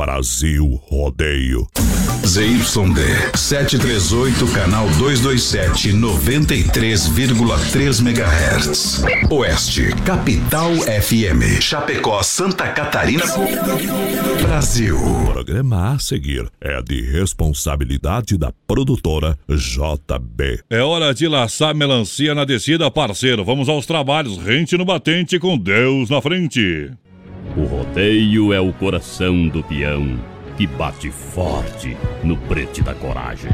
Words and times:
Brasil 0.00 0.80
Rodeio. 0.88 1.68
ZYD 2.24 3.36
738, 3.36 4.48
canal 4.54 4.88
227, 4.96 5.92
93,3 5.92 8.00
MHz. 8.00 9.04
Oeste, 9.28 9.90
Capital 10.06 10.74
FM. 10.76 11.60
Chapecó, 11.60 12.22
Santa 12.22 12.68
Catarina. 12.68 13.24
Brasil. 14.40 14.96
O 14.96 15.32
programa 15.32 15.92
a 15.92 15.98
seguir 15.98 16.50
é 16.62 16.80
de 16.80 17.02
responsabilidade 17.02 18.38
da 18.38 18.54
produtora 18.66 19.38
JB. 19.50 20.62
É 20.70 20.80
hora 20.80 21.12
de 21.12 21.28
laçar 21.28 21.74
melancia 21.74 22.34
na 22.34 22.46
descida, 22.46 22.90
parceiro. 22.90 23.44
Vamos 23.44 23.68
aos 23.68 23.84
trabalhos. 23.84 24.38
Rente 24.38 24.78
no 24.78 24.86
batente 24.86 25.38
com 25.38 25.58
Deus 25.58 26.08
na 26.08 26.22
frente. 26.22 26.90
O 27.56 27.64
rodeio 27.64 28.52
é 28.52 28.60
o 28.60 28.72
coração 28.72 29.48
do 29.48 29.62
peão 29.62 30.18
que 30.56 30.66
bate 30.66 31.10
forte 31.10 31.96
no 32.22 32.36
prete 32.36 32.82
da 32.82 32.94
coragem. 32.94 33.50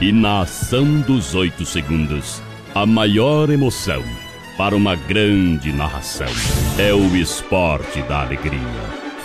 E 0.00 0.12
na 0.12 0.40
ação 0.40 1.00
dos 1.00 1.34
oito 1.34 1.64
segundos, 1.64 2.42
a 2.74 2.86
maior 2.86 3.50
emoção 3.50 4.02
para 4.56 4.76
uma 4.76 4.94
grande 4.94 5.72
narração 5.72 6.26
é 6.78 6.92
o 6.92 7.16
esporte 7.16 8.02
da 8.02 8.22
alegria, 8.22 8.60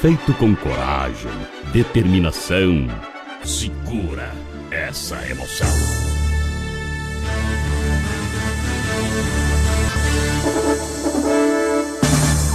feito 0.01 0.33
com 0.35 0.55
coragem, 0.55 1.31
determinação. 1.73 2.87
Segura 3.43 4.31
essa 4.71 5.15
emoção. 5.29 5.67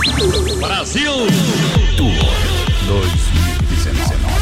Brasil! 0.01 1.27
Tour 1.99 2.15
2019. 2.89 4.41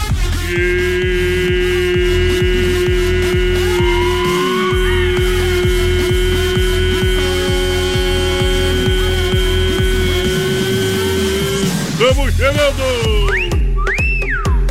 Estamos 11.98 12.36
chegando! 12.36 13.17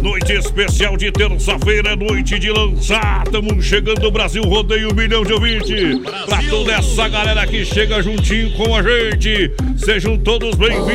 Noite 0.08 0.32
especial 0.32 0.96
de 0.96 1.12
terça-feira, 1.12 1.94
noite 1.94 2.40
de 2.40 2.50
lançar. 2.50 3.24
Estamos 3.26 3.66
chegando, 3.66 4.10
Brasil 4.10 4.42
Rodeio, 4.42 4.92
um 4.92 4.96
milhão 4.96 5.22
de 5.22 5.34
ouvintes. 5.34 6.00
Pra 6.26 6.42
toda 6.50 6.72
essa 6.72 7.10
galera 7.10 7.46
que 7.46 7.66
chega 7.66 8.02
juntinho 8.02 8.54
com 8.54 8.74
a 8.74 8.82
gente. 8.82 9.52
Sejam 9.76 10.18
todos 10.18 10.56
bem-vindos! 10.56 10.88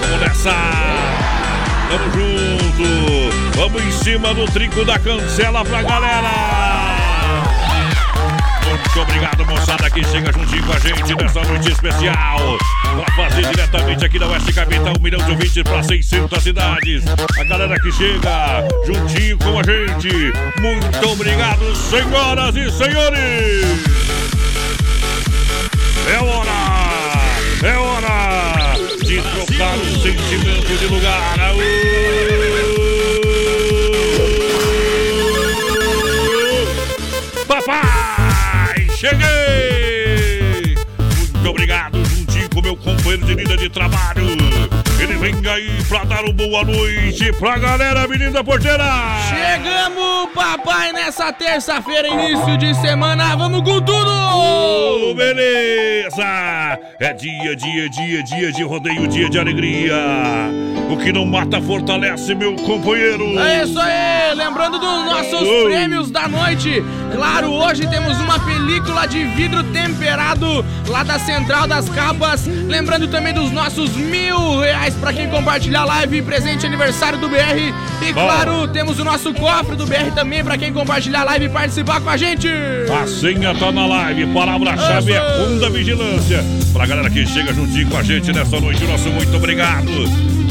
Vamos 0.00 0.20
nessa! 0.20 0.50
Tamo 1.88 2.10
junto! 2.14 3.56
Vamos 3.56 3.84
em 3.84 3.92
cima 3.92 4.34
do 4.34 4.46
trinco 4.46 4.84
da 4.84 4.98
cancela 4.98 5.64
pra 5.64 5.82
galera! 5.82 6.69
Muito 8.90 9.02
obrigado, 9.02 9.46
moçada, 9.46 9.88
que 9.88 10.04
chega 10.04 10.32
juntinho 10.32 10.64
com 10.64 10.72
a 10.72 10.78
gente 10.80 11.14
nessa 11.14 11.40
noite 11.44 11.70
especial. 11.70 12.58
Pra 12.82 13.14
fazer 13.14 13.46
diretamente 13.46 14.04
aqui 14.04 14.18
da 14.18 14.26
Oeste 14.26 14.52
Capital, 14.52 14.94
um 14.98 15.00
milhão 15.00 15.22
de 15.22 15.30
ouvintes 15.30 15.62
pra 15.62 15.80
600 15.80 16.42
cidades. 16.42 17.04
A 17.38 17.44
galera 17.44 17.78
que 17.78 17.92
chega 17.92 18.66
juntinho 18.84 19.38
com 19.38 19.60
a 19.60 19.62
gente. 19.62 20.32
Muito 20.60 21.08
obrigado, 21.08 21.76
senhoras 21.76 22.56
e 22.56 22.68
senhores. 22.72 23.64
É 26.12 26.18
hora, 26.18 26.50
é 27.62 27.76
hora 27.76 28.74
de 29.04 29.22
trocar 29.22 29.76
o 29.78 30.02
sentimento 30.02 30.78
de 30.78 30.86
lugar. 30.86 31.38
Aô! 31.38 32.39
Cheguei! 39.00 40.76
Muito 41.16 41.48
obrigado, 41.48 42.04
juntinho 42.04 42.50
com 42.50 42.60
meu 42.60 42.76
companheiro 42.76 43.24
de 43.24 43.34
vida 43.34 43.56
de 43.56 43.70
trabalho. 43.70 44.39
Ele 45.00 45.14
vem 45.16 45.34
aí 45.50 45.82
pra 45.88 46.04
dar 46.04 46.22
uma 46.24 46.32
boa 46.32 46.64
noite 46.64 47.32
pra 47.38 47.56
galera, 47.58 48.06
menina 48.06 48.44
porteira! 48.44 48.84
Chegamos, 49.28 50.28
papai, 50.34 50.92
nessa 50.92 51.32
terça-feira, 51.32 52.06
início 52.08 52.56
de 52.58 52.74
semana. 52.80 53.34
Vamos 53.36 53.62
com 53.62 53.80
tudo! 53.80 54.10
Ô, 54.10 55.14
beleza! 55.14 56.78
É 57.00 57.12
dia, 57.14 57.56
dia, 57.56 57.88
dia, 57.88 58.22
dia 58.22 58.52
de 58.52 58.62
rodeio, 58.62 59.08
dia 59.08 59.28
de 59.30 59.38
alegria. 59.38 59.96
O 60.90 60.96
que 60.96 61.12
não 61.12 61.24
mata 61.24 61.60
fortalece, 61.62 62.34
meu 62.34 62.54
companheiro. 62.56 63.38
É 63.38 63.62
isso 63.64 63.78
aí! 63.78 64.34
Lembrando 64.34 64.78
dos 64.78 65.04
nossos 65.04 65.40
Oh. 65.48 65.64
prêmios 65.66 66.10
da 66.10 66.28
noite. 66.28 66.82
Claro, 67.14 67.52
hoje 67.52 67.86
temos 67.88 68.18
uma 68.20 68.38
película 68.40 69.06
de 69.06 69.24
vidro 69.24 69.62
temperado 69.64 70.64
lá 70.88 71.02
da 71.02 71.18
Central 71.18 71.66
das 71.66 71.88
Capas. 71.88 72.46
Lembrando 72.46 73.08
também 73.08 73.32
dos 73.32 73.50
nossos 73.50 73.90
mil 73.96 74.58
reais 74.60 74.89
pra 74.94 75.12
quem 75.12 75.28
compartilhar 75.28 75.82
a 75.82 75.84
live 75.84 76.22
presente 76.22 76.66
aniversário 76.66 77.18
do 77.18 77.28
BR. 77.28 77.72
E 78.02 78.12
Bom. 78.12 78.24
claro, 78.24 78.68
temos 78.68 78.98
o 78.98 79.04
nosso 79.04 79.32
cofre 79.34 79.76
do 79.76 79.86
BR 79.86 80.10
também 80.14 80.42
pra 80.42 80.56
quem 80.56 80.72
compartilhar 80.72 81.20
a 81.20 81.24
live 81.24 81.46
e 81.46 81.48
participar 81.48 82.00
com 82.00 82.10
a 82.10 82.16
gente. 82.16 82.48
A 82.48 83.06
senha 83.06 83.54
tá 83.54 83.70
na 83.70 83.86
live, 83.86 84.26
palavra-chave 84.26 85.12
é 85.12 85.20
Funda 85.38 85.70
Vigilância. 85.70 86.44
Pra 86.72 86.86
galera 86.86 87.10
que 87.10 87.26
chega 87.26 87.52
juntinho 87.52 87.88
com 87.88 87.96
a 87.96 88.02
gente 88.02 88.32
nessa 88.32 88.60
noite, 88.60 88.84
nosso 88.84 89.08
muito 89.10 89.36
obrigado. 89.36 89.90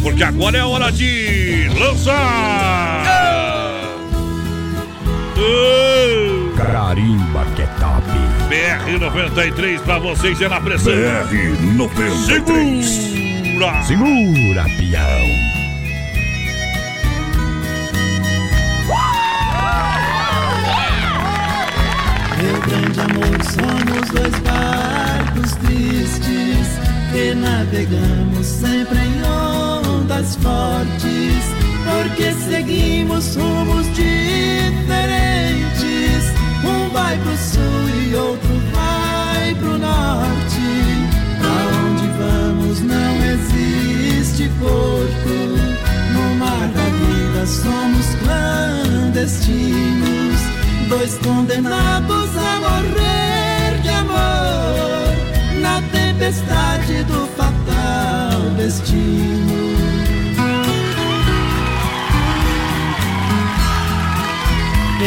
Porque 0.02 0.24
agora 0.24 0.58
é 0.58 0.64
hora 0.64 0.92
de 0.92 1.70
lançar! 1.78 3.04
Oh! 5.38 6.56
Carimba 6.58 7.46
que 7.56 7.62
é 7.62 7.68
top. 7.80 8.04
BR-93 8.50 9.80
pra 9.82 10.00
vocês 10.00 10.42
é 10.42 10.50
na 10.50 10.60
pressão. 10.60 10.92
BR 10.94 11.76
93. 11.76 13.29
Segura! 13.60 13.84
Segura, 13.84 14.64
peão. 14.78 15.28
Meu 22.38 22.62
grande 22.62 23.00
amor, 23.02 23.44
somos 23.44 24.10
dois 24.12 24.40
barcos 24.40 25.52
tristes 25.58 26.80
que 27.12 27.36
navegamos 27.36 28.46
sempre 28.48 28.98
em 28.98 29.24
ondas 29.26 30.38
fortes, 30.38 31.44
porque 31.84 32.32
seguimos 32.32 33.36
rumos 33.36 33.88
diferentes. 33.94 34.99
Condenados 51.30 52.30
a 52.36 52.60
morrer 52.60 53.82
de 53.84 53.90
amor 53.90 55.14
na 55.62 55.82
tempestade 55.92 57.04
do 57.04 57.28
fatal 57.38 58.40
destino. 58.58 59.70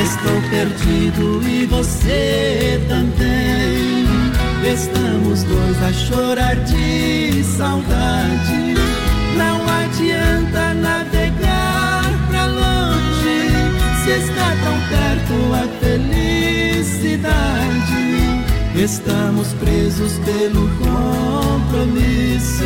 Estou 0.04 0.40
perdido 0.50 1.42
e 1.46 1.66
você 1.66 2.80
também. 2.88 4.06
Estamos 4.72 5.42
dois 5.42 5.82
a 5.82 5.92
chorar 5.92 6.56
de 6.56 7.42
saudade. 7.42 8.74
Não 9.36 9.60
adianta 9.68 10.72
navegar 10.74 11.01
felicidade. 17.22 18.82
Estamos 18.82 19.52
presos 19.54 20.18
pelo 20.24 20.68
compromisso 20.78 22.64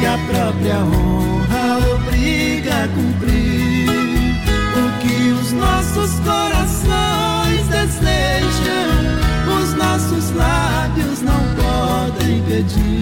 que 0.00 0.06
a 0.06 0.18
própria 0.30 0.78
honra 0.78 1.78
obriga 1.94 2.84
a 2.84 2.88
cumprir. 2.88 3.88
O 4.74 4.98
que 5.00 5.30
os 5.32 5.52
nossos 5.52 6.18
corações 6.20 7.66
desejam, 7.68 9.18
os 9.60 9.74
nossos 9.74 10.30
lábios 10.34 11.22
não 11.22 11.40
podem 11.56 12.42
pedir. 12.42 12.98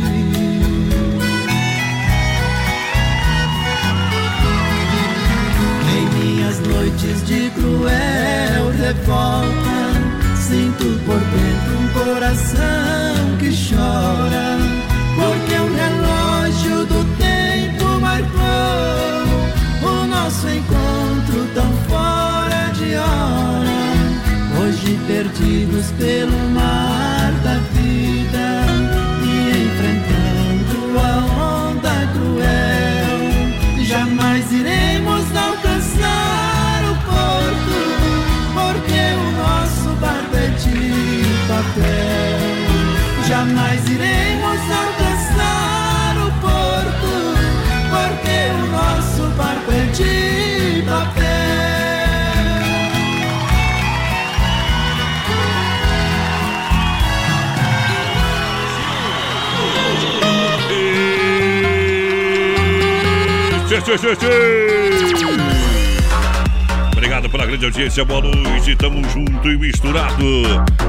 Em 5.93 6.05
minhas 6.19 6.58
noites 6.61 7.25
de 7.26 7.50
cruel 7.50 8.70
revolta, 8.78 9.75
Sinto 10.48 10.84
por 11.04 11.19
dentro 11.19 11.76
um 11.76 11.88
coração 12.04 13.37
que 13.40 13.50
chora, 13.50 14.56
porque 15.16 15.54
é 15.54 15.60
um 15.60 15.75
relógio 15.75 16.87
do 16.87 17.04
tempo 17.16 18.00
marcou 18.00 19.26
o 19.82 20.06
nosso 20.06 20.48
encontro 20.48 21.48
tão 21.52 21.72
fora 21.88 22.70
de 22.75 22.94
hora, 22.94 24.62
hoje 24.62 24.96
perdidos 25.08 25.90
pelo 25.98 26.38
mar. 26.50 26.95
Jamais 43.27 43.88
iremos 43.88 44.61
alcançar 44.71 46.17
o 46.19 46.31
porto, 46.41 47.12
porque 47.91 48.38
o 48.55 48.67
nosso 48.71 49.23
barco 49.37 49.73
é 49.73 49.87
de 49.93 50.83
papel. 50.83 51.27
Tchê, 63.67 63.79
tchê, 63.83 63.94
tchê, 63.99 64.17
tchê. 64.17 65.45
Grande 67.56 67.79
audiência, 67.79 68.05
boa 68.05 68.20
noite, 68.20 68.76
tamo 68.76 69.03
junto 69.08 69.50
e 69.50 69.56
misturado. 69.56 70.23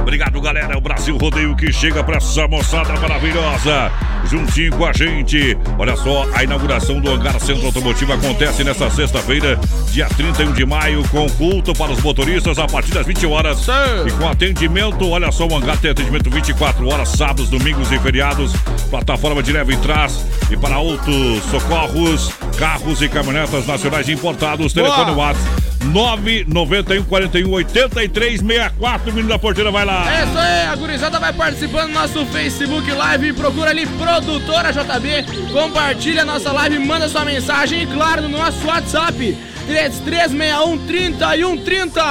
Obrigado, 0.02 0.38
galera, 0.38 0.74
é 0.74 0.76
o 0.76 0.80
Brasil 0.82 1.16
Rodeio 1.16 1.56
que 1.56 1.72
chega 1.72 2.04
pra 2.04 2.18
essa 2.18 2.46
moçada 2.46 2.92
maravilhosa, 3.00 3.90
juntinho 4.26 4.76
com 4.76 4.84
a 4.84 4.92
gente. 4.92 5.56
Olha 5.78 5.96
só, 5.96 6.28
a 6.34 6.44
inauguração 6.44 7.00
do 7.00 7.10
Hangar 7.10 7.40
Centro 7.40 7.64
Automotivo 7.64 8.12
acontece 8.12 8.62
nesta 8.64 8.90
sexta-feira, 8.90 9.58
dia 9.90 10.10
31 10.10 10.52
de 10.52 10.66
maio, 10.66 11.02
com 11.08 11.26
culto 11.30 11.72
para 11.72 11.90
os 11.90 12.02
motoristas 12.02 12.58
a 12.58 12.66
partir 12.66 12.92
das 12.92 13.06
20 13.06 13.24
horas. 13.24 13.66
E 14.06 14.10
com 14.10 14.28
atendimento, 14.28 15.08
olha 15.08 15.32
só, 15.32 15.46
o 15.46 15.56
hangar 15.56 15.78
tem 15.78 15.92
atendimento 15.92 16.28
24 16.28 16.86
horas, 16.86 17.08
sábados, 17.08 17.48
domingos 17.48 17.90
e 17.90 17.98
feriados, 17.98 18.52
plataforma 18.90 19.42
de 19.42 19.52
leve 19.52 19.72
e 19.72 19.76
trás 19.78 20.22
e 20.50 20.56
para 20.56 20.74
autos, 20.74 21.42
socorros, 21.50 22.30
carros 22.58 23.00
e 23.00 23.08
caminhonetas 23.08 23.66
nacionais 23.66 24.06
importados, 24.10 24.74
telefone. 24.74 25.12
WhatsApp 25.12 25.67
991 25.84 27.04
41 27.04 27.50
83 27.52 28.40
64, 28.40 29.12
menino 29.12 29.28
da 29.28 29.38
porteira, 29.38 29.70
vai 29.70 29.84
lá. 29.84 30.04
É 30.12 30.24
isso 30.24 30.38
aí, 30.38 30.66
a 30.66 30.76
gurizada 30.76 31.18
vai 31.18 31.32
participando 31.32 31.88
do 31.88 31.94
nosso 31.94 32.26
Facebook 32.26 32.90
Live, 32.90 33.32
procura 33.34 33.70
ali 33.70 33.86
Produtora 33.86 34.72
JB, 34.72 35.52
compartilha 35.52 36.22
a 36.22 36.24
nossa 36.24 36.52
live, 36.52 36.78
manda 36.78 37.08
sua 37.08 37.24
mensagem 37.24 37.82
e 37.82 37.86
claro, 37.86 38.22
no 38.22 38.28
nosso 38.28 38.66
WhatsApp, 38.66 39.36
3361 39.68 40.78
3130. 40.86 42.02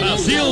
Brasil! 0.00 0.44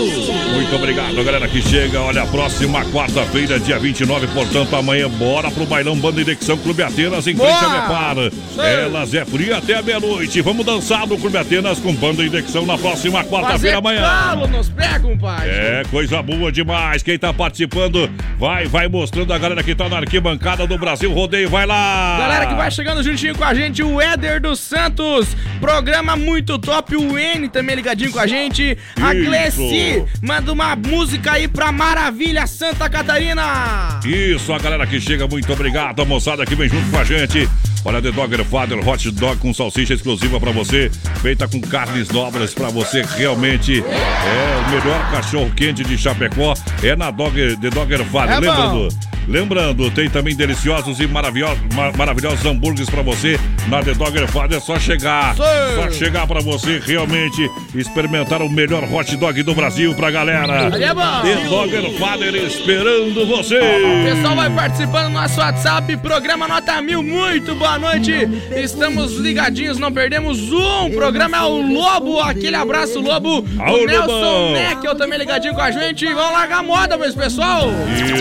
Muito 0.54 0.76
obrigado, 0.76 1.24
galera 1.24 1.48
que 1.48 1.60
chega. 1.60 2.00
Olha, 2.00 2.22
a 2.22 2.26
próxima 2.26 2.84
quarta-feira, 2.86 3.58
dia 3.58 3.76
29, 3.76 4.28
portanto, 4.28 4.76
amanhã, 4.76 5.10
bora 5.10 5.50
pro 5.50 5.66
bailão 5.66 5.96
Banda 5.96 6.20
Indexão 6.20 6.56
Clube 6.56 6.84
Atenas 6.84 7.26
em 7.26 7.34
frente 7.34 7.48
Boa! 7.48 7.58
a 7.58 7.68
Mepar. 7.68 8.16
Elas 8.64 9.12
é 9.14 9.24
fria 9.24 9.56
até 9.56 9.74
a 9.74 9.82
meia-noite. 9.82 10.40
Vamos 10.42 10.64
dançar 10.64 11.08
no 11.08 11.18
Clube 11.18 11.36
Atenas 11.36 11.80
com 11.80 11.92
Banda 11.92 12.24
Indexão 12.24 12.64
na 12.64 12.78
próxima 12.78 13.24
quarta-feira, 13.24 13.78
amanhã. 13.78 14.02
calo 14.02 14.46
nos 14.46 14.68
compadre. 15.02 15.50
É, 15.50 15.82
coisa 15.90 16.22
boa 16.22 16.52
demais. 16.52 17.02
Quem 17.02 17.18
tá 17.18 17.32
participando, 17.32 18.08
vai, 18.38 18.66
vai 18.66 18.86
mostrando 18.86 19.32
a 19.32 19.38
galera 19.38 19.62
que 19.62 19.74
tá 19.74 19.88
na 19.88 19.98
arquibancada 19.98 20.66
do 20.66 20.78
Brasil 20.78 21.12
Rodeio. 21.12 21.48
Vai 21.50 21.66
lá! 21.66 22.16
Galera 22.18 22.46
que 22.46 22.54
vai 22.54 22.70
chegando 22.70 23.02
juntinho 23.02 23.36
com 23.36 23.44
a 23.44 23.54
gente, 23.54 23.82
o 23.82 24.00
Éder 24.00 24.40
dos 24.40 24.60
Santos. 24.60 25.36
Programa 25.60 26.16
muito 26.16 26.43
top. 26.44 26.96
O 26.96 27.18
N 27.18 27.48
também 27.48 27.76
ligadinho 27.76 28.12
com 28.12 28.18
a 28.18 28.26
gente. 28.26 28.76
A. 29.00 29.14
Glessi 29.14 30.04
manda 30.20 30.52
uma 30.52 30.76
música 30.76 31.32
aí 31.32 31.48
pra 31.48 31.72
Maravilha 31.72 32.46
Santa 32.46 32.88
Catarina. 32.88 34.00
Isso, 34.04 34.52
a 34.52 34.58
galera 34.58 34.86
que 34.86 35.00
chega, 35.00 35.26
muito 35.26 35.52
obrigado. 35.52 36.02
A 36.02 36.04
moçada 36.04 36.44
que 36.44 36.54
vem 36.54 36.68
junto 36.68 36.90
com 36.90 36.98
a 36.98 37.04
gente. 37.04 37.48
Olha, 37.84 38.00
The 38.00 38.12
Dogger 38.12 38.44
Father 38.44 38.88
Hot 38.88 39.10
Dog 39.10 39.38
com 39.38 39.52
salsicha 39.52 39.92
exclusiva 39.92 40.40
pra 40.40 40.50
você, 40.50 40.90
feita 41.20 41.46
com 41.46 41.60
carnes 41.60 42.08
nobres 42.08 42.54
pra 42.54 42.70
você. 42.70 43.02
Realmente 43.16 43.80
é 43.80 44.66
o 44.66 44.70
melhor 44.70 45.10
cachorro 45.10 45.52
quente 45.54 45.84
de 45.84 45.98
Chapecó. 45.98 46.54
É 46.82 46.96
na 46.96 47.10
Dogger, 47.10 47.58
The 47.58 47.70
Dogger 47.70 48.04
Father. 48.06 48.36
É 48.36 48.40
bom. 48.40 48.88
Lembrando, 49.28 49.90
tem 49.90 50.08
também 50.10 50.34
deliciosos 50.36 51.00
e 51.00 51.06
maravilhosos, 51.06 51.58
ma- 51.74 51.92
maravilhosos 51.92 52.44
hambúrgueres 52.44 52.88
pra 52.90 53.02
você. 53.02 53.38
Na 53.68 53.82
The 53.82 53.94
Dogger 53.94 54.28
Father 54.28 54.58
é 54.58 54.60
só 54.60 54.78
chegar. 54.78 55.34
Sim. 55.34 55.42
Só 55.76 55.90
chegar 55.90 56.26
pra 56.26 56.40
você 56.40 56.78
realmente 56.84 57.50
experimentar 57.74 58.42
o 58.42 58.48
melhor 58.50 58.84
hot 58.92 59.16
dog 59.16 59.42
do 59.42 59.54
Brasil 59.54 59.94
pra 59.94 60.10
galera. 60.10 60.66
É. 60.66 60.70
The 60.70 61.48
Dogger 61.48 61.90
Father 61.98 62.34
esperando 62.34 63.26
você. 63.26 63.58
O 63.58 64.14
pessoal 64.14 64.36
vai 64.36 64.50
participando 64.50 65.04
do 65.06 65.10
nosso 65.10 65.40
WhatsApp, 65.40 65.96
programa 65.98 66.46
Nota 66.46 66.80
Mil, 66.82 67.02
muito 67.02 67.54
boa 67.54 67.78
noite. 67.78 68.12
Estamos 68.54 69.16
ligadinhos, 69.16 69.78
não 69.78 69.90
perdemos 69.92 70.52
um. 70.52 70.90
Programa 70.90 71.38
é 71.38 71.42
o 71.42 71.62
Lobo, 71.72 72.20
aquele 72.20 72.56
abraço, 72.56 73.00
Lobo. 73.00 73.44
Alô, 73.58 73.82
o 73.82 73.86
Nelson 73.86 74.06
Lobão. 74.12 74.52
Neckel 74.52 74.94
também 74.94 75.18
ligadinho 75.18 75.54
com 75.54 75.60
a 75.62 75.70
gente. 75.70 76.04
Vamos 76.12 76.32
largar 76.32 76.58
a 76.58 76.62
moda, 76.62 76.96
meus 76.98 77.14
pessoal. 77.14 77.68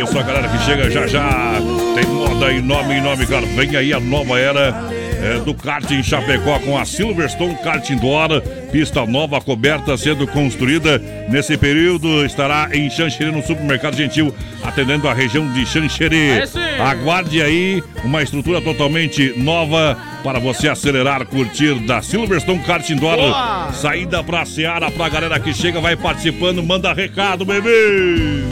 Isso, 0.02 0.18
a 0.18 0.24
galera 0.24 0.48
que 0.48 0.64
chega 0.66 0.90
já 0.94 1.08
já. 1.08 1.54
Tem 1.96 2.06
moda 2.06 2.52
em 2.52 2.62
nome 2.62 2.94
em 2.94 3.02
nome, 3.02 3.26
cara. 3.26 3.46
Vem 3.48 3.76
aí 3.76 3.92
a 3.92 4.00
nova 4.00 4.40
era 4.40 4.90
é, 5.22 5.40
do 5.40 5.54
kart 5.54 5.90
em 5.90 6.04
Chapecó 6.04 6.60
com 6.60 6.78
a 6.78 6.86
Silverstone 6.86 7.56
Kart 7.64 7.90
Indoor. 7.90 8.42
Pista 8.72 9.06
nova 9.06 9.42
coberta 9.42 9.98
sendo 9.98 10.28
construída. 10.28 11.02
Nesse 11.30 11.58
período 11.58 12.24
estará 12.26 12.70
em 12.72 12.90
Xanxerê, 12.90 13.32
no 13.32 13.42
supermercado 13.42 13.96
Gentil, 13.96 14.34
atendendo 14.64 15.08
a 15.08 15.14
região 15.14 15.52
de 15.52 15.66
Xanxerê. 15.66 16.44
Aguarde 16.80 17.42
aí 17.42 17.84
uma 18.04 18.22
estrutura 18.22 18.62
totalmente 18.62 19.34
nova 19.38 19.98
para 20.24 20.40
você 20.40 20.70
acelerar, 20.70 21.26
curtir 21.26 21.74
da 21.86 22.02
Silverstone 22.02 22.60
Kart 22.60 22.88
Indoor. 22.90 23.18
Boa. 23.18 23.72
Saída 23.74 24.24
pra 24.24 24.46
Seara, 24.46 24.92
pra 24.92 25.10
galera 25.10 25.40
que 25.40 25.54
chega, 25.54 25.82
vai 25.82 25.96
participando, 25.96 26.62
manda 26.62 26.94
recado, 26.94 27.44
bebê! 27.44 28.44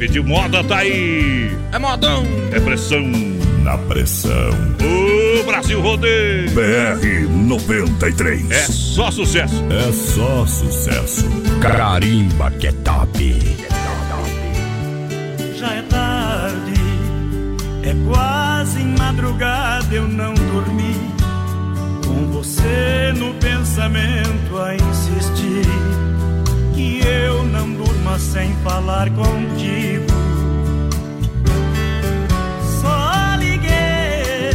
Pediu 0.00 0.24
moda, 0.24 0.64
tá 0.64 0.78
aí. 0.78 1.54
É 1.72 1.78
modão. 1.78 2.24
É 2.52 2.58
pressão. 2.58 3.02
Na 3.62 3.76
pressão. 3.76 4.50
O 5.38 5.44
Brasil 5.44 5.78
Rodeio. 5.82 6.50
BR 6.52 7.28
93. 7.28 8.50
É 8.50 8.62
só 8.62 9.10
sucesso. 9.10 9.62
É 9.68 9.92
só 9.92 10.46
sucesso. 10.46 11.28
Carimba 11.60 12.50
que 12.52 12.68
é 12.68 12.72
top. 12.72 13.58
Já 15.54 15.74
é 15.74 15.82
tarde, 15.82 16.80
é 17.82 17.94
quase 18.08 18.82
madrugada, 18.98 19.94
eu 19.94 20.08
não 20.08 20.32
dormi. 20.32 20.96
Com 22.06 22.32
você 22.32 23.12
no 23.18 23.34
pensamento 23.34 24.58
a 24.58 24.74
insistir. 24.76 25.99
Que 26.80 27.06
eu 27.06 27.42
não 27.42 27.70
durma 27.74 28.18
sem 28.18 28.54
falar 28.64 29.10
contigo. 29.10 30.06
Só 32.80 33.36
liguei, 33.38 34.50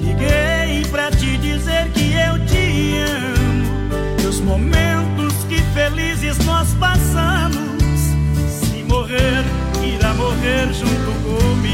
liguei 0.00 0.84
pra 0.88 1.10
te 1.10 1.36
dizer 1.38 1.88
que 1.88 2.12
eu 2.12 2.38
te 2.46 2.98
amo. 3.00 4.22
E 4.22 4.26
os 4.28 4.38
momentos 4.38 5.34
que 5.48 5.60
felizes 5.74 6.38
nós 6.46 6.72
passamos. 6.74 7.82
Se 8.48 8.84
morrer, 8.84 9.44
irá 9.82 10.14
morrer 10.14 10.72
junto 10.72 11.10
comigo. 11.24 11.67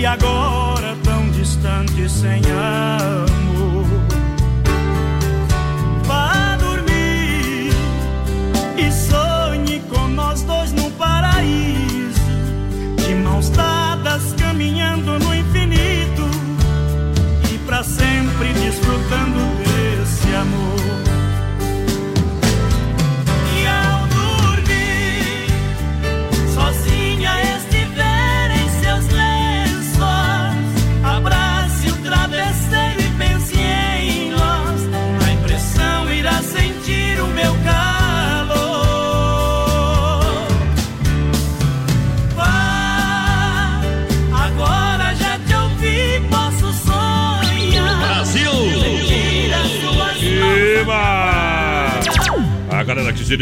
E 0.00 0.06
agora 0.06 0.96
tão 1.04 1.30
distante 1.30 2.08
sem. 2.08 2.40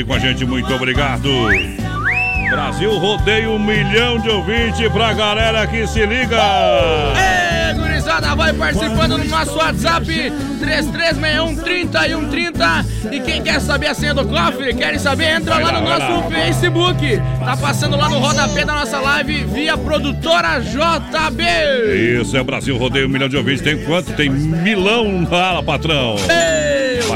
Com 0.04 0.14
a 0.14 0.18
gente, 0.18 0.44
muito 0.44 0.72
obrigado. 0.74 1.28
Brasil 2.50 2.96
rodeia 2.98 3.50
um 3.50 3.58
milhão 3.58 4.18
de 4.18 4.28
ouvintes 4.30 4.90
pra 4.90 5.12
galera 5.12 5.66
que 5.66 5.86
se 5.86 6.04
liga. 6.06 6.38
Ê, 7.16 7.74
gurizada, 7.74 8.34
vai 8.34 8.52
participando 8.52 9.18
no 9.18 9.24
nosso 9.24 9.56
WhatsApp 9.56 10.32
3361-3130 10.58 12.86
E 13.12 13.20
quem 13.20 13.42
quer 13.42 13.60
saber 13.60 13.88
a 13.88 13.94
senha 13.94 14.14
do 14.14 14.24
cofre, 14.26 14.74
querem 14.74 14.98
saber, 14.98 15.36
entra 15.36 15.54
Vai 15.54 15.64
lá 15.64 15.70
lá, 15.72 15.80
no 15.80 15.88
nosso 15.88 16.24
lá. 16.24 16.30
Facebook 16.30 17.20
Tá 17.44 17.56
passando 17.56 17.96
lá 17.96 18.08
no 18.08 18.18
rodapé 18.18 18.64
da 18.64 18.74
nossa 18.74 19.00
live 19.00 19.44
via 19.44 19.76
produtora 19.76 20.60
JB 20.60 21.44
Isso 22.20 22.36
é 22.36 22.42
Brasil 22.42 22.76
rodeia 22.76 23.06
um 23.06 23.10
milhão 23.10 23.28
de 23.28 23.36
ouvintes. 23.36 23.62
Tem 23.62 23.78
quanto? 23.84 24.12
Tem 24.14 24.28
milão 24.30 25.26
lá, 25.30 25.62
patrão. 25.62 26.16
Ei, 26.16 26.67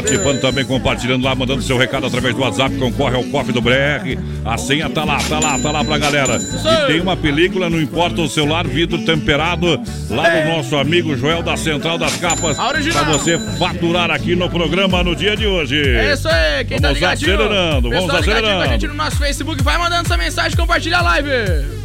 Participando 0.03 0.41
também, 0.41 0.65
compartilhando 0.65 1.25
lá, 1.25 1.35
mandando 1.35 1.63
seu 1.63 1.79
recado 1.79 2.07
através 2.07 2.35
do 2.35 2.41
WhatsApp, 2.43 2.75
concorre 2.77 3.15
ao 3.17 3.23
cofre 3.25 3.53
do 3.53 3.61
BR. 3.61 4.19
A 4.45 4.59
senha 4.59 4.91
tá 4.91 5.05
lá, 5.05 5.19
tá 5.19 5.39
lá, 5.39 5.59
tá 5.59 5.71
lá 5.71 5.85
pra 5.85 5.97
galera. 5.99 6.37
E 6.39 6.87
tem 6.89 7.01
uma 7.01 7.17
película, 7.17 7.71
não 7.71 7.81
importa 7.81 8.21
o 8.21 8.29
celular, 8.29 8.67
vidro 8.67 8.99
temperado, 9.05 9.81
lá 10.11 10.29
do 10.29 10.49
nosso 10.57 10.77
amigo 10.77 11.17
Joel 11.17 11.43
da 11.43 11.57
Central 11.57 11.99
das 11.99 12.17
Capas. 12.17 12.57
Pra 12.57 13.05
você 13.05 13.39
faturar 13.59 14.11
aqui 14.11 14.35
no 14.35 14.51
programa 14.51 15.05
no 15.05 15.15
dia 15.15 15.37
de 15.37 15.47
hoje. 15.47 15.81
É 15.81 16.13
isso 16.15 16.29
aí, 16.29 16.65
quem 16.65 16.79
tá 16.81 16.89
Vamos 16.89 17.01
ligadinho 17.01 17.35
acelerando, 17.35 17.91
vamos 17.91 18.11
com 18.11 18.17
a 18.17 18.19
acelerando. 18.19 18.69
gente 18.73 18.87
no 18.89 18.95
nosso 18.95 19.17
Facebook, 19.19 19.63
vai 19.63 19.79
mandando 19.79 20.03
essa 20.03 20.17
mensagem, 20.17 20.57
compartilha 20.57 20.99
a 20.99 21.03
live 21.03 21.31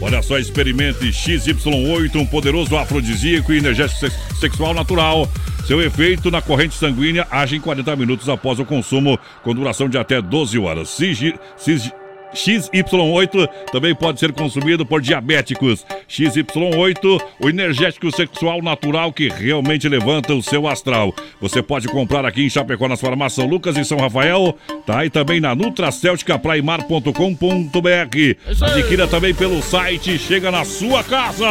Olha 0.01 0.21
só, 0.23 0.37
experimente 0.39 1.05
XY8, 1.11 2.15
um 2.15 2.25
poderoso 2.25 2.75
afrodisíaco 2.75 3.53
e 3.53 3.57
energético 3.59 3.99
sex- 3.99 4.15
sexual 4.39 4.73
natural. 4.73 5.29
Seu 5.67 5.81
efeito 5.81 6.31
na 6.31 6.41
corrente 6.41 6.75
sanguínea 6.75 7.27
age 7.29 7.57
em 7.57 7.59
40 7.59 7.93
minutos 7.97 8.29
após 8.29 8.57
o 8.57 8.63
consumo, 8.63 9.19
com 9.43 9.53
duração 9.53 9.89
de 9.89 9.97
até 9.97 10.21
12 10.21 10.57
horas. 10.57 10.87
Sig- 10.87 11.37
sig- 11.57 11.91
XY8 12.33 13.47
também 13.71 13.95
pode 13.95 14.19
ser 14.19 14.31
consumido 14.31 14.85
por 14.85 15.01
diabéticos. 15.01 15.85
XY8, 16.09 17.21
o 17.41 17.49
energético 17.49 18.15
sexual 18.15 18.61
natural 18.61 19.11
que 19.11 19.29
realmente 19.29 19.89
levanta 19.89 20.33
o 20.33 20.41
seu 20.41 20.67
astral. 20.67 21.13
Você 21.41 21.61
pode 21.61 21.87
comprar 21.87 22.25
aqui 22.25 22.45
em 22.45 22.49
Chapecó, 22.49 22.87
nas 22.87 23.01
farmácias 23.01 23.33
São 23.33 23.45
Lucas 23.45 23.77
e 23.77 23.85
São 23.85 23.97
Rafael, 23.97 24.57
tá? 24.85 25.05
E 25.05 25.09
também 25.09 25.39
na 25.39 25.55
nutracélticapraimar.com.br. 25.55 28.17
Isso 28.49 28.65
aí. 28.65 28.77
Adquira 28.77 29.07
também 29.07 29.33
pelo 29.33 29.61
site 29.61 30.15
e 30.15 30.19
chega 30.19 30.51
na 30.51 30.63
sua 30.63 31.03
casa. 31.03 31.45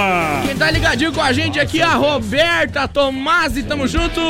Quem 0.47 0.57
tá 0.57 0.71
ligadinho 0.71 1.13
com 1.13 1.21
a 1.21 1.33
gente 1.33 1.61
aqui 1.61 1.81
é 1.81 1.85
a 1.85 1.95
Roberta 1.95 2.89
Tomasi, 2.89 3.63
tamo 3.63 3.87
junto. 3.87 4.21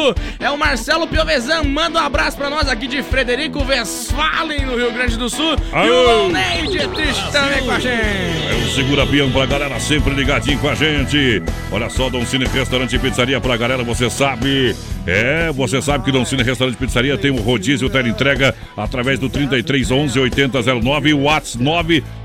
É 0.40 0.50
o 0.50 0.58
Marcelo 0.58 1.06
Piovesan, 1.06 1.62
manda 1.64 2.00
um 2.00 2.02
abraço 2.02 2.36
pra 2.36 2.50
nós 2.50 2.68
aqui 2.68 2.86
de 2.86 3.02
Frederico 3.02 3.64
Westphalen, 3.64 4.66
no 4.66 4.76
Rio 4.76 4.92
Grande 4.92 5.16
do 5.16 5.28
Sul. 5.28 5.54
E 5.54 5.90
O 6.36 7.32
também 7.32 7.64
com 7.64 7.70
a 7.70 7.78
gente. 7.78 7.92
É 7.92 8.54
um 8.54 8.74
segura-pião 8.74 9.30
pra 9.30 9.46
galera 9.46 9.78
sempre 9.80 10.14
ligadinho 10.14 10.58
com 10.58 10.68
a 10.68 10.74
gente. 10.74 11.42
Olha 11.70 11.88
só, 11.88 12.08
Dom 12.10 12.24
Cine 12.26 12.46
Restaurante 12.46 12.96
e 12.96 12.98
Pizzaria 12.98 13.40
pra 13.40 13.56
galera, 13.56 13.82
você 13.82 14.10
sabe. 14.10 14.74
É, 15.06 15.52
você 15.52 15.80
sabe 15.80 16.04
que 16.04 16.12
Dom 16.12 16.24
Cine 16.24 16.42
Restaurante 16.42 16.74
e 16.74 16.78
Pizzaria 16.78 17.16
tem 17.16 17.30
o 17.30 17.36
rodízio 17.36 17.88
tela 17.88 18.08
entrega 18.08 18.54
através 18.76 19.18
do 19.18 19.28
3311 19.28 20.18
8009 20.18 21.08
e 21.08 21.14
o 21.14 21.22
WhatsApp 21.22 21.46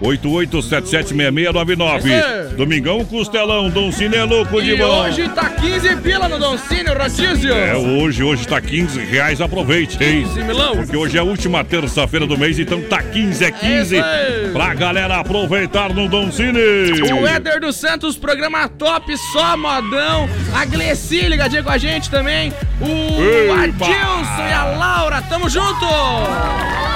988776699. 0.01 1.99
Isso. 2.05 2.55
Domingão 2.55 3.05
Costelão, 3.05 3.69
Dom 3.69 3.91
Cine 3.91 4.15
é 4.15 4.23
louco 4.23 4.61
de 4.61 4.75
bom. 4.75 5.03
hoje 5.03 5.29
tá 5.29 5.49
15 5.49 5.95
pila 5.97 6.27
no 6.27 6.39
Don 6.39 6.57
Cine, 6.57 6.89
o 6.89 6.97
rodízio. 6.97 7.53
É, 7.53 7.75
hoje, 7.75 8.23
hoje 8.23 8.47
tá 8.47 8.59
15 8.59 8.99
reais, 8.99 9.39
aproveite, 9.41 10.03
hein? 10.03 10.23
15 10.23 10.43
milão. 10.43 10.75
Porque 10.75 10.97
hoje 10.97 11.17
é 11.17 11.19
a 11.19 11.23
última 11.23 11.63
terça-feira 11.63 12.25
do 12.25 12.37
mês, 12.37 12.57
então 12.59 12.81
tá 12.81 13.01
15, 13.01 13.45
é 13.45 13.51
15. 13.51 13.95
isso 13.95 14.03
aí. 14.03 14.51
pra 14.51 14.73
galera 14.73 15.19
aproveitar 15.19 15.93
no 15.93 16.07
Dom 16.07 16.31
Cine. 16.31 16.59
O 17.13 17.27
Éder 17.27 17.59
dos 17.61 17.75
Santos, 17.75 18.17
programa 18.17 18.67
top, 18.67 19.15
só 19.31 19.55
modão. 19.55 20.27
A 20.53 20.65
Gleci 20.65 21.21
ligadinha 21.21 21.63
com 21.63 21.69
a 21.69 21.77
gente 21.77 22.09
também. 22.09 22.51
O. 22.81 23.53
Adilson 23.53 24.49
e 24.49 24.53
a 24.53 24.65
Laura, 24.77 25.21
tamo 25.21 25.49
junto. 25.49 25.85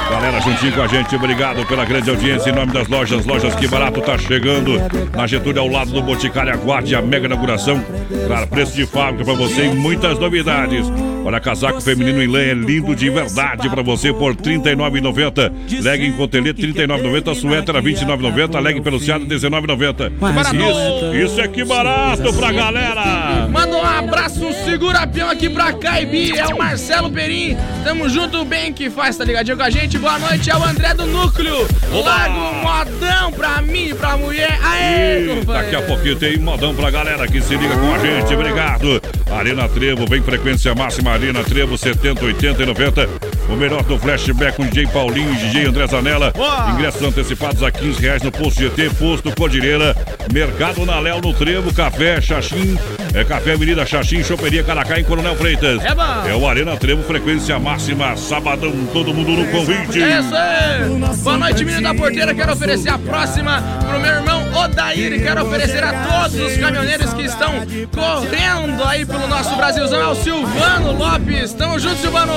Galera, 0.10 0.40
juntinho 0.40 0.72
com 0.72 0.82
a 0.82 0.88
gente, 0.88 1.16
obrigado 1.16 1.66
pela 1.66 1.84
grande 1.84 2.10
audiência. 2.10 2.50
Em 2.50 2.54
nome 2.54 2.72
das 2.72 2.88
lojas, 2.88 3.26
Lojas 3.26 3.56
Que 3.56 3.68
Barato 3.68 4.02
tá 4.02 4.18
chegando 4.18 4.80
na 5.16 5.26
Getúlio, 5.26 5.62
ao 5.62 5.68
lado 5.68 5.92
do 5.92 6.02
Boticário. 6.02 6.54
Aguarde 6.54 6.96
a 6.96 7.02
mega 7.02 7.26
inauguração. 7.26 7.84
Claro, 8.28 8.48
preço 8.48 8.76
de 8.76 8.86
fábrica 8.86 9.26
pra 9.26 9.34
você 9.34 9.66
e 9.66 9.76
muitas 9.76 10.20
novidades. 10.20 10.88
Olha, 11.26 11.40
casaco 11.40 11.82
feminino 11.82 12.22
em 12.22 12.28
lã 12.28 12.40
é 12.40 12.54
lindo 12.54 12.96
de 12.96 13.10
verdade 13.10 13.68
pra 13.68 13.82
você 13.82 14.14
por 14.14 14.36
R$ 14.36 14.38
39,90. 14.44 15.52
Leg 15.84 16.06
em 16.06 16.12
cotelete 16.12 16.62
R$ 16.68 16.74
39,90. 16.74 17.36
Suéter 17.36 17.76
R$ 17.76 17.82
29,90. 17.82 18.62
Leg 18.62 18.82
peluciado 18.82 19.26
R$ 19.26 19.36
19,90. 19.36 20.10
barato. 20.20 20.56
Isso, 20.56 21.16
isso 21.16 21.42
é 21.42 21.48
que 21.48 21.66
barato 21.66 22.32
pra 22.34 22.52
galera. 22.52 23.48
Manda 23.50 23.76
um 23.76 23.84
abraço, 23.84 24.54
segura 24.64 25.08
peão 25.08 25.30
aqui 25.32 25.50
pra 25.50 25.74
Caibi, 25.78 26.38
é 26.38 26.46
o 26.48 26.58
Marcelo 26.58 27.10
Perim. 27.12 27.58
Tamo 27.84 28.10
junto, 28.10 28.44
bem 28.46 28.74
que 28.74 28.90
faz, 28.90 29.18
tá 29.18 29.24
ligadinho 29.24 29.58
com 29.58 29.64
a 29.64 29.70
gente? 29.70 29.98
Boa 29.98 30.18
noite, 30.20 30.50
é 30.50 30.56
o 30.56 30.64
André 30.64 30.94
do 30.94 31.06
Núcleo. 31.06 31.68
Larga 32.04 32.36
um 32.36 32.54
modão 32.62 33.32
pra 33.32 33.62
mim 33.62 33.90
e 33.90 33.94
pra 33.94 34.18
mulher. 34.18 34.58
Aê, 34.64 35.40
E 35.42 35.46
daqui 35.46 35.76
a 35.76 35.82
pouquinho 35.82 36.16
tem 36.16 36.38
modão 36.38 36.74
pra 36.76 36.90
galera 36.90 37.28
que 37.28 37.42
se 37.42 37.56
liga 37.56 37.76
com 37.78 37.94
a 37.94 38.00
gente. 38.00 38.34
Obrigado. 38.34 39.02
Arena 39.32 39.68
Trevo, 39.68 40.06
vem 40.08 40.22
frequência 40.22 40.74
máxima. 40.76 41.12
Arena 41.12 41.44
Trevo 41.44 41.78
70, 41.78 42.24
80 42.26 42.64
e 42.64 42.66
90. 42.66 43.10
O 43.50 43.56
melhor 43.56 43.84
do 43.84 43.98
flashback 43.98 44.58
com 44.58 44.66
DJ 44.66 44.88
Paulinho 44.88 45.32
e 45.34 45.36
DJ 45.38 45.68
André 45.68 45.88
Zanella. 45.88 46.34
Ingressos 46.74 47.02
antecipados 47.02 47.62
a 47.64 47.72
15 47.72 48.02
reais 48.02 48.22
no 48.24 48.32
Posto 48.32 48.60
GT, 48.60 48.90
Posto 48.92 49.32
Cordilheira, 49.36 49.96
Mercado 50.34 50.86
na 50.86 51.00
Léo 51.00 51.22
no 51.22 51.34
Trevo, 51.34 51.74
Café 51.74 52.20
Xaxim, 52.20 52.78
é 53.14 53.24
Café 53.24 53.54
Avenida 53.54 53.86
Xaxim, 53.86 54.24
Choperia 54.24 54.64
Caracá 54.64 55.00
em 55.00 55.04
Coronel 55.04 55.36
Freitas. 55.36 55.82
É. 55.84 56.32
É 56.32 56.36
o 56.36 56.48
Arena 56.48 56.76
Trevo, 56.76 57.04
frequência 57.04 57.58
máxima. 57.60 58.18
Sabadão, 58.18 58.74
todo 58.92 59.14
mundo 59.14 59.32
no 59.32 59.46
convite. 59.48 60.02
É 60.02 60.20
isso 60.20 60.36
aí! 60.36 61.16
Boa 61.24 61.38
noite, 61.38 61.64
menino 61.64 61.84
da 61.84 61.94
porteira. 61.94 62.34
Quero 62.34 62.52
oferecer 62.54 62.90
a 62.90 62.98
próxima 62.98 63.62
pro 63.88 64.00
meu 64.00 64.12
irmão 64.12 64.45
Odair 64.66 65.14
e 65.14 65.20
quero 65.20 65.46
oferecer 65.46 65.84
a 65.84 65.94
todos 65.94 66.40
os 66.40 66.58
caminhoneiros 66.58 67.14
que 67.14 67.22
estão 67.24 67.54
correndo 67.94 68.84
aí 68.84 69.06
pelo 69.06 69.28
nosso 69.28 69.56
Brasilzão. 69.56 70.02
É 70.02 70.08
o 70.08 70.16
Silvano 70.16 70.92
Lopes. 70.92 71.54
Tamo 71.54 71.80
junto, 71.80 71.98
Silvano! 71.98 72.34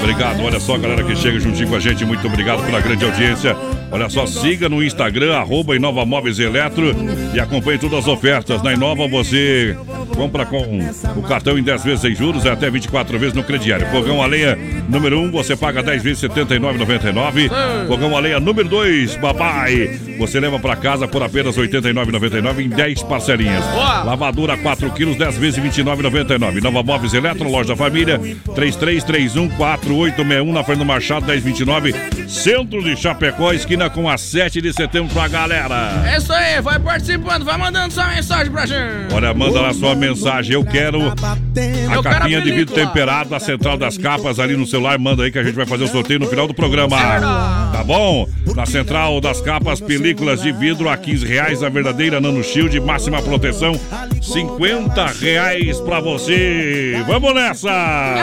Obrigado, 0.00 0.42
olha 0.42 0.60
só, 0.60 0.78
galera 0.78 1.02
que 1.02 1.14
chega 1.16 1.38
juntinho 1.40 1.68
com 1.68 1.74
a 1.74 1.80
gente, 1.80 2.04
muito 2.04 2.26
obrigado 2.26 2.64
pela 2.64 2.80
grande 2.80 3.04
audiência. 3.04 3.56
Olha 3.90 4.08
só, 4.08 4.26
siga 4.26 4.68
no 4.68 4.82
Instagram, 4.82 5.36
arroba 5.36 5.74
Inova 5.74 6.04
Móveis 6.04 6.38
Eletro 6.38 6.94
e 7.34 7.40
acompanhe 7.40 7.78
todas 7.78 8.00
as 8.00 8.06
ofertas. 8.06 8.62
Na 8.62 8.72
Inova 8.72 9.08
você 9.08 9.76
compra 10.14 10.46
com 10.46 10.80
o 11.16 11.22
cartão 11.22 11.58
em 11.58 11.62
10 11.62 11.84
vezes 11.84 12.00
sem 12.00 12.14
juros, 12.14 12.46
é 12.46 12.50
até 12.50 12.70
24 12.70 13.18
vezes 13.18 13.34
no 13.34 13.42
crediário. 13.42 13.86
Fogão 13.90 14.22
a 14.22 14.26
lenha 14.26 14.56
número 14.88 15.20
1, 15.20 15.24
um, 15.24 15.30
você 15.30 15.54
paga 15.56 15.82
10 15.82 16.02
vezes 16.02 16.22
R$ 16.22 16.28
79,99. 16.28 17.50
Fogão 17.86 18.16
a 18.16 18.20
lenha 18.20 18.40
número 18.40 18.66
2, 18.68 19.16
babai. 19.16 19.98
Você 20.18 20.40
leva 20.40 20.58
para 20.58 20.74
casa 20.76 21.06
por 21.06 21.22
apenas 21.22 21.56
R$ 21.56 21.68
89,99 21.68 22.64
em 22.64 22.68
10 22.68 23.02
parcelinhas. 23.04 23.64
Boa. 23.66 24.02
Lavadura 24.02 24.56
4 24.56 24.90
quilos, 24.90 25.16
10 25.16 25.38
vezes 25.38 25.62
R$ 25.62 25.70
29,99. 25.70 26.60
Nova 26.62 26.82
Móveis 26.82 27.14
Eletro, 27.14 27.48
loja 27.50 27.68
da 27.68 27.76
família, 27.76 28.18
33314861 28.18 30.52
na 30.52 30.64
Fernando 30.64 30.86
Machado, 30.86 31.26
1029. 31.26 31.94
Centro 32.26 32.82
de 32.82 32.96
Chapecó, 32.96 33.52
esquina 33.52 33.88
com 33.88 34.08
a 34.08 34.18
7 34.18 34.60
de 34.60 34.72
setembro 34.72 35.14
pra 35.14 35.28
galera. 35.28 36.02
É 36.06 36.18
isso 36.18 36.32
aí, 36.32 36.60
vai 36.60 36.78
participando, 36.78 37.44
vai 37.44 37.56
mandando 37.56 37.92
sua 37.92 38.08
mensagem 38.08 38.52
pra 38.52 38.66
gente. 38.66 39.14
Olha, 39.14 39.32
manda 39.32 39.60
lá 39.60 39.72
sua 39.72 39.94
mensagem. 39.94 40.54
Eu 40.54 40.64
quero 40.64 41.08
a 41.08 41.14
quero 41.14 42.00
a 42.00 42.02
capinha 42.02 42.40
de 42.40 42.52
vidro 42.52 42.74
temperado 42.74 43.30
da 43.30 43.40
Central 43.40 43.76
das 43.76 43.96
Capas 43.96 44.38
ali 44.38 44.56
no 44.56 44.66
celular. 44.78 44.98
Manda 44.98 45.24
aí 45.24 45.30
que 45.32 45.38
a 45.38 45.42
gente 45.44 45.54
vai 45.54 45.66
fazer 45.66 45.84
o 45.84 45.88
sorteio 45.88 46.20
no 46.20 46.26
final 46.26 46.46
do 46.46 46.54
programa. 46.54 46.96
Tá 47.72 47.82
bom? 47.84 48.28
Na 48.54 48.64
Central 48.64 49.20
das 49.20 49.40
Capas, 49.40 49.80
películas 49.80 50.40
de 50.42 50.52
vidro 50.52 50.88
a 50.88 50.96
15 50.96 51.26
reais. 51.26 51.62
A 51.62 51.68
verdadeira 51.68 52.20
Nano 52.20 52.42
Shield, 52.42 52.78
máxima 52.80 53.20
proteção, 53.20 53.78
50 54.22 55.06
reais 55.20 55.80
pra 55.80 56.00
você. 56.00 57.02
Vamos 57.06 57.30
É 57.30 57.34
nessa! 57.34 57.70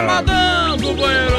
mandando, 0.07 0.87
companheiro. 0.87 1.35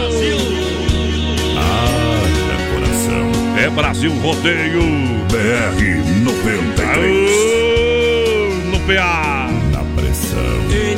Haja 1.57 2.75
coração. 2.75 3.33
É 3.65 3.71
Brasil 3.71 4.13
Rodeio. 4.21 5.07
BR 5.31 6.25
93. 6.25 7.31
Aô, 7.31 8.71
no 8.71 8.81
PA. 8.81 9.49
Na 9.73 9.81
pressão. 10.01 10.39
Ei, 10.71 10.97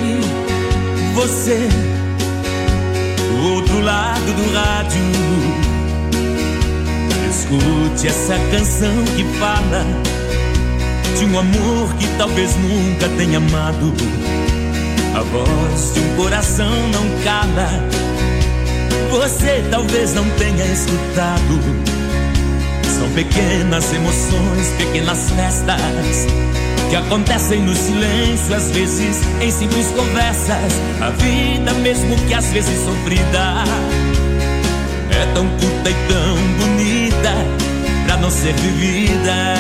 você, 1.15 1.69
lado 3.89 4.33
do 4.35 4.53
rádio, 4.53 5.01
escute 7.31 8.07
essa 8.07 8.39
canção 8.51 8.93
que 9.17 9.25
fala 9.39 9.83
de 11.19 11.25
um 11.25 11.39
amor 11.39 11.95
que 11.95 12.07
talvez 12.19 12.55
nunca 12.57 13.09
tenha 13.17 13.39
amado. 13.39 13.95
A 15.15 15.23
voz 15.23 15.95
de 15.95 16.01
um 16.01 16.17
coração 16.17 16.71
não 16.93 17.25
cala. 17.25 17.69
Você 19.11 19.65
talvez 19.71 20.13
não 20.13 20.29
tenha 20.37 20.67
escutado. 20.67 21.59
São 22.99 23.09
pequenas 23.15 23.91
emoções, 23.95 24.69
pequenas 24.77 25.31
festas 25.31 26.27
que 26.89 26.97
acontecem 26.97 27.61
no 27.61 27.75
silêncio, 27.75 28.55
às 28.55 28.71
vezes 28.71 29.21
em 29.41 29.51
simples 29.51 29.89
conversas. 29.89 30.73
A 31.01 31.11
vida, 31.11 31.73
mesmo 31.75 32.17
que 32.27 32.35
às 32.35 32.47
vezes 32.47 32.85
sofrida, 32.85 33.65
é 35.11 35.27
tão 35.35 35.47
curta 35.49 35.91
e 35.91 35.95
tão 36.09 36.37
bonita 36.59 37.35
pra 38.07 38.17
não 38.17 38.31
ser 38.31 38.55
vivida. 38.55 39.55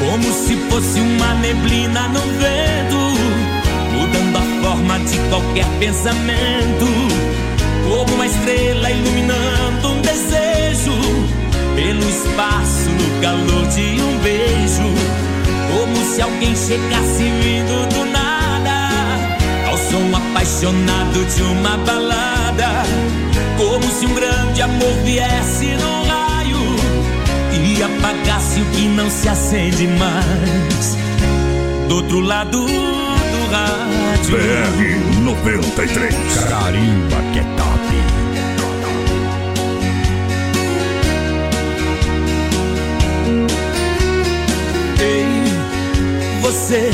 Como 0.00 0.32
se 0.32 0.56
fosse 0.70 1.00
uma 1.00 1.34
neblina 1.34 2.08
no 2.08 2.20
vento, 2.20 2.96
mudando 3.92 4.36
a 4.36 4.62
forma 4.62 4.98
de 5.00 5.18
qualquer 5.28 5.66
pensamento. 5.78 6.86
Como 7.88 8.14
uma 8.14 8.26
estrela 8.26 8.90
iluminando 8.90 9.88
um 9.88 10.00
desejo 10.00 11.19
pelo 11.80 12.06
espaço 12.10 12.90
no 12.90 13.20
calor 13.22 13.66
de 13.68 14.02
um 14.02 14.18
beijo. 14.18 14.82
Como 15.72 15.96
se 16.04 16.20
alguém 16.20 16.54
chegasse 16.54 17.22
vindo 17.22 17.88
do 17.88 18.04
nada 18.04 18.90
ao 19.66 19.78
som 19.78 20.14
apaixonado 20.14 21.24
de 21.24 21.42
uma 21.42 21.78
balada. 21.78 22.84
Como 23.56 23.90
se 23.92 24.06
um 24.06 24.14
grande 24.14 24.60
amor 24.60 24.94
viesse 25.04 25.68
no 25.76 26.02
raio 26.04 26.58
e 27.52 27.82
apagasse 27.82 28.60
o 28.60 28.64
que 28.66 28.86
não 28.88 29.08
se 29.08 29.28
acende 29.28 29.86
mais. 29.86 30.96
Do 31.88 31.96
outro 31.96 32.20
lado 32.20 32.66
do 32.66 33.50
rádio. 33.50 34.36
BR 34.36 35.20
93. 35.22 36.14
Carimba 36.48 37.16
que 37.32 37.38
é 37.38 37.44
top. 37.56 37.79
Você 46.50 46.90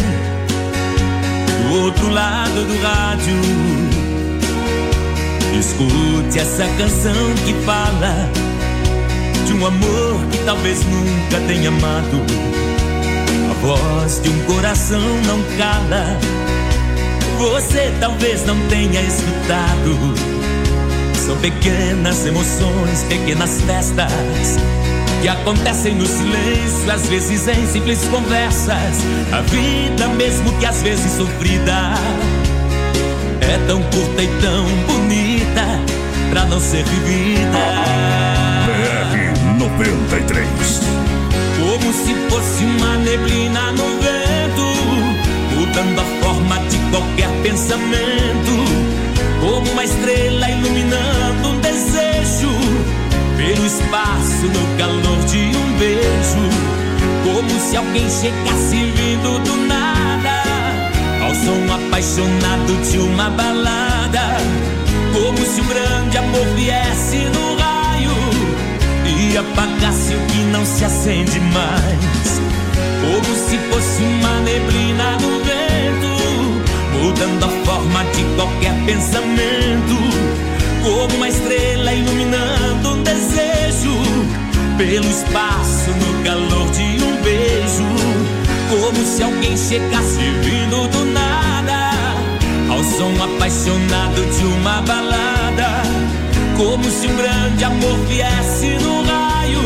do 1.63 1.81
outro 1.81 2.11
lado 2.11 2.65
do 2.67 2.83
rádio. 2.83 3.41
Escute 5.59 6.39
essa 6.39 6.67
canção 6.77 7.35
que 7.47 7.55
fala 7.65 8.31
de 9.47 9.55
um 9.55 9.67
amor 9.67 10.21
que 10.31 10.39
talvez 10.45 10.85
nunca 10.85 11.41
tenha 11.49 11.69
amado. 11.69 12.23
A 13.51 13.55
voz 13.67 14.21
de 14.21 14.29
um 14.29 14.39
coração 14.45 15.01
não 15.27 15.43
cala. 15.57 16.19
Você 17.39 17.95
talvez 17.99 18.45
não 18.45 18.61
tenha 18.69 19.01
escutado. 19.01 20.15
São 21.15 21.37
pequenas 21.39 22.27
emoções, 22.27 23.05
pequenas 23.09 23.63
festas 23.63 24.13
que 25.27 25.31
acontecem 25.31 25.93
no 25.97 26.07
silêncio, 26.07 26.89
às 26.89 27.09
vezes 27.09 27.49
em 27.49 27.67
simples 27.67 27.99
conversas. 28.05 29.03
A 29.33 29.41
vida, 29.41 30.07
mesmo 30.11 30.57
que 30.61 30.65
às 30.65 30.81
vezes 30.83 31.11
sofrida, 31.11 31.95
é 33.41 33.59
tão 33.67 33.83
curta 33.83 34.23
e 34.23 34.29
tão 34.41 34.65
bonita 34.87 35.81
pra 36.31 36.45
não 36.45 36.61
ser 36.61 36.85
vivida. 36.85 37.59
BR 38.67 39.59
93. 39.59 40.47
Como 41.59 41.93
se 41.93 42.15
fosse 42.31 42.65
uma 42.65 42.96
se 57.67 57.77
alguém 57.77 58.09
chegasse 58.09 58.77
vindo 58.77 59.41
do 59.41 59.57
nada 59.67 60.43
ao 61.25 61.35
som 61.35 61.75
apaixonado 61.75 62.81
de 62.89 62.99
uma 62.99 63.29
balada. 63.31 64.37
Como 65.13 65.39
se 65.39 65.61
um 65.61 65.67
grande 65.67 66.19
amor 66.19 66.47
viesse 66.55 67.17
no 67.35 67.57
raio 67.57 68.13
e 69.05 69.37
apagasse 69.37 70.15
o 70.15 70.21
que 70.27 70.39
não 70.53 70.65
se 70.65 70.85
acende 70.85 71.41
mais. 71.41 72.41
Como 73.01 73.35
se 73.49 73.59
fosse 73.69 74.03
uma 74.03 74.41
neblina 74.41 75.19
no 75.19 75.41
vento, 75.41 77.03
mudando 77.03 77.45
a 77.45 77.65
forma 77.65 78.05
de 78.05 78.23
qualquer 78.37 78.75
pensamento. 78.85 79.97
Como 80.85 81.17
uma 81.17 81.29
estrela 81.29 81.93
iluminando 81.93 82.91
um 82.91 83.03
desejo 83.03 83.97
pelo 84.79 85.11
espaço 85.11 85.91
no 85.91 86.23
calor 86.23 86.71
de. 86.71 86.96
Como 88.69 89.05
se 89.07 89.23
alguém 89.23 89.57
chegasse 89.57 90.31
vindo 90.43 90.89
do 90.89 91.05
nada 91.07 91.93
ao 92.69 92.83
som 92.83 93.13
apaixonado 93.23 94.25
de 94.37 94.45
uma 94.45 94.83
balada. 94.83 95.83
Como 96.57 96.85
se 96.85 97.07
um 97.07 97.17
grande 97.17 97.65
amor 97.65 97.97
viesse 98.09 98.79
no 98.83 99.05
raio 99.05 99.61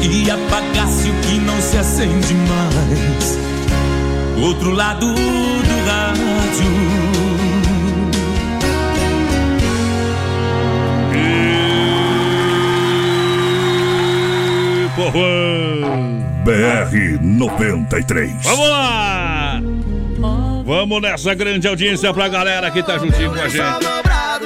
e 0.00 0.30
apagasse 0.30 1.10
o 1.10 1.14
que 1.22 1.38
não 1.38 1.60
se 1.60 1.78
acende 1.78 2.34
mais. 2.34 3.38
Outro 4.44 4.70
lado 4.70 5.06
do 5.06 5.76
rádio. 5.86 7.14
Povão. 14.96 15.73
BR 16.44 17.18
93. 17.22 18.32
Vamos 18.42 18.68
lá! 18.68 19.62
Vamos 20.66 21.00
nessa 21.00 21.34
grande 21.34 21.66
audiência 21.66 22.12
pra 22.12 22.28
galera 22.28 22.70
que 22.70 22.82
tá 22.82 22.98
juntinho 22.98 23.32
com 23.32 23.40
a 23.40 23.48
gente. 23.48 23.64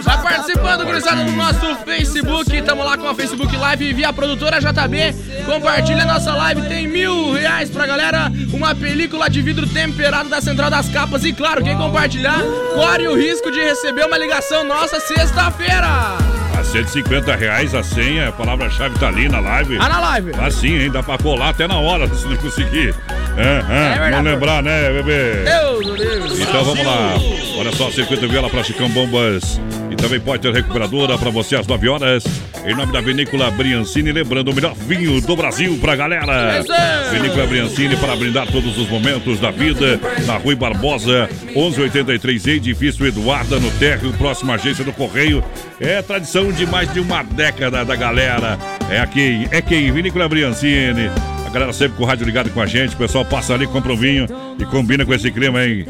Vai 0.05 0.23
participando, 0.23 0.85
gurizada, 0.85 1.25
no 1.25 1.33
nosso 1.33 1.75
Facebook. 1.85 2.63
Tamo 2.63 2.85
lá 2.85 2.97
com 2.97 3.09
a 3.09 3.15
Facebook 3.17 3.57
Live 3.57 3.93
via 3.95 4.13
produtora 4.13 4.61
JB. 4.61 5.43
Compartilha 5.45 6.05
a 6.05 6.07
nossa 6.07 6.33
live. 6.35 6.63
Tem 6.69 6.87
mil 6.87 7.33
reais 7.33 7.69
pra 7.69 7.85
galera. 7.85 8.31
Uma 8.53 8.77
película 8.77 9.29
de 9.29 9.43
vidro 9.43 9.67
temperado 9.67 10.29
da 10.29 10.41
Central 10.41 10.71
das 10.71 10.89
Capas. 10.89 11.25
E 11.25 11.33
claro, 11.33 11.65
quem 11.65 11.77
compartilhar, 11.77 12.41
corre 12.75 13.09
o 13.09 13.17
risco 13.17 13.51
de 13.51 13.59
receber 13.59 14.05
uma 14.05 14.19
ligação 14.19 14.63
nossa 14.63 15.01
sexta-feira. 15.01 16.38
A 16.69 16.71
150 16.71 17.35
reais 17.35 17.75
a 17.75 17.83
senha, 17.83 18.29
a 18.29 18.33
palavra-chave 18.33 18.99
tá 18.99 19.09
ali 19.09 19.27
na 19.27 19.41
live. 19.41 19.79
Ah, 19.81 19.89
na 19.89 20.01
live. 20.01 20.33
Tá 20.33 20.51
sim, 20.51 20.77
hein? 20.77 20.91
Dá 20.91 21.03
pra 21.03 21.17
colar 21.17 21.49
até 21.49 21.67
na 21.67 21.79
hora 21.79 22.07
se 22.15 22.29
não 22.29 22.37
conseguir. 22.37 22.95
É, 23.39 23.41
é, 23.41 23.89
verdade. 23.89 24.11
vamos 24.11 24.33
lembrar, 24.33 24.63
né, 24.63 24.93
bebê? 24.93 25.45
Deus. 25.45 26.39
Então 26.39 26.65
vamos 26.65 26.85
lá. 26.85 27.15
Olha 27.57 27.73
só, 27.73 27.91
Circuito 27.91 28.29
Viola 28.29 28.51
para 28.51 28.63
Chicão 28.63 28.91
Bombas. 28.91 29.59
E 29.91 29.97
também 29.97 30.21
pode 30.21 30.43
ter 30.43 30.53
recuperadora 30.53 31.17
para 31.17 31.31
você 31.31 31.57
às 31.57 31.67
9 31.67 31.89
horas. 31.89 32.25
Em 32.69 32.75
nome 32.75 32.93
da 32.93 33.01
Vinícola 33.01 33.51
Briancini, 33.51 34.13
lembrando 34.13 34.51
o 34.51 34.55
melhor 34.55 34.75
vinho 34.75 35.23
do 35.23 35.35
Brasil 35.35 35.79
pra 35.81 35.97
galera. 35.97 36.63
Vinícola 37.11 37.47
Briancini 37.47 37.97
para 37.97 38.15
brindar 38.15 38.47
todos 38.47 38.77
os 38.77 38.87
momentos 38.91 39.41
da 39.41 39.51
vida. 39.51 39.99
Na 40.27 40.37
Rui 40.37 40.55
Barbosa, 40.55 41.31
1183, 41.47 42.47
edifício 42.47 43.07
Eduarda, 43.07 43.59
no 43.59 43.71
térreo, 43.79 44.13
próxima 44.13 44.57
agência 44.57 44.85
do 44.85 44.93
Correio. 44.93 45.43
É 45.81 46.03
tradição 46.03 46.53
de 46.53 46.67
mais 46.67 46.93
de 46.93 47.01
uma 47.01 47.23
década 47.23 47.87
da 47.87 47.97
galera. 47.97 48.59
É 48.91 49.01
aqui, 49.01 49.49
é 49.51 49.63
quem? 49.63 49.91
Vinícola 49.91 50.29
Briancini. 50.29 51.11
A 51.47 51.51
galera 51.51 51.73
sempre 51.73 51.97
com 51.97 52.03
o 52.03 52.07
rádio 52.07 52.27
ligado 52.27 52.51
com 52.51 52.61
a 52.61 52.67
gente. 52.67 52.95
O 52.95 52.99
pessoal 52.99 53.25
passa 53.25 53.55
ali, 53.55 53.67
compra 53.67 53.95
um 53.95 53.97
vinho 53.97 54.27
e 54.59 54.67
combina 54.67 55.07
com 55.07 55.15
esse 55.15 55.33
clima, 55.33 55.65
hein? 55.65 55.87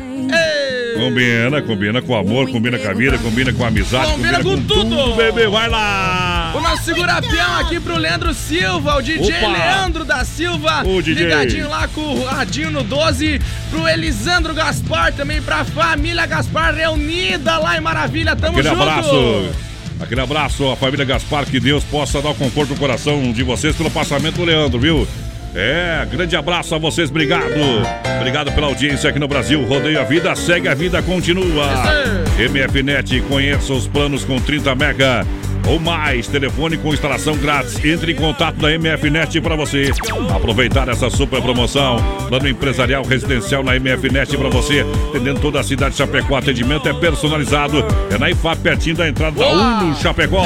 Combina, 0.99 1.63
combina 1.63 2.03
com 2.03 2.17
amor, 2.17 2.51
combina 2.51 2.77
com 2.77 2.89
a 2.89 2.93
vida, 2.93 3.17
combina 3.19 3.53
com 3.53 3.65
a 3.65 3.69
amizade, 3.69 4.11
Combina 4.11 4.43
com 4.43 4.61
tudo. 4.63 5.15
bebê, 5.15 5.47
vai 5.47 5.69
lá! 5.69 6.53
O 6.57 6.61
nosso 6.61 6.83
segura-peão 6.83 7.57
aqui 7.61 7.79
pro 7.79 7.97
Leandro 7.97 8.35
Silva, 8.35 8.97
o 8.97 9.03
DJ 9.03 9.37
Opa. 9.39 9.47
Leandro 9.49 10.05
da 10.05 10.25
Silva, 10.25 10.83
O 10.85 11.01
DJ. 11.01 11.25
ligadinho 11.25 11.69
lá 11.69 11.87
com 11.89 12.01
o 12.01 12.25
radinho 12.25 12.71
no 12.73 12.83
12, 12.83 13.41
pro 13.71 13.89
Elisandro 13.89 14.53
Gaspar, 14.53 15.13
também 15.13 15.41
pra 15.41 15.65
família 15.65 16.27
Gaspar 16.27 16.75
reunida 16.75 17.59
lá 17.59 17.77
em 17.77 17.81
Maravilha, 17.81 18.35
tamo 18.35 18.59
Aquele 18.59 18.69
junto! 18.75 18.83
abraço! 18.83 19.51
Aquele 20.01 20.21
abraço 20.21 20.69
à 20.71 20.77
família 20.77 21.05
Gaspar, 21.05 21.45
que 21.47 21.61
Deus 21.61 21.85
possa 21.85 22.21
dar 22.21 22.31
o 22.31 22.35
conforto 22.35 22.71
no 22.71 22.77
coração 22.79 23.33
de 23.33 23.43
vocês 23.45 23.75
pelo 23.77 23.91
passamento 23.91 24.37
do 24.37 24.45
Leandro, 24.45 24.79
viu? 24.81 25.07
É, 25.55 26.07
grande 26.11 26.37
abraço 26.37 26.75
a 26.75 26.79
vocês, 26.79 27.11
obrigado! 27.11 27.45
Obrigado 28.19 28.53
pela 28.53 28.67
audiência 28.67 29.11
aqui 29.11 29.19
no 29.19 29.29
Brasil. 29.29 29.65
Rodeio 29.65 30.01
a 30.01 30.05
vida, 30.05 30.35
segue 30.35 30.69
a 30.69 30.75
vida, 30.75 31.01
continua. 31.03 31.67
MFNet, 32.39 33.21
conheça 33.23 33.73
os 33.73 33.87
planos 33.87 34.25
com 34.25 34.39
30 34.41 34.75
mega 34.75 35.27
ou 35.69 35.79
mais. 35.79 36.27
Telefone 36.27 36.77
com 36.77 36.93
instalação 36.93 37.37
grátis. 37.37 37.83
Entre 37.85 38.13
em 38.13 38.15
contato 38.17 38.57
da 38.57 38.69
MFNet 38.77 39.41
para 39.41 39.55
você 39.55 39.91
aproveitar 40.35 40.89
essa 40.89 41.09
super 41.11 41.41
promoção. 41.41 41.97
Plano 42.29 42.49
empresarial 42.49 43.05
residencial 43.05 43.63
na 43.63 43.79
MFNet 43.79 44.37
para 44.37 44.49
você. 44.49 44.85
Atendendo 45.11 45.41
toda 45.41 45.61
a 45.61 45.63
cidade 45.63 45.93
de 45.93 45.99
Chapecó. 45.99 46.37
Atendimento 46.37 46.89
é 46.89 46.93
personalizado. 46.93 47.85
É 48.11 48.19
na 48.19 48.31
IFAP, 48.31 48.59
pertinho 48.61 48.97
da 48.97 49.09
entrada 49.09 49.39
da. 49.39 49.49
Uno 49.49 49.97
Chapecó. 49.97 50.43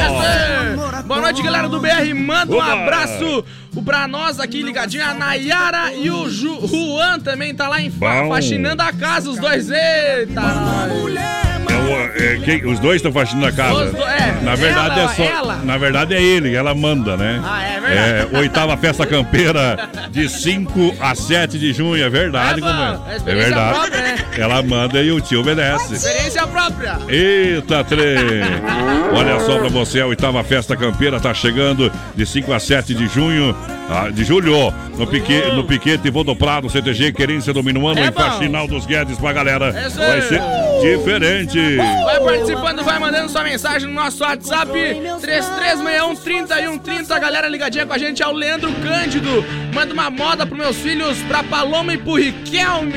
Boa 1.07 1.21
noite, 1.21 1.43
galera 1.43 1.69
do 1.69 1.81
BR. 1.81 2.15
Manda 2.15 2.55
um 2.55 2.61
abraço 2.61 3.45
pra 3.81 4.09
nós 4.09 4.41
aqui 4.41 4.61
ligadinho. 4.63 5.05
A 5.05 5.15
Nayara 5.15 5.95
e 5.95 6.11
o 6.11 6.29
Ju, 6.29 6.67
Juan 6.67 7.21
também 7.21 7.55
tá 7.55 7.69
lá 7.69 7.81
em 7.81 7.91
fa 7.91 8.27
faxinando 8.29 8.83
a 8.83 8.93
casa, 8.93 9.31
os 9.31 9.39
dois. 9.39 9.71
Eita! 9.71 10.43
É 10.43 11.52
o- 11.83 12.23
é, 12.23 12.39
quem- 12.45 12.65
os 12.67 12.79
dois 12.79 12.97
estão 12.97 13.13
faxinando 13.13 13.47
a 13.47 13.53
casa. 13.53 13.91
Do- 13.93 14.03
é, 14.03 14.39
na 14.43 14.55
verdade 14.55 15.01
ela, 15.01 15.13
é 15.13 15.15
só. 15.15 15.23
ela. 15.25 15.57
Na 15.65 15.77
verdade 15.79 16.15
é 16.15 16.23
ele, 16.23 16.55
ela 16.55 16.75
manda, 16.75 17.17
né? 17.17 17.41
Ah, 17.45 17.63
é 17.65 17.81
verdade. 17.81 18.35
É, 18.35 18.39
oitava 18.39 18.77
festa 18.77 19.07
campeira 19.07 19.89
de 20.11 20.29
5 20.29 20.95
a 21.01 21.15
7 21.15 21.59
de 21.59 21.73
junho, 21.73 22.03
é 22.03 22.09
verdade, 22.09 22.61
É 22.61 22.63
bom, 22.63 23.07
é 23.09 23.17
É 23.17 23.35
verdade. 23.35 23.71
própria, 23.79 24.01
né? 24.03 24.19
Ela 24.39 24.63
manda 24.63 25.01
e 25.03 25.11
o 25.13 25.21
tio 25.21 25.41
obedece. 25.41 25.95
Experiência 25.95 26.47
própria. 26.47 26.99
Eita, 27.09 27.85
trem! 27.85 28.43
Olha 29.15 29.39
só 29.41 29.59
pra 29.59 29.69
você, 29.69 30.01
a 30.01 30.07
oitava 30.07 30.43
festa 30.45 30.77
campeira 30.77 31.21
tá 31.21 31.33
chegando 31.35 31.91
de 32.15 32.25
5 32.27 32.53
a 32.53 32.59
7 32.59 32.95
de 32.95 33.07
junho, 33.09 33.55
ah, 33.93 34.11
de 34.11 34.25
julho, 34.25 34.73
no, 34.97 35.07
pique, 35.07 35.43
no 35.55 35.65
Piquete 35.65 36.11
Vou 36.11 36.25
do 36.25 36.35
Prado, 36.35 36.69
CTG, 36.71 37.13
Querência 37.13 37.53
do 37.53 37.63
Minuano, 37.63 38.01
É 38.01 38.07
em 38.07 38.11
bom. 38.11 38.21
Faxinal 38.21 38.67
dos 38.67 38.87
Guedes 38.87 39.19
pra 39.19 39.33
galera. 39.33 39.67
É 39.69 39.89
Vai 39.89 40.23
ser 40.23 40.41
diferente. 40.81 41.77
Vai 41.77 42.21
participando, 42.21 42.83
vai 42.83 42.99
mandando 42.99 43.29
sua 43.29 43.45
mensagem 43.45 43.89
no 43.89 43.95
nosso 43.95 44.23
WhatsApp 44.25 44.73
3361-3130. 45.21 47.21
Galera 47.21 47.49
ligadinha 47.49 47.87
com 47.87 47.93
a 47.93 47.99
gente 47.99 48.23
é 48.23 48.27
o 48.27 48.33
Leandro 48.33 48.73
Cândido. 48.83 49.45
Manda 49.75 49.93
uma 49.93 50.11
moda 50.11 50.47
pros 50.47 50.59
meus 50.59 50.77
filhos, 50.77 51.19
pra 51.23 51.43
Paloma 51.43 51.95
e 51.95 51.99
pro 51.99 52.15
Riquelme. 52.15 52.93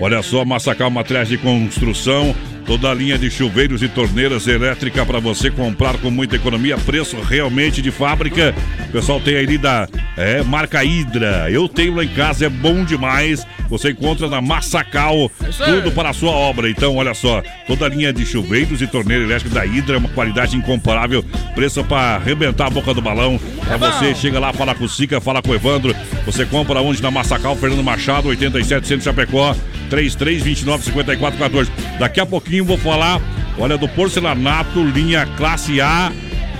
Olha 0.00 0.22
só, 0.22 0.44
Massacal 0.44 0.90
Materiais 0.90 1.28
de 1.28 1.38
Construção. 1.38 2.34
Toda 2.66 2.90
a 2.90 2.94
linha 2.94 3.18
de 3.18 3.30
chuveiros 3.30 3.82
e 3.82 3.88
torneiras 3.88 4.46
elétricas 4.46 5.06
para 5.06 5.18
você 5.18 5.50
comprar 5.50 5.98
com 5.98 6.10
muita 6.10 6.36
economia, 6.36 6.78
preço 6.78 7.20
realmente 7.20 7.82
de 7.82 7.90
fábrica. 7.90 8.54
O 8.88 8.92
pessoal 8.92 9.20
tem 9.20 9.36
aí 9.36 9.58
da 9.58 9.88
é, 10.16 10.42
marca 10.42 10.84
Hidra. 10.84 11.50
Eu 11.50 11.68
tenho 11.68 11.94
lá 11.94 12.04
em 12.04 12.08
casa, 12.08 12.46
é 12.46 12.48
bom 12.48 12.84
demais. 12.84 13.46
Você 13.68 13.90
encontra 13.90 14.28
na 14.28 14.40
Massacal 14.40 15.30
aí. 15.42 15.52
tudo 15.64 15.90
para 15.92 16.10
a 16.10 16.12
sua 16.12 16.30
obra. 16.30 16.68
Então, 16.68 16.96
olha 16.96 17.14
só, 17.14 17.42
toda 17.66 17.86
a 17.86 17.88
linha 17.88 18.12
de 18.12 18.24
chuveiros 18.24 18.80
e 18.82 18.86
torneira 18.86 19.24
elétrica 19.24 19.54
da 19.54 19.66
Hidra, 19.66 19.98
uma 19.98 20.10
qualidade 20.10 20.56
incomparável, 20.56 21.24
preço 21.54 21.82
para 21.84 22.16
arrebentar 22.16 22.66
a 22.66 22.70
boca 22.70 22.92
do 22.94 23.00
balão. 23.00 23.40
Para 23.64 23.74
É 23.74 23.78
bom. 23.78 23.90
você, 23.90 24.14
chega 24.14 24.38
lá, 24.38 24.52
fala 24.52 24.74
com 24.74 24.84
o 24.84 24.88
Sica, 24.88 25.20
fala 25.20 25.42
com 25.42 25.50
o 25.50 25.54
Evandro. 25.54 25.94
Você 26.26 26.44
compra 26.44 26.80
onde? 26.80 27.02
Na 27.02 27.10
Massacal, 27.10 27.56
Fernando 27.56 27.82
Machado, 27.82 28.28
87 28.28 28.86
Centro 28.86 29.04
Chapecó, 29.04 29.56
3329 29.92 30.84
5414. 30.84 31.70
Daqui 31.98 32.18
a 32.18 32.24
pouquinho 32.24 32.64
vou 32.64 32.78
falar, 32.78 33.20
olha, 33.58 33.76
do 33.76 33.86
porcelanato, 33.86 34.82
linha 34.82 35.26
classe 35.36 35.82
A, 35.82 36.10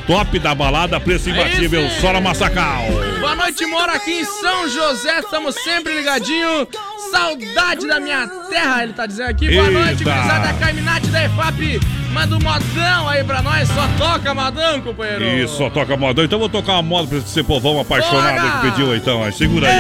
top 0.07 0.39
da 0.39 0.55
balada, 0.55 1.01
preço 1.01 1.31
imbatível, 1.31 1.87
isso. 1.87 2.03
só 2.03 2.13
na 2.13 2.21
Massacal. 2.21 2.85
Boa 3.21 3.35
noite, 3.35 3.65
moro 3.65 3.91
aqui 3.91 4.21
em 4.21 4.25
São 4.25 4.69
José, 4.69 5.21
estamos 5.21 5.55
sempre 5.55 5.95
ligadinho. 5.95 6.69
Saudade 7.11 7.87
da 7.87 7.99
minha 7.99 8.27
terra, 8.51 8.83
ele 8.83 8.93
tá 8.93 9.07
dizendo 9.07 9.31
aqui. 9.31 9.51
Boa 9.51 9.67
Eita. 9.67 9.79
noite, 9.81 10.05
gurizada 10.05 10.53
Carminati 10.55 11.07
da 11.07 11.25
EFAP. 11.25 11.81
Manda 12.13 12.37
um 12.37 12.41
modão 12.41 13.09
aí 13.09 13.25
pra 13.25 13.41
nós, 13.41 13.67
só 13.69 13.89
toca 13.97 14.35
modão, 14.35 14.83
companheiro. 14.83 15.25
Isso, 15.25 15.57
só 15.57 15.71
toca 15.71 15.97
modão. 15.97 16.23
Então 16.23 16.39
vou 16.39 16.51
tocar 16.51 16.73
uma 16.73 16.83
moda 16.83 17.09
pra 17.09 17.17
esse 17.17 17.43
povão 17.43 17.81
apaixonado 17.81 18.43
Bora! 18.43 18.61
que 18.61 18.71
pediu, 18.71 18.95
então. 18.95 19.33
Segura 19.33 19.69
aí, 19.69 19.79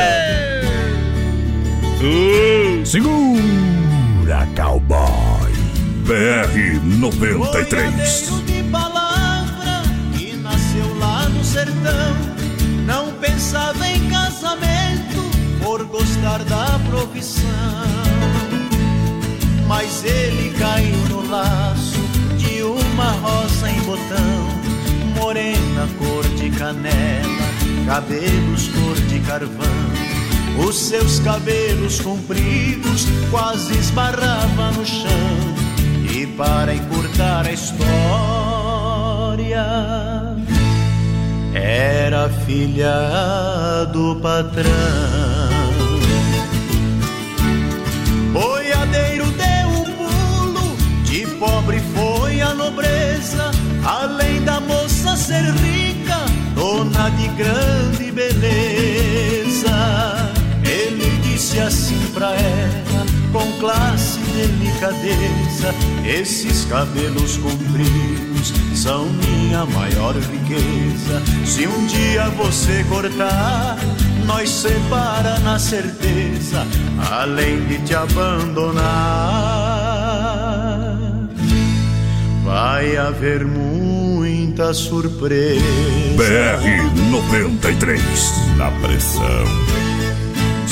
ó. 0.78 0.81
Uh, 2.04 2.84
Segura, 2.84 4.48
cowboy. 4.56 5.52
BR 6.04 6.80
93. 6.98 7.38
Boiadeiro 7.38 8.42
de 8.42 8.62
palavra 8.72 9.82
que 10.12 10.34
nasceu 10.34 10.98
lá 10.98 11.28
no 11.28 11.44
sertão. 11.44 12.16
Não 12.86 13.12
pensava 13.20 13.86
em 13.86 14.10
casamento 14.10 15.30
por 15.62 15.84
gostar 15.84 16.42
da 16.42 16.76
profissão. 16.90 17.46
Mas 19.68 20.04
ele 20.04 20.52
caiu 20.58 20.98
no 21.08 21.30
laço 21.30 22.00
de 22.36 22.64
uma 22.64 23.12
rosa 23.12 23.70
em 23.70 23.80
botão. 23.82 24.48
Morena 25.14 25.88
cor 26.00 26.24
de 26.34 26.50
canela, 26.50 27.46
cabelos 27.86 28.66
cor 28.70 28.96
de 29.06 29.20
carvão. 29.20 30.01
Os 30.58 30.76
seus 30.76 31.20
cabelos 31.20 32.00
compridos 32.00 33.06
quase 33.30 33.78
esbarrava 33.78 34.72
no 34.72 34.84
chão. 34.84 35.08
E 36.14 36.26
para 36.26 36.74
encurtar 36.74 37.46
a 37.46 37.52
história, 37.52 37.86
era 41.54 42.28
filha 42.46 43.86
do 43.92 44.16
patrão. 44.16 44.70
Boiadeiro 48.32 49.26
deu 49.32 49.68
um 49.68 49.84
pulo, 49.96 50.76
de 51.04 51.26
pobre 51.38 51.80
foi 51.94 52.40
a 52.40 52.54
nobreza, 52.54 53.50
além 53.84 54.42
da 54.42 54.58
moça 54.60 55.16
ser 55.16 55.44
rica, 55.44 56.16
dona 56.54 57.10
de 57.10 57.28
grande 57.28 58.10
beleza. 58.12 60.21
Disse 61.52 61.60
assim 61.60 62.00
pra 62.14 62.32
ela, 62.32 63.04
com 63.30 63.52
classe 63.60 64.18
e 64.20 64.46
delicadeza: 64.46 65.74
Esses 66.02 66.64
cabelos 66.64 67.36
compridos 67.36 68.54
são 68.74 69.04
minha 69.04 69.66
maior 69.66 70.14
riqueza. 70.14 71.22
Se 71.44 71.66
um 71.66 71.86
dia 71.88 72.30
você 72.30 72.82
cortar, 72.88 73.76
nós 74.24 74.48
separa 74.48 75.38
na 75.40 75.58
certeza, 75.58 76.66
além 77.10 77.66
de 77.66 77.80
te 77.80 77.94
abandonar. 77.94 78.82
Vai 82.46 82.96
haver 82.96 83.44
muita 83.44 84.72
surpresa. 84.72 85.60
BR 86.16 87.10
93. 87.10 88.00
Na 88.56 88.70
pressão. 88.80 90.01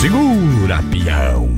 Segura, 0.01 0.83
peão. 0.91 1.49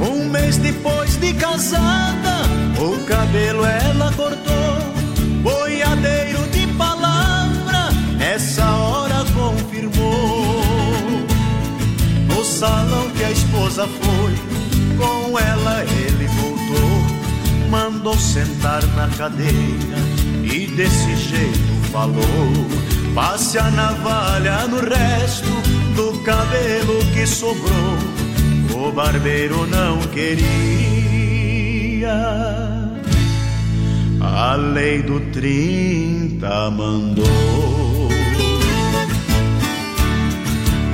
Um 0.00 0.28
mês 0.28 0.58
depois 0.58 1.16
de 1.16 1.32
casada, 1.34 2.42
o 2.78 3.04
cabelo 3.06 3.64
ela 3.64 4.12
cortou. 4.12 5.42
Boiadeiro 5.42 6.46
de 6.48 6.66
palavra, 6.74 7.88
essa 8.20 8.64
hora 8.64 9.24
confirmou. 9.34 9.76
esposa 13.32 13.86
foi, 13.86 14.96
com 14.96 15.38
ela 15.38 15.84
ele 15.84 16.26
voltou, 16.28 17.70
mandou 17.70 18.16
sentar 18.18 18.82
na 18.94 19.08
cadeira 19.16 20.25
e 20.56 20.66
desse 20.68 21.14
jeito 21.16 21.90
falou: 21.92 22.24
passe 23.14 23.58
a 23.58 23.70
navalha 23.70 24.66
no 24.66 24.78
resto 24.80 25.50
do 25.94 26.18
cabelo 26.20 27.04
que 27.12 27.26
sobrou. 27.26 27.98
O 28.74 28.90
barbeiro 28.90 29.66
não 29.66 29.98
queria. 30.08 30.46
A 34.20 34.54
lei 34.54 35.02
do 35.02 35.20
30 35.30 36.70
mandou. 36.70 37.26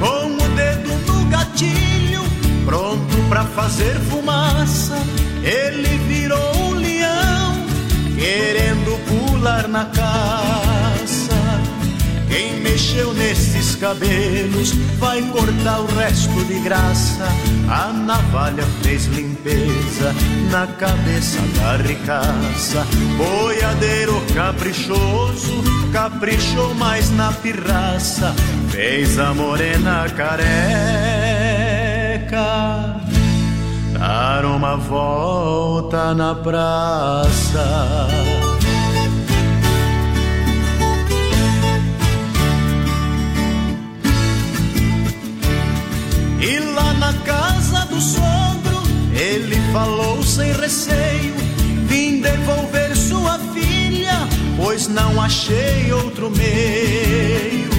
Com 0.01 0.35
o 0.35 0.49
dedo 0.57 0.91
no 1.07 1.25
gatilho, 1.27 2.23
pronto 2.65 3.17
pra 3.29 3.45
fazer 3.45 3.95
fumaça, 4.11 4.97
ele 5.45 5.99
virou 6.09 6.57
um 6.57 6.75
leão, 6.75 7.65
querendo 8.19 8.82
pular 9.43 9.67
na 9.67 9.87
caça. 9.87 11.35
Quem 12.29 12.61
mexeu 12.61 13.13
nesses 13.13 13.75
cabelos 13.75 14.71
vai 15.01 15.21
cortar 15.23 15.81
o 15.81 15.87
resto 15.97 16.45
de 16.45 16.61
graça. 16.61 17.27
A 17.69 17.93
navalha 17.93 18.63
fez 18.83 19.07
limpeza 19.07 20.15
na 20.49 20.69
cabeça 20.69 21.41
da 21.57 21.77
ricaça. 21.77 22.87
Boiadeiro 23.19 24.23
caprichoso, 24.33 25.65
caprichou 25.93 26.73
mais 26.75 27.11
na 27.11 27.33
pirraça. 27.33 28.33
Fez 28.71 29.19
a 29.19 29.35
morena 29.35 30.09
careca 30.17 31.43
dar 33.99 34.45
uma 34.45 34.77
volta 34.77 36.15
na 36.15 36.33
praça. 36.33 37.63
Falou 49.73 50.23
sem 50.23 50.53
receio: 50.53 51.35
Vim 51.87 52.21
devolver 52.21 52.95
sua 52.95 53.39
filha, 53.55 54.29
pois 54.57 54.87
não 54.87 55.21
achei 55.21 55.91
outro 55.93 56.31
meio. 56.31 57.73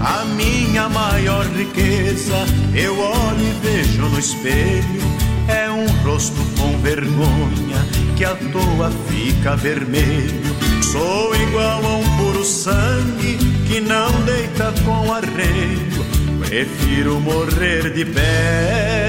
A 0.00 0.24
minha 0.24 0.88
maior 0.88 1.46
riqueza, 1.46 2.44
eu 2.74 2.98
olho 2.98 3.40
e 3.40 3.66
vejo 3.66 4.02
no 4.02 4.18
espelho, 4.18 5.02
é 5.48 5.70
um 5.70 5.86
rosto 6.04 6.44
com 6.58 6.76
vergonha 6.78 7.78
que 8.16 8.24
à 8.24 8.34
toa 8.34 8.90
fica 9.08 9.56
vermelho. 9.56 10.56
Sou 10.82 11.34
igual 11.34 11.84
a 11.84 11.96
um 11.96 12.16
puro 12.16 12.44
sangue 12.44 13.38
que 13.66 13.80
não 13.80 14.10
deita 14.22 14.72
com 14.84 15.12
arreio. 15.12 16.06
Prefiro 16.40 17.18
morrer 17.20 17.92
de 17.92 18.04
pé 18.04 19.05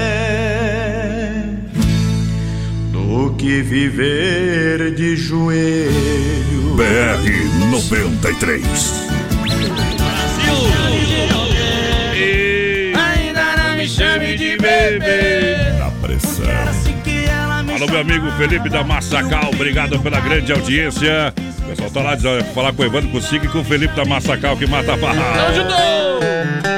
do 3.18 3.34
que 3.34 3.62
viver 3.62 4.94
de 4.94 5.16
joelho. 5.16 6.76
BR 6.76 7.68
93. 7.68 8.64
Ainda 12.94 13.56
não 13.56 13.76
me 13.76 13.88
chame 13.88 14.36
de 14.36 14.56
bebê. 14.56 15.56
Na 15.80 15.90
pressão. 16.00 16.44
Alô, 17.74 17.86
meu 17.88 18.00
amigo 18.00 18.30
Felipe 18.38 18.68
da 18.68 18.84
Massacal, 18.84 19.50
obrigado 19.52 19.98
pela 19.98 20.20
grande 20.20 20.52
audiência. 20.52 21.34
O 21.58 21.62
pessoal 21.70 21.90
tá 21.90 22.02
lá 22.02 22.14
dizendo, 22.14 22.44
falar 22.54 22.72
com 22.72 22.82
o 22.82 22.86
Evandro 22.86 23.10
Consiga 23.10 23.46
e 23.46 23.48
com 23.48 23.58
o 23.58 23.64
Felipe 23.64 23.96
da 23.96 24.04
Massacal 24.04 24.56
que 24.56 24.66
mata 24.66 24.94
a 24.94 24.96
barra. 24.96 25.48
Ajudou! 25.48 26.77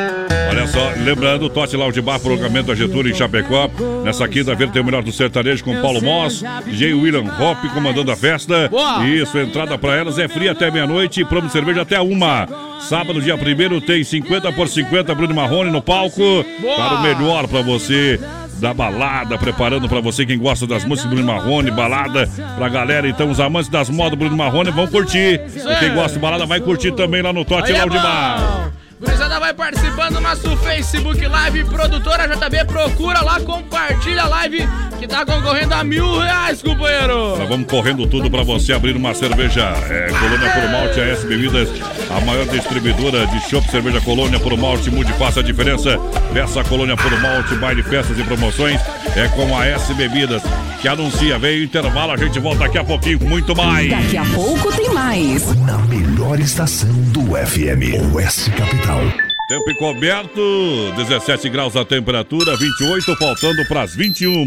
Olha 0.60 0.68
só, 0.68 0.92
lembrando, 1.02 1.48
Tote 1.48 1.74
Lounge 1.74 2.02
Bar, 2.02 2.20
prolongamento 2.20 2.66
da 2.66 2.74
Getúlio 2.74 3.10
em 3.10 3.14
Chapecó. 3.14 3.70
Nessa 4.04 4.28
quinta-feira 4.28 4.70
tem 4.70 4.82
o 4.82 4.84
melhor 4.84 5.02
do 5.02 5.10
sertanejo 5.10 5.64
com 5.64 5.80
Paulo 5.80 6.02
Moss, 6.02 6.44
DJ 6.66 6.92
William 6.92 7.24
Hop 7.40 7.64
comandando 7.72 8.12
a 8.12 8.16
festa. 8.16 8.68
Boa. 8.68 9.02
Isso, 9.06 9.38
entrada 9.38 9.78
pra 9.78 9.96
elas 9.96 10.18
é 10.18 10.28
fria 10.28 10.52
até 10.52 10.70
meia-noite, 10.70 11.24
promo 11.24 11.46
de 11.46 11.52
cerveja 11.52 11.80
até 11.80 11.98
uma. 11.98 12.46
Sábado, 12.80 13.22
dia 13.22 13.38
primeiro, 13.38 13.80
tem 13.80 14.04
50 14.04 14.52
por 14.52 14.68
50 14.68 15.14
Bruno 15.14 15.34
Marrone 15.34 15.70
no 15.70 15.80
palco. 15.80 16.44
Boa. 16.60 16.76
Para 16.76 16.94
o 16.96 17.02
melhor 17.02 17.48
pra 17.48 17.62
você 17.62 18.20
da 18.60 18.74
balada, 18.74 19.38
preparando 19.38 19.88
pra 19.88 20.00
você 20.00 20.26
quem 20.26 20.38
gosta 20.38 20.66
das 20.66 20.84
músicas 20.84 21.10
do 21.10 21.16
Bruno 21.16 21.32
Marrone, 21.32 21.70
balada 21.70 22.28
pra 22.58 22.68
galera. 22.68 23.08
Então, 23.08 23.30
os 23.30 23.40
amantes 23.40 23.70
das 23.70 23.88
modas 23.88 24.10
do 24.10 24.16
Bruno 24.18 24.36
Marrone 24.36 24.70
vão 24.70 24.86
curtir. 24.86 25.40
E 25.56 25.78
quem 25.80 25.94
gosta 25.94 26.12
de 26.12 26.18
balada 26.18 26.44
vai 26.44 26.60
curtir 26.60 26.92
também 26.92 27.22
lá 27.22 27.32
no 27.32 27.46
Tote 27.46 27.72
é 27.72 27.78
Lounge 27.78 27.96
Bar. 27.96 28.72
Gurizada 29.00 29.40
vai 29.40 29.54
participando 29.54 30.16
do 30.16 30.20
nosso 30.20 30.54
Facebook 30.58 31.26
Live, 31.26 31.64
produtora 31.64 32.28
JB, 32.28 32.66
procura 32.66 33.22
lá, 33.22 33.40
compartilha 33.40 34.24
a 34.24 34.28
live 34.28 34.68
que 34.98 35.08
tá 35.08 35.24
concorrendo 35.24 35.74
a 35.74 35.82
mil 35.82 36.18
reais, 36.18 36.60
companheiro. 36.60 37.38
Nós 37.38 37.48
vamos 37.48 37.66
correndo 37.66 38.06
tudo 38.06 38.30
para 38.30 38.42
você 38.42 38.74
abrir 38.74 38.94
uma 38.94 39.14
cerveja 39.14 39.62
é, 39.88 40.08
Colônia 40.08 40.50
por 40.50 40.70
Malte 40.70 41.00
AS 41.00 41.24
Bebidas, 41.24 41.70
a 42.10 42.20
maior 42.20 42.44
distribuidora 42.44 43.26
de 43.28 43.40
chopp 43.48 43.70
cerveja 43.70 44.02
Colônia 44.02 44.38
por 44.38 44.54
Malte. 44.58 44.90
Mude, 44.90 45.14
faça 45.14 45.40
a 45.40 45.42
diferença. 45.42 45.98
Peça 46.34 46.60
a 46.60 46.64
Colônia 46.64 46.94
por 46.94 47.10
Malte, 47.22 47.54
baile, 47.54 47.82
festas 47.82 48.18
e 48.18 48.22
promoções. 48.22 48.78
É 49.16 49.28
com 49.28 49.56
a 49.56 49.64
AS 49.64 49.88
Bebidas 49.96 50.42
que 50.82 50.88
anuncia. 50.88 51.38
Veio 51.38 51.62
o 51.62 51.64
intervalo, 51.64 52.12
a 52.12 52.18
gente 52.18 52.38
volta 52.38 52.60
daqui 52.60 52.76
a 52.76 52.84
pouquinho 52.84 53.18
com 53.18 53.26
muito 53.26 53.56
mais. 53.56 53.88
Daqui 53.88 54.18
a 54.18 54.24
pouco 54.26 54.70
tem 54.76 54.90
mais. 54.90 55.56
Na 55.64 55.78
melhor 55.78 56.19
estação 56.38 56.88
do 57.12 57.34
FM, 57.34 58.14
Oeste 58.14 58.50
Capital. 58.52 59.00
Tempo 59.48 59.70
encoberto, 59.70 60.92
17 60.96 61.48
graus 61.48 61.74
a 61.74 61.84
temperatura, 61.84 62.56
28 62.56 63.16
faltando 63.16 63.66
para 63.66 63.82
as 63.82 63.96
21. 63.96 64.46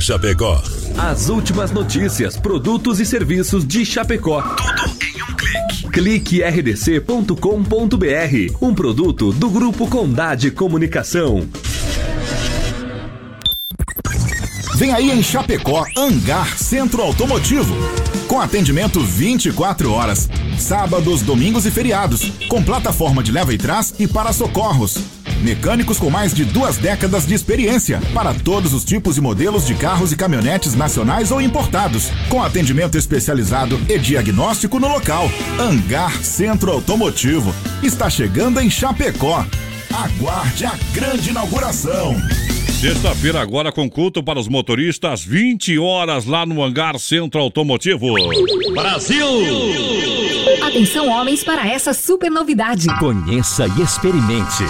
Chapecó. 0.00 0.62
As 0.96 1.28
últimas 1.28 1.70
notícias, 1.70 2.38
produtos 2.38 3.00
e 3.00 3.04
serviços 3.04 3.66
de 3.66 3.84
Chapecó. 3.84 4.40
Tudo 4.40 4.88
em 5.04 5.22
um 5.22 5.36
clique. 5.36 5.90
Clique 5.92 6.42
rdc.com.br. 6.42 7.36
Um 8.62 8.74
produto 8.74 9.30
do 9.30 9.50
Grupo 9.50 9.86
Condade 9.86 10.50
Comunicação. 10.50 11.46
Vem 14.76 14.94
aí 14.94 15.10
em 15.10 15.22
Chapecó, 15.22 15.84
Hangar 15.94 16.56
Centro 16.56 17.02
Automotivo. 17.02 17.74
Com 18.26 18.40
atendimento 18.40 19.00
24 19.00 19.92
horas, 19.92 20.30
sábados, 20.58 21.20
domingos 21.20 21.66
e 21.66 21.70
feriados. 21.70 22.32
Com 22.48 22.62
plataforma 22.62 23.22
de 23.22 23.30
leva 23.30 23.52
e 23.52 23.58
trás 23.58 23.94
e 23.98 24.08
para 24.08 24.32
socorros. 24.32 25.17
Mecânicos 25.42 25.98
com 25.98 26.10
mais 26.10 26.34
de 26.34 26.44
duas 26.44 26.76
décadas 26.76 27.26
de 27.26 27.34
experiência 27.34 28.00
para 28.12 28.34
todos 28.34 28.74
os 28.74 28.84
tipos 28.84 29.16
e 29.16 29.20
modelos 29.20 29.66
de 29.66 29.74
carros 29.74 30.12
e 30.12 30.16
caminhonetes 30.16 30.74
nacionais 30.74 31.30
ou 31.30 31.40
importados, 31.40 32.10
com 32.28 32.42
atendimento 32.42 32.98
especializado 32.98 33.80
e 33.88 33.98
diagnóstico 33.98 34.80
no 34.80 34.88
local. 34.88 35.30
Hangar 35.58 36.12
Centro 36.22 36.72
Automotivo 36.72 37.54
está 37.82 38.10
chegando 38.10 38.60
em 38.60 38.68
Chapecó. 38.68 39.46
Aguarde 39.92 40.66
a 40.66 40.74
grande 40.92 41.30
inauguração. 41.30 42.16
Sexta-feira 42.80 43.40
agora 43.40 43.72
com 43.72 43.90
culto 43.90 44.22
para 44.22 44.38
os 44.38 44.46
motoristas, 44.46 45.24
20 45.24 45.80
horas 45.80 46.24
lá 46.24 46.46
no 46.46 46.62
Hangar 46.62 46.96
Centro 46.96 47.40
Automotivo. 47.40 48.06
Brasil! 48.72 49.26
Atenção 50.62 51.08
homens 51.08 51.42
para 51.42 51.66
essa 51.66 51.92
super 51.92 52.30
novidade. 52.30 52.86
Conheça 52.98 53.66
e 53.66 53.82
experimente. 53.82 54.64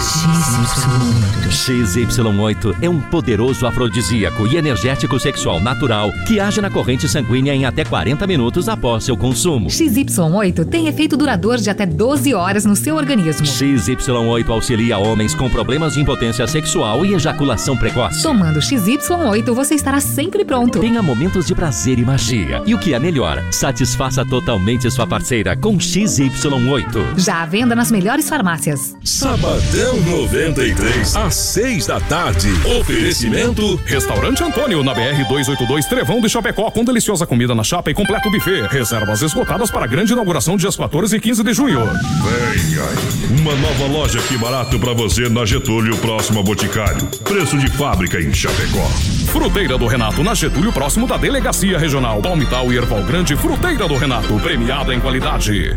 XY8 1.49 2.77
é 2.81 2.89
um 2.89 2.99
poderoso 2.99 3.67
afrodisíaco 3.67 4.47
e 4.47 4.57
energético 4.57 5.19
sexual 5.19 5.59
natural 5.59 6.11
que 6.27 6.39
age 6.39 6.61
na 6.61 6.69
corrente 6.71 7.07
sanguínea 7.07 7.53
em 7.53 7.65
até 7.65 7.85
40 7.85 8.25
minutos 8.25 8.67
após 8.67 9.03
seu 9.03 9.15
consumo. 9.15 9.69
XY8 9.69 10.65
tem 10.65 10.87
efeito 10.87 11.15
duradouro 11.15 11.61
de 11.61 11.69
até 11.69 11.85
12 11.85 12.33
horas 12.33 12.65
no 12.65 12.75
seu 12.75 12.95
organismo. 12.95 13.45
XY8 13.45 14.49
auxilia 14.49 14.97
homens 14.97 15.35
com 15.35 15.47
problemas 15.49 15.93
de 15.93 16.01
impotência 16.01 16.47
sexual 16.47 17.05
e 17.05 17.13
ejaculação 17.13 17.77
precoce. 17.77 17.98
Tomando 18.21 18.59
XY8 18.59 19.51
você 19.53 19.75
estará 19.75 19.99
sempre 19.99 20.45
pronto. 20.45 20.79
Tenha 20.79 21.01
momentos 21.01 21.45
de 21.45 21.53
prazer 21.53 21.99
e 21.99 22.05
magia. 22.05 22.61
E 22.65 22.73
o 22.73 22.79
que 22.79 22.93
é 22.93 22.99
melhor, 22.99 23.43
satisfaça 23.51 24.25
totalmente 24.25 24.89
sua 24.89 25.05
parceira 25.05 25.57
com 25.57 25.77
XY8. 25.77 27.17
Já 27.17 27.41
à 27.41 27.45
venda 27.45 27.75
nas 27.75 27.91
melhores 27.91 28.29
farmácias. 28.29 28.95
Sabadão 29.03 29.99
93, 30.01 31.15
às 31.15 31.35
6 31.35 31.87
da 31.87 31.99
tarde. 31.99 32.49
Oferecimento 32.79 33.75
Restaurante 33.85 34.43
Antônio, 34.43 34.83
na 34.83 34.93
BR 34.93 35.25
282 35.27 35.85
Trevão 35.85 36.21
de 36.21 36.29
Chapecó, 36.29 36.71
com 36.71 36.85
deliciosa 36.85 37.25
comida 37.25 37.53
na 37.53 37.63
chapa 37.63 37.91
e 37.91 37.93
completo 37.93 38.29
buffet. 38.31 38.67
Reservas 38.69 39.21
esgotadas 39.21 39.69
para 39.69 39.85
a 39.85 39.87
grande 39.87 40.13
inauguração 40.13 40.55
dias 40.55 40.75
14 40.75 41.15
e 41.15 41.19
15 41.19 41.43
de 41.43 41.53
junho. 41.53 41.79
Venha! 41.79 43.39
Uma 43.41 43.55
nova 43.55 43.85
loja 43.87 44.19
que 44.21 44.37
barato 44.37 44.79
pra 44.79 44.93
você 44.93 45.29
na 45.29 45.45
Getúlio, 45.45 45.97
próximo 45.97 46.39
a 46.39 46.43
Boticário. 46.43 47.05
Preço 47.23 47.57
de 47.57 47.69
fábrica 47.89 48.21
em 48.21 48.31
Chapecó. 48.31 48.87
Fruteira 49.31 49.75
do 49.75 49.87
Renato, 49.87 50.23
na 50.23 50.35
Getúlio, 50.35 50.71
próximo 50.71 51.07
da 51.07 51.17
Delegacia 51.17 51.79
Regional. 51.79 52.21
Palmital 52.21 52.71
e 52.71 52.77
Erval 52.77 53.03
Grande, 53.03 53.35
Fruteira 53.35 53.87
do 53.87 53.97
Renato, 53.97 54.39
premiada 54.41 54.93
em 54.93 54.99
qualidade. 54.99 55.75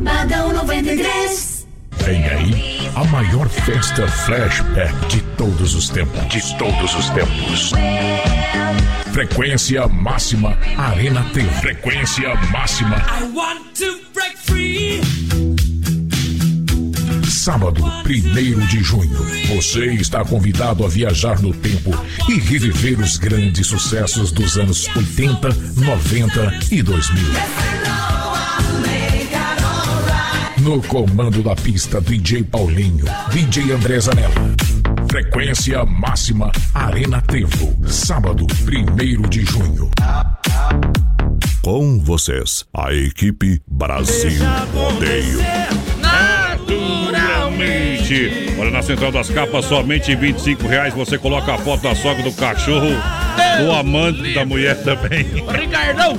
Badão 0.00 0.52
93. 0.52 1.66
Vem 2.04 2.28
aí 2.28 2.90
a 2.94 3.04
maior 3.04 3.48
festa 3.48 4.06
flashback 4.06 4.92
de 5.06 5.22
todos 5.38 5.74
os 5.74 5.88
tempos. 5.88 6.28
De 6.28 6.58
todos 6.58 6.94
os 6.94 7.08
tempos. 7.10 7.72
Frequência 9.12 9.88
máxima 9.88 10.58
Arena 10.76 11.24
T. 11.32 11.42
Frequência 11.42 12.34
máxima. 12.50 12.96
I 12.96 13.24
want 13.34 13.78
to 13.78 13.98
break 14.12 14.36
free. 14.36 15.51
Sábado, 17.42 17.82
1 18.06 18.66
de 18.68 18.84
junho. 18.84 19.18
Você 19.48 19.86
está 19.94 20.24
convidado 20.24 20.84
a 20.84 20.88
viajar 20.88 21.42
no 21.42 21.52
tempo 21.52 21.90
e 22.28 22.38
reviver 22.38 23.00
os 23.00 23.16
grandes 23.16 23.66
sucessos 23.66 24.30
dos 24.30 24.56
anos 24.56 24.88
80, 24.94 25.48
90 25.74 26.58
e 26.70 26.80
2000. 26.82 27.24
No 30.58 30.80
comando 30.82 31.42
da 31.42 31.56
pista, 31.56 32.00
DJ 32.00 32.44
Paulinho, 32.44 33.06
DJ 33.32 33.72
André 33.72 33.98
Zanella. 33.98 34.54
Frequência 35.10 35.84
máxima 35.84 36.52
Arena 36.72 37.20
Trevo. 37.22 37.76
Sábado, 37.88 38.46
1 38.46 39.28
de 39.28 39.44
junho. 39.44 39.90
Com 41.60 41.98
vocês, 41.98 42.64
a 42.72 42.94
equipe 42.94 43.60
Brasil 43.66 44.30
Rodeio. 44.72 45.91
Naturalmente. 48.12 48.60
Olha, 48.60 48.70
na 48.70 48.82
Central 48.82 49.12
das 49.12 49.30
Capas, 49.30 49.64
somente 49.64 50.14
25 50.14 50.66
reais 50.66 50.94
você 50.94 51.18
coloca 51.18 51.54
a 51.54 51.58
foto 51.58 51.82
da 51.82 51.94
sogra 51.94 52.22
do 52.22 52.32
cachorro, 52.32 52.90
do 53.60 53.72
amante 53.72 54.34
da 54.34 54.44
mulher 54.44 54.76
também. 54.82 55.24
Ricardão! 55.58 56.18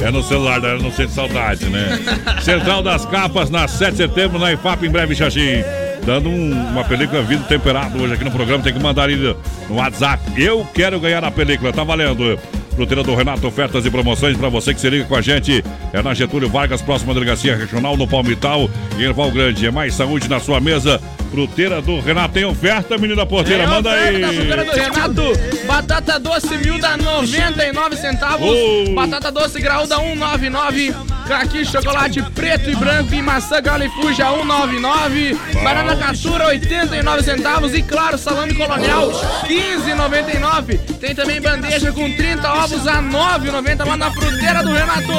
É 0.00 0.10
no 0.10 0.22
celular, 0.22 0.60
né? 0.60 0.78
não 0.82 0.90
sente 0.90 1.12
saudade, 1.12 1.66
né? 1.66 1.98
Central 2.42 2.82
das 2.82 3.06
Capas, 3.06 3.50
na 3.50 3.68
7 3.68 3.92
de 3.92 3.96
setembro, 3.98 4.38
na 4.38 4.52
IFAP, 4.52 4.84
em 4.86 4.90
breve, 4.90 5.14
Xaxim. 5.14 5.62
Dando 6.04 6.28
um- 6.28 6.50
uma 6.70 6.82
película 6.82 7.22
vidro 7.22 7.44
temperado 7.46 8.02
hoje 8.02 8.14
aqui 8.14 8.24
no 8.24 8.30
programa. 8.32 8.64
Tem 8.64 8.72
que 8.72 8.80
mandar 8.80 9.04
ali 9.04 9.14
no, 9.14 9.36
WhatsApp. 9.76 10.20
Eu 10.36 10.66
quero 10.74 10.98
ganhar 10.98 11.22
a 11.24 11.30
película, 11.30 11.72
tá 11.72 11.84
valendo. 11.84 12.36
Fruteira 12.74 13.02
do 13.04 13.14
Renato, 13.14 13.46
ofertas 13.46 13.84
e 13.84 13.90
promoções 13.90 14.36
para 14.36 14.48
você 14.48 14.72
que 14.72 14.80
se 14.80 14.88
liga 14.90 15.04
com 15.04 15.14
a 15.14 15.20
gente. 15.20 15.62
É 15.92 16.02
na 16.02 16.14
Getúlio 16.14 16.48
Vargas, 16.48 16.80
próxima 16.82 17.12
delegacia 17.12 17.54
regional, 17.54 17.96
no 17.96 18.08
Palmital 18.08 18.68
e 18.98 19.04
Erval 19.04 19.30
Grande. 19.30 19.66
É 19.66 19.70
mais 19.70 19.94
saúde 19.94 20.28
na 20.28 20.40
sua 20.40 20.58
mesa. 20.58 21.00
Fruteira 21.32 21.80
do 21.80 21.98
Renato 21.98 22.34
tem 22.34 22.44
oferta, 22.44 22.98
menina 22.98 23.24
porteira, 23.24 23.64
Tem 23.64 23.72
manda 23.72 23.90
aí. 23.90 24.16
oferta, 24.22 24.32
fruteira 24.34 24.64
do 24.66 24.70
Renato, 24.72 25.32
batata 25.66 26.20
doce 26.20 26.58
mil 26.58 26.78
dá 26.78 26.94
99 26.98 27.96
centavos, 27.96 28.48
Oh. 28.50 28.94
batata 28.94 29.32
doce 29.32 29.58
graúda 29.58 29.96
199, 29.96 30.94
caqui 31.26 31.64
chocolate 31.64 32.20
preto 32.34 32.68
e 32.68 32.76
branco 32.76 33.14
e 33.14 33.22
maçã 33.22 33.62
galo 33.62 33.82
e 33.82 33.88
fuja 33.88 34.26
199, 34.30 35.34
banana 35.64 35.96
caçura 35.96 36.48
89 36.48 37.22
centavos 37.22 37.72
e 37.74 37.82
claro, 37.82 38.18
salame 38.18 38.52
colonial 38.52 39.10
15,99. 39.48 40.78
Tem 41.00 41.14
também 41.14 41.40
bandeja 41.40 41.92
com 41.92 42.12
30 42.14 42.52
ovos 42.52 42.86
a 42.86 43.00
9,90 43.00 43.86
lá 43.86 43.96
na 43.96 44.10
fruteira 44.10 44.62
do 44.62 44.70
Renato. 44.70 45.12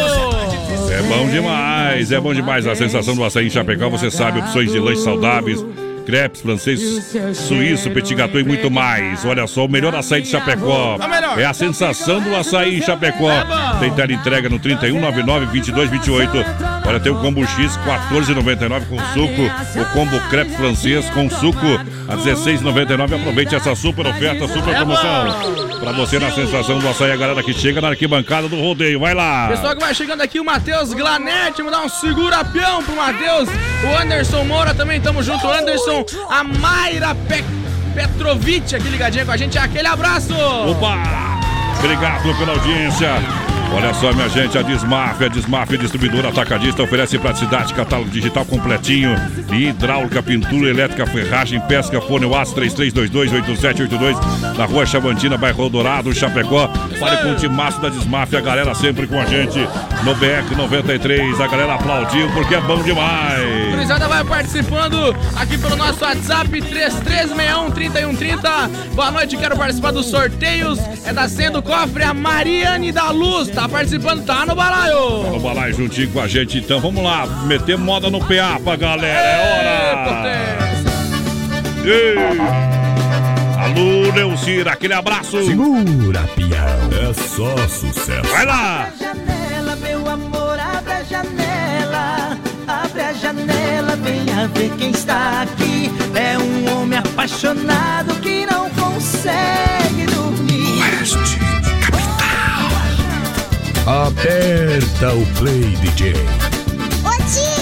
É 0.91 1.02
bom 1.02 1.28
demais, 1.28 2.12
é 2.12 2.19
bom 2.19 2.36
demais 2.36 2.67
a 2.67 2.76
sensação 2.76 3.15
do 3.15 3.23
açaí 3.23 3.47
em 3.47 3.49
Chapecó. 3.49 3.89
Você 3.89 4.12
sabe, 4.12 4.39
opções 4.39 4.71
de 4.71 4.78
lanches 4.78 5.04
saudáveis, 5.04 5.65
crepes, 6.06 6.42
francês, 6.42 6.80
suíço, 7.34 7.89
petit 7.92 8.13
gâteau 8.16 8.39
e 8.39 8.44
muito 8.44 8.70
mais. 8.70 9.24
Olha 9.26 9.48
só, 9.48 9.66
o 9.66 9.70
melhor 9.70 9.96
açaí 9.96 10.22
de 10.22 10.28
Chapecó. 10.30 10.98
É. 11.38 11.42
É 11.42 11.46
a 11.46 11.54
sensação 11.54 12.22
do 12.22 12.36
açaí 12.36 12.78
em 12.78 12.82
Chapecó. 12.82 13.30
Tem 13.80 13.92
tela 13.94 14.13
entrega 14.13 14.50
no 14.50 14.60
3199-2228. 14.60 16.46
Olha, 16.86 17.00
tem 17.00 17.12
o 17.12 17.20
combo 17.20 17.46
X 17.46 17.78
14,99 17.78 18.86
com 18.88 19.00
suco. 19.13 19.42
O 19.80 19.86
combo 19.94 20.20
crepe 20.30 20.52
francês 20.52 21.10
com 21.10 21.30
suco 21.30 21.66
a 22.08 22.18
16,99. 22.18 23.16
Aproveite 23.16 23.56
essa 23.56 23.76
super 23.76 24.08
oferta, 24.08 24.48
super 24.48 24.76
promoção. 24.76 25.63
Pra 25.80 25.92
você 25.92 26.20
na 26.20 26.32
sensação 26.32 26.80
do 26.80 26.88
açaí, 26.88 27.12
a 27.12 27.16
galera 27.16 27.44
que 27.44 27.54
chega 27.54 27.82
na 27.82 27.89
arquibancada 27.89 28.48
do 28.48 28.60
rodeio. 28.60 29.00
Vai 29.00 29.13
lá. 29.13 29.48
Pessoal 29.50 29.76
que 29.76 29.82
vai 29.82 29.94
chegando 29.94 30.22
aqui, 30.22 30.39
o 30.39 30.46
Matheus 30.46 30.94
Glanete, 30.94 31.58
vamos 31.58 31.72
dar 31.72 31.84
um 31.84 31.89
segura-peão 31.89 32.84
pro 32.84 32.96
Matheus. 32.96 33.50
O 33.50 34.02
Anderson 34.02 34.44
Moura 34.46 34.74
também, 34.74 35.02
tamo 35.02 35.22
junto. 35.22 35.48
Anderson, 35.48 36.06
a 36.30 36.44
Mayra 36.44 37.16
Pe 37.28 37.44
Petrovic 37.94 38.76
aqui 38.76 38.89
ligadinha 38.89 39.26
com 39.26 39.32
a 39.32 39.38
gente. 39.38 39.58
Aquele 39.58 39.88
abraço! 39.88 40.34
Opa! 40.34 40.98
Obrigado 41.80 42.36
pela 42.38 42.54
audiência. 42.54 43.12
Olha 43.76 43.94
só, 43.96 44.14
minha 44.14 44.30
gente, 44.30 44.58
a 44.58 44.62
Desmafia, 44.62 45.26
a 45.26 45.30
Desmafia 45.30 45.78
Distribuidora 45.78 46.30
Atacadista 46.30 46.84
oferece 46.84 47.18
praticidade, 47.18 47.74
catálogo 47.74 48.10
digital 48.10 48.46
completinho, 48.46 49.16
hidráulica, 49.52 50.22
pintura 50.22 50.70
elétrica, 50.70 51.08
ferragem, 51.08 51.60
pesca, 51.62 52.00
fone 52.00 52.26
WhatsApp 52.26 52.62
3322-8782, 52.62 54.58
na 54.58 54.66
rua 54.66 54.86
Chavantina, 54.86 55.38
bairro 55.38 55.70
Dourado, 55.70 56.14
Chapecó. 56.14 56.70
Fale 57.00 57.18
com 57.18 57.32
o 57.32 57.36
timaço 57.36 57.82
da 57.82 57.90
Desmafia, 57.90 58.40
a 58.40 58.42
galera 58.42 58.76
sempre 58.76 59.08
com 59.08 59.20
a 59.20 59.26
gente 59.26 59.60
no 60.04 60.14
BR 60.16 60.56
93. 60.56 61.42
A 61.42 61.48
galera 61.48 61.74
aplaudiu 61.74 62.30
porque 62.32 62.54
é 62.56 62.62
bom 62.62 62.82
demais. 62.84 63.73
Gurizada 63.84 64.08
vai 64.08 64.24
participando 64.24 65.13
aqui 65.36 65.58
pelo 65.58 65.76
nosso 65.76 66.06
WhatsApp 66.06 66.50
3361-3130. 66.50 68.69
Boa 68.96 69.12
noite, 69.12 69.36
quero 69.36 69.58
participar 69.58 69.91
dos 69.91 70.06
sorteios. 70.06 70.80
É 71.06 71.12
da 71.12 71.28
Sendo 71.28 71.62
Cofre, 71.62 72.04
a 72.04 72.13
Mariane 72.13 72.93
da 72.93 73.10
Luz. 73.10 73.50
Tá 73.50 73.67
participando, 73.67 74.24
tá 74.24 74.46
no 74.46 74.56
balaio. 74.56 75.24
Vamos 75.24 75.54
lá 75.54 75.69
juntinho 75.69 76.10
com 76.12 76.22
a 76.22 76.30
gente, 76.30 76.60
então 76.60 76.80
vamos 76.80 77.04
lá, 77.04 77.28
meter 77.46 77.78
moda 77.78 78.10
no 78.10 78.22
PA 78.22 78.58
pra 78.63 78.78
galera, 78.78 79.19
é 79.19 80.00
hora! 80.00 80.32
Ei! 81.84 82.15
Alô, 83.60 84.14
Neucira, 84.14 84.72
aquele 84.72 84.93
abraço! 84.93 85.45
Segura, 85.45 86.22
pião. 86.38 86.58
É 87.01 87.12
só 87.14 87.58
sucesso. 87.68 88.30
Vai 88.32 88.45
lá! 88.45 88.88
janela, 88.97 89.76
meu 89.76 90.10
amor, 90.10 90.58
abre 90.58 90.93
a 90.93 91.03
janela. 91.03 91.53
Venha 94.44 94.48
ver 94.48 94.72
quem 94.78 94.91
está 94.91 95.44
aqui. 95.44 95.89
É 96.16 96.38
um 96.38 96.82
homem 96.82 97.00
apaixonado 97.00 98.14
que 98.16 98.46
não 98.46 98.70
consegue 98.72 100.06
dormir. 100.08 100.82
Oeste, 100.82 101.39
Aperta 103.86 105.14
o 105.14 105.26
play, 105.38 105.76
DJ. 105.78 106.14
Abre 107.06 107.53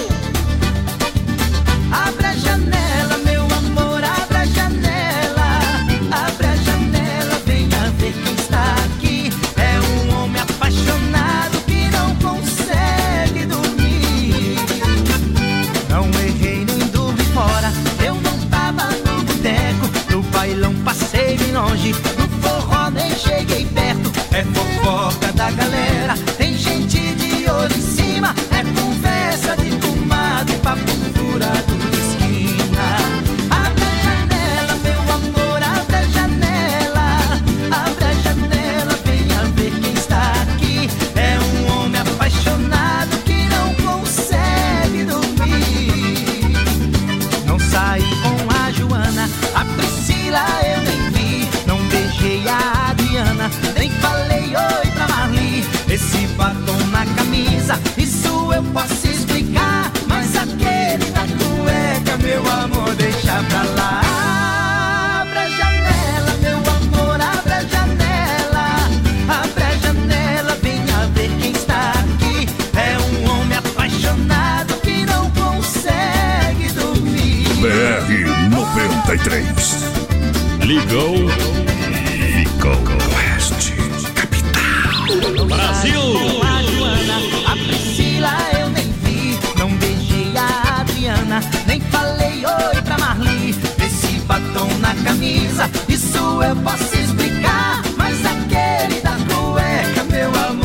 cheguei 23.42 23.66
perto, 23.66 24.12
é 24.34 24.44
fofoca 24.44 25.34
da 25.34 25.50
galera. 25.52 26.31
93. 79.22 80.66
Ligou. 80.66 81.16
Ficou. 82.34 82.72
Oeste. 83.16 83.74
Capital. 84.16 85.46
Brasil. 85.46 86.02
A 86.42 86.64
Joana, 86.64 87.18
a 87.46 87.56
Priscila 87.68 88.34
eu 88.60 88.70
nem 88.70 88.92
vi. 89.04 89.38
Não 89.60 89.70
beijei 89.76 90.34
a 90.36 90.82
Adriana, 90.82 91.40
nem 91.68 91.80
falei 91.82 92.44
oi 92.46 92.82
pra 92.84 92.98
Marli. 92.98 93.56
Esse 93.86 94.20
batom 94.26 94.70
na 94.80 94.96
camisa, 95.04 95.70
isso 95.88 96.42
eu 96.42 96.56
posso 96.58 96.96
explicar. 96.96 97.84
Mas 97.98 98.18
aquele 98.26 99.02
da 99.02 99.18
cueca, 99.30 100.04
meu 100.10 100.30
amor, 100.48 100.61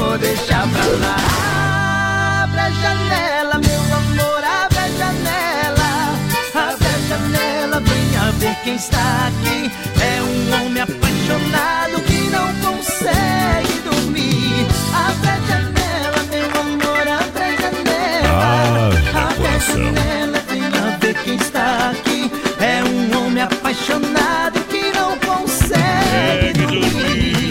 quem 8.67 8.75
está 8.75 9.29
aqui. 9.29 9.71
É 10.03 10.21
um 10.23 10.67
homem 10.67 10.83
apaixonado 10.83 12.03
que 12.03 12.19
não 12.31 12.53
consegue 12.57 13.79
dormir. 13.85 14.67
Abre 14.93 15.31
a 15.31 15.39
janela, 15.47 16.21
meu 16.33 16.51
amor, 16.61 17.07
abre 17.07 17.43
a 17.45 17.55
janela. 17.61 18.91
abre 19.14 19.47
a 19.47 19.59
janela, 19.59 20.43
venha 20.49 20.99
ver 21.01 21.14
quem 21.23 21.37
está 21.37 21.91
aqui. 21.91 22.29
É 22.61 22.83
um 22.83 23.27
homem 23.27 23.45
apaixonado 23.45 24.61
que 24.64 24.91
não 24.91 25.17
consegue 25.19 26.67
dormir. 26.67 27.47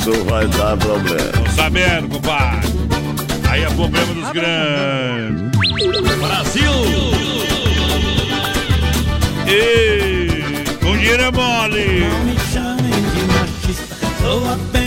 Isso 0.00 0.24
vai 0.24 0.46
dar 0.48 0.78
problema. 0.78 1.32
Tô 1.32 1.50
sabendo, 1.50 2.08
compadre. 2.08 2.72
Aí 3.50 3.64
é 3.64 3.68
problema 3.68 4.14
dos 4.14 4.30
grandes. 4.30 5.52
Brasil! 6.18 7.31
E 9.52 10.76
com 10.82 10.96
dinheiro 10.96 11.22
é 11.22 11.30
mole. 11.30 12.06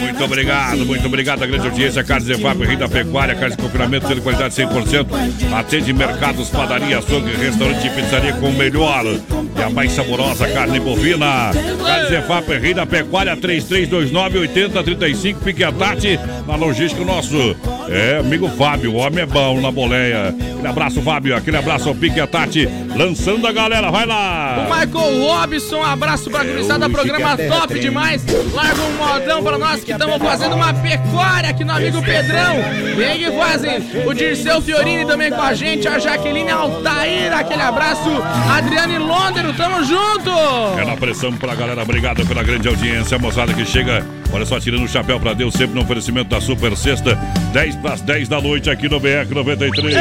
Muito 0.02 0.24
obrigado, 0.24 0.86
muito 0.86 1.06
obrigado 1.06 1.44
à 1.44 1.46
grande 1.46 1.68
audiência. 1.68 2.04
Carnes 2.04 2.28
Evap, 2.28 2.58
Rio 2.66 2.80
da 2.80 2.88
Pecuária, 2.88 3.36
carnes 3.36 3.56
de 3.56 3.62
confinamento, 3.62 4.16
de 4.16 4.22
qualidade 4.22 4.56
100%. 4.56 5.06
Atende 5.54 5.94
mercados, 5.94 6.50
padaria, 6.50 6.98
açougue, 6.98 7.36
restaurante 7.36 7.86
e 7.86 7.90
pizzaria 7.92 8.34
com 8.34 8.50
o 8.50 8.54
melhor 8.54 9.06
e 9.06 9.62
a 9.62 9.70
mais 9.70 9.92
saborosa 9.92 10.48
carne 10.48 10.80
bovina. 10.80 11.52
Carnes 11.86 12.12
Evap, 12.12 12.58
Rio 12.58 12.74
da 12.74 12.88
Pecuária, 12.88 13.38
3329-8035. 13.38 15.36
Pique 15.44 15.64
a 15.64 15.72
Tati, 15.72 16.20
na 16.48 16.56
logística 16.56 17.06
nosso. 17.06 17.56
É, 17.90 18.18
amigo 18.20 18.50
Fábio, 18.50 18.94
o 18.94 18.96
homem 18.96 19.24
é 19.24 19.26
bom 19.26 19.62
na 19.62 19.72
boleia. 19.72 20.30
Aquele 20.30 20.68
abraço, 20.68 21.02
Fábio. 21.02 21.36
Aquele 21.36 21.58
abraço 21.58 21.90
ao 21.90 21.96
Pique 21.96 22.20
a 22.20 22.28
Tati. 22.28 22.68
Lançando 22.96 23.46
a 23.46 23.52
galera, 23.52 23.92
vai 23.92 24.06
lá. 24.06 24.58
O 24.58 24.64
Michael 24.64 25.28
Robson, 25.28 25.78
um 25.78 25.84
abraço 25.84 26.30
pra 26.30 26.44
gurizada, 26.44 26.88
o 26.88 26.90
programa 26.90 27.36
é 27.38 27.48
top 27.48 27.80
demais. 27.80 28.26
Larga 28.54 28.82
um 28.82 28.92
modão 28.94 29.44
pra 29.44 29.58
nós 29.58 29.84
que 29.84 29.92
estamos 29.92 30.18
fazendo 30.18 30.56
uma 30.56 30.74
pecuária 30.74 31.50
aqui 31.50 31.64
no 31.64 31.74
amigo 31.74 32.02
Pedrão. 32.02 32.56
Vem 32.96 33.20
que 33.20 33.32
fazem 33.32 34.06
o 34.06 34.14
Dirceu 34.14 34.62
Fiorini 34.62 35.06
também 35.06 35.32
com 35.32 35.42
a 35.42 35.54
gente, 35.54 35.88
a 35.88 36.00
Jaqueline 36.00 36.50
Altair, 36.50 37.34
aquele 37.34 37.62
abraço. 37.62 38.10
Adriane 38.50 38.98
Londero, 38.98 39.54
tamo 39.54 39.84
junto. 39.84 40.32
É 40.80 40.86
na 40.86 40.96
pressão 40.96 41.32
pra 41.34 41.54
galera. 41.54 41.84
Obrigado 41.84 42.26
pela 42.26 42.42
grande 42.44 42.68
audiência. 42.68 43.18
A 43.18 43.20
moçada 43.20 43.54
que 43.54 43.66
chega, 43.66 44.06
olha 44.36 44.46
só, 44.46 44.60
tirando 44.60 44.84
o 44.84 44.88
chapéu 44.88 45.20
pra 45.20 45.34
Deus, 45.34 45.54
sempre 45.54 45.76
no 45.76 45.82
oferecimento 45.82 46.30
da 46.30 46.42
Super 46.42 46.76
Sexta. 46.76 47.18
10 47.54 47.76
pras 47.78 48.02
10 48.02 48.28
da 48.28 48.42
noite 48.42 48.70
aqui 48.70 48.90
no 48.90 49.00
BR 49.00 49.34
93. 49.34 49.96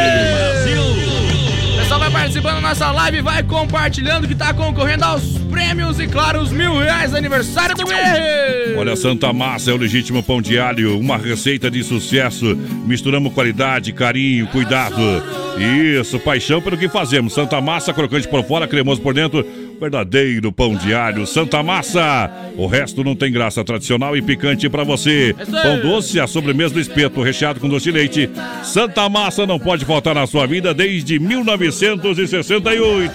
O 1.75 1.77
pessoal 1.79 2.01
vai 2.01 2.11
participando 2.11 2.55
da 2.57 2.61
nossa 2.61 2.91
live, 2.91 3.21
vai 3.21 3.43
compartilhando 3.43 4.27
que 4.27 4.35
tá 4.35 4.53
concorrendo 4.53 5.05
aos 5.05 5.23
prêmios 5.51 6.01
e, 6.01 6.07
claro, 6.07 6.41
os 6.41 6.51
mil 6.51 6.79
reais 6.79 7.15
aniversário 7.15 7.77
do 7.77 7.85
BR. 7.85 8.77
Olha, 8.77 8.97
Santa 8.97 9.33
Massa 9.33 9.71
é 9.71 9.75
o 9.75 9.77
legítimo 9.77 10.23
pão 10.23 10.43
de 10.43 10.59
alho, 10.59 10.99
uma 10.99 11.17
receita 11.17 11.71
de 11.71 11.85
sucesso. 11.85 12.57
Misturamos 12.87 13.33
qualidade, 13.33 13.93
carinho, 13.93 14.47
cuidado. 14.49 14.97
Isso, 15.59 16.19
paixão 16.19 16.61
pelo 16.61 16.77
que 16.77 16.89
fazemos. 16.89 17.33
Santa 17.35 17.61
Massa, 17.61 17.93
crocante 17.93 18.27
por 18.27 18.43
fora, 18.45 18.67
cremoso 18.67 19.01
por 19.01 19.15
dentro. 19.15 19.47
Verdadeiro 19.81 20.53
pão 20.53 20.75
de 20.75 20.95
alho, 20.95 21.27
Santa 21.27 21.63
Massa. 21.63 22.31
O 22.57 22.67
resto 22.67 23.05
não 23.05 23.15
tem 23.15 23.33
graça, 23.33 23.65
tradicional 23.65 24.17
e 24.17 24.23
picante 24.23 24.69
pra 24.69 24.85
você. 24.85 25.35
Pão 25.63 25.81
doce, 25.81 26.21
a 26.21 26.27
sobremesa 26.27 26.75
do 26.75 26.81
espeto, 26.81 27.23
recheado 27.23 27.61
com 27.61 27.69
doce 27.69 27.85
de 27.85 27.93
leite. 27.93 28.31
Santa 28.63 29.09
Massa 29.09 29.47
não 29.47 29.59
pode 29.59 29.85
faltar 29.85 30.15
na 30.15 30.27
sua 30.27 30.47
vida 30.47 30.73
desde 30.73 31.19
1968. 31.19 33.13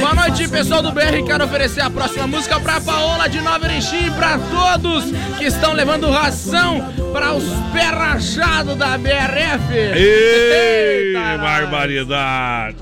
Boa 0.00 0.14
noite, 0.14 0.48
pessoal 0.48 0.82
do 0.82 0.92
BR. 0.92 1.22
Quero 1.26 1.44
oferecer 1.44 1.82
a 1.82 1.90
próxima 1.90 2.26
música 2.26 2.58
pra 2.58 2.80
Paola 2.80 3.28
de 3.28 3.40
Nova 3.40 3.66
Erechim 3.66 4.06
e 4.06 4.10
pra 4.10 4.38
todos 4.38 5.04
que 5.38 5.44
estão 5.44 5.72
levando 5.72 6.10
ração 6.10 6.92
para 7.12 7.34
os 7.34 7.44
pé 7.72 7.84
rachados 7.84 8.76
da 8.76 8.96
BRF. 8.98 9.74
Ei, 9.94 11.12
barbaridade! 11.38 12.76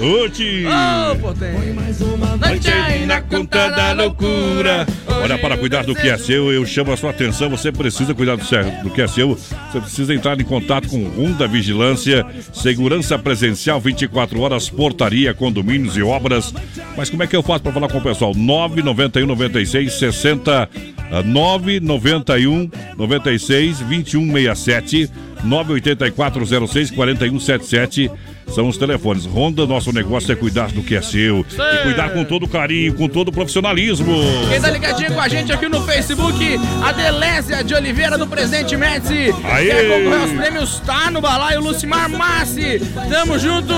Uti! 0.00 0.64
Ô, 0.66 1.16
potente! 1.16 1.74
Na 3.06 3.20
conta 3.20 3.68
da 3.70 3.92
loucura. 3.92 4.86
Olha, 5.06 5.38
para 5.38 5.56
cuidar 5.56 5.84
do 5.84 5.94
que 5.94 6.08
é 6.08 6.16
seu, 6.16 6.52
eu 6.52 6.64
chamo 6.64 6.92
a 6.92 6.96
sua 6.96 7.10
atenção. 7.10 7.50
Você 7.50 7.72
precisa 7.72 8.14
cuidar 8.14 8.36
do, 8.36 8.90
que 8.90 9.02
é 9.02 9.06
seu. 9.06 9.34
Você 9.34 9.80
precisa 9.80 10.14
entrar 10.14 10.40
em 10.40 10.44
contato 10.44 10.88
com 10.88 11.02
o 11.02 11.08
Ronda 11.08 11.48
Vigilância, 11.48 12.24
segurança 12.52 13.18
presencial 13.18 13.80
24 13.80 14.40
horas, 14.40 14.68
portaria, 14.68 15.34
condomínios 15.34 15.96
e 15.96 16.02
obras. 16.02 16.54
Mas 16.96 17.10
como 17.10 17.22
é 17.22 17.26
que 17.26 17.36
eu 17.36 17.42
faço 17.42 17.62
para 17.62 17.72
falar 17.72 17.88
com 17.88 17.98
o 17.98 18.02
pessoal? 18.02 18.34
991 18.34 19.26
96 19.26 19.92
60 19.92 20.68
ah, 21.10 21.22
991 21.22 22.70
96 22.96 23.78
2167 23.78 25.10
984 25.44 26.46
06 26.68 26.90
4177 26.90 28.10
são 28.48 28.68
os 28.68 28.76
telefones. 28.76 29.26
Honda, 29.26 29.66
nosso 29.66 29.92
negócio 29.92 30.32
é 30.32 30.36
cuidar 30.36 30.70
do 30.70 30.82
que 30.82 30.94
é 30.94 31.02
seu 31.02 31.44
e 31.50 31.82
cuidar 31.82 32.10
com 32.10 32.24
todo 32.24 32.46
carinho, 32.48 32.94
com 32.94 33.08
todo 33.08 33.32
profissionalismo. 33.32 34.14
Quem 34.48 34.60
tá 34.60 34.70
ligadinho 34.70 35.12
com 35.12 35.20
a 35.20 35.28
gente 35.28 35.52
aqui 35.52 35.68
no 35.68 35.82
Facebook, 35.82 36.60
a 36.82 36.92
Delésia 36.92 37.62
de 37.64 37.74
Oliveira 37.74 38.16
do 38.16 38.26
Presente 38.26 38.76
Médici. 38.76 39.34
Aê! 39.44 39.66
Quer 39.66 39.88
concorrer 39.88 40.20
aos 40.20 40.32
prêmios? 40.32 40.80
Tá 40.80 41.10
no 41.10 41.20
balaio, 41.20 41.60
Lucimar 41.60 42.08
Massi. 42.08 42.80
Tamo 43.08 43.38
junto. 43.38 43.74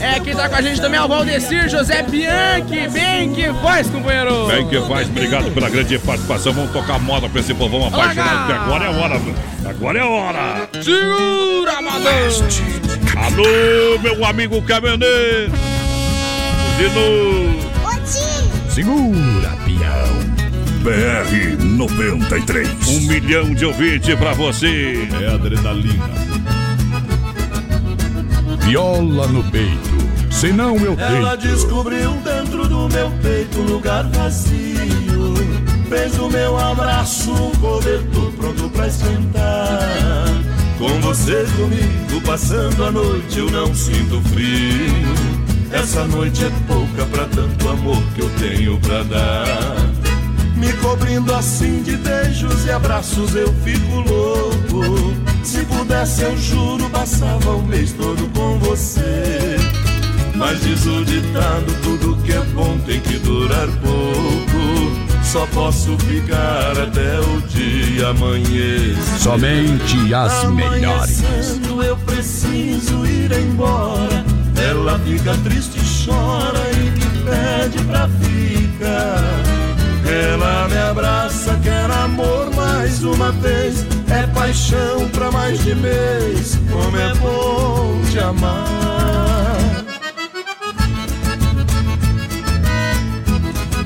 É, 0.00 0.20
quem 0.20 0.34
tá 0.34 0.48
com 0.48 0.56
a 0.56 0.62
gente 0.62 0.80
também 0.80 1.00
é 1.00 1.02
o 1.02 1.08
Valdecir 1.08 1.68
José 1.68 2.02
Bianchi. 2.02 2.88
Bem 2.88 3.32
que 3.32 3.52
faz, 3.62 3.88
companheiro. 3.88 4.46
Bem 4.46 4.66
que 4.68 4.80
faz, 4.82 5.08
obrigado 5.08 5.50
pela 5.52 5.68
grande 5.68 5.98
participação. 5.98 6.52
Vamos 6.52 6.72
tocar 6.72 6.98
moda 6.98 7.28
pra 7.28 7.40
esse 7.40 7.54
povão 7.54 7.86
apaixonado, 7.86 8.46
que 8.46 8.52
agora 8.52 8.84
é 8.84 8.88
a 8.88 8.90
hora. 8.90 9.20
Agora 9.68 9.98
é 9.98 10.02
a 10.02 10.06
hora. 10.06 10.68
Segura, 10.82 11.72
Amador. 11.72 12.87
Alô, 13.24 13.98
meu 14.00 14.24
amigo 14.24 14.62
caminhoneiro. 14.62 15.52
De 16.78 16.88
Segura, 18.72 19.50
peão. 19.64 20.38
BR 20.82 21.64
93. 21.64 22.68
Um 22.88 23.00
milhão 23.08 23.52
de 23.52 23.64
ouvintes 23.66 24.14
pra 24.14 24.32
você. 24.32 25.08
É 25.20 25.34
adrenalina. 25.34 26.08
Viola 28.60 29.26
no 29.26 29.42
peito. 29.50 29.98
Senão 30.30 30.76
eu 30.76 30.96
Ela 30.98 31.36
deito. 31.36 31.52
descobriu 31.56 32.12
dentro 32.24 32.68
do 32.68 32.88
meu 32.88 33.10
peito 33.20 33.58
um 33.58 33.64
lugar 33.64 34.04
vazio. 34.10 35.34
Fez 35.88 36.16
o 36.18 36.28
meu 36.28 36.56
abraço 36.56 37.32
um 37.32 37.50
cobertor 37.56 38.30
pronto 38.32 38.70
pra 38.70 38.86
esquentar. 38.86 39.97
Com 40.78 41.00
você 41.00 41.44
comigo, 41.56 42.20
passando 42.24 42.84
a 42.84 42.92
noite, 42.92 43.40
eu 43.40 43.50
não 43.50 43.74
sinto 43.74 44.22
frio. 44.28 45.08
Essa 45.72 46.04
noite 46.04 46.44
é 46.44 46.50
pouca 46.68 47.04
pra 47.06 47.24
tanto 47.24 47.68
amor 47.68 48.00
que 48.14 48.20
eu 48.20 48.30
tenho 48.38 48.78
pra 48.78 49.02
dar. 49.02 49.76
Me 50.54 50.72
cobrindo 50.74 51.34
assim 51.34 51.82
de 51.82 51.96
beijos 51.96 52.64
e 52.64 52.70
abraços, 52.70 53.34
eu 53.34 53.52
fico 53.64 53.96
louco. 54.08 55.14
Se 55.42 55.64
pudesse, 55.64 56.22
eu 56.22 56.36
juro, 56.38 56.88
passava 56.90 57.56
o 57.56 57.62
mês 57.62 57.92
todo 57.92 58.28
com 58.32 58.58
você. 58.60 59.56
Mas 60.36 60.62
diz 60.62 60.86
o 60.86 61.04
ditado, 61.04 61.82
tudo 61.82 62.22
que 62.22 62.32
é 62.32 62.40
bom 62.54 62.78
tem 62.86 63.00
que 63.00 63.18
durar 63.18 63.66
pouco. 63.82 64.77
Só 65.30 65.46
posso 65.48 65.94
ficar 65.98 66.72
até 66.72 67.20
o 67.20 67.42
dia 67.48 68.08
amanhecer. 68.08 68.96
Somente 69.18 70.14
as 70.14 70.44
melhores. 70.44 71.22
Eu 71.86 71.96
preciso 71.98 73.04
ir 73.04 73.30
embora. 73.32 74.24
Ela 74.56 74.98
fica 75.00 75.36
triste, 75.44 75.78
chora 76.06 76.58
e 76.72 76.90
me 76.92 77.06
pede 77.24 77.84
pra 77.84 78.08
ficar. 78.08 79.22
Ela 80.10 80.66
me 80.68 80.78
abraça, 80.78 81.60
quer 81.62 81.90
amor 81.90 82.50
mais 82.56 83.04
uma 83.04 83.30
vez. 83.32 83.84
É 84.10 84.26
paixão 84.28 85.10
pra 85.10 85.30
mais 85.30 85.62
de 85.62 85.74
mês. 85.74 86.58
Como 86.72 86.96
é 86.96 87.14
bom 87.16 88.00
te 88.10 88.18
amar. 88.18 89.67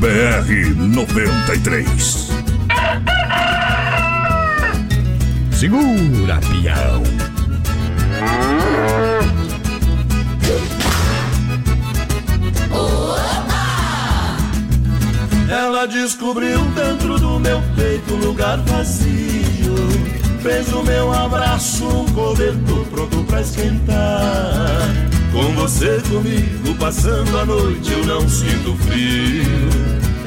BR 0.03 0.74
93. 0.74 2.28
Segura, 5.53 6.40
peão. 6.40 7.03
Ela 15.48 15.86
descobriu 15.86 16.59
dentro 16.74 17.20
do 17.20 17.38
meu 17.38 17.62
peito 17.76 18.14
um 18.14 18.18
lugar 18.18 18.59
vazio. 18.62 19.76
Fez 20.42 20.72
o 20.72 20.82
meu 20.82 21.12
abraço 21.12 21.86
um 21.86 22.07
cobertor 22.07 22.84
pronto 22.86 23.22
pra 23.22 23.40
esquentar. 23.40 25.12
Com 25.33 25.51
você 25.55 26.01
comigo, 26.11 26.74
passando 26.78 27.39
a 27.39 27.47
noite, 27.47 27.91
eu 27.91 28.05
não 28.05 28.28
sinto 28.28 28.76
frio. 28.83 29.43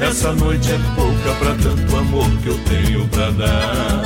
Essa 0.00 0.32
noite 0.32 0.72
é 0.72 0.78
pouca 0.96 1.32
pra 1.38 1.54
tanto 1.54 1.96
amor 1.96 2.28
que 2.42 2.48
eu 2.48 2.58
tenho 2.64 3.06
pra 3.08 3.30
dar. 3.30 4.02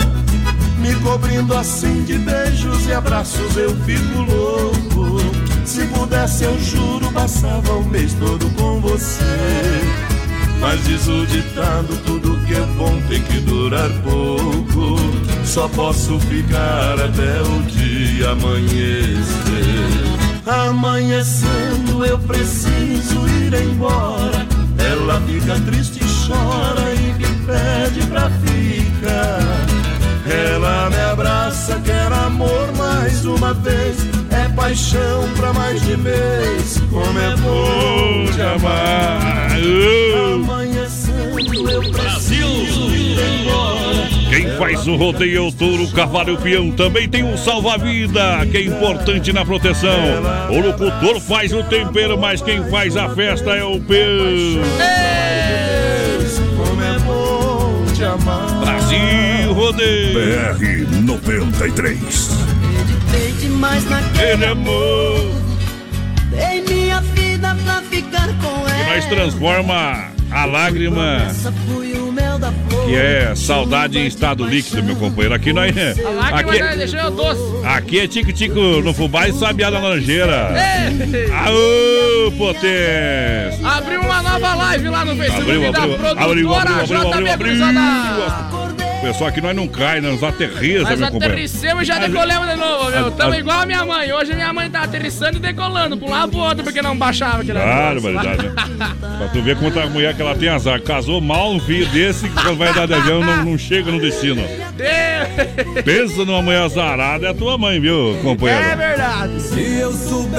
Me 0.78 0.94
cobrindo 0.96 1.54
assim 1.56 2.04
de 2.04 2.18
beijos 2.18 2.86
e 2.86 2.92
abraços, 2.92 3.56
eu 3.56 3.74
fico 3.84 4.20
louco. 4.20 5.18
Se 5.64 5.86
pudesse, 5.86 6.44
eu 6.44 6.58
juro, 6.60 7.10
passava 7.12 7.72
o 7.72 7.84
mês 7.84 8.14
todo 8.14 8.48
com 8.56 8.80
você. 8.80 9.24
Mas 10.60 10.84
diz 10.84 11.08
o 11.08 11.24
ditado, 11.24 11.98
tudo 12.04 12.38
que 12.46 12.54
é 12.54 12.60
bom 12.76 13.00
tem 13.08 13.22
que 13.22 13.40
durar 13.40 13.88
pouco. 14.02 14.96
Só 15.44 15.66
posso 15.68 16.18
ficar 16.20 17.00
até 17.00 17.40
o 17.40 17.62
dia 17.62 18.30
amanhecer. 18.30 19.89
Amanhecendo 20.50 22.04
eu 22.04 22.18
preciso 22.18 23.24
ir 23.28 23.54
embora. 23.54 24.44
Ela 24.78 25.20
fica 25.20 25.54
triste 25.60 26.00
e 26.02 26.26
chora 26.26 26.92
e 26.92 27.12
me 27.12 27.24
pede 27.46 28.04
pra 28.08 28.28
ficar. 28.30 29.38
Ela 30.28 30.90
me 30.90 31.00
abraça, 31.12 31.80
quer 31.84 32.12
amor 32.12 32.72
mais 32.76 33.24
uma 33.24 33.54
vez. 33.54 33.98
É 34.32 34.48
paixão 34.48 35.28
pra 35.36 35.52
mais 35.52 35.80
de 35.82 35.96
mês. 35.96 36.82
Como 36.90 37.16
é 37.16 37.36
bom 37.36 38.32
te 38.32 38.42
amar. 38.42 39.52
Amanhecendo 40.34 41.70
eu 41.70 41.92
preciso 41.92 42.90
ir 42.92 43.18
embora. 43.20 44.19
Quem 44.30 44.48
faz 44.56 44.86
o 44.86 44.94
rodeio 44.94 45.38
é 45.38 45.40
o 45.40 45.52
touro, 45.52 45.82
o 45.82 45.90
cavalo 45.90 46.30
e 46.30 46.32
o 46.34 46.38
peão. 46.38 46.70
Também 46.70 47.08
tem 47.08 47.24
um 47.24 47.36
salva-vida, 47.36 48.46
que 48.50 48.56
é 48.58 48.62
importante 48.62 49.32
na 49.32 49.44
proteção. 49.44 49.98
O 50.50 50.60
locutor 50.60 51.20
faz 51.20 51.52
o 51.52 51.64
tempero, 51.64 52.16
mas 52.16 52.40
quem 52.40 52.62
faz 52.70 52.96
a 52.96 53.08
festa 53.08 53.50
é 53.50 53.64
o 53.64 53.80
peão. 53.80 54.62
É. 54.80 55.40
Brasil 58.60 59.52
Rodeio. 59.52 60.14
BR 60.14 61.00
93. 61.02 62.30
Meditei 62.72 63.32
demais 63.40 63.84
naquele 63.90 64.24
Ele 64.24 64.44
amor. 64.46 65.30
Dei 66.30 66.62
minha 66.62 67.00
vida 67.00 67.56
pra 67.64 67.82
ficar 67.82 68.28
com 68.40 68.64
Que 68.64 68.70
ela. 68.72 68.94
nós 68.94 69.04
transforma 69.06 70.08
a 70.30 70.44
lágrima, 70.44 71.26
que 72.90 72.96
é 72.96 73.34
saudade 73.36 73.98
em 73.98 74.06
estado 74.06 74.44
líquido, 74.44 74.82
meu 74.82 74.96
companheiro. 74.96 75.34
Aqui 75.34 75.52
nós. 75.52 75.72
Aqui, 76.32 76.60
aqui 77.62 78.00
é 78.00 78.08
tico-tico 78.08 78.58
no 78.82 78.92
fubá 78.92 79.28
e 79.28 79.32
sabiá 79.32 79.70
na 79.70 79.78
laranjeira. 79.78 80.52
Ei. 80.56 81.30
Aô, 81.30 82.32
potência! 82.32 83.60
Abrimos 83.64 84.06
uma 84.06 84.22
nova 84.22 84.54
live 84.54 84.88
lá 84.88 85.04
no 85.04 85.16
Facebook 85.16 85.42
Abriu, 85.42 85.72
da 85.72 85.82
abriu, 85.82 85.98
produtora 85.98 86.30
abriu, 86.30 86.54
abriu, 86.54 86.74
abriu, 86.74 86.86
JB 86.86 87.06
abriu, 87.06 87.32
abriu. 87.32 87.50
Cruzada. 87.50 88.59
Pessoal, 89.00 89.30
aqui 89.30 89.40
nós 89.40 89.56
não 89.56 89.66
cai, 89.66 89.98
nós 90.00 90.22
aterriza, 90.22 90.84
Nós 90.84 90.98
meu 91.00 91.10
companheiro. 91.10 91.32
aterrissemos 91.34 91.82
e 91.82 91.84
já 91.86 91.98
decolemos 91.98 92.48
de 92.48 92.54
novo, 92.56 92.90
meu. 92.90 93.06
As- 93.06 93.14
Tamo 93.14 93.32
as- 93.32 93.38
igual 93.38 93.60
a 93.60 93.66
minha 93.66 93.84
mãe. 93.86 94.12
Hoje 94.12 94.34
minha 94.34 94.52
mãe 94.52 94.70
tá 94.70 94.82
aterrissando 94.82 95.38
e 95.38 95.40
decolando 95.40 95.96
pra 95.96 96.06
um 96.06 96.10
lado 96.10 96.30
pro 96.30 96.40
outro 96.40 96.62
porque 96.64 96.82
não 96.82 96.96
baixava 96.96 97.38
aquele 97.42 97.58
Claro, 97.58 98.00
verdade, 98.00 98.42
né? 98.48 98.52
Pra 99.18 99.28
tu 99.32 99.42
ver 99.42 99.56
quanta 99.56 99.86
mulher 99.86 100.14
que 100.14 100.20
ela 100.22 100.34
tem 100.34 100.48
azar. 100.50 100.80
Casou 100.82 101.20
mal 101.20 101.50
um 101.50 101.58
filho 101.60 101.86
desse 101.88 102.28
que 102.28 102.34
quando 102.42 102.56
vai 102.58 102.72
dar 102.74 102.86
de 102.86 102.94
avião 102.94 103.20
não, 103.20 103.44
não 103.44 103.58
chega 103.58 103.90
no 103.90 103.98
destino. 104.00 104.42
Deus. 104.76 105.84
Pensa 105.84 106.24
numa 106.24 106.42
mulher 106.42 106.62
azarada, 106.62 107.26
é 107.26 107.30
a 107.30 107.34
tua 107.34 107.56
mãe, 107.58 107.80
viu, 107.80 108.16
É 108.18 108.22
companheiro? 108.22 108.76
verdade. 108.76 109.32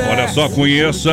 Olha 0.09 0.27
só, 0.29 0.49
conheça 0.49 1.11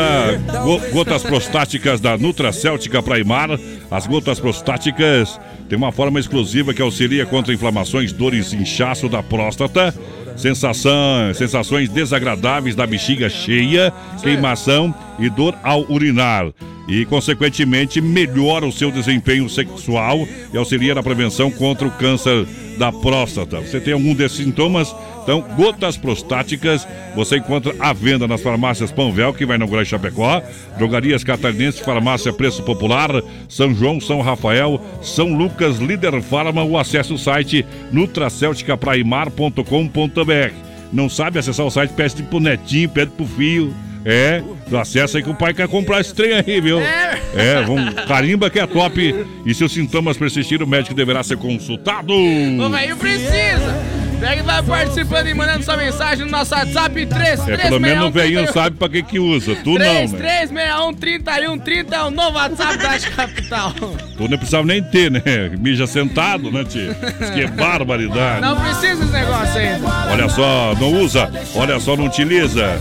go- 0.64 0.80
gotas 0.92 1.22
prostáticas 1.22 2.00
da 2.00 2.16
Nutra 2.18 2.52
Céltica 2.52 3.02
Praimar. 3.02 3.50
As 3.90 4.06
gotas 4.06 4.38
prostáticas 4.38 5.38
têm 5.68 5.76
uma 5.76 5.92
forma 5.92 6.18
exclusiva 6.18 6.72
que 6.72 6.82
auxilia 6.82 7.26
contra 7.26 7.52
inflamações, 7.52 8.12
dores 8.12 8.52
inchaço 8.52 9.08
da 9.08 9.22
próstata, 9.22 9.94
sensação, 10.36 11.34
sensações 11.34 11.88
desagradáveis 11.88 12.74
da 12.74 12.86
bexiga 12.86 13.28
cheia, 13.28 13.92
queimação 14.22 14.94
e 15.18 15.28
dor 15.28 15.54
ao 15.62 15.84
urinar. 15.90 16.52
E, 16.88 17.04
consequentemente, 17.04 18.00
melhora 18.00 18.64
o 18.66 18.72
seu 18.72 18.90
desempenho 18.90 19.48
sexual 19.48 20.26
e 20.52 20.56
auxilia 20.56 20.94
na 20.94 21.02
prevenção 21.02 21.50
contra 21.50 21.86
o 21.86 21.90
câncer 21.90 22.46
da 22.78 22.92
próstata. 22.92 23.60
Você 23.60 23.80
tem 23.80 23.92
algum 23.92 24.14
desses 24.14 24.38
sintomas? 24.38 24.94
Então, 25.22 25.44
gotas 25.56 25.96
prostáticas 25.96 26.86
você 27.14 27.36
encontra 27.36 27.74
à 27.78 27.92
venda 27.92 28.26
nas 28.26 28.40
farmácias 28.40 28.90
Panvel, 28.90 29.34
que 29.34 29.44
vai 29.44 29.56
inaugurar 29.56 29.82
em 29.82 29.86
Chapecó, 29.86 30.42
drogarias 30.78 31.22
catarinenses, 31.24 31.80
farmácia 31.80 32.32
Preço 32.32 32.62
Popular, 32.62 33.10
São 33.48 33.74
João, 33.74 34.00
São 34.00 34.22
Rafael, 34.22 34.80
São 35.02 35.34
Lucas, 35.34 35.76
Líder 35.78 36.22
Farma 36.22 36.62
ou 36.62 36.78
acesse 36.78 37.12
o 37.12 37.18
site 37.18 37.66
nutracelticapraimar.com.br. 37.92 40.68
Não 40.92 41.08
sabe 41.08 41.38
acessar 41.38 41.66
o 41.66 41.70
site? 41.70 41.92
Pede 41.92 42.22
pro 42.22 42.40
netinho, 42.40 42.88
pede 42.88 43.10
pro 43.10 43.26
filho. 43.26 43.74
É, 44.10 44.42
acessa 44.80 45.18
aí 45.18 45.22
que 45.22 45.28
o 45.28 45.34
pai 45.34 45.52
quer 45.52 45.68
comprar 45.68 46.00
esse 46.00 46.14
trem 46.14 46.32
aí, 46.32 46.62
viu? 46.62 46.80
É, 46.80 47.62
vamos, 47.66 47.92
carimba 48.06 48.48
que 48.48 48.58
é 48.58 48.66
top. 48.66 49.26
E 49.44 49.54
se 49.54 49.62
os 49.62 49.70
sintomas 49.70 50.16
persistirem, 50.16 50.66
o 50.66 50.68
médico 50.68 50.94
deverá 50.94 51.22
ser 51.22 51.36
consultado. 51.36 52.14
O 52.14 52.70
velho 52.70 52.96
precisa. 52.96 53.97
Pega 54.20 54.40
e 54.40 54.42
vai 54.42 54.62
participando 54.62 55.28
e 55.28 55.34
mandando 55.34 55.64
sua 55.64 55.76
mensagem 55.76 56.24
no 56.24 56.30
nosso 56.30 56.54
WhatsApp 56.54 57.06
3 57.06 57.48
É, 57.48 57.56
pelo 57.56 57.80
menos 57.80 58.06
o 58.06 58.10
velhinho 58.10 58.52
sabe 58.52 58.76
pra 58.76 58.88
que 58.88 59.02
que 59.02 59.18
usa. 59.18 59.54
Tu 59.56 59.70
não, 59.70 59.78
né? 59.78 60.08
3361 60.08 60.92
3130 60.94 61.96
é 61.96 62.02
o 62.02 62.10
novo 62.10 62.36
WhatsApp 62.36 62.78
da 62.78 62.98
Capital. 62.98 63.72
Tu 63.72 64.28
não 64.28 64.36
precisava 64.36 64.66
nem 64.66 64.82
ter, 64.82 65.10
né? 65.10 65.22
Mija 65.58 65.86
sentado, 65.86 66.50
né, 66.50 66.64
tio? 66.64 66.90
Isso 66.90 67.32
que 67.32 67.42
é 67.42 67.46
barbaridade. 67.46 68.40
Não 68.40 68.56
precisa 68.60 68.96
desse 68.96 69.12
negócio 69.12 69.60
aí. 69.60 69.68
Olha 70.10 70.28
só, 70.28 70.74
não 70.80 70.92
usa, 71.00 71.30
olha 71.54 71.78
só, 71.78 71.96
não 71.96 72.06
utiliza. 72.06 72.78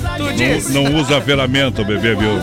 Não, 0.73 0.83
não 0.83 0.95
usa 0.99 1.17
a 1.17 1.21
ferramenta, 1.21 1.83
bebê, 1.83 2.15
viu? 2.15 2.39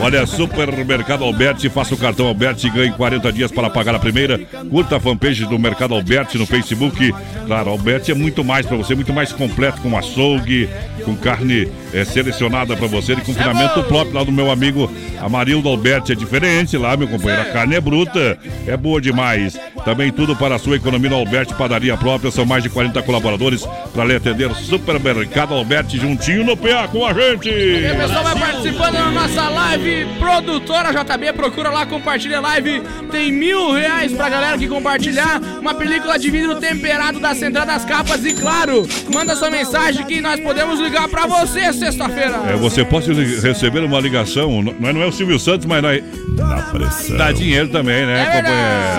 Olha, 0.00 0.26
Supermercado 0.26 1.24
Alberti, 1.24 1.68
faça 1.68 1.94
o 1.94 1.98
cartão 1.98 2.26
Alberti 2.26 2.68
e 2.68 2.70
ganhe 2.70 2.92
40 2.92 3.32
dias 3.32 3.52
para 3.52 3.68
pagar 3.68 3.94
a 3.94 3.98
primeira. 3.98 4.38
Curta 4.70 4.96
a 4.96 5.00
fanpage 5.00 5.44
do 5.44 5.58
Mercado 5.58 5.94
Alberti 5.94 6.38
no 6.38 6.46
Facebook. 6.46 7.14
Claro, 7.46 7.70
Alberti 7.70 8.10
é 8.10 8.14
muito 8.14 8.29
mais 8.44 8.66
para 8.66 8.76
você, 8.76 8.94
muito 8.94 9.12
mais 9.12 9.32
completo, 9.32 9.80
com 9.80 9.96
açougue, 9.96 10.68
com 11.00 11.16
carne 11.16 11.70
eh, 11.92 12.04
selecionada 12.04 12.76
para 12.76 12.86
você, 12.86 13.14
de 13.14 13.22
confinamento 13.22 13.82
próprio 13.84 14.14
lá 14.14 14.24
do 14.24 14.32
meu 14.32 14.50
amigo 14.50 14.90
Amarildo 15.20 15.68
Alberti. 15.68 16.12
É 16.12 16.14
diferente 16.14 16.76
lá, 16.76 16.96
meu 16.96 17.08
companheiro. 17.08 17.42
A 17.42 17.52
carne 17.52 17.74
é 17.74 17.80
bruta, 17.80 18.38
é 18.66 18.76
boa 18.76 19.00
demais. 19.00 19.58
Também 19.84 20.12
tudo 20.12 20.36
para 20.36 20.54
a 20.54 20.58
sua 20.58 20.76
economia 20.76 21.10
no 21.10 21.16
Alberti, 21.16 21.54
padaria 21.54 21.96
própria. 21.96 22.30
São 22.30 22.44
mais 22.44 22.62
de 22.62 22.70
40 22.70 23.02
colaboradores 23.02 23.66
para 23.92 24.04
lhe 24.04 24.14
atender. 24.14 24.54
Supermercado 24.54 25.54
Alberti, 25.54 25.98
juntinho 25.98 26.44
no 26.44 26.56
PA 26.56 26.88
com 26.88 27.04
a 27.04 27.12
gente. 27.12 27.48
E 27.48 27.92
o 27.92 27.96
pessoal 27.96 28.24
vai 28.24 28.38
participando 28.38 28.92
da 28.92 29.10
nossa 29.10 29.48
live 29.48 30.06
Produtora 30.18 30.92
JB, 30.92 31.32
procura 31.32 31.70
lá, 31.70 31.86
compartilha 31.86 32.38
a 32.38 32.40
live 32.40 32.82
Tem 33.10 33.32
mil 33.32 33.72
reais 33.72 34.12
pra 34.12 34.28
galera 34.28 34.58
que 34.58 34.68
compartilhar 34.68 35.40
Uma 35.60 35.74
película 35.74 36.18
de 36.18 36.30
vidro 36.30 36.56
temperado 36.56 37.18
da 37.18 37.34
Central 37.34 37.66
das 37.66 37.84
Capas 37.84 38.24
E 38.24 38.34
claro, 38.34 38.86
manda 39.12 39.36
sua 39.36 39.50
mensagem 39.50 40.04
que 40.04 40.20
nós 40.20 40.40
podemos 40.40 40.78
ligar 40.78 40.89
pra 41.10 41.26
você 41.26 41.72
sexta-feira 41.72 42.40
É, 42.48 42.56
você 42.56 42.84
pode 42.84 43.12
receber 43.40 43.80
uma 43.84 44.00
ligação, 44.00 44.60
n- 44.62 44.74
nós 44.78 44.94
não 44.94 45.02
é 45.02 45.06
o 45.06 45.12
Silvio 45.12 45.38
Santos, 45.38 45.66
mas 45.66 45.82
nós 45.82 46.02
Dá 46.30 46.56
pressão. 46.72 47.16
dá 47.16 47.32
dinheiro 47.32 47.68
também, 47.68 48.06
né, 48.06 48.22
É 48.22 48.26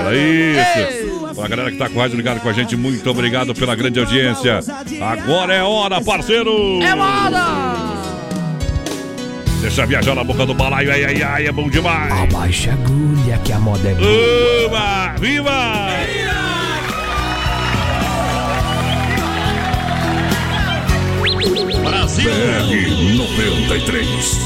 companheira? 0.08 0.62
Isso. 1.32 1.42
A 1.42 1.48
galera 1.48 1.72
que 1.72 1.78
tá 1.78 1.90
com 1.90 2.00
rádio 2.00 2.18
ligada 2.18 2.40
com 2.40 2.50
a 2.50 2.54
gente, 2.54 2.76
muito 2.76 3.10
obrigado 3.10 3.54
pela 3.56 3.74
grande 3.76 4.00
audiência. 4.00 4.60
Agora 5.02 5.54
é 5.54 5.64
hora, 5.64 6.00
parceiro! 6.02 6.80
É 6.84 6.94
moda! 6.94 7.46
Deixa 9.62 9.86
viajar 9.86 10.16
na 10.16 10.24
boca 10.24 10.46
do 10.46 10.54
balaio, 10.54 10.92
ai, 10.92 11.04
ai, 11.06 11.22
ai, 11.24 11.48
é 11.48 11.52
bom 11.52 11.70
demais! 11.70 12.12
Abaixa 12.12 12.72
a 12.72 12.74
agulha 12.74 13.38
que 13.44 13.54
a 13.54 13.60
moda 13.60 13.90
é 13.90 13.94
boa. 13.94 14.66
Uba! 14.68 15.16
Viva! 15.20 15.52
Brasil 21.84 22.30
BR 22.30 23.16
93. 23.18 24.40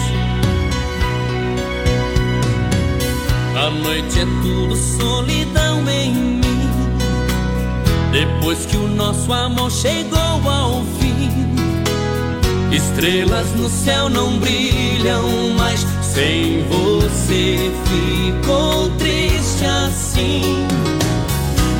A 3.58 3.70
noite 3.70 4.20
é 4.20 4.26
tudo 4.42 4.76
solidão 4.76 5.90
em 5.90 6.14
mim. 6.14 6.72
Depois 8.12 8.66
que 8.66 8.78
o 8.78 8.88
nosso 8.88 9.32
amor 9.34 9.72
chegou 9.72 10.20
ao 10.20 10.84
fim, 11.00 11.32
estrelas 12.72 13.52
no 13.56 13.70
céu 13.70 14.10
não 14.10 14.38
brilham 14.40 15.50
mais. 15.58 15.86
Sem 16.02 16.64
você 16.70 17.72
ficou 17.86 18.90
triste 18.92 19.66
assim. 19.66 20.66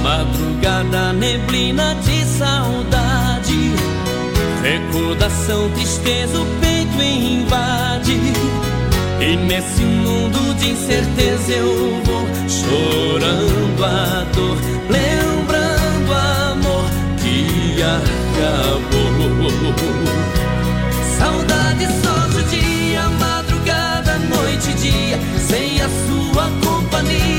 Madrugada, 0.04 1.14
neblina 1.14 1.96
de 1.96 2.26
saudade. 2.26 3.45
Recordação, 4.66 5.70
tristeza, 5.76 6.42
o 6.42 6.46
peito 6.60 7.00
invade. 7.00 8.20
E 9.22 9.38
nesse 9.38 9.84
mundo 9.84 10.56
de 10.56 10.72
incerteza 10.72 11.52
eu 11.52 12.02
vou 12.04 12.26
chorando 12.50 13.86
a 13.86 14.26
dor, 14.34 14.58
lembrando 14.90 16.14
amor 16.52 16.90
que 17.22 17.80
acabou. 17.80 19.06
Saudade 21.16 21.86
só 22.02 22.28
judia, 22.32 23.04
madrugada, 23.20 24.18
noite 24.18 24.72
e 24.72 24.74
dia. 24.74 25.20
Sem 25.48 25.80
a 25.80 25.88
sua 25.88 26.50
companhia, 26.68 27.35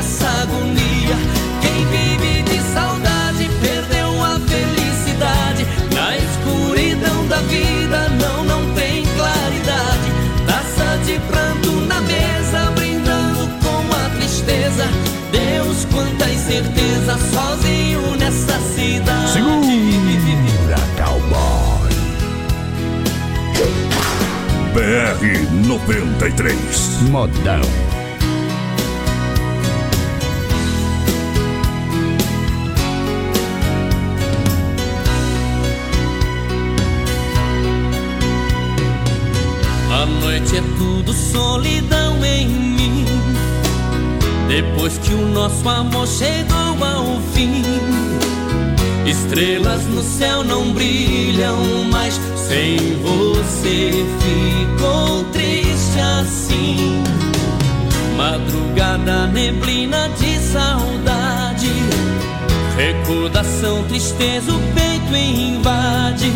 essa 0.00 0.28
agonia. 0.42 1.16
Quem 1.60 1.84
vive 1.86 2.42
de 2.42 2.58
saudade 2.72 3.50
perdeu 3.60 4.24
a 4.24 4.40
felicidade. 4.40 5.66
Na 5.94 6.16
escuridão 6.16 7.26
da 7.28 7.36
vida 7.42 8.08
não, 8.18 8.44
não 8.44 8.74
tem 8.74 9.04
claridade. 9.14 10.08
Taça 10.46 10.98
de 11.04 11.18
pranto 11.28 11.70
na 11.86 12.00
mesa, 12.00 12.70
brindando 12.74 13.46
com 13.62 13.94
a 13.94 14.08
tristeza. 14.16 14.88
Deus, 15.30 15.84
quanta 15.92 16.30
incerteza, 16.30 17.18
sozinho 17.32 18.16
nessa 18.16 18.58
cidade. 18.74 19.32
Segura, 19.32 20.76
cowboy. 20.96 21.90
BR 24.72 25.66
93. 25.66 26.56
Modão. 27.10 27.99
Noite 40.40 40.56
é 40.56 40.62
tudo 40.78 41.12
solidão 41.12 42.24
em 42.24 42.48
mim. 42.48 43.04
Depois 44.48 44.98
que 44.98 45.12
o 45.14 45.28
nosso 45.28 45.68
amor 45.68 46.06
chegou 46.06 46.84
ao 46.84 47.20
fim, 47.32 47.62
estrelas 49.06 49.84
no 49.86 50.02
céu 50.02 50.42
não 50.42 50.72
brilham 50.72 51.84
mais. 51.90 52.18
Sem 52.36 52.96
você 52.96 54.04
ficou 54.20 55.24
triste 55.24 56.00
assim. 56.20 57.02
Madrugada, 58.16 59.26
neblina 59.28 60.08
de 60.18 60.38
saudade. 60.38 61.70
Recordação, 62.76 63.84
tristeza, 63.84 64.52
o 64.52 64.58
peito 64.74 65.14
invade. 65.14 66.32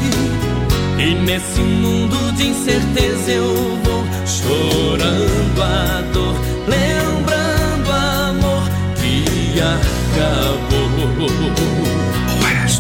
E 1.05 1.15
nesse 1.17 1.61
mundo 1.61 2.33
de 2.33 2.47
incerteza 2.47 3.31
eu 3.31 3.55
vou 3.85 4.05
chorando 4.27 5.63
a 5.63 6.01
dor, 6.15 6.35
lembrando 6.67 7.93
amor 7.93 8.63
que 8.97 9.61
acabou. 9.61 10.75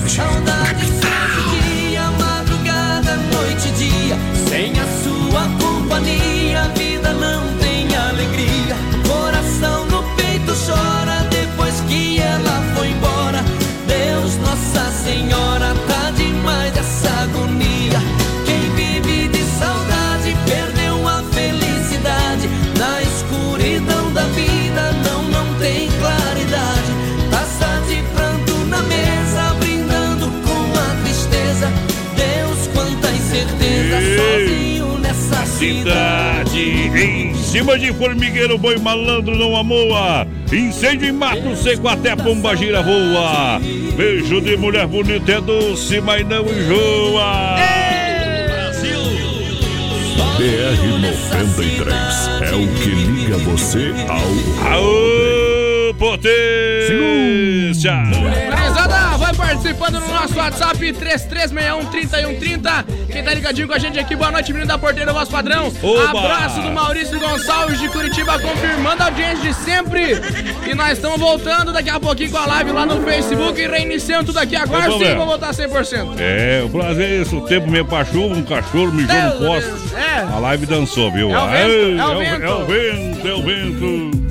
Saudade 0.09 0.54
Cidade, 35.59 36.61
em 36.61 37.35
cima 37.35 37.79
de 37.79 37.93
formigueiro, 37.93 38.59
boi 38.59 38.77
malandro 38.77 39.37
não 39.37 39.55
amoa. 39.57 40.27
Incêndio 40.53 41.09
em 41.09 41.13
mato 41.13 41.55
seco, 41.57 41.87
até 41.87 42.17
pomba 42.17 42.57
gira 42.57 42.83
voa. 42.83 43.61
Beijo 43.97 44.41
de 44.41 44.57
mulher 44.57 44.87
bonita 44.89 45.31
é 45.31 45.41
doce, 45.41 46.01
mas 46.01 46.27
não 46.27 46.45
enjoa. 46.45 47.57
BR-93 50.37 51.93
é 52.43 52.55
o 52.57 52.67
que 52.75 52.91
liga 52.91 53.39
você 53.39 53.95
ao. 54.09 54.35
Aô, 54.73 55.95
potência! 55.95 56.35
Participando 59.65 59.99
no 59.99 60.09
nosso 60.09 60.37
WhatsApp 60.37 60.79
3361-3130. 60.79 62.85
Quem 63.11 63.25
tá 63.25 63.33
ligadinho 63.33 63.67
com 63.67 63.73
a 63.73 63.79
gente 63.79 63.99
aqui, 63.99 64.15
boa 64.15 64.31
noite, 64.31 64.53
menino 64.53 64.69
da 64.69 64.77
porteira, 64.77 65.11
voz 65.11 65.27
padrão. 65.27 65.73
Oba! 65.83 66.21
Abraço 66.21 66.61
do 66.61 66.71
Maurício 66.71 67.19
Gonçalves 67.19 67.81
de 67.81 67.89
Curitiba, 67.89 68.39
confirmando 68.39 69.03
a 69.03 69.07
audiência 69.07 69.39
de 69.39 69.55
sempre. 69.55 70.21
E 70.71 70.75
nós 70.75 70.99
estamos 70.99 71.19
voltando 71.19 71.73
daqui 71.73 71.89
a 71.89 71.99
pouquinho 71.99 72.31
com 72.31 72.37
a 72.37 72.45
live 72.45 72.73
lá 72.73 72.85
no 72.85 73.03
Facebook 73.05 73.59
e 73.59 73.67
reiniciando 73.67 74.27
tudo 74.27 74.39
aqui. 74.39 74.55
Agora 74.55 74.83
sim, 74.99 75.15
vou 75.15 75.25
voltar 75.25 75.55
100%. 75.55 76.17
É, 76.19 76.63
o 76.63 76.69
prazer 76.69 77.11
é 77.11 77.23
isso. 77.23 77.39
O 77.39 77.47
tempo 77.47 77.71
meio 77.71 77.87
pra 77.87 78.05
chuva, 78.05 78.35
um 78.35 78.43
cachorro 78.43 78.93
mijou 78.93 79.17
no 79.17 79.47
poste. 79.47 79.71
é. 79.97 80.27
A 80.31 80.39
live 80.41 80.67
dançou, 80.67 81.11
viu? 81.11 81.31
É 81.31 81.39
o 81.39 81.49
vento, 81.49 82.03
é 82.03 82.07
o 82.07 82.21
é, 82.21 82.31
vento. 82.31 82.45
é 82.45 82.53
o 82.53 82.67
vento, 82.67 83.29
é 83.29 83.33
o 83.33 83.43
vento. 83.43 84.24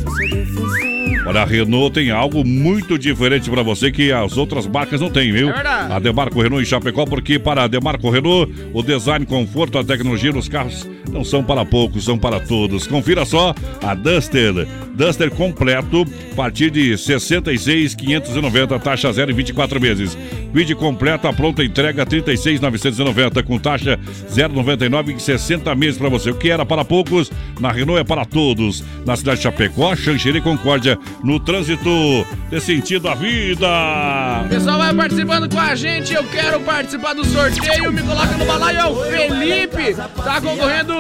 Olha, 1.26 1.42
a 1.42 1.46
Renault 1.46 1.94
tem 1.94 2.12
algo 2.12 2.46
muito 2.46 2.98
diferente 2.98 3.50
para 3.50 3.64
você 3.64 3.92
que 3.92 4.12
as 4.12 4.38
outras 4.38 4.68
marcas 4.68 5.00
não 5.00 5.10
têm, 5.10 5.32
viu? 5.32 5.50
É 5.50 5.54
verdade. 5.54 5.94
A 5.94 6.00
Demarco 6.00 6.42
Renault 6.42 6.64
em 6.64 6.66
Chapecó, 6.66 7.06
porque 7.06 7.40
para 7.40 7.64
a 7.64 7.68
Demarco 7.68 8.10
Renault, 8.10 8.52
o 8.74 8.84
design, 8.84 9.26
conforto, 9.26 9.78
a 9.78 9.84
tecnologia 9.84 10.34
dos 10.34 10.50
carros 10.50 10.88
não 11.12 11.24
são 11.24 11.44
para 11.44 11.64
poucos, 11.64 12.04
são 12.04 12.18
para 12.18 12.40
todos. 12.40 12.88
Confira 12.88 13.24
só 13.24 13.56
a 13.82 13.94
Duster. 13.94 14.68
Duster 14.96 15.32
completo, 15.32 16.06
a 16.32 16.36
partir 16.36 16.70
de 16.70 16.96
66,590, 16.98 18.78
taxa 18.80 19.12
zero 19.12 19.32
em 19.32 19.34
24 19.34 19.82
meses. 19.82 20.18
Quid 20.54 20.76
completo, 20.76 21.28
a 21.28 21.34
pronta 21.34 21.64
entrega 21.64 22.06
36,990, 22.06 23.42
com 23.42 23.58
taxa 23.58 24.00
0,99 24.30 25.16
em 25.16 25.20
60 25.20 25.74
meses 25.74 25.98
para 25.98 26.10
você. 26.10 26.30
O 26.30 26.36
que 26.36 26.52
era 26.52 26.64
para 26.64 26.86
poucos, 26.86 27.32
na 27.60 27.72
Renault 27.72 28.00
é 28.00 28.04
para 28.04 28.24
todos. 28.24 28.84
Na 29.06 29.16
cidade 29.16 29.38
de 29.38 29.44
Chapecó, 29.44 29.96
Xanxerê 29.96 30.38
e 30.38 30.42
Concórdia, 30.42 30.98
no 31.22 31.40
trânsito 31.40 32.26
de 32.50 32.60
sentido 32.62 33.08
à 33.10 33.16
vida. 33.16 33.68
O 34.46 34.50
pessoal 34.50 34.78
vai 34.78 34.94
participando 34.94 35.50
com 35.50 35.60
a 35.60 35.76
gente. 35.76 36.14
Eu 36.14 36.24
quero 36.26 36.60
participar 36.62 37.14
do 37.14 37.26
sorteio. 37.26 37.92
Me 37.92 38.02
coloca 38.02 38.38
no 38.38 38.46
balaio. 38.46 38.80
É 38.80 38.86
o 38.88 38.96
Felipe. 38.96 39.96
Tá 40.24 40.42
concorrendo. 40.42 40.94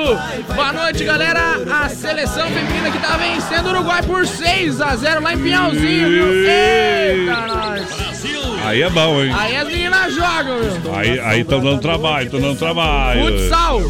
Boa 0.55 0.73
noite, 0.73 1.03
galera. 1.03 1.41
A 1.71 1.89
seleção 1.89 2.47
feminina 2.49 2.91
que 2.91 2.99
tá 2.99 3.17
vencendo 3.17 3.67
o 3.67 3.69
Uruguai 3.69 4.03
por 4.03 4.25
6 4.25 4.81
a 4.81 4.95
0 4.95 5.21
lá 5.21 5.33
em 5.33 5.37
Pinhalzinho, 5.37 6.09
viu? 6.09 6.33
Eita, 6.47 7.47
nós. 7.47 8.13
Aí 8.63 8.81
é 8.81 8.89
bom, 8.89 9.21
hein? 9.21 9.31
Aí 9.37 9.55
as 9.57 9.67
meninas 9.67 10.13
jogam, 10.13 10.57
viu? 10.59 10.95
Aí 10.95 11.41
estão 11.41 11.59
dando 11.59 11.81
trabalho, 11.81 12.25
estão 12.25 12.39
dando 12.39 12.57
trabalho. 12.57 13.25
Futsal. 13.39 13.81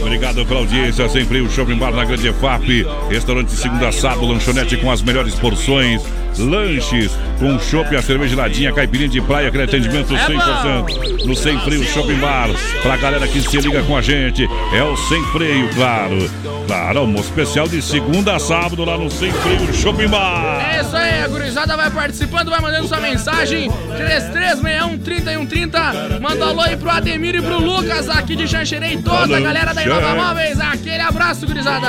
Obrigado 0.00 0.44
pela 0.44 0.60
audiência, 0.60 1.08
sempre 1.08 1.40
o 1.40 1.48
Shopping 1.50 1.78
Bar 1.78 1.92
na 1.92 2.04
Grande 2.04 2.32
FAP. 2.32 2.84
Restaurante 3.08 3.52
segunda 3.52 3.92
sábado, 3.92 4.26
lanchonete 4.26 4.76
com 4.76 4.90
as 4.90 5.00
melhores 5.00 5.34
porções. 5.36 6.02
Lanches 6.38 7.12
com 7.38 7.58
chopp 7.58 7.94
a 7.96 8.02
cerveja 8.02 8.30
geladinha, 8.30 8.72
caipirinha 8.72 9.08
de 9.08 9.20
praia, 9.20 9.48
aquele 9.48 9.64
atendimento 9.64 10.14
100% 10.14 11.26
no 11.26 11.36
Sem 11.36 11.58
Freio 11.60 11.84
Shopping 11.84 12.16
Bar. 12.16 12.48
Pra 12.82 12.96
galera 12.96 13.26
que 13.26 13.40
se 13.40 13.56
liga 13.58 13.82
com 13.82 13.96
a 13.96 14.02
gente, 14.02 14.48
é 14.72 14.82
o 14.82 14.96
Sem 14.96 15.22
Freio, 15.26 15.68
claro. 15.74 16.30
Claro, 16.66 17.00
almoço 17.00 17.28
especial 17.28 17.68
de 17.68 17.82
segunda 17.82 18.36
a 18.36 18.38
sábado 18.38 18.82
lá 18.84 18.96
no 18.96 19.10
Sem 19.10 19.32
Freio 19.32 19.74
Shopping 19.74 20.08
Bar. 20.08 20.74
É 20.74 20.80
isso 20.80 20.96
aí, 20.96 21.22
a 21.22 21.28
gurizada 21.28 21.76
vai 21.76 21.90
participando, 21.90 22.50
vai 22.50 22.60
mandando 22.60 22.88
sua 22.88 23.00
mensagem. 23.00 23.70
3361-3130. 23.70 26.20
Manda 26.20 26.46
um 26.46 26.48
alô 26.48 26.62
aí 26.62 26.76
pro 26.76 26.90
Ademir 26.90 27.36
e 27.36 27.42
pro 27.42 27.58
Lucas 27.58 28.08
aqui 28.08 28.34
de 28.36 28.48
Xanxerê 28.48 28.94
e 28.94 29.02
toda 29.02 29.36
a 29.36 29.40
galera 29.40 29.74
da 29.74 29.82
Inova 29.82 30.14
Móveis. 30.14 30.58
Aquele 30.60 31.02
abraço, 31.02 31.46
gurizada. 31.46 31.88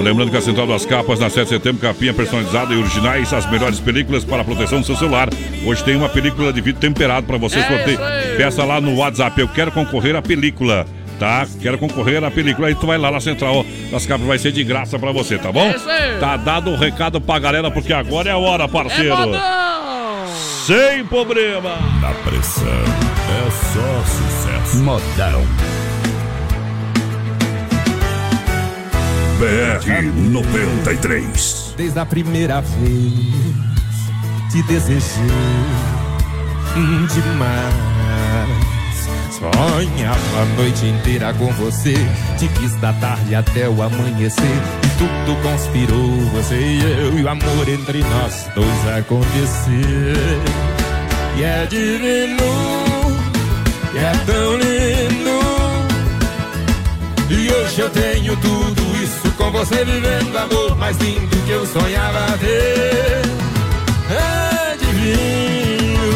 Lembrando 0.00 0.30
que 0.30 0.36
a 0.36 0.40
Central 0.40 0.66
das 0.66 0.84
Capas, 0.86 1.18
na 1.20 1.28
7 1.30 1.44
de 1.44 1.48
setembro, 1.50 1.80
capinha 1.80 2.12
personalizada 2.14 2.72
e 2.74 2.78
originais, 2.78 3.32
as 3.32 3.48
melhores 3.50 3.78
películas 3.80 4.24
para 4.24 4.42
a 4.42 4.44
proteção 4.44 4.80
do 4.80 4.86
seu 4.86 4.96
celular. 4.96 5.28
Hoje 5.64 5.84
tem 5.84 5.96
uma 5.96 6.08
película 6.08 6.52
de 6.52 6.60
vidro 6.60 6.80
temperado 6.80 7.26
para 7.26 7.36
você 7.36 7.58
É 7.58 7.66
sorteio. 7.68 7.98
Peça 8.36 8.64
lá 8.64 8.80
no 8.80 8.96
WhatsApp, 8.96 9.40
eu 9.40 9.48
quero 9.48 9.70
concorrer 9.72 10.16
à 10.16 10.22
película. 10.22 10.86
Tá? 11.18 11.46
Quero 11.60 11.76
concorrer 11.76 12.24
à 12.24 12.30
película. 12.30 12.68
Aí 12.68 12.74
tu 12.74 12.86
vai 12.86 12.96
lá 12.96 13.10
na 13.10 13.20
Central 13.20 13.64
das 13.90 14.06
Capas, 14.06 14.26
vai 14.26 14.38
ser 14.38 14.52
de 14.52 14.64
graça 14.64 14.98
pra 14.98 15.12
você, 15.12 15.36
tá 15.36 15.52
bom? 15.52 15.66
É 15.66 15.76
isso 15.76 15.88
aí. 15.90 16.18
Tá 16.18 16.36
dado 16.38 16.70
o 16.70 16.76
recado 16.76 17.20
pra 17.20 17.38
galera, 17.38 17.70
porque 17.70 17.92
agora 17.92 18.30
é 18.30 18.32
a 18.32 18.38
hora, 18.38 18.64
É 18.64 18.68
parceiro. 18.68 19.16
modão. 19.16 19.40
Sem 20.66 21.04
problema. 21.04 21.76
Na 22.00 22.10
pressão 22.24 22.66
é 22.66 23.50
só 23.50 24.04
sucesso. 24.06 24.78
Modão. 24.82 25.44
BR 29.40 30.12
93. 30.30 31.74
Desde 31.74 31.98
a 31.98 32.04
primeira 32.04 32.60
vez 32.60 33.40
te 34.52 34.62
desejei 34.64 35.10
demais. 37.08 37.74
Sonhava 39.30 40.42
a 40.42 40.44
noite 40.58 40.84
inteira 40.84 41.32
com 41.32 41.50
você, 41.54 41.94
te 42.36 42.48
quis 42.48 42.74
da 42.82 42.92
tarde 42.92 43.34
até 43.34 43.66
o 43.66 43.80
amanhecer. 43.80 44.44
E 44.84 44.88
tudo 44.98 45.42
conspirou, 45.42 46.10
você 46.34 46.56
e 46.56 46.82
eu, 46.82 47.18
e 47.18 47.22
o 47.22 47.28
amor 47.30 47.66
entre 47.66 48.00
nós 48.00 48.46
dois 48.54 48.88
acontecer. 48.98 50.38
E 51.38 51.42
é 51.42 51.64
divino, 51.64 52.44
e 53.94 53.98
é 53.98 54.12
tão 54.26 54.56
lindo. 54.58 55.40
E 57.30 57.50
hoje 57.50 57.80
eu 57.80 57.88
tenho 57.88 58.36
tudo 58.36 58.79
com 59.40 59.50
você 59.50 59.84
vivendo 59.84 60.36
amor 60.36 60.76
mais 60.76 60.96
lindo 60.98 61.36
que 61.46 61.50
eu 61.50 61.66
sonhava 61.66 62.38
ter. 62.38 63.22
É 64.12 64.76
divino. 64.76 66.10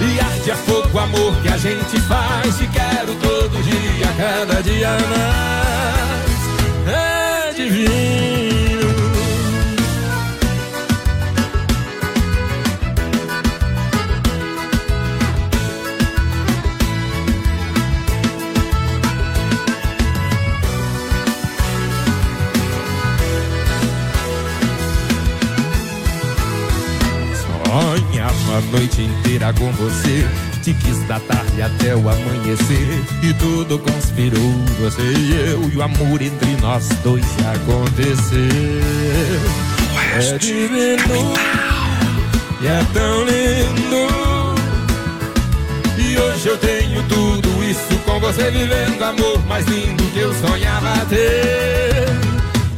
E 0.00 0.20
arde 0.20 0.50
a 0.52 0.56
fogo 0.56 0.88
o 0.92 0.98
amor 0.98 1.34
que 1.42 1.48
a 1.48 1.56
gente 1.56 2.00
faz. 2.02 2.56
Te 2.56 2.66
quero 2.68 3.14
todo 3.16 3.62
dia, 3.64 4.06
cada 4.16 4.62
dia 4.62 4.90
mais. 5.10 6.40
É 6.86 7.52
divino. 28.50 28.50
Sonhava 28.50 28.56
a 28.56 28.60
noite 28.60 29.02
inteira 29.02 29.52
com 29.52 29.70
você. 29.72 30.26
Te 30.62 30.74
quis 30.74 30.98
da 31.06 31.20
tarde 31.20 31.62
até 31.62 31.94
o 31.94 32.08
amanhecer. 32.08 33.02
E 33.22 33.32
tudo 33.34 33.78
conspirou, 33.78 34.52
você 34.80 35.02
e 35.02 35.50
eu. 35.50 35.70
E 35.70 35.76
o 35.76 35.82
amor 35.82 36.20
entre 36.20 36.56
nós 36.60 36.88
dois 37.02 37.24
acontecer. 37.46 38.50
É 40.14 40.38
divino. 40.38 41.34
E 42.60 42.66
é 42.66 42.84
tão 42.92 43.24
lindo. 43.24 44.10
E 45.98 46.18
hoje 46.18 46.48
eu 46.48 46.58
tenho 46.58 47.02
tudo 47.04 47.64
isso 47.64 47.98
com 48.04 48.18
você 48.20 48.50
vivendo 48.50 49.02
amor 49.02 49.46
mais 49.46 49.66
lindo 49.66 50.02
que 50.12 50.18
eu 50.18 50.34
sonhava 50.34 51.06
ter. 51.06 52.06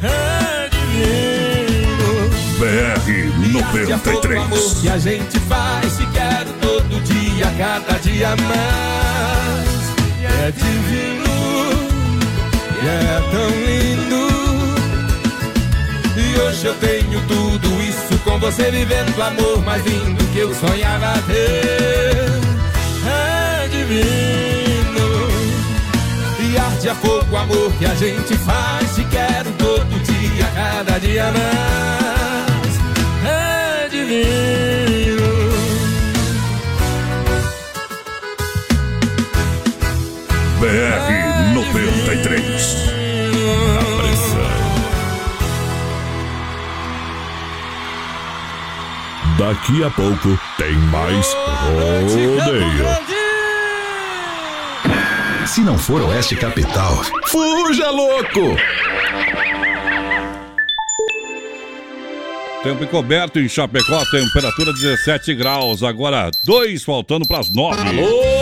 É 0.03 0.69
divino. 0.71 2.31
BR 2.59 3.42
De 3.53 3.59
acordo 3.93 4.29
com 4.29 4.35
o 4.35 4.43
amor 4.43 4.49
93. 4.49 4.81
que 4.81 4.89
a 4.89 4.99
gente 4.99 5.39
faz, 5.41 5.99
te 5.99 6.07
quero 6.07 6.51
todo 6.63 7.03
dia, 7.05 7.53
cada 7.59 7.99
dia 7.99 8.29
mais. 8.49 9.83
É 10.25 10.51
divino, 10.51 11.27
e 12.83 12.87
é 12.89 13.21
tão 13.31 13.51
lindo. 13.51 14.23
E 16.17 16.41
hoje 16.41 16.65
eu 16.65 16.75
tenho 16.77 17.21
tudo 17.29 17.83
isso 17.83 18.19
com 18.25 18.39
você 18.39 18.71
vivendo 18.71 19.15
o 19.19 19.23
amor 19.23 19.63
mais 19.63 19.85
lindo 19.85 20.25
que 20.33 20.39
eu 20.39 20.55
sonhava 20.55 21.21
ter. 21.27 22.25
É 23.07 23.69
divino. 23.69 25.29
E 26.41 26.57
arde 26.57 26.89
a 26.89 26.95
fogo 26.95 27.27
o 27.31 27.37
amor 27.37 27.71
que 27.79 27.85
a 27.85 27.95
gente 27.95 28.35
faz. 28.39 28.95
Te 28.95 29.05
quero 29.05 29.51
todo 29.59 30.03
dia, 30.05 30.47
cada 30.55 30.99
dia 30.99 31.25
mais. 31.25 32.22
Divino. 34.13 35.33
BR 40.61 41.55
93. 41.55 42.93
Na 43.33 43.83
pressão. 44.03 44.53
Daqui 49.39 49.83
a 49.83 49.91
pouco 49.91 50.39
tem 50.59 50.75
mais 50.75 51.35
rodeio. 52.45 52.87
Se 55.47 55.63
não 55.63 55.79
for 55.79 56.03
Oeste 56.03 56.37
Capital, 56.37 57.03
fuja 57.29 57.91
louco! 57.91 58.57
Tempo 62.63 62.85
encoberto 62.85 63.41
em 63.41 63.49
Chapecó, 63.49 64.05
temperatura 64.09 64.73
17 64.73 65.35
graus. 65.35 65.83
Agora, 65.83 66.31
dois 66.45 66.85
faltando 66.85 67.27
para 67.27 67.41
as 67.41 67.51
9. 67.51 67.81
Alô, 67.81 68.42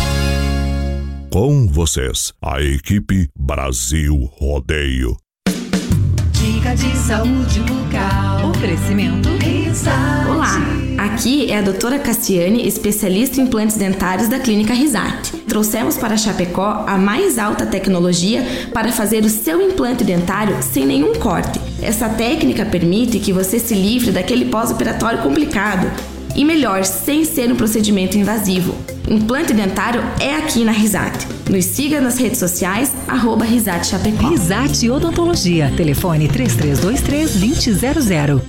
Com 1.31 1.65
vocês, 1.65 2.33
a 2.41 2.61
equipe 2.61 3.29
Brasil 3.39 4.29
Rodeio. 4.33 5.15
Dica 6.33 6.75
de 6.75 6.93
saúde 6.97 7.61
bucal. 7.61 8.49
Oferecimento 8.49 9.29
Risate. 9.37 10.29
Olá, 10.29 10.57
aqui 10.97 11.49
é 11.49 11.59
a 11.59 11.61
doutora 11.61 11.99
Cassiane, 11.99 12.67
especialista 12.67 13.39
em 13.39 13.45
implantes 13.45 13.77
dentários 13.77 14.27
da 14.27 14.39
Clínica 14.39 14.73
Risate. 14.73 15.37
Trouxemos 15.47 15.97
para 15.97 16.17
Chapecó 16.17 16.83
a 16.85 16.97
mais 16.97 17.39
alta 17.39 17.65
tecnologia 17.65 18.43
para 18.73 18.91
fazer 18.91 19.23
o 19.23 19.29
seu 19.29 19.61
implante 19.61 20.03
dentário 20.03 20.61
sem 20.61 20.85
nenhum 20.85 21.15
corte. 21.15 21.61
Essa 21.81 22.09
técnica 22.09 22.65
permite 22.65 23.19
que 23.19 23.31
você 23.31 23.57
se 23.57 23.73
livre 23.73 24.11
daquele 24.11 24.49
pós-operatório 24.49 25.21
complicado 25.23 25.89
e 26.35 26.45
melhor, 26.45 26.83
sem 26.83 27.25
ser 27.25 27.51
um 27.51 27.55
procedimento 27.55 28.17
invasivo. 28.17 28.75
Implante 29.09 29.53
dentário 29.53 30.01
é 30.19 30.35
aqui 30.35 30.63
na 30.63 30.71
Risate. 30.71 31.27
Nos 31.49 31.65
siga 31.65 31.99
nas 31.99 32.17
redes 32.17 32.39
sociais, 32.39 32.93
arroba 33.07 33.43
Risate 33.43 33.87
Chapecó. 33.87 34.29
Risate 34.29 34.89
Odontologia. 34.89 35.73
Telefone 35.75 36.29
3323-2000. 36.29 38.41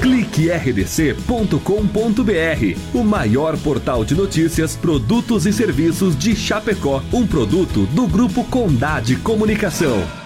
cliquerdc.com.br, 0.00 2.78
o 2.94 3.02
maior 3.02 3.58
portal 3.58 4.04
de 4.04 4.14
notícias, 4.14 4.76
produtos 4.76 5.46
e 5.46 5.52
serviços 5.52 6.16
de 6.16 6.36
Chapecó, 6.36 7.02
um 7.12 7.26
produto 7.26 7.86
do 7.86 8.06
grupo 8.06 8.44
Condade 8.44 9.16
Comunicação. 9.16 10.25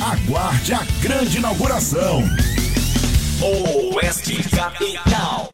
Aguarde 0.00 0.74
a 0.74 0.84
grande 1.00 1.38
inauguração. 1.38 2.22
Oeste 3.40 4.42
Capital. 4.50 5.53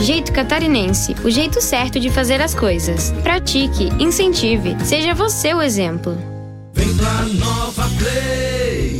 Jeito 0.00 0.32
catarinense, 0.32 1.14
o 1.24 1.30
jeito 1.30 1.60
certo 1.60 1.98
de 1.98 2.08
fazer 2.08 2.40
as 2.40 2.54
coisas. 2.54 3.10
Pratique, 3.22 3.88
incentive, 3.98 4.76
seja 4.84 5.12
você 5.12 5.52
o 5.52 5.60
exemplo. 5.60 6.16
Vem 6.72 6.96
pra 6.96 7.22
Nova 7.34 7.88
Play. 7.98 8.77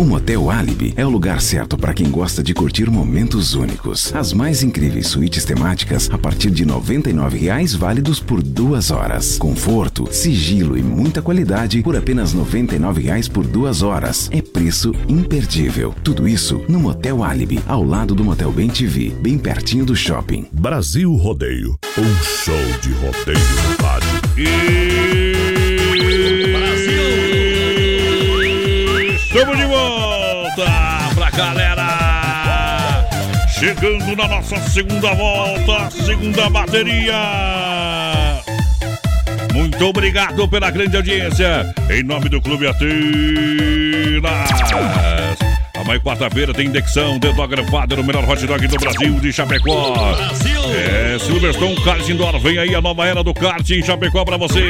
O 0.00 0.02
Motel 0.02 0.50
Alibi 0.50 0.94
é 0.96 1.04
o 1.04 1.10
lugar 1.10 1.42
certo 1.42 1.76
para 1.76 1.92
quem 1.92 2.10
gosta 2.10 2.42
de 2.42 2.54
curtir 2.54 2.90
momentos 2.90 3.54
únicos. 3.54 4.14
As 4.14 4.32
mais 4.32 4.62
incríveis 4.62 5.08
suítes 5.08 5.44
temáticas 5.44 6.08
a 6.10 6.16
partir 6.16 6.50
de 6.50 6.64
R$ 6.64 6.70
99,00 6.70 7.76
válidos 7.76 8.18
por 8.18 8.42
duas 8.42 8.90
horas. 8.90 9.36
Conforto, 9.36 10.08
sigilo 10.10 10.78
e 10.78 10.82
muita 10.82 11.20
qualidade 11.20 11.82
por 11.82 11.94
apenas 11.94 12.32
R$ 12.32 12.40
99,00 12.40 13.30
por 13.30 13.46
duas 13.46 13.82
horas. 13.82 14.30
É 14.32 14.40
preço 14.40 14.94
imperdível. 15.06 15.94
Tudo 16.02 16.26
isso 16.26 16.62
no 16.66 16.80
Motel 16.80 17.22
Alibi, 17.22 17.60
ao 17.68 17.84
lado 17.84 18.14
do 18.14 18.24
Motel 18.24 18.50
Bem 18.52 18.70
TV, 18.70 19.10
bem 19.20 19.36
pertinho 19.36 19.84
do 19.84 19.94
shopping. 19.94 20.46
Brasil 20.50 21.14
Rodeio, 21.14 21.78
um 21.98 22.24
show 22.24 22.56
de 22.80 22.90
rodeio 22.92 23.38
no 23.68 23.84
rádio. 23.84 25.09
Estamos 29.40 29.56
de 29.56 29.64
volta 29.64 30.66
pra 31.14 31.30
galera. 31.30 33.08
Chegando 33.48 34.14
na 34.14 34.28
nossa 34.28 34.58
segunda 34.68 35.14
volta, 35.14 35.90
segunda 35.90 36.50
bateria. 36.50 37.14
Muito 39.54 39.82
obrigado 39.82 40.46
pela 40.46 40.70
grande 40.70 40.94
audiência. 40.98 41.74
Em 41.88 42.02
nome 42.02 42.28
do 42.28 42.38
Clube 42.42 42.66
Atenas. 42.66 42.90
Amanhã, 45.90 46.00
quarta-feira, 46.02 46.54
tem 46.54 46.68
indexão 46.68 47.18
dentro 47.18 47.38
do 47.38 47.42
Agrafada, 47.42 48.00
o 48.00 48.04
melhor 48.04 48.28
hot 48.28 48.46
dog 48.46 48.64
do 48.64 48.76
Brasil, 48.76 49.18
de 49.18 49.32
Chapecó. 49.32 50.14
Brasil! 50.14 50.60
É, 50.72 51.18
Silverstone 51.18 51.74
Kart 51.82 52.08
Indoor, 52.08 52.38
vem 52.38 52.58
aí 52.58 52.76
a 52.76 52.80
nova 52.80 53.04
era 53.04 53.24
do 53.24 53.34
kart 53.34 53.68
em 53.68 53.82
Chapecó 53.82 54.24
pra 54.24 54.36
você. 54.36 54.60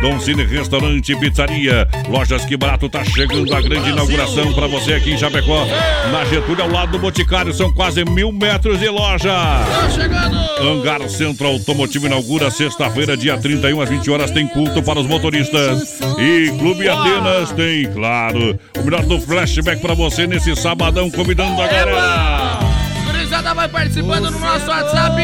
Dom 0.00 0.20
Cine 0.20 0.44
Restaurante 0.44 1.16
Pizzaria, 1.16 1.88
lojas 2.08 2.44
que 2.44 2.56
barato, 2.56 2.88
tá 2.88 3.04
chegando 3.04 3.52
a 3.52 3.60
grande 3.60 3.90
inauguração 3.90 4.52
pra 4.52 4.68
você 4.68 4.94
aqui 4.94 5.10
em 5.10 5.18
Chapecó. 5.18 5.66
Na 6.12 6.24
Getúlio, 6.24 6.62
ao 6.62 6.70
lado 6.70 6.92
do 6.92 7.00
Boticário, 7.00 7.52
são 7.52 7.72
quase 7.72 8.04
mil 8.04 8.30
metros 8.30 8.78
de 8.78 8.88
loja. 8.88 9.28
Tá 9.28 9.90
chegando! 9.90 10.38
Hangar 10.60 11.08
Centro 11.08 11.48
Automotivo 11.48 12.06
inaugura 12.06 12.48
sexta-feira, 12.48 13.16
dia 13.16 13.36
31 13.36 13.80
às 13.80 13.88
20 13.88 14.10
horas, 14.10 14.30
tem 14.30 14.46
culto 14.46 14.80
para 14.84 15.00
os 15.00 15.06
motoristas. 15.06 16.00
E 16.16 16.52
Clube 16.58 16.88
Atenas 16.88 17.50
tem, 17.50 17.90
claro, 17.92 18.56
o 18.78 18.82
melhor 18.84 19.04
do 19.04 19.20
flashback 19.20 19.82
pra 19.82 19.94
você 19.94 20.27
nesse 20.28 20.54
sabadão, 20.56 21.10
convidando 21.10 21.60
a 21.60 21.66
galera. 21.66 22.58
Gurizada 23.04 23.52
vai 23.54 23.68
participando 23.68 24.30
no 24.30 24.38
nosso 24.38 24.66
WhatsApp 24.68 25.16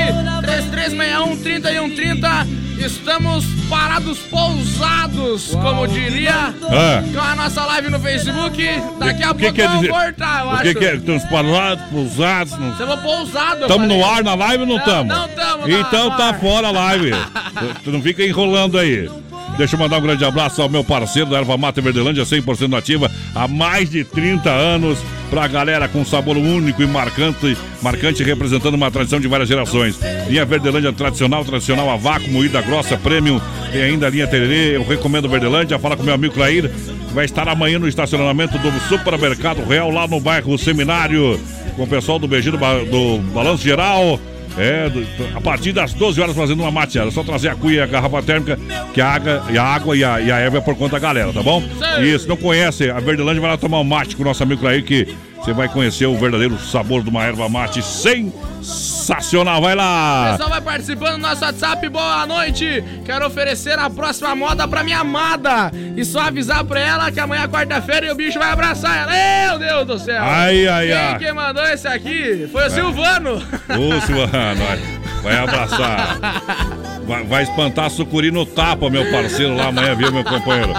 3361-3130. 0.43 2.47
Estamos 2.77 3.45
parados 3.71 4.19
pousados, 4.19 5.51
como 5.53 5.87
diria, 5.87 6.53
Ah. 6.65 7.03
com 7.15 7.21
a 7.21 7.37
nossa 7.37 7.65
live 7.67 7.89
no 7.89 8.01
Facebook. 8.01 8.67
Daqui 8.99 9.23
a 9.23 9.31
O 9.31 9.35
que 9.37 9.43
pouco 9.43 9.55
quer 9.55 9.67
vamos 9.69 9.81
dizer? 9.83 9.93
cortar, 9.93 10.41
eu 10.41 10.47
O 10.47 10.51
acho. 10.51 10.63
que 10.65 10.75
que 10.75 10.85
é? 10.85 10.95
Estamos 10.97 11.23
parados, 11.25 11.85
pousados? 11.85 12.59
não- 12.59 12.77
Você 12.77 12.85
pousado, 12.97 13.61
eu 13.61 13.67
Estamos 13.69 13.89
no 13.89 14.05
ar 14.05 14.25
na 14.25 14.35
live 14.35 14.65
ou 14.65 14.69
não 14.69 14.77
estamos? 14.79 15.17
Não 15.17 15.27
estamos. 15.27 15.69
Então 15.71 16.11
tá 16.17 16.35
fora 16.35 16.67
a 16.69 16.73
live. 16.73 17.13
Tu 17.85 17.93
não 17.93 18.03
fica 18.03 18.25
enrolando 18.25 18.77
aí. 18.77 19.09
Deixa 19.57 19.77
eu 19.77 19.79
mandar 19.79 19.99
um 19.99 20.03
grande 20.03 20.25
abraço 20.25 20.61
ao 20.61 20.69
meu 20.69 20.83
parceiro 20.83 21.31
da 21.31 21.39
Erva 21.39 21.57
Mata 21.57 21.81
Verdelândia, 21.81 22.25
100% 22.25 22.69
nativa, 22.69 23.11
há 23.35 23.47
mais 23.47 23.89
de 23.89 24.03
30 24.03 24.51
anos, 24.51 24.99
pra 25.31 25.47
galera 25.47 25.87
com 25.87 26.05
sabor 26.05 26.37
único 26.37 26.83
e 26.83 26.87
marcante, 26.87 27.57
marcante 27.81 28.25
representando 28.25 28.75
uma 28.75 28.91
tradição 28.91 29.21
de 29.21 29.29
várias 29.29 29.49
gerações. 29.49 29.99
Linha 30.29 30.45
Verdelândia 30.45 30.93
tradicional, 30.93 31.45
tradicional 31.45 31.89
a 31.89 31.97
vácuo, 31.97 32.31
moída 32.31 32.61
grossa, 32.63 32.97
premium, 32.97 33.41
tem 33.73 33.83
ainda 33.83 34.09
a 34.09 34.11
linha 34.11 34.27
Tererê, 34.27 34.77
eu 34.77 34.85
recomendo 34.85 35.29
Verdelândia, 35.29 35.79
fala 35.79 35.97
com 35.97 36.03
meu 36.03 36.15
amigo 36.15 36.35
Clair, 36.35 36.69
vai 37.13 37.25
estar 37.25 37.49
amanhã 37.49 37.79
no 37.79 37.87
estacionamento 37.87 38.59
do 38.59 38.73
Supermercado 38.89 39.65
Real, 39.65 39.89
lá 39.89 40.09
no 40.09 40.19
bairro 40.19 40.59
Seminário, 40.59 41.39
com 41.77 41.85
o 41.85 41.87
pessoal 41.87 42.19
do 42.19 42.27
Beijinho 42.27 42.59
do 42.59 43.19
Balanço 43.33 43.63
Geral, 43.63 44.19
é, 44.59 44.91
a 45.35 45.41
partir 45.41 45.73
das 45.73 45.93
12 45.93 46.21
horas 46.21 46.37
fazendo 46.37 46.61
uma 46.61 46.71
mateada. 46.71 47.09
É 47.09 47.13
só 47.13 47.23
trazer 47.23 47.49
a 47.49 47.55
cuia 47.55 47.79
e 47.79 47.81
a 47.81 47.87
garrafa 47.87 48.23
térmica, 48.23 48.59
que 48.93 49.01
a 49.01 49.09
água, 49.09 49.45
e 49.51 49.59
a, 49.59 49.63
água 49.63 49.97
e, 49.97 50.05
a, 50.05 50.21
e 50.21 50.31
a 50.33 50.39
erva 50.39 50.59
é 50.59 50.61
por 50.61 50.77
conta 50.77 50.93
da 50.93 50.99
galera, 50.99 51.33
tá 51.33 51.43
bom? 51.43 51.63
Se 52.19 52.29
não 52.29 52.37
conhece 52.37 52.91
a 52.91 53.01
Verdelândia, 53.01 53.41
vai 53.41 53.51
lá 53.51 53.57
tomar 53.57 53.81
um 53.81 53.85
mate 53.85 54.17
com 54.17 54.23
o 54.23 54.27
nosso 54.27 54.43
amigo 54.43 54.61
Clair, 54.61 54.83
que 54.85 55.09
Você 55.45 55.53
vai 55.53 55.69
conhecer 55.69 56.07
o 56.07 56.17
verdadeiro 56.17 56.59
sabor 56.59 57.03
de 57.03 57.11
uma 57.11 57.23
erva 57.23 57.47
mate 57.51 57.83
sensacional. 57.83 59.61
Vai 59.61 59.75
O 59.75 59.77
lá! 59.77 60.31
pessoal 60.33 60.49
vai 60.49 60.61
participando 60.63 61.13
do 61.13 61.19
nosso 61.19 61.45
WhatsApp. 61.45 61.87
Boa 61.91 62.27
noite. 62.27 62.83
Quero 63.05 63.27
oferecer 63.27 63.79
a 63.79 63.91
próxima 63.91 64.35
moda 64.35 64.67
pra 64.67 64.83
minha 64.83 65.01
amada. 65.01 65.71
E 65.95 66.03
só 66.03 66.21
avisar 66.21 66.65
pra 66.65 66.81
ela 66.81 67.13
que 67.13 67.21
amanhã 67.21 67.43
é 67.43 67.49
quarta-feira 67.49 68.07
e 68.07 68.11
o 68.11 68.15
bicho 68.15 68.39
vai 68.39 68.51
abraçar 68.53 68.97
ela. 69.03 69.13
Meu 69.51 69.59
Deus 69.59 69.87
do 69.87 69.99
céu. 69.99 70.23
Ai, 70.23 70.67
ai, 70.67 70.87
quem, 70.87 70.97
ai. 70.97 71.19
Quem 71.19 71.33
mandou 71.35 71.65
esse 71.67 71.87
aqui 71.89 72.49
foi 72.51 72.67
o 72.67 72.71
Silvano. 72.71 73.35
Ô, 73.37 74.01
Silvano, 74.01 74.31
vai, 74.33 74.79
vai 75.23 75.37
abraçar. 75.39 76.19
Vai, 77.05 77.23
vai 77.23 77.43
espantar 77.43 77.85
a 77.85 77.91
sucuri 77.91 78.31
no 78.31 78.47
tapa, 78.47 78.89
meu 78.89 79.05
parceiro, 79.11 79.55
lá 79.55 79.67
amanhã, 79.67 79.95
viu, 79.95 80.11
meu 80.11 80.25
companheiro? 80.25 80.73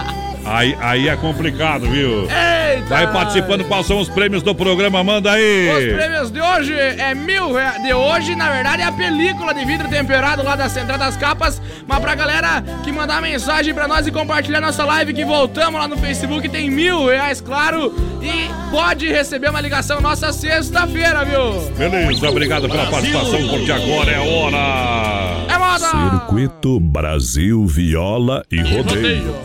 Aí, 0.46 0.78
aí 0.80 1.10
é 1.10 1.16
complicado, 1.16 1.90
viu? 1.90 2.22
Eita! 2.24 2.86
Vai 2.88 3.12
participando, 3.12 3.64
quais 3.66 3.86
são 3.88 4.00
os 4.00 4.08
prêmios 4.08 4.44
do 4.44 4.54
programa? 4.54 5.04
Manda 5.04 5.30
Os 5.30 5.36
aí! 5.36 5.94
prêmios 5.96 6.30
de 6.32 6.40
hoje 6.40 6.74
é 6.74 7.16
mil 7.16 7.52
reais. 7.54 7.82
De 7.82 7.94
hoje, 7.94 8.36
na 8.36 8.52
verdade, 8.52 8.84
é 8.84 8.86
a 8.86 8.92
película 8.92 9.54
de 9.54 9.66
vidro 9.66 9.90
temperado 9.90 10.44
lá 10.44 10.56
da 10.56 10.70
Central 10.70 11.00
das 11.00 11.18
Capas. 11.18 11.60
Mas 11.88 12.00
pra 12.00 12.14
galera 12.14 12.64
que 12.84 12.92
mandar 12.92 13.22
mensagem 13.22 13.74
pra 13.74 13.88
nós 13.88 14.06
e 14.06 14.12
compartilhar 14.12 14.62
nossa 14.62 14.86
live, 14.86 15.14
que 15.14 15.26
voltamos 15.26 15.80
lá 15.80 15.88
no 15.88 15.98
Facebook, 15.98 16.48
tem 16.48 16.70
mil 16.70 17.08
reais, 17.08 17.42
claro. 17.42 17.94
E 18.22 18.50
pode 18.70 19.08
receber 19.08 19.50
uma 19.50 19.62
ligação 19.62 20.00
nossa 20.00 20.32
sexta-feira, 20.32 21.26
viu? 21.26 21.72
Beleza, 21.78 22.30
obrigado 22.30 22.70
pela 22.70 22.86
participação, 22.86 23.48
porque 23.48 23.72
agora 23.72 24.12
é 24.12 24.20
hora! 24.20 25.54
É 25.54 25.55
moda! 25.66 26.20
Circuito 26.20 26.80
Brasil 26.80 27.66
Viola 27.66 28.44
e 28.52 28.62
Rodeio. 28.62 29.36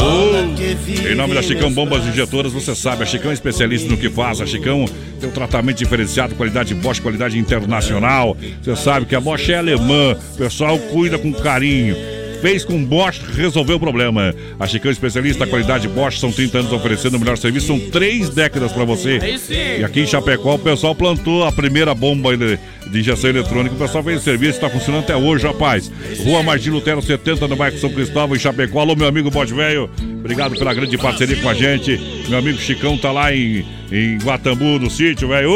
Oh, 0.00 1.08
em 1.08 1.14
nome 1.14 1.34
da 1.34 1.42
Chicão 1.42 1.70
Bombas 1.70 2.04
Injetoras, 2.06 2.52
você 2.52 2.74
sabe, 2.74 3.02
a 3.02 3.06
Chicão 3.06 3.30
é 3.30 3.34
especialista 3.34 3.88
no 3.88 3.96
que 3.96 4.08
faz. 4.08 4.40
A 4.40 4.46
Chicão 4.46 4.86
tem 5.20 5.28
um 5.28 5.32
tratamento 5.32 5.76
diferenciado, 5.76 6.34
qualidade 6.34 6.74
Bosch, 6.74 7.00
qualidade 7.00 7.38
internacional. 7.38 8.36
Você 8.62 8.74
sabe 8.74 9.06
que 9.06 9.14
a 9.14 9.20
Bosch 9.20 9.50
é 9.50 9.58
alemã, 9.58 10.16
o 10.34 10.36
pessoal 10.36 10.78
cuida 10.78 11.18
com 11.18 11.32
carinho. 11.32 11.94
Fez 12.40 12.64
com 12.64 12.84
Bosch, 12.84 13.20
resolveu 13.34 13.76
o 13.76 13.80
problema. 13.80 14.34
A 14.58 14.66
Chicão 14.66 14.90
é 14.90 14.92
especialista, 14.92 15.46
qualidade 15.46 15.88
Bosch, 15.88 16.18
são 16.18 16.30
30 16.30 16.58
anos 16.58 16.72
oferecendo 16.72 17.16
o 17.16 17.20
melhor 17.20 17.36
serviço, 17.36 17.66
são 17.66 17.78
três 17.78 18.28
décadas 18.30 18.72
para 18.72 18.84
você. 18.84 19.38
Sim. 19.38 19.80
E 19.80 19.84
aqui 19.84 20.00
em 20.00 20.06
Chapecó, 20.06 20.54
o 20.54 20.58
pessoal 20.58 20.94
plantou 20.94 21.44
a 21.44 21.52
primeira 21.52 21.94
bomba 21.94 22.36
de, 22.36 22.58
injeção 22.94 23.30
eletrônica. 23.30 23.74
O 23.74 23.78
pessoal 23.78 24.02
fez 24.04 24.20
o 24.20 24.24
serviço, 24.24 24.52
está 24.52 24.70
funcionando 24.70 25.04
até 25.04 25.16
hoje, 25.16 25.46
rapaz. 25.46 25.90
Rua 26.24 26.42
Martim 26.42 26.70
Lutero, 26.70 27.02
70, 27.02 27.48
no 27.48 27.56
bairro 27.56 27.78
São 27.78 27.90
Cristóvão, 27.90 28.36
em 28.36 28.38
Chapecó. 28.38 28.80
Alô, 28.80 28.94
meu 28.94 29.06
amigo 29.06 29.30
Bode 29.30 29.52
Velho. 29.52 29.90
Obrigado 30.26 30.58
pela 30.58 30.74
grande 30.74 30.98
parceria 30.98 31.36
com 31.36 31.48
a 31.48 31.54
gente. 31.54 32.00
Meu 32.28 32.40
amigo 32.40 32.58
Chicão 32.58 32.98
tá 32.98 33.12
lá 33.12 33.32
em, 33.32 33.64
em 33.92 34.18
Guatambu, 34.18 34.80
no 34.80 34.90
sítio, 34.90 35.28
velho. 35.28 35.48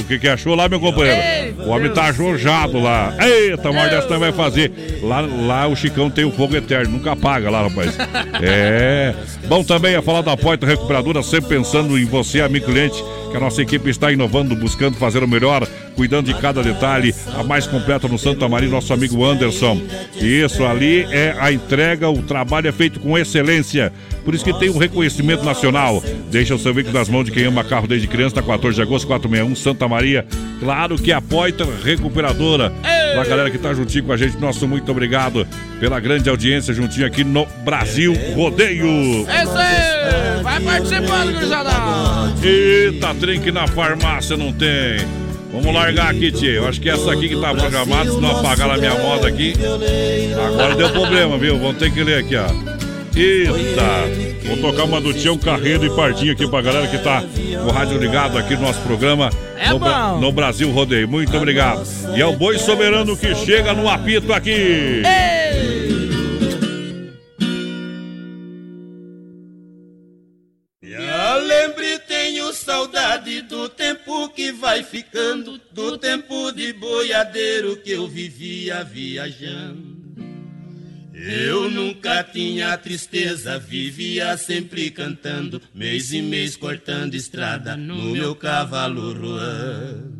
O 0.00 0.04
que, 0.04 0.18
que 0.18 0.26
achou 0.26 0.56
lá, 0.56 0.68
meu 0.68 0.80
companheiro? 0.80 1.62
O 1.64 1.68
homem 1.68 1.92
tá 1.92 2.06
ajojado 2.06 2.80
lá. 2.80 3.14
Eita, 3.20 3.70
mas 3.70 3.88
dessa 3.88 4.08
também 4.08 4.32
vai 4.32 4.32
fazer. 4.32 4.72
Lá, 5.00 5.20
lá 5.20 5.68
o 5.68 5.76
Chicão 5.76 6.10
tem 6.10 6.24
o 6.24 6.32
fogo 6.32 6.56
eterno, 6.56 6.94
nunca 6.94 7.12
apaga 7.12 7.48
lá, 7.50 7.62
rapaz. 7.62 7.96
É. 8.42 9.14
Bom 9.46 9.62
também 9.62 9.94
é 9.94 10.02
falar 10.02 10.22
da 10.22 10.36
Porta 10.36 10.66
Recuperadora, 10.66 11.22
sempre 11.22 11.50
pensando 11.50 11.98
em 11.98 12.04
você, 12.04 12.40
amigo 12.40 12.66
cliente, 12.66 13.02
que 13.30 13.36
a 13.36 13.40
nossa 13.40 13.62
equipe 13.62 13.88
está 13.88 14.12
inovando, 14.12 14.56
buscando 14.56 14.96
fazer 14.96 15.22
o 15.22 15.28
melhor, 15.28 15.66
cuidando 15.94 16.26
de 16.26 16.40
cada 16.40 16.62
detalhe. 16.62 17.14
A 17.34 17.42
mais 17.42 17.66
completa 17.66 18.08
no 18.08 18.18
Santa 18.18 18.48
Maria, 18.48 18.68
nosso 18.68 18.92
amigo 18.92 19.24
Anderson. 19.24 19.80
Isso 20.16 20.64
ali 20.64 21.02
é 21.10 21.34
a 21.38 21.52
entrega, 21.52 22.10
o 22.10 22.22
trabalho 22.22 22.68
é 22.68 22.72
feito 22.72 23.00
com 23.00 23.16
excelência. 23.16 23.92
Por 24.24 24.34
isso 24.34 24.44
que 24.44 24.52
tem 24.58 24.68
um 24.68 24.78
reconhecimento 24.78 25.44
nacional. 25.44 26.02
Deixa 26.30 26.54
o 26.54 26.58
seu 26.58 26.74
veículo 26.74 26.98
nas 26.98 27.08
mãos 27.08 27.24
de 27.24 27.32
quem 27.32 27.44
ama 27.44 27.64
carro 27.64 27.86
desde 27.86 28.06
criança, 28.06 28.36
na 28.36 28.42
14 28.42 28.76
de 28.76 28.82
agosto, 28.82 29.06
461, 29.06 29.56
Santa 29.56 29.88
Maria. 29.88 30.26
Claro 30.58 30.96
que 30.96 31.12
a 31.12 31.20
Poitra 31.20 31.66
Recuperadora. 31.82 32.72
Pra 33.14 33.24
galera 33.24 33.50
que 33.50 33.58
tá 33.58 33.74
juntinho 33.74 34.04
com 34.04 34.12
a 34.12 34.16
gente, 34.16 34.38
nosso 34.38 34.66
muito 34.66 34.90
obrigado 34.90 35.46
pela 35.78 36.00
grande 36.00 36.28
audiência 36.28 36.72
juntinho 36.72 37.06
aqui 37.06 37.24
no 37.24 37.46
Brasil 37.64 38.14
Rodeio. 38.34 39.28
É 39.28 39.42
isso 39.42 39.56
aí! 39.56 40.42
Vai 40.42 40.60
participando, 40.60 41.32
gurizada! 41.32 41.70
Eita, 42.42 43.14
trem 43.14 43.40
que 43.40 43.52
na 43.52 43.66
farmácia 43.66 44.36
não 44.36 44.52
tem. 44.52 44.98
Vamos 45.52 45.74
largar 45.74 46.10
aqui, 46.10 46.30
tia. 46.30 46.52
Eu 46.52 46.68
acho 46.68 46.80
que 46.80 46.88
essa 46.88 47.12
aqui 47.12 47.28
que 47.28 47.40
tá 47.40 47.52
programada, 47.52 48.10
se 48.10 48.20
não 48.20 48.38
apagar 48.38 48.68
na 48.68 48.76
minha 48.76 48.94
moda 48.94 49.28
aqui. 49.28 49.54
Agora 50.46 50.76
deu 50.76 50.90
problema, 50.90 51.36
viu? 51.36 51.58
Vamos 51.58 51.76
ter 51.76 51.92
que 51.92 52.02
ler 52.02 52.20
aqui, 52.20 52.36
ó. 52.36 52.46
Eita! 53.16 54.29
Vou 54.44 54.56
tocar 54.56 54.84
uma 54.84 55.00
do 55.00 55.12
Tião 55.14 55.38
Carreiro 55.38 55.84
e 55.84 55.90
Pardinho 55.90 56.32
aqui 56.32 56.48
pra 56.48 56.62
galera 56.62 56.86
que 56.86 56.98
tá 56.98 57.22
com 57.22 57.68
o 57.68 57.70
rádio 57.70 57.98
ligado 57.98 58.38
aqui 58.38 58.54
no 58.54 58.62
nosso 58.62 58.80
programa. 58.80 59.30
É 59.56 59.70
no, 59.70 59.78
bom. 59.78 60.20
no 60.20 60.32
Brasil 60.32 60.70
Rodeio. 60.70 61.08
Muito 61.08 61.36
obrigado. 61.36 61.82
E 62.16 62.20
é 62.20 62.26
o 62.26 62.36
boi 62.36 62.58
soberano 62.58 63.16
que 63.16 63.34
chega 63.34 63.72
no 63.72 63.88
apito 63.88 64.32
aqui. 64.32 65.02
Tenho 72.10 72.52
saudade 72.52 73.42
do 73.42 73.68
tempo 73.68 74.28
que 74.30 74.50
vai 74.50 74.82
ficando, 74.82 75.60
do 75.72 75.96
tempo 75.96 76.50
de 76.50 76.72
boiadeiro 76.72 77.76
que 77.76 77.92
eu 77.92 78.08
vivia 78.08 78.82
viajando. 78.82 79.99
Eu 81.22 81.70
nunca 81.70 82.24
tinha 82.24 82.74
tristeza, 82.78 83.58
vivia 83.58 84.34
sempre 84.38 84.90
cantando, 84.90 85.60
mês 85.74 86.14
e 86.14 86.22
mês 86.22 86.56
cortando 86.56 87.14
estrada 87.14 87.76
no 87.76 88.12
meu 88.12 88.34
cavalo 88.34 89.12
ruando. 89.12 90.18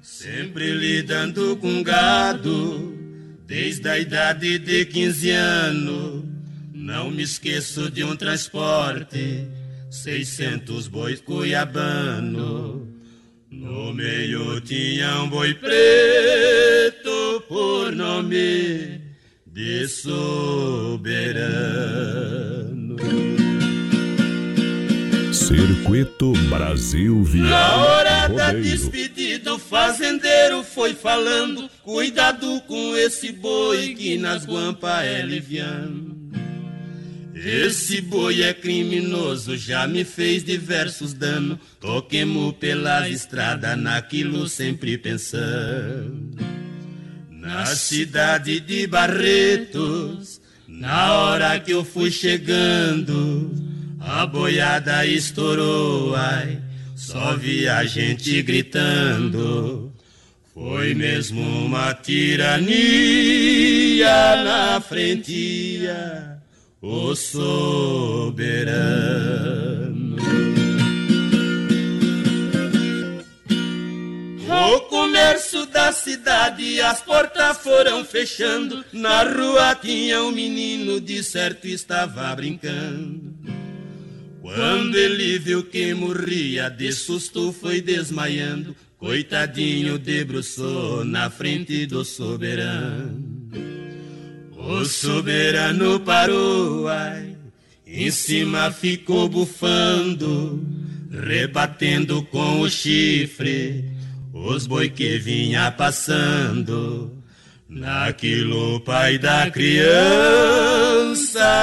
Sempre 0.00 0.70
lidando 0.72 1.56
com 1.56 1.82
gado, 1.82 2.96
desde 3.44 3.88
a 3.88 3.98
idade 3.98 4.60
de 4.60 4.84
15 4.84 5.30
anos. 5.30 6.24
Não 6.72 7.10
me 7.10 7.24
esqueço 7.24 7.90
de 7.90 8.04
um 8.04 8.14
transporte, 8.14 9.48
600 9.90 10.86
bois 10.86 11.20
cuiabano. 11.20 12.88
No 13.50 13.92
meio 13.92 14.60
tinha 14.60 15.22
um 15.22 15.28
boi 15.28 15.54
preto 15.54 17.42
por 17.48 17.90
nome 17.90 18.97
de 19.58 19.88
soberano. 19.88 20.96
Circuito 25.32 26.32
Brasil 26.48 27.16
Na 27.16 27.24
Viola 27.24 27.76
hora 27.76 28.28
da 28.28 28.52
despedida, 28.52 29.54
o 29.54 29.58
fazendeiro 29.58 30.62
foi 30.62 30.94
falando: 30.94 31.68
Cuidado 31.82 32.60
com 32.68 32.96
esse 32.96 33.32
boi 33.32 33.96
que 33.96 34.16
nas 34.16 34.46
guampas 34.46 35.04
é 35.04 35.22
liviano. 35.22 36.16
Esse 37.34 38.00
boi 38.00 38.42
é 38.42 38.54
criminoso, 38.54 39.56
já 39.56 39.88
me 39.88 40.04
fez 40.04 40.44
diversos 40.44 41.12
danos. 41.12 41.58
Toquemos 41.80 42.52
pelas 42.58 43.10
estradas, 43.10 43.76
naquilo 43.76 44.46
sempre 44.46 44.96
pensando. 44.96 46.57
Na 47.48 47.64
cidade 47.64 48.60
de 48.60 48.86
Barretos, 48.86 50.38
na 50.68 51.14
hora 51.14 51.58
que 51.58 51.70
eu 51.70 51.82
fui 51.82 52.10
chegando, 52.10 53.50
a 53.98 54.26
boiada 54.26 55.06
estourou, 55.06 56.14
ai, 56.14 56.60
só 56.94 57.34
vi 57.36 57.66
a 57.66 57.84
gente 57.84 58.42
gritando. 58.42 59.90
Foi 60.52 60.92
mesmo 60.92 61.40
uma 61.40 61.94
tirania 61.94 62.66
na 64.44 64.78
frente, 64.82 65.88
o 66.82 67.14
soberano. 67.14 68.38
O 74.68 74.80
comércio 74.82 75.64
da 75.64 75.90
cidade, 75.92 76.78
as 76.82 77.00
portas 77.00 77.56
foram 77.56 78.04
fechando. 78.04 78.84
Na 78.92 79.22
rua 79.22 79.74
tinha 79.74 80.22
um 80.22 80.30
menino, 80.30 81.00
de 81.00 81.22
certo 81.22 81.66
estava 81.66 82.36
brincando. 82.36 83.34
Quando 84.42 84.94
ele 84.94 85.38
viu 85.38 85.62
que 85.62 85.94
morria, 85.94 86.68
de 86.68 86.92
susto 86.92 87.50
foi 87.50 87.80
desmaiando. 87.80 88.76
Coitadinho 88.98 89.98
debruçou 89.98 91.02
na 91.02 91.30
frente 91.30 91.86
do 91.86 92.04
soberano. 92.04 93.24
O 94.54 94.84
soberano 94.84 95.98
parou, 95.98 96.86
ai, 96.88 97.38
em 97.86 98.10
cima 98.10 98.70
ficou 98.70 99.30
bufando, 99.30 100.62
rebatendo 101.10 102.22
com 102.24 102.60
o 102.60 102.68
chifre 102.68 103.96
os 104.46 104.68
boi 104.68 104.88
que 104.88 105.18
vinha 105.18 105.68
passando 105.72 107.10
Naquilo 107.68 108.78
pai 108.80 109.18
da 109.18 109.50
criança 109.50 109.90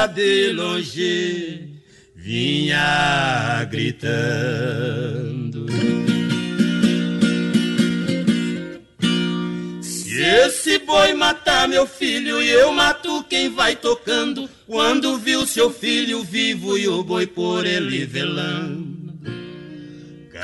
de 0.07 0.51
longe 0.51 1.69
Vinha 2.13 3.63
gritando. 3.71 5.67
Se 9.81 10.21
esse 10.21 10.79
boi 10.79 11.13
matar 11.13 11.69
meu 11.69 11.87
filho 11.87 12.41
E 12.41 12.49
eu 12.49 12.73
mato 12.73 13.23
quem 13.29 13.53
vai 13.53 13.77
tocando? 13.77 14.49
Quando 14.67 15.17
viu 15.17 15.45
seu 15.47 15.69
filho 15.71 16.23
vivo 16.23 16.77
E 16.77 16.89
o 16.89 17.01
boi 17.03 17.25
por 17.25 17.65
ele 17.65 18.05
velando. 18.05 19.04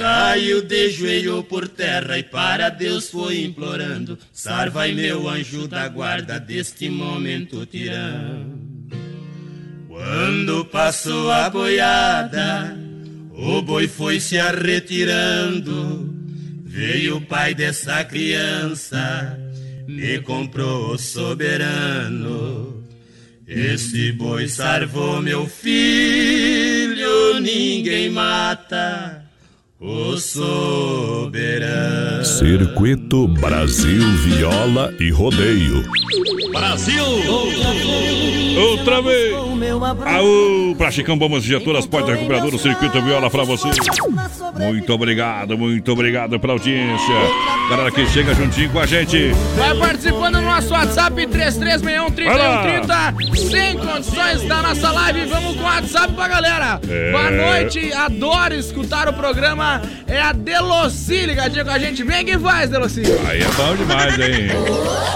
Caiu 0.02 0.64
de 0.64 0.90
joelho 0.90 1.44
por 1.44 1.68
terra 1.68 2.18
e 2.18 2.24
para 2.24 2.70
Deus 2.70 3.12
foi 3.12 3.44
implorando. 3.44 4.18
Sarvai 4.34 4.94
meu 4.94 5.30
anjo 5.30 5.68
da 5.68 5.88
guarda 5.88 6.40
deste 6.40 6.90
momento 6.90 7.64
tirando. 7.68 8.60
Quando 9.88 10.66
passou 10.66 11.30
a 11.30 11.52
boiada, 11.52 12.76
o 13.32 13.62
boi 13.62 13.88
foi 13.88 14.20
se 14.20 14.40
arretirando. 14.40 16.12
Veio 16.66 17.18
o 17.18 17.22
pai 17.22 17.54
dessa 17.54 18.04
criança, 18.04 19.38
me 19.88 20.20
comprou 20.22 20.96
o 20.96 20.98
soberano. 20.98 22.84
Esse 23.46 24.12
boi 24.14 24.48
salvou 24.48 25.22
meu 25.22 25.46
filho, 25.46 27.40
ninguém 27.40 28.10
mata 28.10 29.21
o 29.82 30.16
soberano. 30.16 31.32
Circuito 32.24 33.28
Brasil 33.28 34.04
Viola 34.18 34.94
e 35.00 35.10
Rodeio. 35.10 35.84
Brasil! 36.54 37.04
Outra 38.60 39.02
vez! 39.02 39.51
Aô, 40.06 40.76
pra 40.76 40.90
Chicão 40.92 41.18
Bombas 41.18 41.44
Injetoras, 41.44 41.86
pode 41.86 42.10
recuperador, 42.12 42.54
o 42.56 42.60
Circuito 42.60 43.02
Viola 43.02 43.30
pra 43.30 43.44
você. 43.44 43.70
Muito 44.58 44.94
obrigado, 44.94 45.58
muito 45.58 45.92
obrigado 45.92 46.40
pela 46.40 46.54
audiência. 46.54 47.16
Galera 47.70 47.92
que 47.92 48.06
chega 48.08 48.34
juntinho 48.34 48.70
com 48.70 48.80
a 48.80 48.86
gente. 48.86 49.32
Vai 49.56 49.76
participando 49.78 50.36
no 50.36 50.42
nosso 50.42 50.74
WhatsApp 50.74 51.16
3361-3130. 51.28 53.50
Sem 53.50 53.78
condições 53.78 54.42
da 54.44 54.62
nossa 54.62 54.92
live, 54.92 55.26
vamos 55.26 55.56
com 55.56 55.62
o 55.62 55.66
WhatsApp 55.66 56.14
pra 56.14 56.28
galera. 56.28 56.80
É. 56.90 57.12
Boa 57.12 57.32
noite, 57.32 57.92
adoro 57.94 58.54
escutar 58.56 59.08
o 59.08 59.14
programa. 59.14 59.82
É 60.08 60.20
a 60.20 60.34
Deloci 60.34 61.26
ligadinha 61.26 61.64
com 61.64 61.72
a 61.72 61.80
gente. 61.80 62.04
Vem 62.04 62.26
que 62.26 62.38
faz, 62.38 62.70
Deloci. 62.70 63.04
Aí 63.28 63.42
é 63.42 63.48
bom 63.52 63.76
demais, 63.76 64.20
hein? 64.20 64.50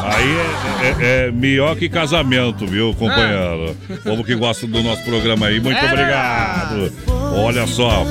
Aí 0.04 0.38
é, 0.38 0.86
é, 0.86 1.28
é 1.28 1.32
melhor 1.32 1.76
que 1.76 1.90
casamento, 1.90 2.66
viu, 2.68 2.94
companheiro? 2.94 3.76
Como 4.04 4.24
que 4.24 4.35
gosta 4.36 4.68
do 4.68 4.82
nosso 4.84 5.04
programa 5.04 5.48
aí, 5.48 5.60
muito 5.60 5.78
É 5.78 5.86
obrigado. 5.86 6.92
Olha 7.36 7.66
só. 7.68 8.06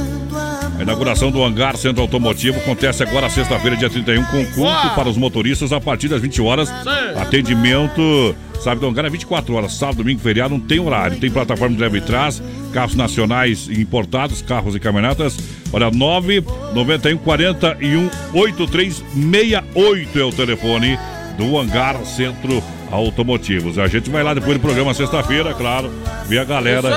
A 0.77 0.83
inauguração 0.83 1.31
do 1.31 1.43
Hangar 1.43 1.77
Centro 1.77 2.03
Automotivo 2.03 2.59
acontece 2.59 3.03
agora 3.05 3.31
sexta-feira, 3.31 3.77
dia 3.77 3.89
31, 3.89 4.25
com 4.25 4.45
culto 4.47 4.91
para 4.97 5.09
os 5.09 5.17
motoristas 5.17 5.73
a 5.73 5.81
partir 5.81 6.09
das 6.09 6.21
20 6.21 6.43
horas. 6.43 6.69
Atendimento, 7.17 8.35
sabe, 8.61 8.81
do 8.81 8.89
Hangar 8.89 9.05
é 9.05 9.11
24 9.11 9.55
horas, 9.55 9.73
sábado, 9.75 9.99
domingo, 9.99 10.21
feriado, 10.21 10.55
não 10.55 10.61
tem 10.61 10.81
horário. 10.81 11.17
Tem 11.19 11.31
plataforma 11.31 11.77
de 11.77 11.81
leve 11.81 11.99
e 11.99 12.01
trás, 12.01 12.43
carros 12.73 12.97
nacionais 12.97 13.69
e 13.69 13.81
importados, 13.81 14.43
carros 14.43 14.75
e 14.75 14.81
caminhonetas. 14.81 15.39
Olha, 15.73 15.91
991 15.93 17.19
41 17.19 18.11
8368 18.33 20.19
é 20.19 20.25
o 20.25 20.33
telefone 20.33 20.99
do 21.39 21.57
Hangar 21.59 22.05
Centro 22.05 22.63
Automotivos. 22.95 23.77
A 23.77 23.89
gente 23.89 24.09
vai 24.09 24.23
lá 24.23 24.33
depois 24.33 24.57
do 24.57 24.61
programa 24.61 24.95
sexta-feira, 24.95 25.53
claro, 25.53 25.91
ver 26.27 26.39
a 26.39 26.45
galera 26.45 26.91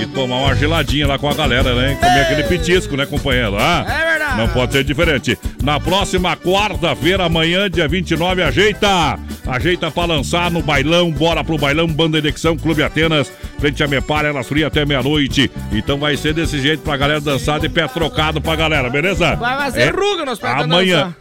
e 0.00 0.06
tomar 0.06 0.36
uma 0.36 0.54
geladinha 0.54 1.04
lá 1.04 1.18
com 1.18 1.28
a 1.28 1.34
galera, 1.34 1.74
né? 1.74 1.96
Comer 2.00 2.20
aquele 2.20 2.44
petisco, 2.44 2.96
né, 2.96 3.04
companheiro? 3.04 3.56
Ah, 3.58 3.84
é 3.88 4.10
verdade. 4.10 4.38
Não 4.38 4.48
pode 4.48 4.72
ser 4.72 4.84
diferente. 4.84 5.36
Na 5.60 5.80
próxima 5.80 6.36
quarta-feira, 6.36 7.24
amanhã, 7.24 7.68
dia 7.68 7.88
29, 7.88 8.40
ajeita! 8.40 9.18
Ajeita 9.44 9.90
pra 9.90 10.04
lançar 10.04 10.48
no 10.48 10.62
bailão, 10.62 11.10
bora 11.10 11.42
pro 11.42 11.58
bailão 11.58 11.88
Banda 11.88 12.18
Elecção 12.18 12.56
Clube 12.56 12.84
Atenas, 12.84 13.32
frente 13.62 13.80
a 13.80 13.86
Mepara, 13.86 14.28
elas 14.28 14.48
frias 14.48 14.66
até 14.66 14.84
meia-noite. 14.84 15.48
Então 15.70 15.96
vai 15.96 16.16
ser 16.16 16.34
desse 16.34 16.58
jeito 16.58 16.82
pra 16.82 16.96
galera 16.96 17.20
dançar 17.20 17.60
de 17.60 17.68
pé 17.68 17.86
trocado 17.86 18.40
pra 18.40 18.56
galera, 18.56 18.90
beleza? 18.90 19.36
Vai 19.36 19.56
fazer 19.56 19.82
É 19.82 19.90
ruga 19.90 20.24
nos 20.24 20.40
pés 20.40 20.52
Amanhã. 20.52 21.14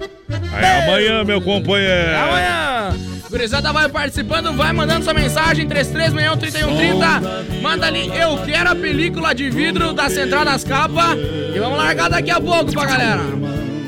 É 0.60 0.84
amanhã, 0.84 1.24
meu 1.24 1.40
companheiro. 1.40 2.18
Amanhã. 2.18 2.96
Gurizada 3.30 3.72
vai 3.72 3.88
participando, 3.88 4.54
vai 4.54 4.74
mandando 4.74 5.04
sua 5.04 5.14
mensagem 5.14 5.68
3361-3130. 5.68 7.62
Manda 7.62 7.86
ali, 7.86 8.08
eu 8.08 8.40
quero 8.40 8.72
a 8.72 8.76
película 8.76 9.36
de 9.36 9.52
vidro 9.52 9.94
da 9.94 10.10
Central 10.10 10.44
das 10.44 10.64
Capas. 10.64 11.18
E 11.56 11.60
vamos 11.60 11.78
largar 11.78 12.10
daqui 12.10 12.32
a 12.32 12.42
pouco 12.42 12.74
pra 12.74 12.86
galera. 12.86 13.22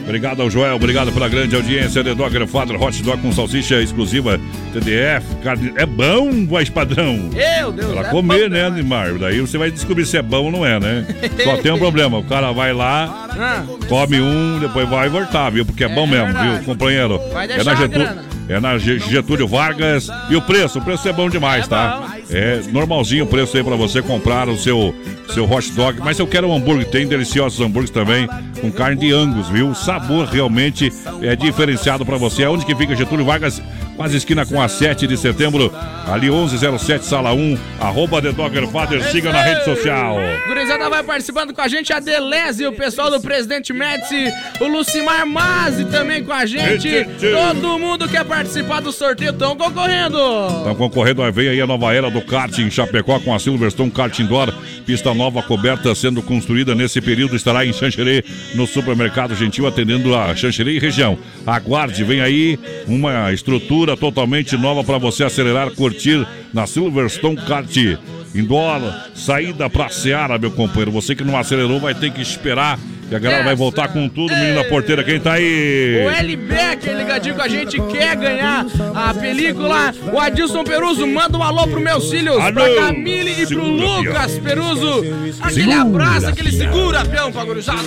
Obrigado 0.03 0.41
ao 0.41 0.49
Joel, 0.49 0.75
obrigado 0.75 1.11
pela 1.13 1.29
grande 1.29 1.55
audiência. 1.55 2.03
The 2.03 2.13
Dogger 2.13 2.45
Father 2.45 2.81
Hot 2.81 3.01
Dog 3.01 3.21
com 3.21 3.31
salsicha 3.31 3.81
exclusiva 3.81 4.39
TDF. 4.73 5.25
Carne... 5.43 5.71
É 5.77 5.85
bom, 5.85 6.45
voz 6.45 6.69
padrão. 6.69 7.29
Meu 7.33 7.71
Deus, 7.71 7.91
Pra 7.93 8.07
é 8.07 8.11
comer, 8.11 8.49
bom 8.49 8.55
né, 8.55 8.69
Neymar? 8.69 9.13
Daí 9.17 9.39
você 9.39 9.57
vai 9.57 9.71
descobrir 9.71 10.05
se 10.05 10.17
é 10.17 10.21
bom 10.21 10.43
ou 10.45 10.51
não 10.51 10.65
é, 10.65 10.77
né? 10.79 11.05
Só 11.43 11.55
tem 11.57 11.71
um 11.71 11.77
problema. 11.79 12.17
O 12.17 12.23
cara 12.23 12.51
vai 12.51 12.73
lá, 12.73 13.27
Ah, 13.31 13.63
come 13.87 14.19
um, 14.19 14.59
depois 14.59 14.87
vai 14.89 15.07
voltar, 15.07 15.49
viu? 15.51 15.65
Porque 15.65 15.85
é, 15.85 15.87
bom 15.87 16.05
mesmo, 16.05 16.25
verdade. 16.25 16.49
viu, 16.57 16.63
companheiro? 16.65 17.19
Vai 17.31 17.45
é 17.45 17.47
deixar 17.47 17.63
na 17.63 17.71
a 17.71 17.75
Getúlio, 17.75 18.05
grana. 18.05 18.23
é 18.49 18.59
na 18.59 18.77
Ge- 18.77 18.99
Getúlio 18.99 19.47
Vargas. 19.47 20.09
E 20.29 20.35
o 20.35 20.41
preço? 20.41 20.79
O 20.79 20.81
preço 20.81 21.07
é 21.07 21.13
bom 21.13 21.29
demais, 21.29 21.65
tá? 21.67 22.17
É 22.29 22.61
normalzinho 22.71 23.25
o 23.25 23.27
preço 23.27 23.57
aí 23.57 23.63
pra 23.63 23.75
você 23.75 24.01
comprar 24.01 24.47
o 24.47 24.57
seu, 24.57 24.95
seu 25.33 25.49
hot 25.49 25.71
dog. 25.71 25.99
Mas 25.99 26.19
eu 26.19 26.27
quero 26.27 26.47
um 26.47 26.55
hambúrguer, 26.55 26.89
tem 26.89 27.07
deliciosos 27.07 27.59
hambúrgueres 27.59 27.89
também, 27.89 28.27
com 28.59 28.71
carne 28.71 28.97
de 28.97 29.13
angus, 29.13 29.49
viu? 29.49 29.69
O 29.69 29.75
sabor 29.75 30.25
realmente 30.25 30.91
é 31.21 31.35
diferenciado 31.35 32.05
pra 32.05 32.17
você. 32.17 32.45
Onde 32.45 32.65
que 32.65 32.75
fica 32.75 32.95
Getúlio 32.95 33.25
Vargas? 33.25 33.61
Quase 33.95 34.17
esquina 34.17 34.43
com 34.43 34.59
a 34.59 34.67
7 34.67 35.05
de 35.05 35.15
setembro, 35.15 35.71
ali 36.07 36.27
1107, 36.27 37.05
sala 37.05 37.31
1, 37.31 37.57
arroba 37.79 38.19
The 38.19 38.31
Dogger 38.31 38.67
Father, 38.67 39.03
siga 39.11 39.31
na 39.31 39.43
rede 39.43 39.63
social. 39.65 40.17
Gurizada 40.47 40.89
vai 40.89 41.03
participando 41.03 41.53
com 41.53 41.61
a 41.61 41.67
gente, 41.67 41.93
a 41.93 41.99
Deleze, 41.99 42.65
o 42.65 42.71
pessoal 42.71 43.11
do 43.11 43.21
Presidente 43.21 43.71
Médici, 43.71 44.33
o 44.59 44.65
Lucimar 44.65 45.27
Mazzi 45.27 45.85
também 45.85 46.23
com 46.23 46.33
a 46.33 46.43
gente. 46.43 47.05
Todo 47.19 47.77
mundo 47.77 48.09
quer 48.09 48.25
participar 48.25 48.81
do 48.81 48.91
sorteio, 48.91 49.29
estão 49.29 49.55
concorrendo. 49.55 50.17
Estão 50.57 50.73
concorrendo, 50.73 51.31
vem 51.31 51.49
aí 51.49 51.61
a 51.61 51.67
nova 51.67 51.93
era 51.93 52.09
do 52.13 52.21
kart 52.21 52.57
em 52.59 52.69
Chapecó 52.69 53.19
com 53.19 53.33
a 53.33 53.39
Silverstone 53.39 53.91
Kart 53.91 54.17
Indoor. 54.19 54.53
Pista 54.85 55.13
nova 55.13 55.41
coberta 55.41 55.93
sendo 55.95 56.21
construída 56.21 56.73
nesse 56.75 57.01
período. 57.01 57.35
Estará 57.35 57.65
em 57.65 57.73
Xanxerê, 57.73 58.23
no 58.55 58.65
supermercado 58.65 59.35
Gentil, 59.35 59.67
atendendo 59.67 60.15
a 60.15 60.35
Xanxerê 60.35 60.73
e 60.73 60.79
região. 60.79 61.17
Aguarde, 61.45 62.03
vem 62.03 62.21
aí 62.21 62.57
uma 62.87 63.33
estrutura 63.33 63.97
totalmente 63.97 64.55
nova 64.55 64.83
para 64.83 64.97
você 64.97 65.23
acelerar, 65.23 65.71
curtir 65.71 66.25
na 66.53 66.65
Silverstone 66.67 67.37
Kart 67.37 67.75
Indoor. 68.35 68.81
Saída 69.15 69.69
pra 69.69 69.89
Seara, 69.89 70.37
meu 70.37 70.51
companheiro. 70.51 70.91
Você 70.91 71.15
que 71.15 71.23
não 71.23 71.37
acelerou 71.37 71.79
vai 71.79 71.93
ter 71.93 72.11
que 72.11 72.21
esperar. 72.21 72.79
Que 73.13 73.17
a 73.17 73.19
galera 73.19 73.43
vai 73.43 73.55
voltar 73.55 73.89
com 73.89 74.09
tudo, 74.09 74.33
menino 74.33 74.55
da 74.55 74.63
porteira. 74.63 75.03
Quem 75.03 75.19
tá 75.19 75.33
aí? 75.33 76.03
O 76.03 76.09
L. 76.09 76.35
Becker 76.35 76.97
ligadinho 76.97 77.35
com 77.35 77.43
a 77.43 77.47
gente 77.47 77.79
quer 77.91 78.15
ganhar 78.15 78.65
a 78.95 79.13
película. 79.13 79.93
O 80.11 80.19
Adilson 80.19 80.63
Peruso 80.63 81.05
manda 81.05 81.37
um 81.37 81.43
alô 81.43 81.67
pros 81.67 81.83
meus 81.83 82.09
filhos, 82.09 82.39
Alô. 82.39 82.53
pra 82.53 82.75
Camille 82.87 83.43
e 83.43 83.45
pro 83.45 83.65
Segura, 83.65 83.97
Lucas 83.97 84.39
Peruso. 84.39 84.99
Aquele 85.41 85.61
Segura, 85.61 85.81
abraço, 85.81 86.27
aquele 86.27 86.51
segura, 86.53 87.05
peão 87.05 87.31
pra 87.31 87.45
gurizada. 87.45 87.83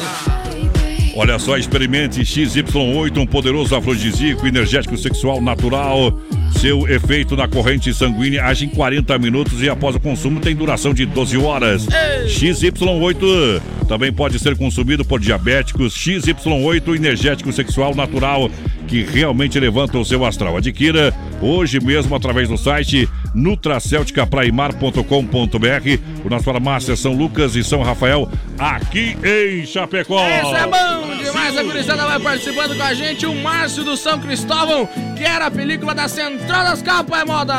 Olha 1.16 1.40
só, 1.40 1.56
experimente 1.56 2.20
XY8, 2.20 3.16
um 3.16 3.26
poderoso 3.26 3.74
afrodisíaco, 3.74 4.46
energético 4.46 4.96
sexual 4.96 5.40
natural. 5.40 6.16
Seu 6.58 6.88
efeito 6.88 7.36
na 7.36 7.46
corrente 7.46 7.92
sanguínea 7.92 8.44
age 8.44 8.64
em 8.64 8.68
40 8.68 9.18
minutos 9.18 9.62
e 9.62 9.68
após 9.68 9.94
o 9.94 10.00
consumo 10.00 10.40
tem 10.40 10.56
duração 10.56 10.94
de 10.94 11.04
12 11.04 11.36
horas. 11.36 11.86
XY8 12.26 13.60
também 13.86 14.12
pode 14.12 14.38
ser 14.38 14.56
consumido 14.56 15.04
por 15.04 15.20
diabéticos. 15.20 15.94
XY8 15.94 16.96
energético 16.96 17.52
sexual 17.52 17.94
natural 17.94 18.50
que 18.88 19.02
realmente 19.02 19.60
levanta 19.60 19.98
o 19.98 20.04
seu 20.04 20.24
astral. 20.24 20.56
Adquira 20.56 21.12
hoje 21.42 21.78
mesmo 21.78 22.14
através 22.14 22.48
do 22.48 22.56
site 22.56 23.08
nutracelticapraimar.com.br. 23.36 26.24
O 26.24 26.30
nosso 26.30 26.44
farmácia 26.44 26.96
São 26.96 27.12
Lucas 27.12 27.54
e 27.54 27.62
São 27.62 27.82
Rafael 27.82 28.26
aqui 28.58 29.16
em 29.22 29.66
Chapecó. 29.66 30.26
Isso 30.26 30.56
é 30.56 30.66
bom 30.66 31.16
demais, 31.22 31.56
a 31.56 31.62
gurizada 31.62 32.04
vai 32.06 32.18
participando 32.18 32.76
com 32.76 32.82
a 32.82 32.94
gente. 32.94 33.26
O 33.26 33.34
Márcio 33.34 33.84
do 33.84 33.96
São 33.96 34.18
Cristóvão, 34.18 34.88
que 35.16 35.22
era 35.22 35.46
a 35.46 35.50
película 35.50 35.94
da 35.94 36.08
Central 36.08 36.64
das 36.64 36.82
Capas, 36.82 37.20
é 37.20 37.24
moda. 37.24 37.54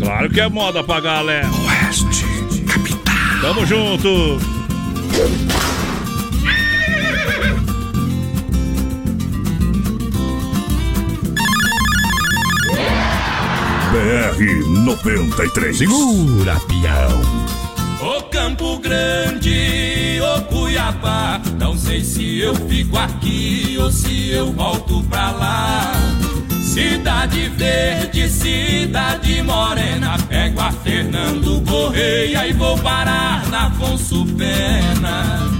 Claro 0.00 0.30
que 0.30 0.40
é 0.40 0.48
moda 0.48 0.84
pra 0.84 1.00
galera. 1.00 1.48
Oeste, 1.48 2.24
capital. 2.66 3.40
Tamo 3.40 3.66
junto. 3.66 4.38
BR 14.04 14.68
93. 14.84 15.78
Segura, 15.78 16.60
peão. 16.68 17.22
Ô 18.02 18.22
Campo 18.24 18.78
Grande, 18.78 20.20
ô 20.20 20.42
Cuiabá, 20.42 21.40
não 21.58 21.74
sei 21.74 22.04
se 22.04 22.38
eu 22.38 22.54
fico 22.68 22.98
aqui 22.98 23.78
ou 23.80 23.90
se 23.90 24.28
eu 24.28 24.52
volto 24.52 25.02
pra 25.04 25.30
lá. 25.30 25.94
Cidade 26.62 27.48
verde, 27.56 28.28
cidade 28.28 29.42
morena. 29.42 30.18
Pego 30.28 30.60
a 30.60 30.70
Fernando 30.70 31.62
Correia 31.62 32.46
e 32.46 32.52
vou 32.52 32.76
parar 32.76 33.48
na 33.48 33.68
Afonso 33.68 34.26
Pena. 34.36 35.53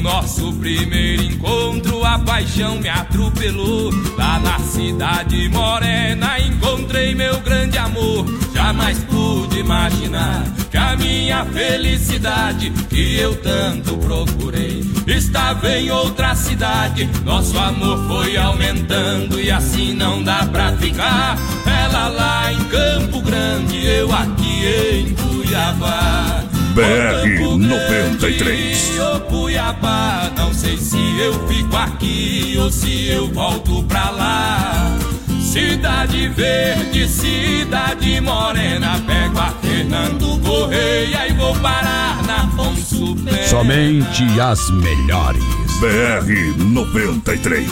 No 0.00 0.04
nosso 0.04 0.50
primeiro 0.54 1.22
encontro, 1.24 2.02
a 2.02 2.18
paixão 2.18 2.80
me 2.80 2.88
atropelou. 2.88 3.90
Lá 4.16 4.40
na 4.40 4.58
cidade 4.58 5.46
morena, 5.50 6.38
encontrei 6.38 7.14
meu 7.14 7.38
grande 7.40 7.76
amor. 7.76 8.24
Jamais 8.54 8.98
pude 9.00 9.58
imaginar 9.58 10.42
que 10.70 10.78
a 10.78 10.96
minha 10.96 11.44
felicidade, 11.44 12.70
que 12.88 13.16
eu 13.16 13.36
tanto 13.42 13.94
procurei, 13.98 14.82
estava 15.06 15.68
em 15.68 15.90
outra 15.90 16.34
cidade. 16.34 17.06
Nosso 17.22 17.58
amor 17.58 17.98
foi 18.08 18.38
aumentando 18.38 19.38
e 19.38 19.50
assim 19.50 19.92
não 19.92 20.22
dá 20.22 20.46
pra 20.46 20.72
ficar. 20.78 21.36
Ela 21.66 22.08
lá 22.08 22.50
em 22.50 22.64
Campo 22.64 23.20
Grande, 23.20 23.84
eu 23.84 24.10
aqui 24.10 24.64
em 24.94 25.14
Cuiabá. 25.14 26.49
BR 26.74 27.56
93. 27.58 28.98
Ô 29.00 29.20
Cuiabá, 29.20 30.30
não 30.36 30.52
sei 30.54 30.76
se 30.76 30.98
eu 31.18 31.46
fico 31.48 31.76
aqui 31.76 32.56
ou 32.58 32.70
se 32.70 33.08
eu 33.08 33.26
volto 33.28 33.82
pra 33.84 34.10
lá. 34.10 34.98
Cidade 35.40 36.28
verde, 36.28 37.08
cidade 37.08 38.20
morena, 38.20 39.02
pego 39.04 39.38
a 39.38 39.50
Fernando 39.60 40.40
Correia 40.40 41.28
e 41.28 41.32
vou 41.32 41.54
parar 41.56 42.22
na 42.24 42.44
Afonso 42.44 43.16
Pena. 43.16 43.48
Somente 43.48 44.40
as 44.40 44.70
melhores. 44.70 45.42
BR 45.80 46.62
93. 46.62 47.68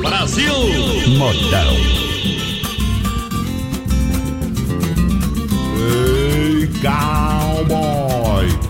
Brasil! 0.00 0.54
Modão. 1.16 2.08
Ei, 6.78 6.82
cowboy. 6.82 8.67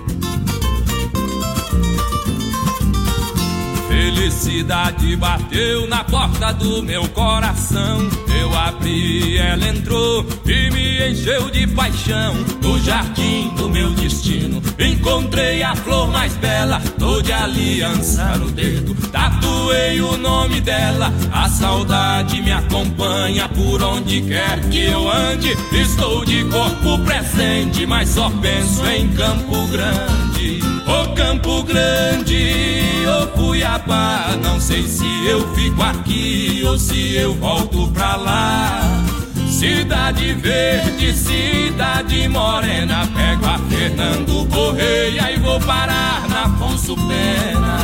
Felicidade 4.29 5.17
bateu 5.17 5.87
na 5.87 6.05
porta 6.05 6.53
do 6.53 6.83
meu 6.83 7.09
coração. 7.09 8.07
Eu 8.39 8.55
abri, 8.55 9.39
ela 9.39 9.67
entrou 9.69 10.23
e 10.45 10.71
me 10.71 11.11
encheu 11.11 11.49
de 11.49 11.67
paixão. 11.69 12.35
No 12.61 12.79
jardim 12.79 13.49
do 13.57 13.71
meu 13.71 13.91
destino, 13.93 14.63
encontrei 14.79 15.63
a 15.63 15.75
flor 15.75 16.09
mais 16.09 16.35
bela. 16.35 16.79
Tô 16.99 17.23
de 17.23 17.33
aliança 17.33 18.37
no 18.37 18.51
dedo, 18.51 18.95
tatuei 19.11 19.99
o 20.03 20.19
nome 20.19 20.61
dela. 20.61 21.11
A 21.33 21.49
saudade 21.49 22.43
me 22.43 22.53
acompanha 22.53 23.49
por 23.49 23.83
onde 23.83 24.21
quer 24.21 24.61
que 24.69 24.85
eu 24.85 25.11
ande. 25.11 25.57
Estou 25.73 26.23
de 26.27 26.45
corpo 26.45 26.99
presente, 26.99 27.87
mas 27.87 28.11
só 28.11 28.29
penso 28.29 28.87
em 28.89 29.09
Campo 29.09 29.67
Grande. 29.69 30.78
Ô 30.89 31.15
Campo 31.15 31.63
Grande, 31.65 33.05
ô 33.07 33.27
Cuiabá, 33.29 34.31
não 34.43 34.59
sei 34.59 34.83
se 34.85 35.05
eu 35.27 35.47
fico 35.55 35.83
aqui 35.83 36.63
ou 36.67 36.79
se 36.79 37.15
eu 37.15 37.35
volto 37.35 37.89
pra 37.89 38.17
lá. 38.17 39.05
Cidade 39.51 40.33
verde, 40.35 41.13
cidade 41.13 42.27
morena, 42.29 43.07
pego 43.15 43.45
a 43.45 43.59
Fernando 43.59 44.49
Correia 44.49 45.33
e 45.33 45.39
vou 45.39 45.61
parar 45.61 46.27
na 46.29 46.45
Afonso 46.45 46.97
Pena. 46.97 47.79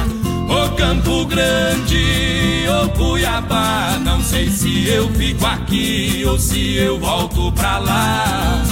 Ô 0.48 0.68
Campo 0.76 1.26
Grande, 1.26 2.64
ô 2.68 2.88
Cuiabá, 2.90 3.98
não 4.02 4.22
sei 4.22 4.48
se 4.48 4.88
eu 4.88 5.10
fico 5.10 5.44
aqui 5.44 6.22
ou 6.26 6.38
se 6.38 6.76
eu 6.76 6.98
volto 6.98 7.52
pra 7.52 7.78
lá. 7.78 8.62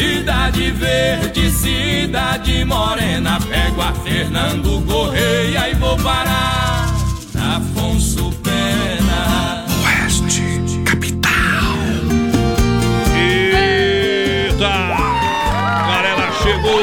Cidade 0.00 0.70
verde, 0.70 1.50
cidade 1.50 2.64
morena, 2.64 3.38
pego 3.38 3.82
a 3.82 3.92
Fernando 3.92 4.82
Correia 4.86 5.68
e 5.68 5.74
vou 5.74 5.94
parar 5.98 6.86
na 7.34 7.58
Afonso 7.58 8.32
Pena. 8.42 9.66
Oeste, 9.84 10.40
capital. 10.86 11.74
Eita! 13.14 14.72
Galera, 15.86 16.32
chegou! 16.42 16.80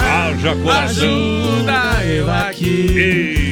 Haja 0.00 0.54
coração! 0.62 1.48
Ajuda 1.58 2.04
eu 2.04 2.30
aqui. 2.32 2.92
Me 2.94 3.47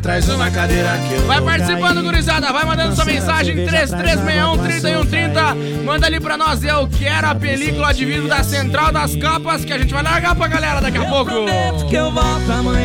traz 0.00 0.28
uma 0.28 0.48
cadeira 0.50 0.88
que 1.06 1.14
eu 1.14 1.20
Vai 1.26 1.40
participando, 1.42 2.02
gurizada. 2.02 2.50
Vai 2.52 2.64
mandando 2.64 2.94
sua 2.94 3.04
mensagem 3.04 3.66
3361-3130. 3.66 5.84
Manda 5.84 6.06
ali 6.06 6.18
pra 6.18 6.38
nós. 6.38 6.64
Eu 6.64 6.88
quero 6.88 7.26
a 7.26 7.34
película 7.34 7.92
de 7.92 8.06
vidro 8.06 8.28
da 8.28 8.42
Central 8.42 8.90
das 8.92 9.14
Capas 9.16 9.62
que 9.64 9.72
a 9.72 9.78
gente 9.78 9.92
vai 9.92 10.02
largar 10.02 10.34
pra 10.34 10.48
galera 10.48 10.80
daqui 10.80 10.96
a 10.96 11.04
pouco. 11.04 11.30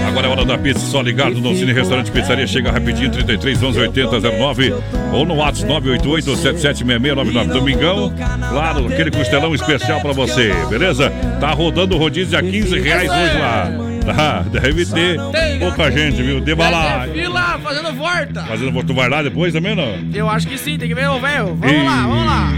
Agora 0.08 0.28
é 0.28 0.30
hora 0.30 0.44
da 0.44 0.58
pizza, 0.58 0.86
só 0.86 1.02
ligado 1.02 1.36
no 1.36 1.56
Cine 1.56 1.72
Restaurante 1.72 2.12
Pizzaria. 2.12 2.46
Chega 2.48 2.70
rapidinho, 2.72 3.10
33 3.12 3.64
11 3.64 3.80
80 3.80 4.20
09 4.20 4.74
ou 5.14 5.26
no 5.26 5.36
WhatsApp 5.36 5.70
988 5.70 6.36
776699. 6.36 7.54
Domingão, 7.54 8.14
claro, 8.50 8.88
aquele 8.88 9.12
costelão 9.12 9.56
especial 9.56 10.02
pra 10.02 10.12
você, 10.12 10.54
beleza? 10.70 11.10
Tá 11.40 11.52
rodando 11.52 11.96
o 11.96 11.98
rodízio 11.98 12.38
a 12.38 12.42
15 12.42 12.78
reais 12.80 13.10
hoje 13.10 13.38
lá. 13.38 13.85
Tá, 14.06 14.42
deve 14.52 14.86
ter 14.86 15.18
pouca 15.60 15.92
gente, 15.92 16.22
viu? 16.22 16.40
De 16.40 16.54
balada. 16.54 17.08
Deve 17.08 17.14
ter 17.14 17.26
fila 17.26 17.60
fazendo 17.60 17.94
volta. 17.94 18.44
Fazendo, 18.44 18.84
tu 18.84 18.94
vai 18.94 19.10
lá 19.10 19.24
depois 19.24 19.52
também, 19.54 19.76
não? 19.76 19.98
Eu 20.14 20.30
acho 20.30 20.48
que 20.48 20.58
sim, 20.58 20.78
tem 20.78 20.88
que 20.88 20.96
ver 20.96 21.10
o 21.10 21.20
velho. 21.20 21.56
Vamos 21.56 21.86
lá, 21.86 22.02
vamos 22.08 22.26
lá. 22.26 22.54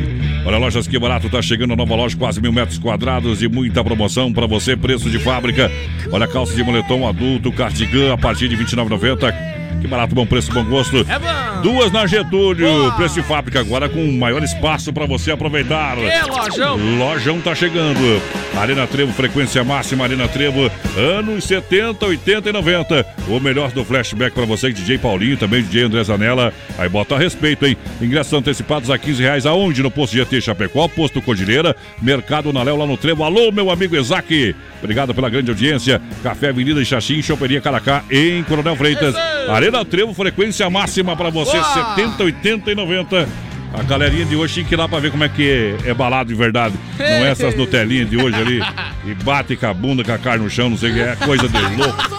Olha, 0.45 0.57
lojas 0.57 0.87
que 0.87 0.97
barato, 0.97 1.29
tá 1.29 1.41
chegando 1.41 1.73
a 1.73 1.75
nova 1.75 1.95
loja, 1.95 2.15
quase 2.15 2.39
mil 2.39 2.53
metros 2.53 2.77
quadrados 2.77 3.41
e 3.41 3.49
muita 3.49 3.83
promoção 3.83 4.31
para 4.31 4.47
você, 4.47 4.77
preço 4.77 5.09
de 5.09 5.19
fábrica. 5.19 5.69
Olha, 6.11 6.25
calça 6.27 6.55
de 6.55 6.63
moletom 6.63 7.07
adulto, 7.07 7.51
cardigan 7.51 8.13
a 8.13 8.17
partir 8.17 8.47
de 8.47 8.55
R$ 8.55 8.63
29,90. 8.63 9.56
Que 9.81 9.87
barato, 9.87 10.15
bom 10.15 10.25
preço, 10.25 10.51
bom 10.51 10.63
gosto. 10.63 10.97
É 10.97 11.19
bom. 11.19 11.61
Duas 11.61 11.91
na 11.91 12.07
Getúlio, 12.07 12.91
preço 12.95 13.15
de 13.15 13.23
fábrica 13.23 13.59
agora 13.59 13.87
com 13.87 14.11
maior 14.13 14.43
espaço 14.43 14.91
para 14.91 15.05
você 15.05 15.31
aproveitar. 15.31 15.95
Que 15.97 16.29
lojão. 16.29 16.77
Lojão 16.97 17.41
tá 17.41 17.53
chegando. 17.53 18.21
Arena 18.55 18.87
Trevo, 18.87 19.13
frequência 19.13 19.63
máxima, 19.63 20.03
Arena 20.03 20.27
Trevo, 20.27 20.71
anos 20.97 21.43
70, 21.43 22.05
80 22.05 22.49
e 22.49 22.51
90. 22.51 23.05
O 23.27 23.39
melhor 23.39 23.71
do 23.71 23.85
flashback 23.85 24.33
para 24.33 24.45
você, 24.45 24.71
DJ 24.71 24.97
Paulinho, 24.97 25.37
também 25.37 25.61
DJ 25.61 25.83
André 25.83 26.03
Zanella. 26.03 26.53
Aí 26.77 26.89
bota 26.89 27.15
a 27.15 27.19
respeito, 27.19 27.65
hein? 27.65 27.77
Ingressos 28.01 28.33
antecipados 28.33 28.89
a 28.89 28.97
15 28.97 29.21
reais 29.21 29.45
aonde? 29.45 29.83
No 29.83 29.91
Posto 29.91 30.15
GT 30.15 30.41
Chapecó, 30.41 30.87
Posto 30.87 31.21
Cordilheira, 31.21 31.75
Mercado 32.01 32.51
Naléu 32.51 32.77
lá 32.77 32.85
no 32.85 32.97
Trevo. 32.97 33.23
Alô, 33.23 33.51
meu 33.51 33.69
amigo 33.69 33.95
Isaac. 33.95 34.55
Obrigado 34.81 35.13
pela 35.13 35.29
grande 35.29 35.51
audiência. 35.51 36.01
Café 36.23 36.49
Avenida 36.49 36.83
Xaxim, 36.83 37.21
Choperia 37.21 37.61
Caracá, 37.61 38.03
em 38.09 38.43
Coronel 38.43 38.75
Freitas. 38.75 39.15
Arena 39.49 39.66
Trevo, 39.85 40.13
frequência 40.13 40.69
máxima 40.69 41.15
para 41.15 41.29
você, 41.29 41.57
Boa. 41.57 41.95
70, 41.95 42.23
80 42.23 42.71
e 42.71 42.75
90. 42.75 43.27
A 43.73 43.83
galerinha 43.83 44.25
de 44.25 44.35
hoje 44.35 44.55
tinha 44.55 44.65
que 44.65 44.73
ir 44.73 44.77
lá 44.77 44.87
pra 44.87 44.99
ver 44.99 45.11
como 45.11 45.23
é 45.23 45.29
que 45.29 45.77
é, 45.85 45.89
é 45.89 45.93
balado 45.93 46.29
de 46.29 46.35
verdade. 46.35 46.73
Não 46.97 47.05
é 47.05 47.29
essas 47.29 47.55
Nutelinhas 47.55 48.09
de 48.09 48.17
hoje 48.17 48.35
ali. 48.35 48.61
E 49.05 49.13
bate 49.23 49.55
com 49.55 49.67
a 49.67 49.73
bunda, 49.73 50.03
com 50.03 50.11
a 50.11 50.17
carne 50.17 50.43
no 50.45 50.49
chão, 50.49 50.69
não 50.69 50.77
sei 50.77 50.91
o 50.91 50.93
que. 50.93 50.99
É 51.01 51.15
coisa 51.17 51.47
de 51.47 51.57
louco. 51.75 52.09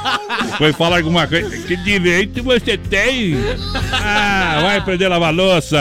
Foi 0.59 0.73
falar 0.73 0.99
alguma 0.99 1.27
coisa. 1.27 1.51
Que 1.67 1.77
direito 1.77 2.43
você 2.43 2.77
tem? 2.77 3.37
Ah, 3.93 4.59
vai 4.63 4.77
aprender 4.77 5.07
a 5.07 5.09
lavar 5.09 5.35
louça. 5.35 5.79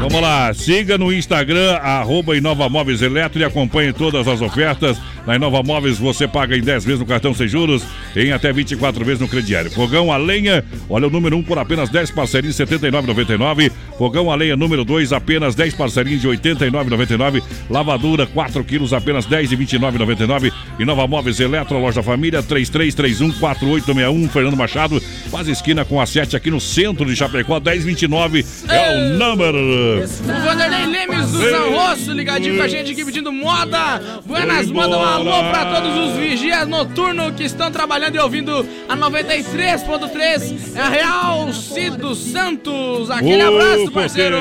Vamos 0.00 0.20
lá, 0.20 0.52
siga 0.52 0.98
no 0.98 1.12
Instagram, 1.12 1.74
arroba 1.76 2.36
Inova 2.36 2.68
Móveis 2.68 3.02
Eletro 3.02 3.40
e 3.40 3.44
acompanhe 3.44 3.92
todas 3.92 4.26
as 4.26 4.40
ofertas. 4.40 5.00
Na 5.30 5.36
Inova 5.36 5.62
Móveis 5.62 5.96
você 5.96 6.26
paga 6.26 6.56
em 6.56 6.60
10 6.60 6.84
vezes 6.84 6.98
no 6.98 7.06
cartão 7.06 7.32
sem 7.32 7.46
juros, 7.46 7.84
em 8.16 8.32
até 8.32 8.52
24 8.52 9.04
vezes 9.04 9.20
no 9.20 9.28
crediário. 9.28 9.70
Fogão 9.70 10.10
a 10.10 10.16
lenha, 10.16 10.64
olha 10.88 11.06
o 11.06 11.10
número 11.10 11.36
1 11.36 11.44
por 11.44 11.56
apenas 11.56 11.88
10 11.88 12.10
parcerinhas 12.10 12.56
de 12.56 12.64
R$ 12.64 12.76
79,99. 12.76 13.70
Fogão 13.96 14.28
a 14.28 14.34
lenha 14.34 14.56
número 14.56 14.84
2, 14.84 15.12
apenas 15.12 15.54
10 15.54 15.74
parcerinhas 15.74 16.20
de 16.20 16.26
R$ 16.26 16.36
89,99. 16.36 17.44
Lavadura 17.70 18.26
4 18.26 18.64
quilos, 18.64 18.92
apenas 18.92 19.24
10 19.24 19.50
de 19.50 19.54
R$ 19.54 19.66
29,99. 19.66 20.52
Inova 20.80 21.06
Móveis 21.06 21.38
Eletro, 21.38 21.78
loja 21.78 22.02
família 22.02 22.42
33314861, 22.42 24.30
Fernando 24.30 24.56
Machado, 24.56 25.00
faz 25.30 25.46
esquina 25.46 25.84
com 25.84 26.00
a 26.00 26.06
7 26.06 26.34
aqui 26.34 26.50
no 26.50 26.60
centro 26.60 27.06
de 27.06 27.14
Chapecó, 27.14 27.60
1029 27.60 28.44
é 28.68 28.96
o 28.96 29.16
número. 29.16 30.02
O 30.02 30.44
Vanderlei 30.44 30.86
Lemes 30.86 31.30
do 31.30 31.48
São 31.48 31.72
Rosso, 31.72 32.12
ligadinho 32.14 32.56
com 32.56 32.64
a 32.64 32.68
gente 32.68 32.90
aqui 32.90 33.04
pedindo 33.04 33.30
moda. 33.30 34.02
Buenas, 34.26 34.68
manda 34.72 34.98
um 34.98 35.19
alô 35.20 35.50
pra 35.50 35.66
todos 35.66 35.96
os 35.96 36.16
vigias 36.16 36.66
noturnos 36.66 37.34
que 37.34 37.44
estão 37.44 37.70
trabalhando 37.70 38.16
e 38.16 38.18
ouvindo 38.18 38.66
a 38.88 38.96
93.3. 38.96 40.76
É 40.76 40.80
a 40.80 40.88
Real 40.88 41.52
Cido 41.52 42.14
Santos. 42.14 43.10
Aquele 43.10 43.44
Ô, 43.44 43.48
abraço, 43.48 43.92
parceiro. 43.92 44.36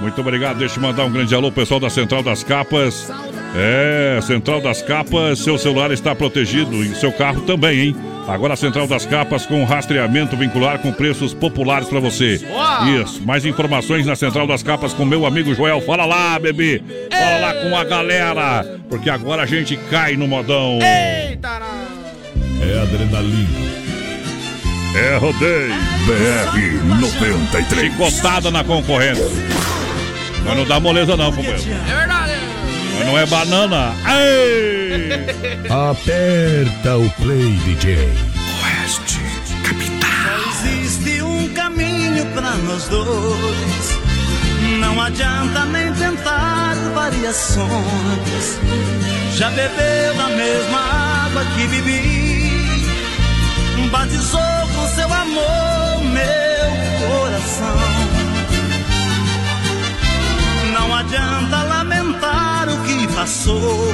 Muito 0.00 0.20
obrigado. 0.20 0.58
Deixa 0.58 0.78
eu 0.78 0.82
mandar 0.82 1.04
um 1.04 1.12
grande 1.12 1.34
alô, 1.34 1.50
pessoal 1.52 1.78
da 1.78 1.90
Central 1.90 2.22
das 2.22 2.42
Capas. 2.42 3.10
É, 3.54 4.18
Central 4.22 4.60
das 4.60 4.82
Capas, 4.82 5.38
seu 5.38 5.58
celular 5.58 5.90
está 5.90 6.14
protegido 6.14 6.82
e 6.82 6.94
seu 6.94 7.12
carro 7.12 7.42
também, 7.42 7.80
hein? 7.80 7.96
Agora 8.28 8.54
a 8.54 8.56
Central 8.56 8.86
das 8.86 9.04
Capas 9.04 9.44
com 9.44 9.64
rastreamento 9.64 10.36
vincular 10.36 10.78
com 10.78 10.92
preços 10.92 11.34
populares 11.34 11.88
para 11.88 12.00
você. 12.00 12.40
Isso. 13.02 13.22
Mais 13.24 13.44
informações 13.44 14.06
na 14.06 14.14
Central 14.14 14.46
das 14.46 14.62
Capas 14.62 14.94
com 14.94 15.04
meu 15.04 15.26
amigo 15.26 15.54
Joel. 15.54 15.80
Fala 15.80 16.04
lá, 16.04 16.38
bebê. 16.38 16.82
Fala 17.10 17.38
lá 17.38 17.54
com 17.54 17.76
a 17.76 17.84
galera. 17.84 18.80
Porque 18.88 19.10
agora 19.10 19.42
a 19.42 19.46
gente 19.46 19.76
cai 19.90 20.16
no 20.16 20.28
modão. 20.28 20.78
Eita! 20.80 21.60
É 22.62 22.80
adrenalina. 22.80 23.72
É 24.94 25.16
rodeio. 25.16 25.74
BR 26.06 27.00
93. 27.00 27.92
Chicotada 27.92 28.50
na 28.50 28.62
concorrência. 28.62 29.26
Mas 30.44 30.56
não 30.56 30.64
dá 30.64 30.78
moleza 30.78 31.16
não, 31.16 31.32
companheiro. 31.32 31.62
É 31.90 31.94
verdade. 31.96 32.31
Mas 32.98 33.06
não 33.06 33.18
é 33.18 33.26
banana. 33.26 33.94
Ei! 34.06 35.12
Aperta 35.68 36.96
o 36.96 37.10
play, 37.22 37.56
DJ. 37.64 37.96
Oeste, 38.62 39.20
capital. 39.64 40.52
Só 40.60 40.68
existe 40.68 41.22
um 41.22 41.48
caminho 41.54 42.26
pra 42.26 42.50
nós 42.56 42.88
dois. 42.88 43.98
Não 44.80 45.00
adianta 45.00 45.64
nem 45.66 45.92
tentar 45.94 46.74
variações. 46.94 48.58
Já 49.34 49.50
bebeu 49.50 50.14
da 50.16 50.28
mesma 50.28 51.26
água 51.26 51.44
que 51.56 51.66
bebi. 51.66 52.52
Batizou 53.90 54.40
com 54.74 54.88
seu 54.94 55.12
amor 55.12 56.02
meu 56.04 57.08
coração. 57.08 57.91
Adianta 61.02 61.62
lamentar 61.64 62.68
o 62.68 62.76
que 62.84 63.06
passou. 63.14 63.92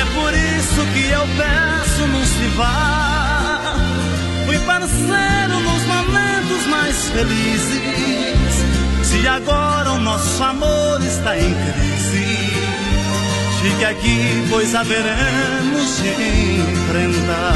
É 0.00 0.04
por 0.14 0.32
isso 0.34 0.80
que 0.92 1.08
eu 1.10 1.24
peço, 1.38 2.06
não 2.08 2.24
se 2.24 2.46
vá. 2.56 3.74
Fui 4.46 4.58
parceiro 4.60 5.60
nos 5.60 5.82
momentos 5.84 6.66
mais 6.68 6.96
felizes. 7.10 8.54
Se 9.04 9.28
agora 9.28 9.92
o 9.92 10.00
nosso 10.00 10.42
amor 10.42 11.00
está 11.04 11.38
em 11.38 11.54
crise, 11.54 12.50
fique 13.62 13.84
aqui, 13.84 14.46
pois 14.50 14.74
haveremos 14.74 15.96
de 15.98 16.08
enfrentar. 16.72 17.54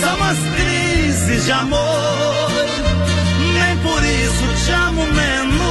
São 0.00 0.24
as 0.24 0.38
crises 0.56 1.44
de 1.44 1.52
amor, 1.52 2.50
nem 3.54 3.76
por 3.78 4.02
isso 4.02 4.64
te 4.64 4.72
amo 4.72 5.06
menos, 5.12 5.61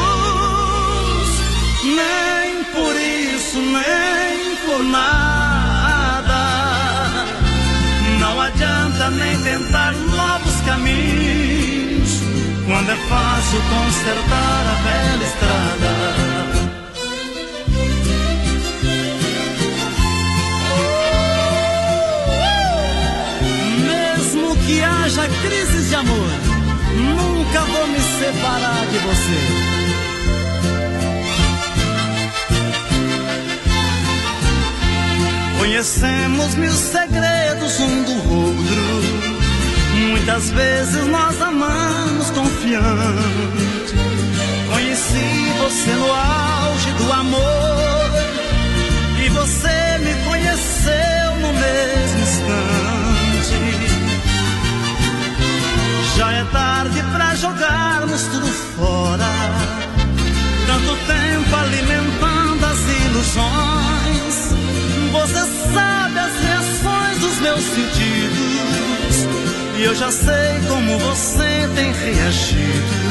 nem 2.01 2.63
por 2.65 2.95
isso, 2.95 3.59
nem 3.59 4.55
por 4.65 4.83
nada. 4.83 6.41
Não 8.19 8.41
adianta 8.41 9.09
nem 9.11 9.37
tentar 9.43 9.91
novos 9.93 10.61
caminhos, 10.65 12.21
quando 12.65 12.89
é 12.89 12.95
fácil 12.95 13.61
consertar 13.69 14.63
a 14.67 14.75
velha 14.83 15.23
estrada. 15.23 15.91
Que 24.67 24.81
haja 24.81 25.27
crises 25.43 25.89
de 25.89 25.95
amor, 25.95 26.29
nunca 26.95 27.59
vou 27.61 27.87
me 27.87 27.99
separar 27.99 28.85
de 28.89 28.97
você. 28.99 29.70
Conhecemos 35.61 36.55
mil 36.55 36.73
segredos 36.73 37.79
um 37.79 38.03
do 38.03 38.33
outro. 38.33 38.81
Muitas 39.93 40.49
vezes 40.49 41.05
nós 41.05 41.39
amamos 41.39 42.31
confiante. 42.31 43.93
Conheci 44.73 45.53
você 45.59 45.91
no 45.91 46.11
auge 46.11 46.91
do 46.93 47.13
amor. 47.13 48.09
E 49.23 49.29
você 49.29 49.99
me 49.99 50.15
conheceu 50.23 51.35
no 51.41 51.53
mesmo 51.53 52.21
instante. 52.23 53.59
Já 56.17 56.31
é 56.31 56.43
tarde 56.45 57.03
pra 57.13 57.35
jogarmos 57.35 58.23
tudo 58.23 58.47
fora. 58.47 59.29
Tanto 60.65 60.95
tempo 61.05 61.55
alimentando 61.55 62.65
as 62.65 62.79
ilusões. 63.05 63.91
Você 65.11 65.45
sabe 65.73 66.19
as 66.19 66.33
reações 66.41 67.19
dos 67.19 67.37
meus 67.39 67.63
sentidos. 67.63 69.27
E 69.77 69.83
eu 69.83 69.93
já 69.93 70.09
sei 70.09 70.61
como 70.69 70.97
você 70.99 71.69
tem 71.75 71.91
reagido. 71.91 73.01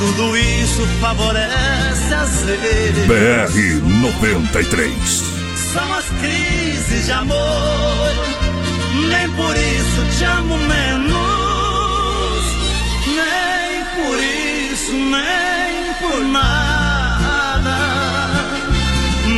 Tudo 0.00 0.36
isso 0.36 0.86
favorece 1.00 2.14
as 2.14 2.42
vezes. 2.42 3.06
BR 3.06 3.88
93. 4.02 4.92
São 5.72 5.94
as 5.94 6.06
crises 6.20 7.06
de 7.06 7.12
amor. 7.12 8.12
Nem 9.08 9.30
por 9.30 9.56
isso 9.56 10.18
te 10.18 10.24
amo 10.24 10.58
menos. 10.58 11.14
Nem 13.06 13.84
por 13.94 14.18
isso, 14.18 14.92
nem 14.92 15.94
por 16.00 16.20
nada. 16.26 16.74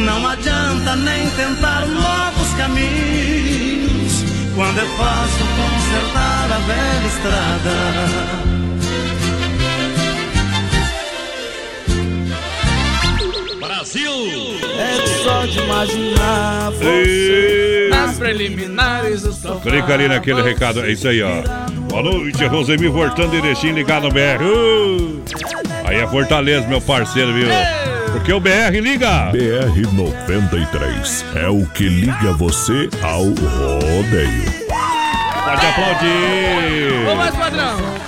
Não 0.05 0.27
adianta 0.29 0.56
nem 0.95 1.29
tentar 1.31 1.87
novos 1.87 2.53
caminhos. 2.55 4.25
Quando 4.55 4.79
é 4.79 4.85
fácil 4.85 5.47
consertar 5.57 6.53
a 6.53 6.59
velha 6.59 7.07
estrada. 7.07 8.57
Brasil! 13.61 14.57
É 14.79 15.07
só 15.25 15.47
de 15.47 15.59
imaginar 15.59 16.71
você 16.71 17.89
Nas 17.91 18.19
preliminares 18.19 19.23
do 19.23 19.33
sofá. 19.33 19.61
Clica 19.61 19.95
ali 19.95 20.09
naquele 20.09 20.43
recado. 20.43 20.85
É 20.85 20.93
isso 20.93 21.09
aí, 21.09 21.23
ó. 21.23 21.43
Boa 21.89 22.03
noite, 22.03 22.45
Rosemir 22.47 22.91
Voltando 22.91 23.35
e 23.35 23.39
Erechim 23.39 23.73
ligado 23.73 24.05
no 24.05 24.11
BR. 24.11 24.43
Uh! 24.43 25.23
Aí 25.85 25.97
é 25.97 26.07
Fortaleza, 26.07 26.67
meu 26.67 26.81
parceiro, 26.81 27.33
viu? 27.33 27.49
Porque 28.16 28.32
o 28.32 28.40
BR 28.40 28.80
liga. 28.80 29.30
BR 29.30 29.93
93 29.93 31.24
é 31.34 31.48
o 31.51 31.66
que 31.66 31.86
liga 31.86 32.32
você 32.32 32.88
ao 33.02 33.24
rodeio. 33.24 34.44
Pode 35.44 35.66
aplaudir. 35.66 37.14
Mais 37.14 37.36
padrão. 37.36 38.06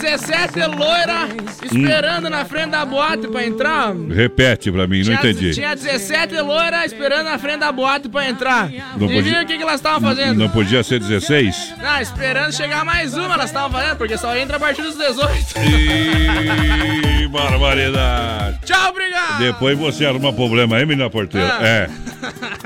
Tinha 0.00 0.16
17 0.16 0.60
loira 0.66 1.28
esperando 1.62 2.30
na 2.30 2.44
frente 2.44 2.70
da 2.70 2.84
boate 2.86 3.28
pra 3.28 3.44
entrar. 3.46 3.92
Repete 3.94 4.72
pra 4.72 4.86
mim, 4.86 4.98
não 4.98 5.04
Tinha- 5.04 5.16
entendi. 5.18 5.52
Tinha 5.54 5.74
17 5.74 6.40
loira 6.40 6.84
esperando 6.86 7.24
na 7.24 7.38
frente 7.38 7.58
da 7.60 7.70
boate 7.70 8.08
pra 8.08 8.28
entrar. 8.28 8.70
Não 8.96 9.06
Adivinha 9.06 9.22
podia- 9.22 9.42
o 9.42 9.46
que, 9.46 9.56
que 9.58 9.62
elas 9.62 9.74
estavam 9.76 10.00
fazendo? 10.00 10.38
Não 10.38 10.48
podia 10.48 10.82
ser 10.82 10.98
16? 11.00 11.74
Ah, 11.82 12.00
esperando 12.00 12.52
chegar 12.52 12.84
mais 12.84 13.14
uma, 13.14 13.34
elas 13.34 13.46
estavam 13.50 13.70
fazendo, 13.70 13.96
porque 13.96 14.16
só 14.16 14.34
entra 14.36 14.56
a 14.56 14.60
partir 14.60 14.82
dos 14.82 14.96
18. 14.96 15.30
Ih, 15.58 17.28
barbaridade. 17.28 18.58
Tchau, 18.64 18.90
obrigado! 18.90 19.38
Depois 19.38 19.78
você 19.78 20.06
arruma 20.06 20.32
problema 20.32 20.76
aí, 20.76 20.86
menina 20.86 21.10
porteira. 21.10 21.58
Ah. 21.60 21.66
É. 21.66 21.88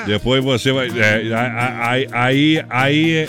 Depois 0.07 0.43
você 0.45 0.73
vai. 0.73 0.89
É, 0.89 1.23
aí. 1.83 2.09
Aí. 2.13 2.65
aí 2.71 3.27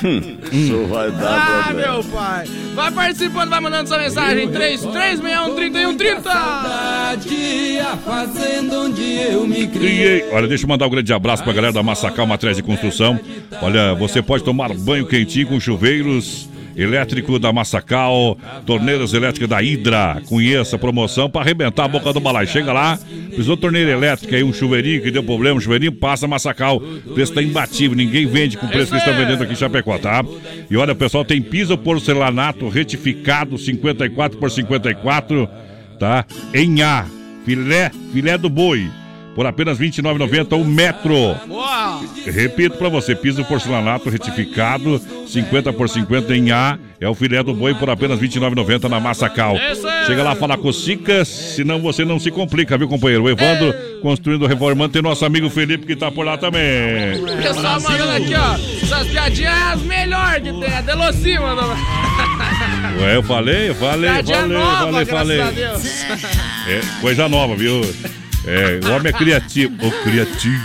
Isso 0.52 0.86
vai 0.88 1.07
Ah, 1.22 1.72
meu 1.73 2.03
pai! 2.06 2.45
Vai 2.73 2.91
participando, 2.91 3.49
vai 3.49 3.60
mandando 3.60 3.88
sua 3.96 3.98
mensagem. 3.98 4.50
3361 4.50 5.56
3130 5.56 7.18
Dia 7.28 7.86
fazendo 7.98 8.74
onde 8.82 9.04
eu 9.04 9.48
me 9.48 9.68
Criei. 9.68 10.26
Olha, 10.32 10.48
deixa 10.48 10.66
eu 10.66 10.68
mandar 10.68 10.88
um 10.88 10.90
grande 10.90 11.14
abraço 11.14 11.44
pra 11.44 11.54
galera 11.54 11.74
da 11.74 11.82
Massacal 11.82 12.28
Matriz 12.28 12.58
de 12.58 12.64
Construção. 12.64 13.20
Olha, 13.62 13.94
você 13.94 14.22
pode 14.22 14.44
tomar 14.44 14.74
banho 14.74 15.06
quentinho 15.06 15.48
com 15.48 15.60
chuveiros 15.60 16.50
elétrico 16.76 17.40
da 17.40 17.54
Massacal, 17.54 18.38
torneiras 18.66 19.14
elétricas 19.14 19.50
da 19.50 19.62
Hidra. 19.62 20.22
Conheça 20.28 20.76
a 20.76 20.80
promoção 20.80 21.30
para 21.30 21.42
arrebentar 21.42 21.86
a 21.86 21.88
boca 21.88 22.12
do 22.12 22.20
balai. 22.20 22.46
Chega 22.46 22.74
lá, 22.74 23.00
precisou 23.28 23.56
torneira 23.56 23.92
elétrica 23.92 24.36
aí, 24.36 24.44
um 24.44 24.54
chuveirinho 24.54 25.02
que 25.02 25.12
deu 25.12 25.24
problema, 25.24 25.58
um 25.58 25.62
chuveirinho, 25.62 25.92
passa 25.92 26.28
Massacal. 26.28 26.78
O 26.78 27.14
preço 27.14 27.34
tá 27.34 27.42
imbatível, 27.42 27.96
ninguém 27.96 28.26
vende 28.26 28.58
com 28.58 28.66
o 28.66 28.70
preço 28.70 28.92
que 28.92 28.98
estão 28.98 29.16
vendendo 29.16 29.42
aqui 29.44 29.54
em 29.54 29.56
Chapecó, 29.56 29.98
tá? 29.98 30.24
E 30.70 30.76
olha, 30.76 30.94
pessoal, 30.94 31.24
tem 31.24 31.42
piso 31.42 31.78
porcelanato 31.78 32.68
retificado 32.68 33.58
54 33.58 34.38
por 34.38 34.52
54, 34.52 35.50
tá? 36.00 36.26
Em 36.54 36.82
A, 36.82 37.06
filé, 37.46 37.92
filé 38.12 38.38
do 38.38 38.50
boi 38.50 38.90
por 39.36 39.45
apenas 39.45 39.78
R$ 39.78 39.88
29,90 39.88 40.60
o 40.60 40.64
metro. 40.64 41.14
Repito 42.26 42.78
para 42.78 42.88
você, 42.88 43.14
piso 43.14 43.44
porcelanato 43.44 44.10
retificado 44.10 44.99
50 45.28 45.74
por 45.74 45.90
50 45.90 46.36
em 46.36 46.52
A 46.52 46.80
É 47.02 47.10
o 47.10 47.14
filé 47.14 47.44
do 47.44 47.53
boi 47.53 47.76
por 47.76 47.90
apenas 47.90 48.20
R$ 48.20 48.28
29,90 48.28 48.88
na 48.88 48.99
Massacal. 48.99 49.56
Chega 50.07 50.24
lá 50.24 50.36
falar 50.36 50.57
com 50.57 50.70
o 50.70 50.74
senão 50.74 51.82
você 51.82 52.06
não 52.06 52.18
se 52.18 52.32
complica, 52.32 52.78
viu, 52.78 52.88
companheiro? 52.88 53.26
O 53.26 53.30
Evandro, 53.30 53.74
construindo, 54.02 54.48
reformando, 54.48 54.94
tem 54.94 55.02
nosso 55.02 55.26
amigo 55.26 55.49
Felipe 55.49 55.86
que 55.86 55.95
tá 55.95 56.10
por 56.10 56.26
lá 56.26 56.38
também. 56.38 57.22
Pessoal 57.41 57.82
mandando 57.82 58.12
aqui, 58.12 58.34
ó. 58.34 58.53
Essas 58.82 59.07
piadinhas 59.07 59.53
é 59.53 59.74
as 59.74 59.82
melhores 59.82 60.44
que 60.44 60.60
tem. 60.62 60.74
A 60.74 60.82
Deloci 60.82 61.38
mandou. 61.38 61.66
Ué, 63.02 63.16
eu 63.18 63.24
falei, 63.24 63.70
eu 63.70 63.76
falei, 63.76 64.12
Piadinha 64.12 64.38
falei, 64.38 64.57
nova, 64.57 64.91
falei, 64.91 65.06
falei. 65.06 65.41
a 65.41 65.52
Deus. 65.52 65.84
É, 66.68 66.82
coisa 67.02 67.28
nova, 67.28 67.56
viu? 67.56 67.82
É, 68.48 68.80
o 68.88 68.96
homem 68.96 69.10
é 69.10 69.14
criativo. 69.14 69.74
O 69.86 69.92
criativo. 70.04 70.64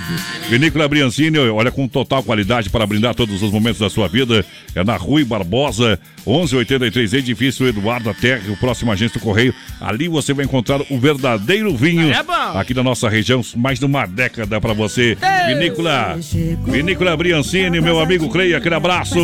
Vinícola 0.48 0.86
Briancini, 0.88 1.38
olha, 1.38 1.70
com 1.70 1.86
total 1.88 2.22
qualidade 2.22 2.68
para 2.68 2.86
brindar 2.86 3.14
todos 3.14 3.42
os 3.42 3.50
momentos 3.50 3.80
da 3.80 3.88
sua 3.88 4.08
vida. 4.08 4.44
É 4.74 4.84
na 4.84 4.96
Rui 4.96 5.24
Barbosa, 5.24 5.98
1183, 6.26 7.14
edifício 7.14 7.66
Eduardo 7.66 8.12
Terra, 8.14 8.42
o 8.48 8.56
próximo 8.56 8.92
agente 8.92 9.14
do 9.14 9.20
Correio. 9.20 9.54
Ali 9.80 10.08
você 10.08 10.34
vai 10.34 10.44
encontrar 10.44 10.80
o 10.90 10.98
verdadeiro 10.98 11.74
vinho. 11.76 12.12
É 12.12 12.22
bom. 12.22 12.58
Aqui 12.58 12.74
da 12.74 12.82
nossa 12.82 13.08
região, 13.08 13.42
mais 13.56 13.78
de 13.78 13.86
uma 13.86 14.06
década 14.06 14.60
para 14.60 14.72
você. 14.72 15.16
Vinícola, 15.46 16.18
Vinícola 16.66 17.16
Briancini, 17.16 17.80
meu 17.80 17.98
amigo 18.00 18.28
Creia, 18.28 18.58
aquele 18.58 18.74
abraço. 18.74 19.18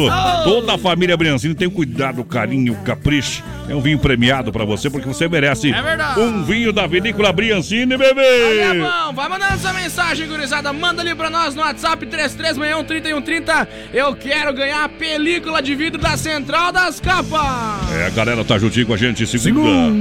Toda 0.45 0.75
a 0.75 0.79
família 0.79 1.17
Briancini 1.17 1.55
tem 1.55 1.69
cuidado, 1.69 2.25
carinho, 2.25 2.75
capricho. 2.85 3.43
É 3.69 3.75
um 3.75 3.81
vinho 3.81 3.99
premiado 3.99 4.53
para 4.53 4.65
você, 4.65 4.89
porque 4.89 5.09
você 5.09 5.29
merece 5.29 5.73
É 5.73 6.21
um 6.21 6.45
vinho 6.45 6.73
da 6.73 6.87
Vinícola 6.87 7.33
Briancini, 7.33 7.97
bebê. 7.97 8.46
Aí 8.47 8.59
é 8.61 8.75
bom, 8.75 9.13
vai 9.13 9.29
mandando 9.29 9.59
sua 9.59 9.73
mensagem, 9.73 10.27
gurizada. 10.29 10.73
Manda 10.73 11.03
ali 11.03 11.15
pra 11.15 11.29
nós 11.29 11.55
no 11.55 11.63
WhatsApp 11.63 12.07
33613130. 12.07 13.69
Eu 13.93 14.15
quero 14.15 14.53
ganhar 14.55 14.85
a 14.85 14.89
película 14.89 15.61
de 15.61 15.75
vidro 15.75 16.01
da 16.01 16.17
Central 16.17 16.73
das 16.73 17.01
Capas. 17.01 17.91
É, 17.93 18.07
a 18.07 18.11
galera 18.11 18.45
tá 18.45 18.59
juntinho 18.59 18.87
com 18.87 18.95
a 18.95 18.97
gente. 18.97 19.27
Segunda. 19.27 19.93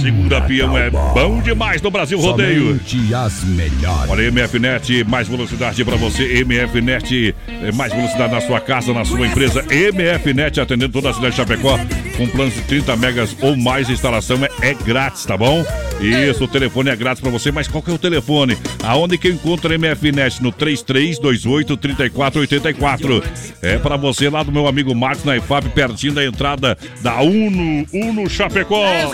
Segunda 0.00 0.40
peão 0.42 0.76
é 0.78 0.90
bom 0.90 1.40
demais 1.40 1.82
no 1.82 1.90
Brasil 1.90 2.18
Rodeio. 2.20 2.80
As 3.16 3.42
melhores. 3.44 4.10
Olha, 4.10 4.30
MFNet, 4.30 5.04
mais 5.04 5.26
velocidade 5.26 5.84
pra 5.84 5.96
você. 5.96 6.44
MFNet, 6.44 7.34
é, 7.48 7.72
mais 7.72 7.92
velocidade 7.92 8.32
na 8.32 8.40
sua 8.40 8.60
casa, 8.60 8.92
na 8.92 9.04
sua 9.04 9.26
empresa. 9.26 9.64
MFNet 9.64 10.60
atendendo 10.60 10.92
toda 10.92 11.10
a 11.10 11.14
cidade 11.14 11.32
de 11.32 11.36
Chapecó. 11.36 11.78
Com 12.16 12.28
planos 12.28 12.54
de 12.54 12.62
30 12.62 12.96
megas 12.96 13.36
ou 13.40 13.56
mais, 13.56 13.88
a 13.88 13.92
instalação 13.92 14.38
é, 14.44 14.70
é 14.70 14.74
grátis, 14.74 15.24
tá 15.24 15.36
bom? 15.36 15.64
Isso, 16.00 16.44
o 16.44 16.48
telefone 16.48 16.90
é 16.90 16.96
grátis 16.96 17.20
pra 17.20 17.30
você, 17.30 17.50
mas 17.50 17.66
qual 17.66 17.82
que 17.82 17.87
é 17.90 17.94
o 17.94 17.98
telefone? 17.98 18.56
Aonde 18.84 19.16
que 19.18 19.28
eu 19.28 19.32
encontro 19.32 19.72
a 19.72 19.78
MFNet? 19.78 20.42
No 20.42 20.52
3328-3484. 20.52 23.22
É 23.62 23.78
pra 23.78 23.96
você 23.96 24.28
lá 24.28 24.42
do 24.42 24.52
meu 24.52 24.66
amigo 24.66 24.94
Marcos 24.94 25.24
na 25.24 25.36
IFAP, 25.36 25.68
pertinho 25.70 26.14
da 26.14 26.24
entrada 26.24 26.76
da 27.00 27.20
Uno, 27.20 27.86
Uno 27.92 28.28
Chapecó. 28.28 28.84
É. 28.84 29.06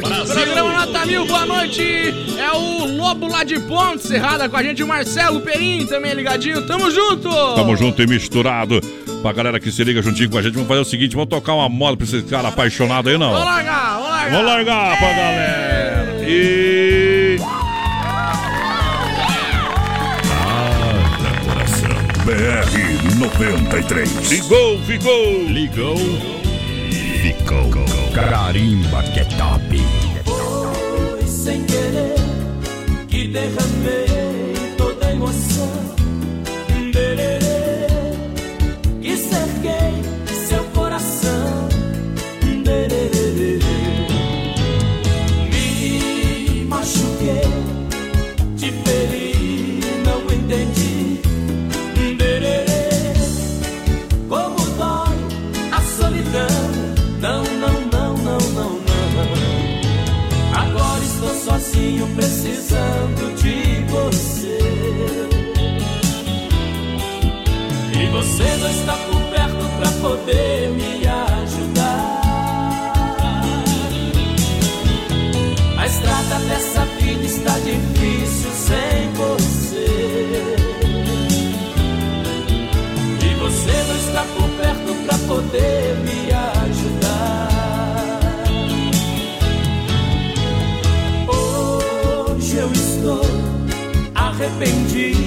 Programa 0.00 0.86
Nota 0.86 1.06
Mil, 1.06 1.26
boa 1.26 1.46
noite. 1.46 1.82
É 2.38 2.50
o 2.52 2.86
Lobo 2.96 3.28
lá 3.28 3.44
de 3.44 3.58
Ponte 3.60 4.06
Serrada 4.06 4.48
com 4.48 4.56
a 4.56 4.62
gente, 4.62 4.82
o 4.82 4.86
Marcelo 4.86 5.40
Perim 5.40 5.86
também 5.86 6.14
ligadinho. 6.14 6.66
Tamo 6.66 6.90
junto. 6.90 7.28
Tamo 7.54 7.76
junto 7.76 8.02
e 8.02 8.06
misturado. 8.06 8.80
Pra 9.22 9.32
galera 9.32 9.58
que 9.58 9.72
se 9.72 9.82
liga 9.82 10.00
juntinho 10.00 10.30
com 10.30 10.38
a 10.38 10.42
gente, 10.42 10.54
vamos 10.54 10.68
fazer 10.68 10.80
o 10.80 10.84
seguinte: 10.84 11.16
vamos 11.16 11.28
tocar 11.28 11.54
uma 11.54 11.68
moda 11.68 11.96
pra 11.96 12.06
esse 12.06 12.22
cara 12.22 12.46
apaixonado 12.48 13.08
aí, 13.08 13.18
não? 13.18 13.32
Vamos 13.32 13.46
largar, 13.46 13.94
vamos 13.94 14.08
largar. 14.10 14.30
Vamos 14.30 14.46
largar 14.46 14.98
pra 14.98 15.08
galera. 15.08 16.16
E. 16.28 17.07
93. 23.18 24.30
Ligou, 24.30 24.78
ficou. 24.82 25.42
Ligou. 25.48 25.96
Ficou. 27.20 27.68
Carimba 28.14 29.02
que 29.02 29.20
é 29.20 29.24
top. 29.24 29.78
Foi 30.24 31.26
sem 31.26 31.64
querer 31.64 32.14
que 33.08 33.26
derramei 33.26 34.07
você 68.38 68.56
não 68.56 68.70
está 68.70 68.92
por 68.92 69.20
perto 69.32 69.64
pra 69.78 69.90
poder 70.00 70.70
me 70.70 71.04
ajudar. 71.08 72.22
A 75.76 75.86
estrada 75.86 76.38
dessa 76.48 76.84
vida 77.00 77.24
está 77.24 77.58
difícil 77.58 78.50
sem 78.52 79.12
você. 79.14 80.44
E 83.24 83.34
você 83.40 83.72
não 83.88 83.96
está 83.96 84.22
por 84.22 84.48
perto 84.50 84.94
pra 85.04 85.18
poder 85.26 85.96
me 86.04 86.32
ajudar. 86.70 87.48
Hoje 91.26 92.56
eu 92.56 92.70
estou 92.70 93.22
arrependido 94.14 95.17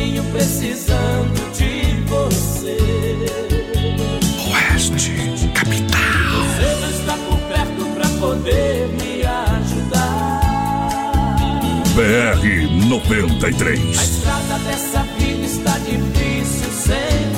sozinho, 0.00 0.24
precisando 0.32 1.52
de 1.52 2.00
você. 2.08 2.78
Oeste, 4.50 5.50
capital. 5.54 6.00
Você 6.32 6.68
não 6.80 6.90
está 6.90 7.16
por 7.16 7.38
perto 7.40 7.84
pra 7.94 8.08
poder 8.18 8.88
me 8.88 9.24
ajudar. 9.26 10.40
BR 11.94 12.40
A 12.40 12.88
93. 12.88 13.80
estrada 13.80 14.58
dessa 14.64 15.02
vida 15.18 15.44
está 15.44 15.78
difícil 15.78 16.70
sem 16.70 17.29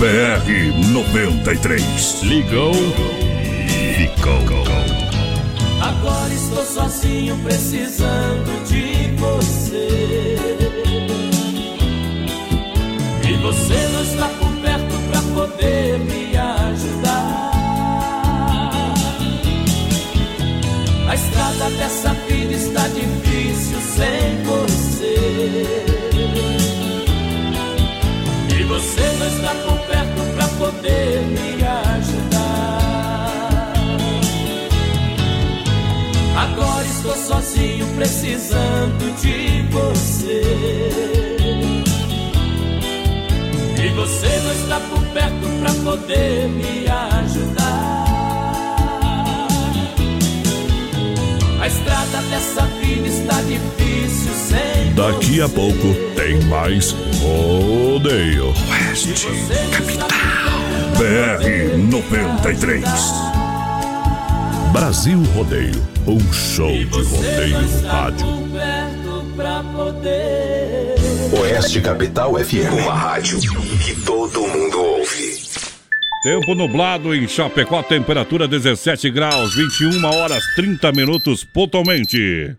BR 0.00 0.48
93. 0.94 2.22
Ligou. 2.22 2.72
Ficou. 3.98 4.64
Agora 5.82 6.32
estou 6.32 6.64
sozinho, 6.64 7.36
precisando 7.44 8.64
de 8.66 9.14
você. 9.18 10.38
E 13.28 13.32
você 13.42 13.88
não 13.92 14.02
está 14.02 14.28
por 14.28 14.50
perto 14.62 14.98
pra 15.10 15.20
poder 15.34 15.98
me 15.98 16.34
ajudar. 16.34 17.50
A 21.10 21.14
estrada 21.14 21.70
dessa 21.76 22.14
vida 22.26 22.54
está 22.54 22.88
difícil 22.88 23.78
sem 23.82 24.42
você. 24.44 25.84
E 28.58 28.64
você 28.64 29.02
não 29.18 29.26
está 29.26 29.54
por 29.66 29.79
poder 30.60 31.22
me 31.22 31.64
ajudar. 31.66 32.52
Agora 36.36 36.84
estou 36.84 37.16
sozinho, 37.16 37.86
precisando 37.96 39.10
de 39.22 39.62
você. 39.70 40.42
E 43.82 43.88
você 43.94 44.28
não 44.44 44.52
está 44.52 44.80
por 44.80 45.02
perto 45.14 45.50
poder 45.82 46.48
me 46.48 46.86
ajudar. 46.88 48.06
A 51.60 51.66
estrada 51.66 52.22
dessa 52.30 52.62
vida 52.82 53.08
está 53.08 53.40
difícil 53.42 54.32
sem 54.34 54.94
Daqui 54.94 55.40
a 55.40 55.48
pouco 55.48 55.94
tem 56.14 56.40
mais 56.44 56.92
rodeio. 57.20 58.48
Oeste, 58.48 59.26
capital. 59.70 60.39
BR 61.00 61.78
93. 61.78 62.84
Brasil 64.70 65.22
Rodeio, 65.34 65.88
um 66.06 66.20
show 66.30 66.70
de 66.70 66.84
rodeio 66.84 67.62
no 67.62 67.88
rádio. 67.88 68.26
Oeste 71.40 71.80
Capital 71.80 72.34
FM. 72.38 72.82
Uma 72.82 72.92
rádio 72.92 73.40
que 73.82 73.94
todo 74.04 74.46
mundo 74.46 74.78
ouve. 74.78 75.40
Tempo 76.22 76.54
nublado 76.54 77.14
em 77.14 77.26
Chapecó, 77.26 77.82
temperatura 77.82 78.46
17 78.46 79.10
graus, 79.10 79.54
21 79.54 80.04
horas 80.04 80.44
30 80.54 80.92
minutos 80.92 81.44
pontualmente. 81.44 82.58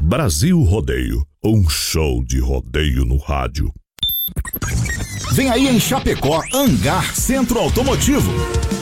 Brasil 0.00 0.62
Rodeio, 0.62 1.26
um 1.44 1.68
show 1.68 2.24
de 2.24 2.38
rodeio 2.38 3.04
no 3.04 3.16
rádio. 3.16 3.72
Vem 5.32 5.50
aí 5.50 5.66
em 5.66 5.80
Chapecó, 5.80 6.40
Angar 6.54 7.12
Centro 7.16 7.58
Automotivo. 7.58 8.30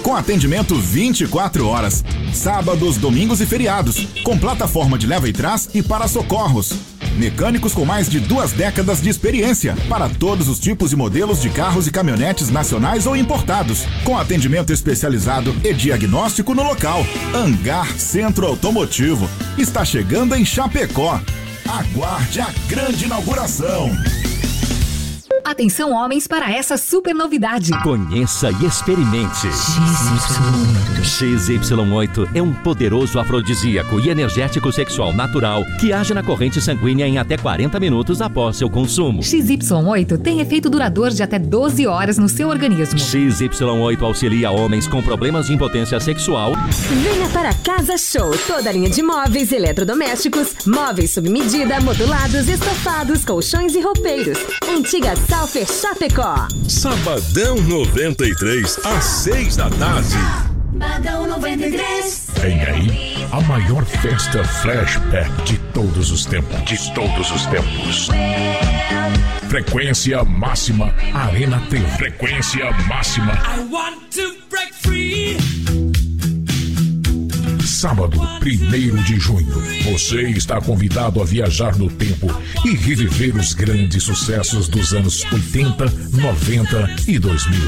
Com 0.02 0.14
atendimento 0.14 0.74
24 0.74 1.66
horas, 1.66 2.04
sábados, 2.34 2.98
domingos 2.98 3.40
e 3.40 3.46
feriados, 3.46 4.06
com 4.22 4.38
plataforma 4.38 4.98
de 4.98 5.06
leva 5.06 5.26
e 5.26 5.32
trás 5.32 5.70
e 5.72 5.82
para 5.82 6.06
socorros. 6.06 6.74
Mecânicos 7.16 7.74
com 7.74 7.84
mais 7.84 8.08
de 8.08 8.20
duas 8.20 8.52
décadas 8.52 9.00
de 9.00 9.08
experiência 9.08 9.76
para 9.88 10.08
todos 10.08 10.48
os 10.48 10.58
tipos 10.58 10.92
e 10.92 10.96
modelos 10.96 11.40
de 11.40 11.50
carros 11.50 11.86
e 11.86 11.90
caminhonetes 11.90 12.50
nacionais 12.50 13.06
ou 13.06 13.16
importados, 13.16 13.84
com 14.04 14.16
atendimento 14.16 14.72
especializado 14.72 15.54
e 15.64 15.72
diagnóstico 15.72 16.54
no 16.54 16.62
local. 16.62 17.04
Angar 17.34 17.86
Centro 17.98 18.46
Automotivo 18.46 19.28
está 19.58 19.84
chegando 19.84 20.34
em 20.34 20.44
Chapecó. 20.44 21.20
Aguarde 21.68 22.40
a 22.40 22.48
grande 22.68 23.04
inauguração. 23.04 23.90
Atenção 25.44 25.92
homens 25.92 26.28
para 26.28 26.50
essa 26.50 26.76
super 26.76 27.12
novidade. 27.14 27.72
Conheça 27.82 28.50
e 28.50 28.64
experimente. 28.64 29.48
XY8 31.02 32.28
é 32.34 32.40
um 32.40 32.52
poderoso 32.52 33.18
afrodisíaco 33.18 33.98
e 33.98 34.08
energético 34.08 34.72
sexual 34.72 35.12
natural 35.12 35.64
que 35.80 35.92
age 35.92 36.14
na 36.14 36.22
corrente 36.22 36.60
sanguínea 36.60 37.06
em 37.06 37.18
até 37.18 37.36
40 37.36 37.78
minutos 37.80 38.22
após 38.22 38.56
seu 38.56 38.70
consumo. 38.70 39.20
XY8 39.20 40.18
tem 40.22 40.40
efeito 40.40 40.70
duradouro 40.70 41.12
de 41.12 41.22
até 41.22 41.38
12 41.38 41.86
horas 41.86 42.18
no 42.18 42.28
seu 42.28 42.48
organismo. 42.48 42.98
XY8 42.98 44.00
auxilia 44.02 44.50
homens 44.50 44.86
com 44.86 45.02
problemas 45.02 45.46
de 45.46 45.54
impotência 45.54 45.98
sexual. 45.98 46.52
Venha 47.02 47.28
para 47.30 47.52
Casa 47.54 47.98
Show. 47.98 48.30
Toda 48.46 48.70
linha 48.70 48.88
de 48.88 49.02
móveis, 49.02 49.50
eletrodomésticos, 49.50 50.54
móveis 50.66 51.10
sob 51.10 51.28
medida, 51.28 51.80
modulados, 51.80 52.48
estofados, 52.48 53.24
colchões 53.24 53.74
e 53.74 53.80
roupeiros. 53.80 54.38
Antiga 54.68 55.14
Salfer 55.32 55.66
Chapecó. 55.66 56.46
Sabadão 56.68 57.56
93, 57.62 58.78
às 58.84 59.02
6 59.02 59.56
da 59.56 59.70
tarde. 59.70 60.14
Badão 60.74 61.26
93. 61.26 62.26
Vem 62.34 62.60
aí 62.60 63.26
a 63.32 63.40
maior 63.40 63.82
festa 63.86 64.44
flashback 64.44 65.30
de 65.44 65.56
todos 65.72 66.10
os 66.10 66.26
tempos. 66.26 66.62
De 66.66 66.94
todos 66.94 67.30
os 67.30 67.46
tempos. 67.46 68.10
Frequência 69.48 70.22
máxima 70.22 70.94
Arena 71.14 71.62
T. 71.70 71.78
Frequência 71.96 72.70
máxima. 72.86 73.32
I 73.32 73.72
want 73.72 74.14
to 74.14 74.34
break 74.50 74.74
free. 74.74 75.91
Sábado, 77.82 78.16
1 78.40 79.02
de 79.02 79.18
junho. 79.18 79.60
Você 79.90 80.22
está 80.28 80.60
convidado 80.60 81.20
a 81.20 81.24
viajar 81.24 81.76
no 81.76 81.90
tempo 81.90 82.28
e 82.64 82.76
reviver 82.76 83.34
os 83.34 83.54
grandes 83.54 84.04
sucessos 84.04 84.68
dos 84.68 84.94
anos 84.94 85.24
80, 85.32 85.86
90 86.12 86.94
e 87.08 87.18
2000. 87.18 87.58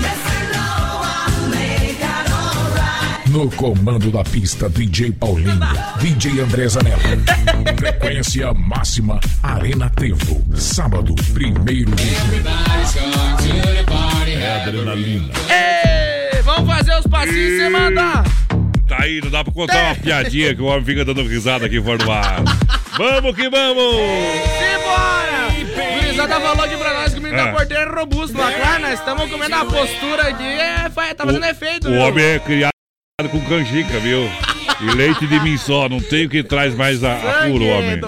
No 3.27 3.51
comando 3.51 4.12
da 4.12 4.23
pista, 4.23 4.69
DJ 4.69 5.11
Paulinho, 5.11 5.59
DJ 5.99 6.43
André 6.43 6.69
Zanella. 6.69 7.01
Frequência 7.77 8.55
máxima 8.55 9.19
Arena 9.43 9.91
Trevo. 9.91 10.45
Sábado, 10.55 11.12
1 11.12 11.65
de 11.65 12.07
junho. 12.07 12.45
É 14.28 14.62
adrenalina. 14.62 15.32
Ei, 15.51 16.41
vamos 16.43 16.73
fazer 16.73 17.01
os 17.01 17.07
passinhos 17.09 17.59
sem 17.59 17.69
mandar. 17.69 18.44
Tá 18.89 18.98
aí, 19.02 19.20
não 19.23 19.31
dá 19.31 19.43
pra 19.43 19.52
contar 19.52 19.82
uma 19.82 19.94
piadinha 19.94 20.55
que 20.55 20.61
o 20.61 20.66
homem 20.66 20.85
fica 20.85 21.05
dando 21.05 21.23
risada 21.27 21.66
aqui 21.66 21.81
fora 21.82 21.98
do 21.98 22.11
ar. 22.11 22.43
Vamos 22.98 23.35
que 23.35 23.48
vamos! 23.48 23.94
Simbora! 24.59 25.98
Gurizada 26.01 26.40
falou 26.40 26.65
aqui 26.65 26.77
pra 26.77 26.94
nós 26.94 27.12
que 27.15 27.19
o 27.19 27.23
menino 27.23 27.40
É. 27.43 27.47
da 27.47 27.52
porteira 27.52 27.82
é 27.90 27.94
robusto. 27.98 28.36
Mas 28.36 28.56
claro, 28.56 28.82
nós 28.82 28.98
estamos 28.98 29.31
comendo 29.31 29.55
a 29.55 29.65
postura 29.65 30.23
aqui. 30.28 30.44
É, 30.44 31.15
tá 31.15 31.24
fazendo 31.24 31.44
efeito, 31.47 31.89
O 31.89 31.93
viu? 31.93 32.01
homem 32.02 32.24
é 32.24 32.39
criado 32.39 32.70
com 33.31 33.40
canjica, 33.47 33.98
viu? 34.01 34.31
E 34.81 34.85
leite 34.97 35.27
de 35.27 35.40
mim 35.40 35.56
só, 35.56 35.89
não 35.89 36.01
tem 36.01 36.27
o 36.27 36.28
que 36.28 36.43
traz 36.43 36.74
mais 36.74 37.02
a, 37.02 37.15
a 37.15 37.47
puro, 37.47 37.65
homem. 37.66 38.01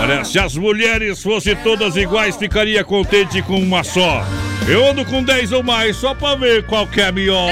Olha, 0.00 0.24
se 0.24 0.38
as 0.38 0.54
mulheres 0.56 1.22
fossem 1.22 1.56
todas 1.56 1.96
iguais, 1.96 2.36
ficaria 2.36 2.84
contente 2.84 3.42
com 3.42 3.58
uma 3.58 3.82
só. 3.82 4.24
Eu 4.68 4.86
ando 4.88 5.04
com 5.04 5.22
10 5.22 5.52
ou 5.52 5.62
mais, 5.62 5.96
só 5.96 6.14
pra 6.14 6.34
ver 6.36 6.64
qual 6.64 6.86
que 6.86 7.00
é 7.00 7.06
a 7.06 7.12
melhor. 7.12 7.50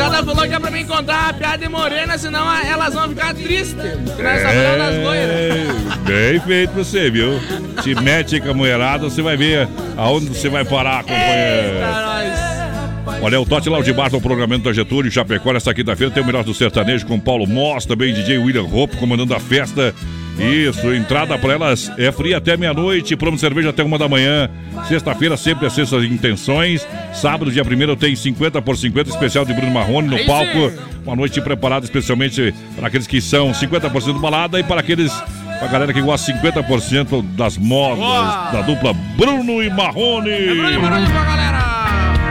Gurizada 0.00 0.24
falou 0.24 0.48
que 0.48 0.54
é 0.54 0.58
pra 0.58 0.70
mim 0.70 0.86
contar 0.86 1.28
a 1.28 1.32
piada 1.34 1.58
de 1.58 1.68
morena, 1.68 2.16
senão 2.16 2.50
elas 2.64 2.94
vão 2.94 3.08
ficar 3.10 3.34
tristes. 3.34 3.74
Que 4.16 4.22
nós 4.22 4.36
estamos 4.36 4.62
falando 4.62 4.78
das 4.78 5.04
loiras. 5.04 5.36
É, 5.36 5.98
bem 6.06 6.40
feito 6.40 6.70
pra 6.70 6.82
você, 6.82 7.10
viu? 7.10 7.38
Se 7.82 7.94
mete 7.96 8.40
com 8.40 8.50
a 8.50 8.54
mulherada, 8.54 9.10
você 9.10 9.20
vai 9.20 9.36
ver 9.36 9.68
aonde 9.98 10.26
você 10.28 10.48
vai 10.48 10.64
parar, 10.64 11.02
companheiro. 11.02 11.80
Olha, 13.22 13.38
o 13.38 13.44
Tote 13.44 13.68
lá 13.68 13.82
de 13.82 13.92
Bar 13.92 14.08
do 14.08 14.20
programamento 14.20 14.64
da 14.64 14.72
Getúlio, 14.72 15.10
Chapecó, 15.10 15.52
nessa 15.52 15.74
quinta-feira 15.74 16.12
tem 16.12 16.22
o 16.22 16.26
melhor 16.26 16.44
do 16.44 16.54
sertanejo 16.54 17.04
com 17.04 17.20
Paulo 17.20 17.46
Moss, 17.46 17.84
também 17.84 18.14
DJ 18.14 18.38
William 18.38 18.64
Hope 18.64 18.96
comandando 18.96 19.34
a 19.34 19.40
festa. 19.40 19.94
Isso, 20.40 20.92
entrada 20.94 21.36
pra 21.38 21.52
elas 21.52 21.92
é 21.98 22.10
fria 22.10 22.38
até 22.38 22.56
meia-noite, 22.56 23.16
promo 23.16 23.38
cerveja 23.38 23.70
até 23.70 23.82
uma 23.82 23.98
da 23.98 24.08
manhã. 24.08 24.48
Sexta-feira, 24.88 25.36
sempre 25.36 25.66
as 25.66 25.72
sextas 25.72 26.04
intenções. 26.04 26.86
Sábado, 27.12 27.50
dia 27.50 27.62
1 27.62 27.96
tem 27.96 28.16
50 28.16 28.62
por 28.62 28.76
50 28.76 29.10
especial 29.10 29.44
de 29.44 29.52
Bruno 29.52 29.70
Marrone 29.72 30.08
no 30.08 30.24
palco. 30.24 30.72
Uma 31.04 31.14
noite 31.16 31.40
preparada 31.40 31.84
especialmente 31.84 32.54
para 32.76 32.88
aqueles 32.88 33.06
que 33.06 33.20
são 33.20 33.52
50% 33.52 34.20
balada 34.20 34.58
e 34.58 34.62
para 34.62 34.80
aqueles. 34.80 35.12
A 35.60 35.66
galera 35.66 35.92
que 35.92 36.00
gosta 36.00 36.32
50% 36.32 37.22
das 37.36 37.58
modas 37.58 37.98
Boa. 37.98 38.50
da 38.50 38.62
dupla 38.62 38.94
Bruno 38.94 39.62
e 39.62 39.68
Marrone. 39.68 40.30
Bruno 40.30 40.70
e 40.70 40.78
Marrone 40.78 41.06
pra 41.06 41.24
galera. 41.24 41.80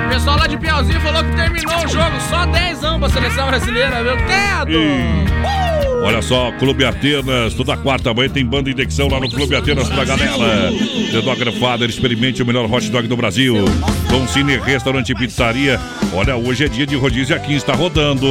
O 0.08 0.10
pessoal 0.10 0.38
lá 0.38 0.48
de 0.48 0.58
Piauzinho 0.58 1.00
falou 1.02 1.24
que 1.24 1.36
terminou 1.36 1.86
o 1.86 1.88
jogo. 1.88 2.20
Só 2.28 2.46
10 2.48 2.84
anos 2.84 3.00
pra 3.00 3.10
seleção 3.10 3.48
brasileira, 3.48 4.02
meu 4.02 4.18
teto! 4.18 4.72
E... 4.72 5.79
Olha 6.02 6.22
só, 6.22 6.52
Clube 6.54 6.86
Atenas, 6.86 7.54
toda 7.54 7.76
quarta 7.78 8.14
manhã 8.14 8.30
tem 8.30 8.46
banda 8.46 8.70
indexão 8.70 9.08
lá 9.08 9.20
no 9.20 9.30
Clube 9.30 9.56
Atenas 9.56 9.88
pra 9.90 10.06
galera. 10.06 10.72
The 11.12 11.22
Dogger 11.22 11.52
Father, 11.60 11.90
experimente 11.90 12.42
o 12.42 12.46
melhor 12.46 12.72
hot 12.72 12.90
dog 12.90 13.08
do 13.08 13.18
Brasil. 13.18 13.66
Dom 14.10 14.28
Cine 14.28 14.58
Restaurante 14.58 15.12
e 15.12 15.16
Pizzaria. 15.16 15.80
Olha, 16.14 16.36
hoje 16.36 16.66
é 16.66 16.68
dia 16.68 16.88
de 16.88 16.96
rodízio 16.96 17.36
aqui, 17.36 17.54
está 17.54 17.74
rodando. 17.74 18.26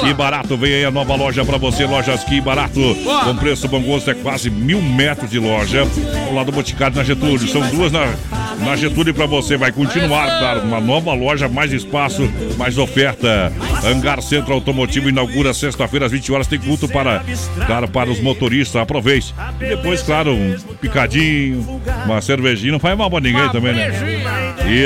Que 0.00 0.12
barato, 0.12 0.56
vem 0.56 0.74
aí 0.74 0.84
a 0.84 0.90
nova 0.90 1.14
loja 1.14 1.44
pra 1.44 1.56
você, 1.56 1.86
Lojas 1.86 2.24
Que 2.24 2.40
Barato. 2.40 2.80
Com 3.24 3.36
preço 3.36 3.68
bom 3.68 3.80
gosto, 3.80 4.10
é 4.10 4.14
quase 4.14 4.50
mil 4.50 4.82
metros 4.82 5.30
de 5.30 5.38
loja. 5.38 5.86
Ao 6.26 6.34
lado 6.34 6.46
do 6.46 6.52
Boticário 6.52 6.96
na 6.96 7.04
Getúlio. 7.04 7.48
São 7.48 7.68
duas 7.70 7.92
na, 7.92 8.14
na 8.58 8.76
Getúlio 8.76 9.14
pra 9.14 9.26
você. 9.26 9.56
Vai 9.56 9.72
continuar, 9.72 10.38
claro, 10.38 10.60
uma 10.62 10.80
nova 10.80 11.12
loja, 11.14 11.48
mais 11.48 11.72
espaço, 11.72 12.28
mais 12.56 12.78
oferta. 12.78 13.52
Hangar 13.84 14.20
Centro 14.22 14.54
Automotivo 14.54 15.08
inaugura 15.08 15.54
sexta-feira 15.54 16.06
às 16.06 16.12
20 16.12 16.32
horas. 16.32 16.46
Tem 16.46 16.58
culto 16.58 16.88
para, 16.88 17.22
claro, 17.66 17.88
para 17.88 18.10
os 18.10 18.20
motoristas. 18.20 18.80
Aproveite. 18.80 19.34
E 19.60 19.66
depois, 19.66 20.02
claro, 20.02 20.32
um 20.32 20.56
picadinho, 20.80 21.80
uma 22.04 22.20
cervejinha. 22.20 22.72
Não 22.72 22.80
faz 22.80 22.96
mal 22.96 23.10
pra 23.10 23.20
ninguém 23.20 23.48
também, 23.50 23.74
né? 23.74 23.88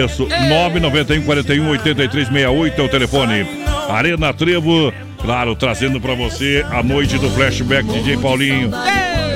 Isso. 0.04 0.26
991 0.26 1.22
41 1.22 1.68
83 1.70 2.28
68 2.28 2.80
é 2.80 2.84
o 2.84 2.88
telefone. 2.88 3.46
Arena 3.88 4.32
Trevo, 4.32 4.92
claro, 5.18 5.54
trazendo 5.54 6.00
pra 6.00 6.14
você 6.14 6.64
a 6.70 6.82
noite 6.82 7.18
do 7.18 7.28
Flashback 7.30 7.86
DJ 7.88 8.16
Paulinho. 8.16 8.70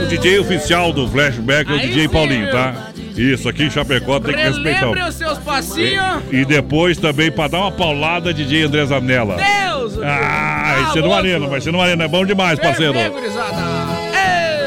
O 0.03 0.07
DJ 0.07 0.39
oficial 0.39 0.93
do 0.93 1.09
Flashback 1.09 1.71
é 1.71 1.75
o 1.75 1.81
DJ 1.81 2.09
Paulinho, 2.09 2.51
tá? 2.51 2.91
Isso, 3.17 3.49
aqui 3.49 3.65
em 3.65 3.71
Chapecó 3.71 4.21
tem 4.21 4.35
que 4.35 4.41
respeitar. 4.41 4.81
Relembre 4.81 5.03
os 5.03 5.15
seus 5.15 5.39
passinhos. 5.39 6.23
E 6.31 6.45
depois 6.45 6.99
também 6.99 7.31
pra 7.31 7.49
dar 7.49 7.61
uma 7.61 7.73
paulada, 7.73 8.33
DJ 8.33 8.65
André 8.65 8.85
Zanella. 8.87 9.37
Deus! 9.37 9.99
Ah, 10.03 10.83
vai 10.83 10.93
ser 10.93 11.03
no. 11.03 11.13
Arena, 11.15 11.47
vai 11.47 11.61
ser 11.61 11.73
no 11.73 11.81
Arena. 11.81 12.05
É 12.05 12.09
bom 12.09 12.25
demais, 12.27 12.59
parceiro. 12.59 12.95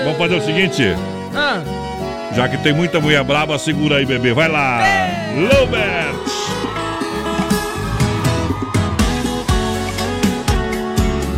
Vamos 0.04 0.18
fazer 0.18 0.36
o 0.36 0.42
seguinte, 0.42 0.84
Ah, 1.36 1.62
já 2.36 2.48
que 2.48 2.58
tem 2.58 2.74
muita 2.74 3.00
mulher 3.00 3.24
braba, 3.24 3.58
segura 3.60 3.98
aí, 3.98 4.06
bebê. 4.06 4.34
Vai 4.34 4.48
lá. 4.48 4.82
Lubert. 5.36 6.20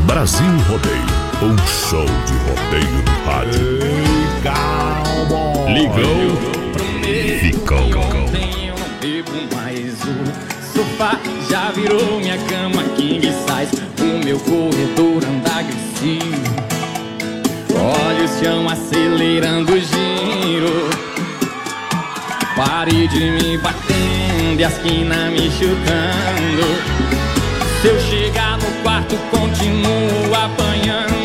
Brasil 0.05 0.45
Rodeio. 0.67 1.21
Um 1.41 1.57
show 1.67 2.05
de 2.05 2.33
rodeio 2.45 3.03
no 3.03 3.25
rádio. 3.25 3.79
Ligou, 5.73 6.60
ficou. 7.77 8.03
Eu 8.03 8.75
não 8.75 8.89
bebo 8.99 9.55
mais 9.55 9.93
o 10.01 10.51
sofá 10.73 11.19
já 11.49 11.71
virou 11.71 12.19
minha 12.19 12.37
cama 12.37 12.83
king 12.95 13.21
size. 13.21 13.81
O 13.99 14.23
meu 14.23 14.39
corredor 14.39 15.23
anda 15.23 15.51
agressivo. 15.59 16.71
O 17.69 18.43
chão 18.43 18.69
acelerando 18.69 19.73
o 19.73 19.79
giro. 19.79 20.89
Pare 22.55 23.07
de 23.07 23.31
me 23.31 23.57
batendo 23.57 24.59
e 24.59 24.63
a 24.63 24.67
esquina 24.67 25.29
me 25.29 25.49
chutando. 25.51 27.01
Se 27.81 27.87
eu 27.87 27.99
chegar 27.99 28.57
no 28.57 28.83
quarto, 28.83 29.15
continuo 29.31 30.35
apanhando. 30.35 31.20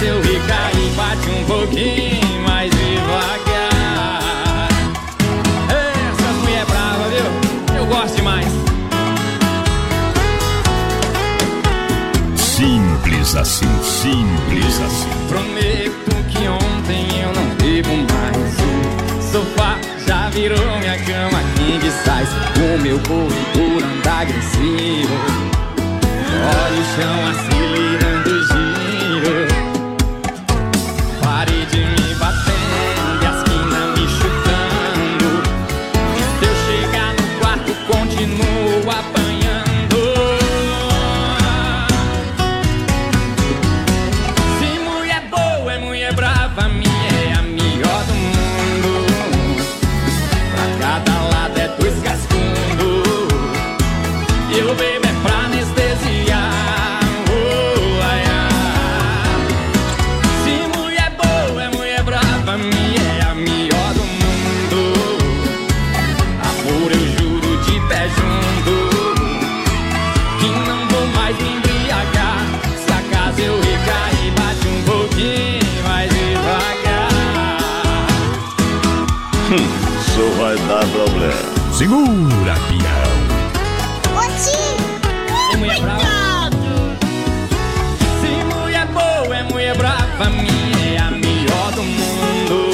Se 0.00 0.06
eu 0.06 0.22
bate 0.96 1.28
um 1.28 1.44
pouquinho 1.44 2.40
mais 2.48 2.70
devagar. 2.70 4.68
Essas 5.68 6.36
mulher 6.36 6.64
brava, 6.64 7.04
viu? 7.10 7.76
Eu 7.78 7.84
gosto 7.84 8.16
demais. 8.16 8.46
Simples 12.34 13.36
assim, 13.36 13.66
simples 13.82 14.80
assim. 14.80 15.10
Prometo 15.28 16.16
que 16.30 16.48
ontem 16.48 17.20
eu 17.20 17.34
não 17.34 17.54
bebo 17.56 17.94
mais. 18.10 18.54
O 19.18 19.32
sofá 19.32 19.76
já 20.06 20.30
virou 20.30 20.78
minha 20.78 20.96
cama 21.04 21.42
king 21.56 21.84
size. 21.90 22.32
O 22.56 22.80
meu 22.80 22.98
corredor 23.00 23.82
anda 23.84 24.12
agressivo. 24.12 25.14
Olha 26.42 26.80
o 26.80 26.84
chão 26.96 27.18
acelerando 27.28 28.19
brava, 90.20 90.30
minha 90.30 90.94
é 90.94 90.98
a 90.98 91.10
melhor 91.10 91.72
do 91.72 91.82
mundo. 91.82 92.70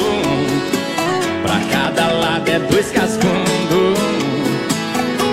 Pra 1.41 1.59
cada 1.71 2.11
lado 2.11 2.49
é 2.49 2.59
dois 2.59 2.91
cascundos. 2.91 3.97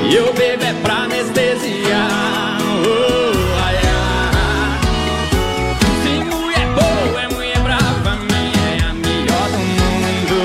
E 0.09 0.15
eu 0.15 0.33
bebo 0.33 0.65
é 0.65 0.75
pra 0.75 0.95
anestesiar. 1.05 2.59
Oh, 2.87 3.65
ai, 3.65 3.77
ai. 3.77 4.79
Se 6.03 6.25
mulher 6.25 6.69
boa 6.69 7.21
é 7.21 7.29
mulher 7.29 7.59
brava, 7.59 8.17
minha 8.17 8.65
é 8.71 8.83
a 8.89 8.95
melhor 8.95 9.49
do 9.51 9.59
mundo. 9.59 10.39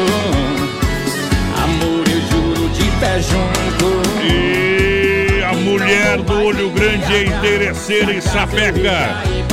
Amor, 1.63 2.07
eu 2.09 2.21
juro 2.31 2.69
de 2.69 2.85
pé 2.99 3.21
junto. 3.21 3.89
E 4.25 5.43
a 5.43 5.53
mulher 5.53 6.17
do 6.21 6.33
olho 6.41 6.71
grande 6.71 7.13
é 7.13 7.23
interesseira 7.25 8.13
e 8.13 8.21
sapeca. 8.21 9.48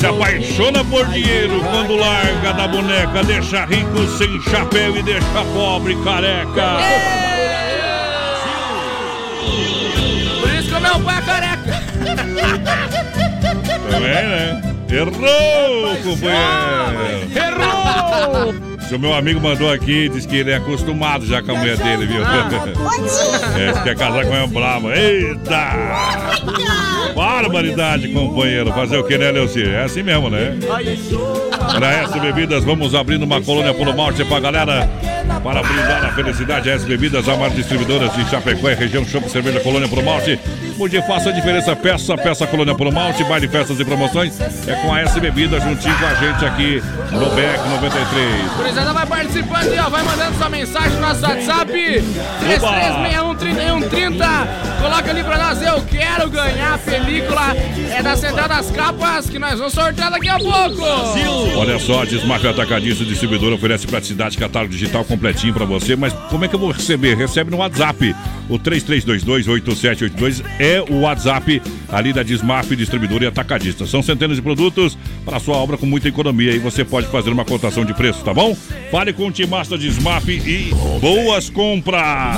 Se 0.00 0.06
apaixona 0.06 0.82
por 0.82 1.06
dinheiro 1.08 1.60
quando 1.60 1.94
larga 1.94 2.54
da 2.54 2.66
boneca, 2.66 3.22
deixa 3.22 3.66
rico 3.66 4.06
sem 4.16 4.40
chapéu 4.40 4.96
e 4.96 5.02
deixa 5.02 5.44
pobre 5.52 5.94
careca. 6.02 6.78
Por 10.40 10.54
isso 10.54 10.68
que 10.70 10.74
o 10.74 10.80
meu 10.80 11.00
pai 11.00 11.18
é 11.18 11.20
careca. 11.20 11.82
Também, 13.90 14.26
né? 14.26 14.62
Errou, 14.88 15.96
companheiro. 16.02 17.30
Errou! 17.36 18.69
O 18.92 18.98
meu 18.98 19.14
amigo 19.14 19.40
mandou 19.40 19.70
aqui, 19.72 20.08
diz 20.08 20.26
que 20.26 20.36
ele 20.36 20.50
é 20.50 20.56
acostumado 20.56 21.24
já 21.24 21.40
com 21.42 21.52
a 21.52 21.54
mulher 21.54 21.76
dele, 21.76 22.06
viu? 22.06 22.20
É, 23.58 23.74
se 23.74 23.82
quer 23.82 23.96
casar 23.96 24.24
com 24.24 24.30
uma 24.32 24.46
brava. 24.46 24.96
Eita! 24.96 25.72
Barbaridade, 27.14 28.08
companheiro. 28.08 28.72
Fazer 28.72 28.98
o 28.98 29.04
que, 29.04 29.18
né, 29.18 29.30
Leocir? 29.30 29.68
É 29.68 29.84
assim 29.84 30.02
mesmo, 30.02 30.30
né? 30.30 30.56
Para 31.72 31.92
S 31.92 32.18
Bebidas, 32.18 32.64
vamos 32.64 32.94
abrindo 32.94 33.24
uma 33.24 33.40
colônia 33.40 33.74
Polo 33.74 33.96
Malte 33.96 34.24
pra 34.24 34.40
galera. 34.40 34.88
Para 35.42 35.62
brindar 35.62 36.04
a 36.04 36.12
felicidade, 36.12 36.70
S 36.70 36.84
Bebidas, 36.86 37.28
a 37.28 37.36
maior 37.36 37.50
distribuidora 37.50 38.08
de 38.08 38.28
Chapecó 38.28 38.70
e 38.70 38.74
região 38.74 39.04
Chopp 39.04 39.28
Cerveja 39.30 39.60
Colônia 39.60 39.88
Polo 39.88 40.02
Malte. 40.02 40.38
Onde 40.82 41.02
faça 41.02 41.28
a 41.28 41.32
diferença, 41.32 41.76
peça, 41.76 42.16
peça 42.16 42.46
Colônia 42.46 42.74
Polo 42.74 42.90
Malte, 42.90 43.22
baile, 43.24 43.46
festas 43.46 43.78
e 43.78 43.84
promoções. 43.84 44.40
É 44.66 44.74
com 44.76 44.94
a 44.94 45.02
S 45.02 45.20
Bebidas, 45.20 45.62
juntinho 45.62 45.94
com 45.98 46.06
a 46.06 46.14
gente 46.14 46.42
aqui 46.42 46.82
no 47.12 47.28
BEC 47.34 47.68
93. 47.68 48.52
Gurizada 48.56 48.94
vai 48.94 49.04
participando 49.04 49.70
aí, 49.70 49.78
ó. 49.78 49.90
Vai 49.90 50.02
mandando 50.02 50.38
sua 50.38 50.48
mensagem 50.48 50.92
no 50.92 51.00
nosso 51.00 51.22
WhatsApp. 51.22 51.70
33613130. 51.70 54.48
Coloca 54.80 55.10
ali 55.10 55.22
pra 55.22 55.36
nós, 55.36 55.60
eu 55.60 55.82
quero 55.82 56.30
ganhar 56.30 56.72
a 56.72 56.78
película. 56.78 57.54
É 57.90 58.02
da 58.02 58.16
Central 58.16 58.48
das 58.48 58.70
Capas 58.70 59.28
que 59.28 59.38
nós 59.38 59.58
vamos 59.58 59.74
sortear 59.74 60.10
daqui 60.10 60.30
a 60.30 60.38
pouco. 60.38 60.82
Olha 61.58 61.78
só, 61.78 62.06
Desmaf 62.06 62.42
Atacadista 62.46 63.04
Distribuidora 63.04 63.54
oferece 63.54 63.86
praticidade, 63.86 64.38
catálogo 64.38 64.72
digital 64.72 65.04
completinho 65.04 65.52
pra 65.52 65.66
você, 65.66 65.94
mas 65.94 66.14
como 66.30 66.46
é 66.46 66.48
que 66.48 66.54
eu 66.54 66.60
vou 66.60 66.70
receber? 66.70 67.18
Recebe 67.18 67.50
no 67.50 67.58
WhatsApp. 67.58 68.16
O 68.48 68.58
3322-8782 68.58 70.42
é 70.58 70.69
o 70.78 71.00
WhatsApp 71.00 71.62
ali 71.88 72.12
da 72.12 72.22
Desmaf 72.22 72.74
Distribuidora 72.76 73.24
e 73.24 73.26
Atacadista. 73.26 73.86
São 73.86 74.02
centenas 74.02 74.36
de 74.36 74.42
produtos 74.42 74.96
para 75.24 75.40
sua 75.40 75.56
obra 75.56 75.76
com 75.76 75.86
muita 75.86 76.08
economia 76.08 76.52
e 76.52 76.58
você 76.58 76.84
pode 76.84 77.06
fazer 77.08 77.30
uma 77.30 77.44
cotação 77.44 77.84
de 77.84 77.94
preço, 77.94 78.22
tá 78.22 78.32
bom? 78.32 78.56
Fale 78.90 79.12
com 79.12 79.26
o 79.26 79.32
Timasta 79.32 79.76
Desmaf 79.76 80.28
e 80.28 80.70
boas 81.00 81.50
compras! 81.50 82.36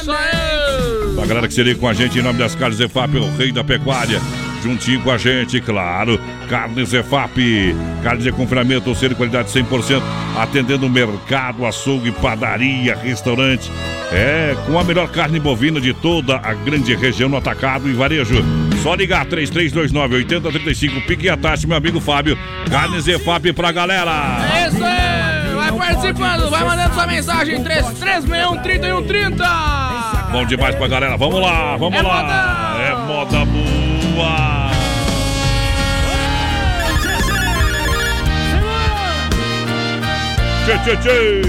Isso 0.00 0.10
aí! 0.10 1.22
A 1.22 1.26
galera 1.26 1.46
que 1.46 1.54
se 1.54 1.62
liga 1.62 1.78
com 1.78 1.88
a 1.88 1.92
gente 1.92 2.18
em 2.18 2.22
nome 2.22 2.38
das 2.38 2.54
Carnes 2.54 2.80
EFAP, 2.80 3.16
o 3.16 3.36
rei 3.36 3.52
da 3.52 3.62
pecuária. 3.62 4.20
Juntinho 4.62 5.00
com 5.00 5.10
a 5.10 5.18
gente, 5.18 5.60
claro. 5.60 6.20
Carnes 6.48 6.92
EFAP. 6.92 7.74
Carnes 8.02 8.24
de 8.24 8.32
confinamento, 8.32 8.94
ser 8.94 9.08
de 9.10 9.14
qualidade 9.14 9.48
100%. 9.50 10.02
Atendendo 10.38 10.88
mercado, 10.88 11.66
açougue, 11.66 12.10
padaria, 12.12 12.94
restaurante. 12.96 13.70
É, 14.12 14.54
com 14.66 14.78
a 14.78 14.84
melhor 14.84 15.08
carne 15.08 15.40
bovina 15.40 15.80
de 15.80 15.92
toda 15.94 16.36
a 16.36 16.52
grande 16.54 16.94
região 16.94 17.28
no 17.28 17.36
atacado 17.36 17.88
e 17.88 17.92
varejo. 17.92 18.42
Só 18.82 18.94
ligar 18.94 19.24
3329-8035. 19.26 21.04
Pique 21.06 21.26
e 21.26 21.30
atache, 21.30 21.66
meu 21.66 21.76
amigo 21.76 22.00
Fábio. 22.00 22.38
Carnes 22.70 23.06
EFAP 23.08 23.52
pra 23.52 23.72
galera. 23.72 24.38
É 24.54 24.68
isso 24.68 24.84
aí! 24.84 25.54
Vai 25.54 25.70
participando, 25.72 26.50
vai 26.50 26.64
mandando 26.64 26.94
sua 26.94 27.06
mensagem 27.06 27.62
3361-3130. 27.62 30.32
Bom 30.32 30.44
demais 30.46 30.74
pra 30.74 30.88
galera. 30.88 31.16
Vamos 31.16 31.40
lá, 31.40 31.76
vamos 31.76 31.98
É 31.98 32.02
lá. 32.02 32.22
moda! 32.22 32.82
É 32.82 32.94
moda 33.06 33.44
boa. 33.44 33.71
Tchê, 40.64 40.78
tchê, 40.78 40.96
tchê. 40.96 41.42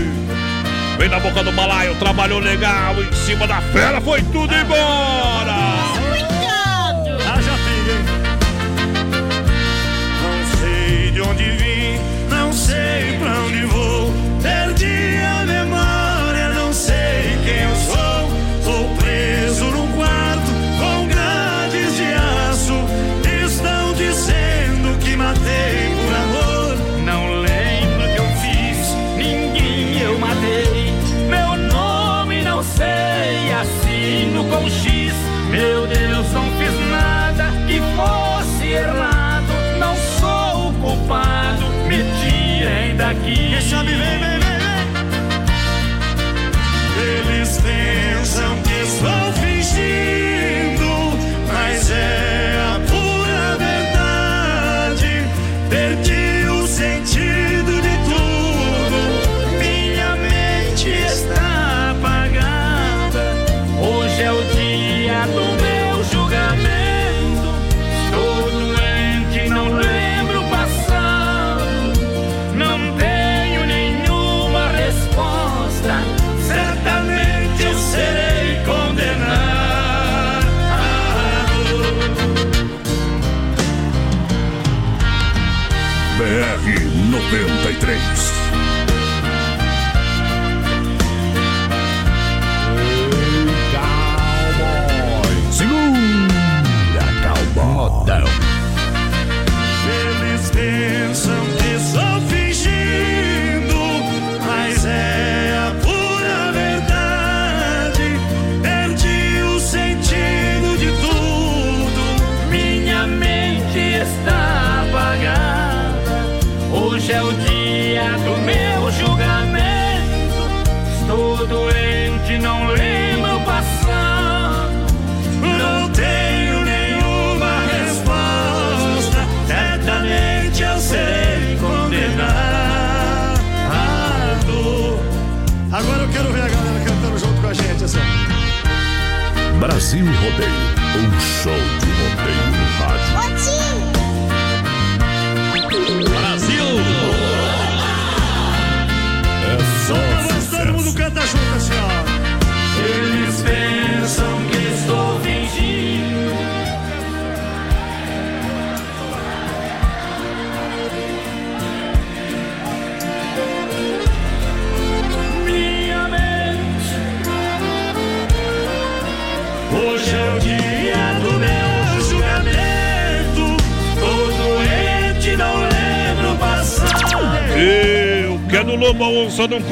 Vem 0.97 1.09
na 1.09 1.19
boca 1.19 1.43
do 1.43 1.51
balaio, 1.51 1.95
trabalhou 1.95 2.39
legal. 2.39 2.95
Em 3.01 3.13
cima 3.13 3.45
da 3.45 3.61
fera, 3.61 4.01
foi 4.01 4.21
tudo 4.23 4.53
embora. 4.55 5.72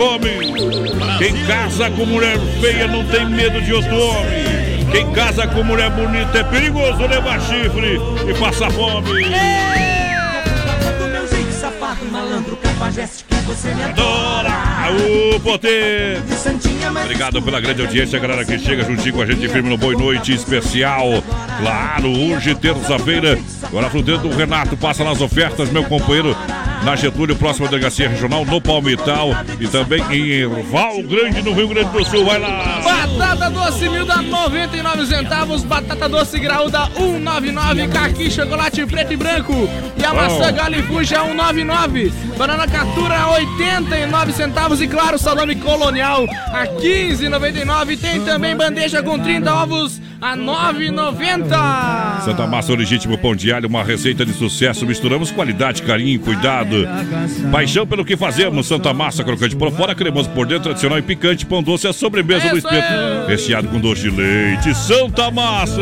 Come. 0.02 1.20
Quem 1.20 1.46
casa 1.46 1.92
com 1.92 2.06
mulher 2.06 2.40
feia 2.60 2.88
não 2.88 3.06
tem 3.06 3.30
medo 3.30 3.62
de 3.62 3.72
outro 3.72 3.96
homem. 3.96 4.86
Quem 4.92 5.12
casa 5.14 5.48
com 5.48 5.64
mulher 5.64 5.92
bonita 5.92 6.40
é 6.40 6.44
perigoso 6.44 7.06
levar 7.06 7.40
chifre 7.42 8.00
e 8.28 8.34
passar 8.40 8.72
fome. 8.72 9.30
Malandro, 12.10 12.58
que 12.58 13.36
você 13.46 13.74
me 13.74 13.84
adora. 13.84 14.50
O 15.36 15.40
poder. 15.42 16.22
Obrigado 17.04 17.42
pela 17.42 17.60
grande 17.60 17.82
audiência, 17.82 18.18
galera 18.18 18.46
que 18.46 18.58
chega 18.58 18.84
juntinho 18.84 19.14
com 19.14 19.22
a 19.22 19.26
gente 19.26 19.48
firme 19.50 19.70
no 19.70 19.78
Boi 19.78 19.96
Noite 19.96 20.34
Especial. 20.34 21.22
Claro, 21.60 22.10
hoje, 22.10 22.56
terça-feira, 22.56 23.38
agora 23.64 23.90
fruteira 23.90 24.20
do 24.20 24.30
Renato 24.30 24.76
passa 24.78 25.04
nas 25.04 25.22
ofertas, 25.22 25.70
meu 25.70 25.84
companheiro. 25.84 26.36
Na 26.84 26.96
Getúlio, 26.96 27.36
próxima 27.36 27.68
delegacia 27.68 28.10
regional, 28.10 28.46
no 28.46 28.60
Palmital 28.60 29.30
e 29.60 29.68
também 29.68 30.02
em 30.12 30.48
Val 30.64 31.02
Grande, 31.04 31.42
no 31.42 31.54
Rio 31.54 31.68
Grande 31.68 31.90
do 31.92 32.06
Sul. 32.06 32.26
Vai 32.26 32.40
lá! 32.40 32.82
Batata 32.84 33.50
doce 33.50 33.90
mil 33.90 34.06
dá 34.06 34.22
99 34.22 35.06
centavos, 35.06 35.64
batata 35.64 36.10
doce 36.10 36.40
graúda 36.40 36.86
199, 36.96 37.88
caqui 37.88 38.32
chocolate 38.32 38.86
preto 38.86 39.14
e 39.14 39.18
branco 39.18 39.70
e 39.98 40.04
a 40.04 40.10
Bom. 40.10 40.16
maçã 40.16 40.52
galifuja 40.52 41.22
199, 41.22 42.12
banana 42.38 42.68
catura 42.68 43.28
89 43.30 44.34
centavos 44.34 44.82
e 44.82 44.88
claro, 44.88 45.18
salame 45.18 45.56
colonial 45.56 46.26
a 46.52 46.66
15,99. 46.66 48.00
Tem 48.00 48.22
também 48.24 48.56
bandeja 48.56 49.04
com 49.04 49.20
30 49.20 49.54
ovos 49.54 50.02
a 50.20 50.36
9,90. 50.36 52.01
Santa 52.24 52.48
Massa, 52.48 52.74
legítimo 52.74 53.18
pão 53.18 53.36
de 53.36 53.52
alho, 53.52 53.68
uma 53.68 53.84
receita 53.84 54.26
de 54.26 54.34
sucesso. 54.34 54.86
Misturamos 54.86 55.32
qualidade, 55.32 55.82
carinho, 55.82 56.20
cuidado. 56.20 56.88
Paixão 57.52 57.86
pelo 57.86 58.06
que 58.06 58.16
fazemos. 58.16 58.68
Santa 58.68 58.94
Massa, 58.94 59.24
crocante 59.24 59.56
por 59.56 59.72
fora, 59.72 59.96
cremoso 59.96 60.30
por 60.30 60.46
dentro, 60.46 60.66
tradicional 60.66 61.00
e 61.00 61.02
picante. 61.02 61.46
Pão 61.46 61.64
doce, 61.64 61.88
a 61.88 61.94
sobremesa 61.94 62.50
do 62.50 62.58
espeto. 62.58 63.28
Recheado 63.28 63.68
com 63.68 63.80
doce 63.80 64.04
de 64.04 64.12
leite. 64.12 64.74
Santa 64.76 65.32
Massa 65.32 65.82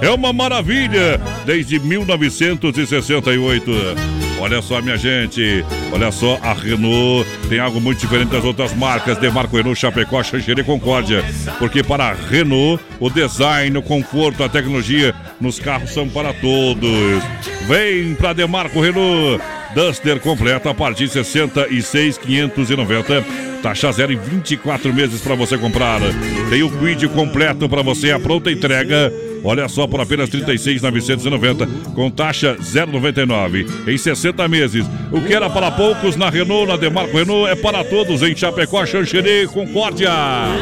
é 0.00 0.10
uma 0.10 0.32
maravilha 0.32 1.20
desde 1.44 1.78
1968. 1.78 4.29
Olha 4.40 4.62
só, 4.62 4.80
minha 4.80 4.96
gente. 4.96 5.64
Olha 5.92 6.10
só, 6.10 6.38
a 6.42 6.54
Renault 6.54 7.28
tem 7.48 7.58
algo 7.58 7.80
muito 7.80 7.98
diferente 7.98 8.30
das 8.30 8.42
outras 8.42 8.74
marcas. 8.74 9.18
Demarco 9.18 9.56
Renault, 9.56 9.78
Chapecó, 9.78 10.22
Xanxerê 10.22 10.62
e 10.62 10.64
Concórdia. 10.64 11.22
Porque 11.58 11.82
para 11.82 12.04
a 12.04 12.14
Renault, 12.14 12.82
o 12.98 13.10
design, 13.10 13.76
o 13.76 13.82
conforto, 13.82 14.42
a 14.42 14.48
tecnologia 14.48 15.14
nos 15.40 15.58
carros 15.58 15.90
são 15.90 16.08
para 16.08 16.32
todos. 16.32 17.22
Vem 17.68 18.14
para 18.14 18.32
Demarco 18.32 18.80
Renault. 18.80 19.42
Duster 19.74 20.18
completo 20.18 20.68
a 20.68 20.74
partir 20.74 21.06
de 21.06 21.12
66,590. 21.12 23.24
Taxa 23.62 23.92
zero 23.92 24.12
em 24.12 24.18
24 24.18 24.92
meses 24.92 25.20
para 25.20 25.34
você 25.34 25.58
comprar. 25.58 26.00
Tem 26.48 26.62
o 26.62 26.70
Quid 26.70 27.08
completo 27.08 27.68
para 27.68 27.82
você, 27.82 28.10
a 28.10 28.18
pronta 28.18 28.50
entrega. 28.50 29.12
Olha 29.42 29.68
só, 29.68 29.86
por 29.86 30.00
apenas 30.00 30.28
R$ 30.28 30.40
36,990, 30.40 31.94
com 31.94 32.10
taxa 32.10 32.56
0,99 32.60 33.88
em 33.88 33.98
60 33.98 34.46
meses. 34.48 34.86
O 35.10 35.20
que 35.20 35.32
era 35.32 35.48
para 35.48 35.70
poucos 35.70 36.16
na 36.16 36.28
Renault, 36.28 36.66
na 36.66 36.76
Demarco 36.76 37.16
Renault, 37.16 37.50
é 37.50 37.56
para 37.56 37.82
todos 37.84 38.22
em 38.22 38.36
Chapecó, 38.36 38.84
Xanxerê, 38.84 39.46
Concórdia. 39.46 40.10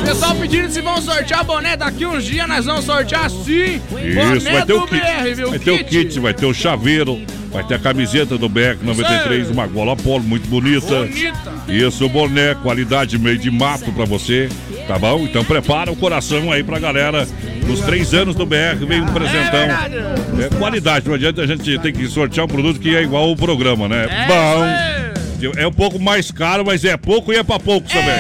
Pessoal 0.05 0.35
pedindo 0.37 0.71
se 0.71 0.81
vão 0.81 1.01
sortear 1.01 1.45
boné 1.45 1.77
daqui 1.77 2.07
uns 2.07 2.25
dias, 2.25 2.49
nós 2.49 2.65
vamos 2.65 2.85
sortear 2.85 3.29
sim. 3.31 3.81
Isso, 3.81 4.51
vai 4.51 4.65
ter 4.65 4.73
o 4.73 4.87
kit. 4.87 5.01
BR, 5.01 5.35
viu? 5.35 5.51
Vai 5.51 5.59
ter 5.59 5.71
o 5.71 5.85
kit, 5.85 6.21
vai 6.21 6.35
ter 6.35 6.47
o 6.47 6.55
chaveiro, 6.55 7.21
vai 7.51 7.65
ter 7.65 7.75
a 7.75 7.79
camiseta 7.79 8.39
do 8.39 8.49
BR 8.49 8.79
93, 8.83 9.51
uma 9.51 9.67
gola 9.67 9.97
polo 9.97 10.23
muito 10.23 10.49
bonita. 10.49 11.05
Bonita. 11.05 11.59
Isso, 11.69 12.09
boné, 12.09 12.55
qualidade 12.55 13.19
meio 13.19 13.39
de 13.39 13.51
mato 13.51 13.93
pra 13.93 14.05
você, 14.05 14.49
tá 14.89 14.99
bom? 14.99 15.21
Então 15.21 15.45
prepara 15.45 15.93
o 15.93 15.97
coração 15.97 16.51
aí 16.51 16.65
pra 16.65 16.79
galera. 16.79 17.29
Nos 17.67 17.81
três 17.81 18.15
anos 18.15 18.35
do 18.35 18.47
BR 18.47 18.87
vem 18.89 19.03
um 19.03 19.07
presentão. 19.07 19.61
É 19.61 20.49
qualidade, 20.59 21.07
não 21.07 21.15
adianta 21.15 21.43
a 21.43 21.47
gente 21.47 21.79
ter 21.79 21.93
que 21.93 22.09
sortear 22.09 22.47
um 22.47 22.49
produto 22.49 22.81
que 22.81 22.97
é 22.97 23.03
igual 23.03 23.31
o 23.31 23.37
programa, 23.37 23.87
né? 23.87 24.07
Bom. 24.27 25.51
É 25.57 25.67
um 25.67 25.73
pouco 25.73 26.01
mais 26.01 26.31
caro, 26.31 26.65
mas 26.65 26.85
é 26.85 26.97
pouco 26.97 27.33
e 27.33 27.37
é 27.37 27.45
pra 27.45 27.61
poucos 27.61 27.93
também. 27.93 28.17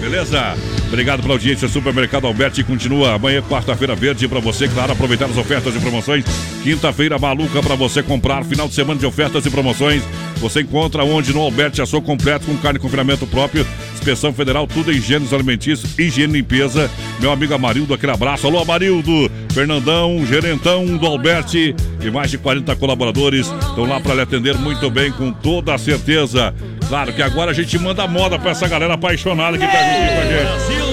Beleza? 0.00 0.56
Obrigado 0.88 1.20
pela 1.20 1.34
audiência. 1.34 1.68
Supermercado 1.68 2.26
Alberti 2.26 2.64
continua 2.64 3.14
amanhã, 3.14 3.42
quarta-feira 3.42 3.94
verde 3.94 4.26
pra 4.26 4.40
você, 4.40 4.66
claro, 4.66 4.92
aproveitar 4.92 5.26
as 5.26 5.36
ofertas 5.36 5.76
e 5.76 5.78
promoções. 5.78 6.24
Quinta-feira 6.62 7.18
maluca 7.18 7.62
pra 7.62 7.74
você 7.74 8.02
comprar. 8.02 8.44
Final 8.44 8.68
de 8.68 8.74
semana 8.74 8.98
de 8.98 9.06
ofertas 9.06 9.44
e 9.46 9.50
promoções. 9.50 10.02
Você 10.36 10.62
encontra 10.62 11.04
onde 11.04 11.32
no 11.32 11.40
Alberti 11.40 11.82
açougue 11.82 12.06
completo 12.06 12.46
com 12.46 12.56
carne 12.56 12.78
e 12.78 12.82
confinamento 12.82 13.26
próprio. 13.26 13.66
Inspeção 14.08 14.32
Federal, 14.32 14.66
tudo 14.66 14.90
em 14.90 14.96
higienes 14.96 15.34
alimentícios, 15.34 15.98
higiene 15.98 16.32
e 16.32 16.36
limpeza. 16.38 16.90
Meu 17.20 17.30
amigo 17.30 17.52
Amarildo, 17.52 17.92
aquele 17.92 18.12
abraço. 18.12 18.46
Alô, 18.46 18.58
Amarildo, 18.58 19.30
Fernandão, 19.52 20.24
gerentão 20.24 20.96
do 20.96 21.04
Alberti 21.04 21.76
e 22.02 22.10
mais 22.10 22.30
de 22.30 22.38
40 22.38 22.74
colaboradores 22.76 23.48
estão 23.48 23.84
lá 23.84 24.00
para 24.00 24.14
lhe 24.14 24.22
atender 24.22 24.56
muito 24.56 24.88
bem, 24.90 25.12
com 25.12 25.30
toda 25.30 25.74
a 25.74 25.78
certeza. 25.78 26.54
Claro 26.88 27.12
que 27.12 27.20
agora 27.20 27.50
a 27.50 27.54
gente 27.54 27.78
manda 27.78 28.06
moda 28.06 28.38
para 28.38 28.52
essa 28.52 28.66
galera 28.66 28.94
apaixonada 28.94 29.58
que 29.58 29.66
tá 29.66 29.72
juntinho 29.72 30.08
com 30.14 30.20
a 30.20 30.24
gente. 30.24 30.88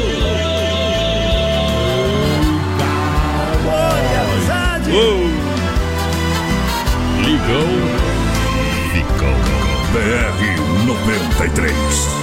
Uh. 4.92 5.32
Ligou. 7.24 7.68
Ficou. 8.92 9.36
BR 9.94 10.86
93. 10.86 12.15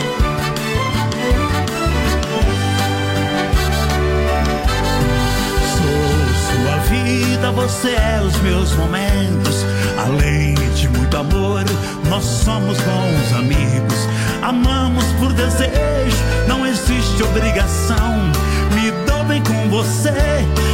Vida, 7.43 7.51
você 7.51 7.89
é 7.89 8.23
os 8.25 8.37
meus 8.43 8.73
momentos. 8.77 9.65
Além 9.99 10.55
de 10.77 10.89
muito 10.89 11.17
amor, 11.17 11.65
nós 12.09 12.25
somos 12.25 12.79
bons 12.79 13.37
amigos. 13.37 14.09
Amamos 14.43 15.05
por 15.19 15.33
desejo, 15.33 16.17
não 16.47 16.65
existe 16.65 17.23
obrigação. 17.23 18.31
Me 18.75 18.91
dou 19.07 19.25
bem 19.25 19.43
com 19.43 19.69
você 19.69 20.13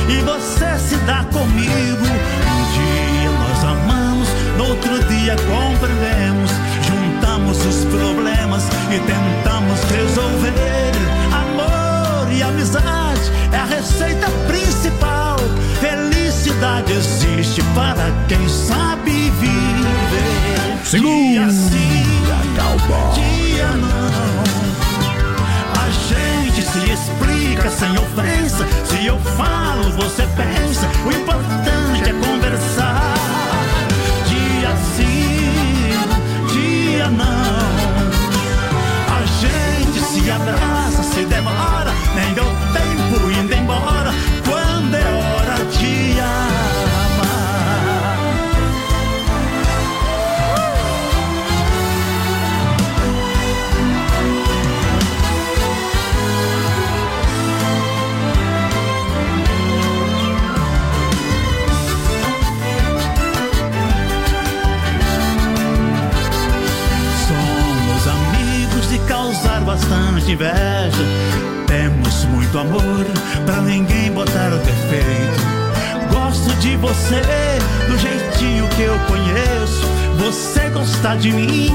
e 0.09 0.21
você 0.21 0.79
se 0.79 0.97
dá 1.07 1.25
comigo. 1.33 2.05
Um 2.05 2.63
dia 2.77 3.31
nós 3.31 3.65
amamos, 3.65 4.29
no 4.59 4.69
outro 4.69 5.03
dia 5.05 5.37
compreendemos. 5.37 6.51
Juntamos 6.87 7.65
os 7.65 7.85
problemas 7.87 8.65
e 8.91 8.99
tentamos 9.01 9.81
resolver. 9.91 10.93
Amor 11.33 12.33
e 12.33 12.43
amizade 12.43 13.33
é 13.53 13.57
a 13.57 13.65
receita 13.65 14.29
principal. 14.47 14.68
Felicidade 16.59 16.93
existe 16.93 17.63
para 17.73 18.11
quem 18.27 18.49
sabe 18.49 19.31
viver. 19.31 20.81
Dia 20.91 21.49
sim, 21.51 22.03
dia 23.15 23.69
não. 23.77 24.43
A 25.81 25.89
gente 26.09 26.63
se 26.63 26.91
explica 26.91 27.71
sem 27.71 27.97
ofensa. 27.97 28.67
Se 28.87 29.07
eu 29.07 29.19
falo, 29.37 29.85
você 29.93 30.27
pensa. 30.37 30.89
O 31.07 31.13
importante 31.13 32.11
é 32.11 32.13
conversar. 32.27 33.15
Dia 34.27 34.75
sim, 34.97 35.93
dia 36.53 37.09
não. 37.09 37.69
A 39.15 39.23
gente 39.41 40.01
se 40.01 40.29
abraça, 40.29 41.03
se 41.05 41.25
demora. 41.25 41.93
Nem 42.17 42.35
deu 42.35 42.48
causar 69.89 70.13
bastante 70.13 70.33
inveja. 70.33 71.05
Temos 71.67 72.25
muito 72.27 72.59
amor 72.59 73.07
pra 73.45 73.57
ninguém 73.63 74.11
botar 74.13 74.53
o 74.53 74.59
defeito. 74.59 75.59
Gosto 76.11 76.55
de 76.61 76.77
você 76.77 77.23
do 77.89 77.99
jeitinho 77.99 78.69
que 78.69 78.83
eu 78.83 78.99
conheço. 79.07 79.87
Você 80.19 80.69
gosta 80.71 81.17
de 81.17 81.33
mim 81.33 81.71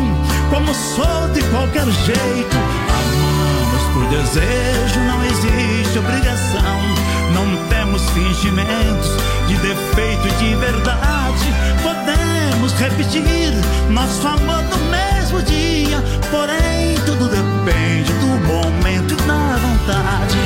como 0.50 0.74
sou 0.74 1.28
de 1.34 1.42
qualquer 1.50 1.86
jeito. 1.86 2.58
Amamos 2.90 3.84
por 3.94 4.06
desejo, 4.10 5.00
não 5.08 5.24
existe 5.26 6.00
obrigação. 6.00 7.04
Não 7.34 7.68
temos 7.68 8.02
fingimentos 8.12 9.10
de 9.48 9.56
defeito 9.58 10.28
e 10.28 10.32
de 10.40 10.56
verdade. 10.56 11.54
Podemos 11.82 12.72
repetir 12.74 13.54
nosso 13.90 14.28
amor 14.28 14.64
no 14.64 14.78
mesmo 14.90 15.42
dia. 15.44 16.04
Porém, 16.30 16.96
tudo 17.06 17.30
depende 17.64 18.12
do 18.14 18.28
momento 18.46 19.14
e 19.14 19.28
da 19.28 19.58
vontade. 19.58 20.38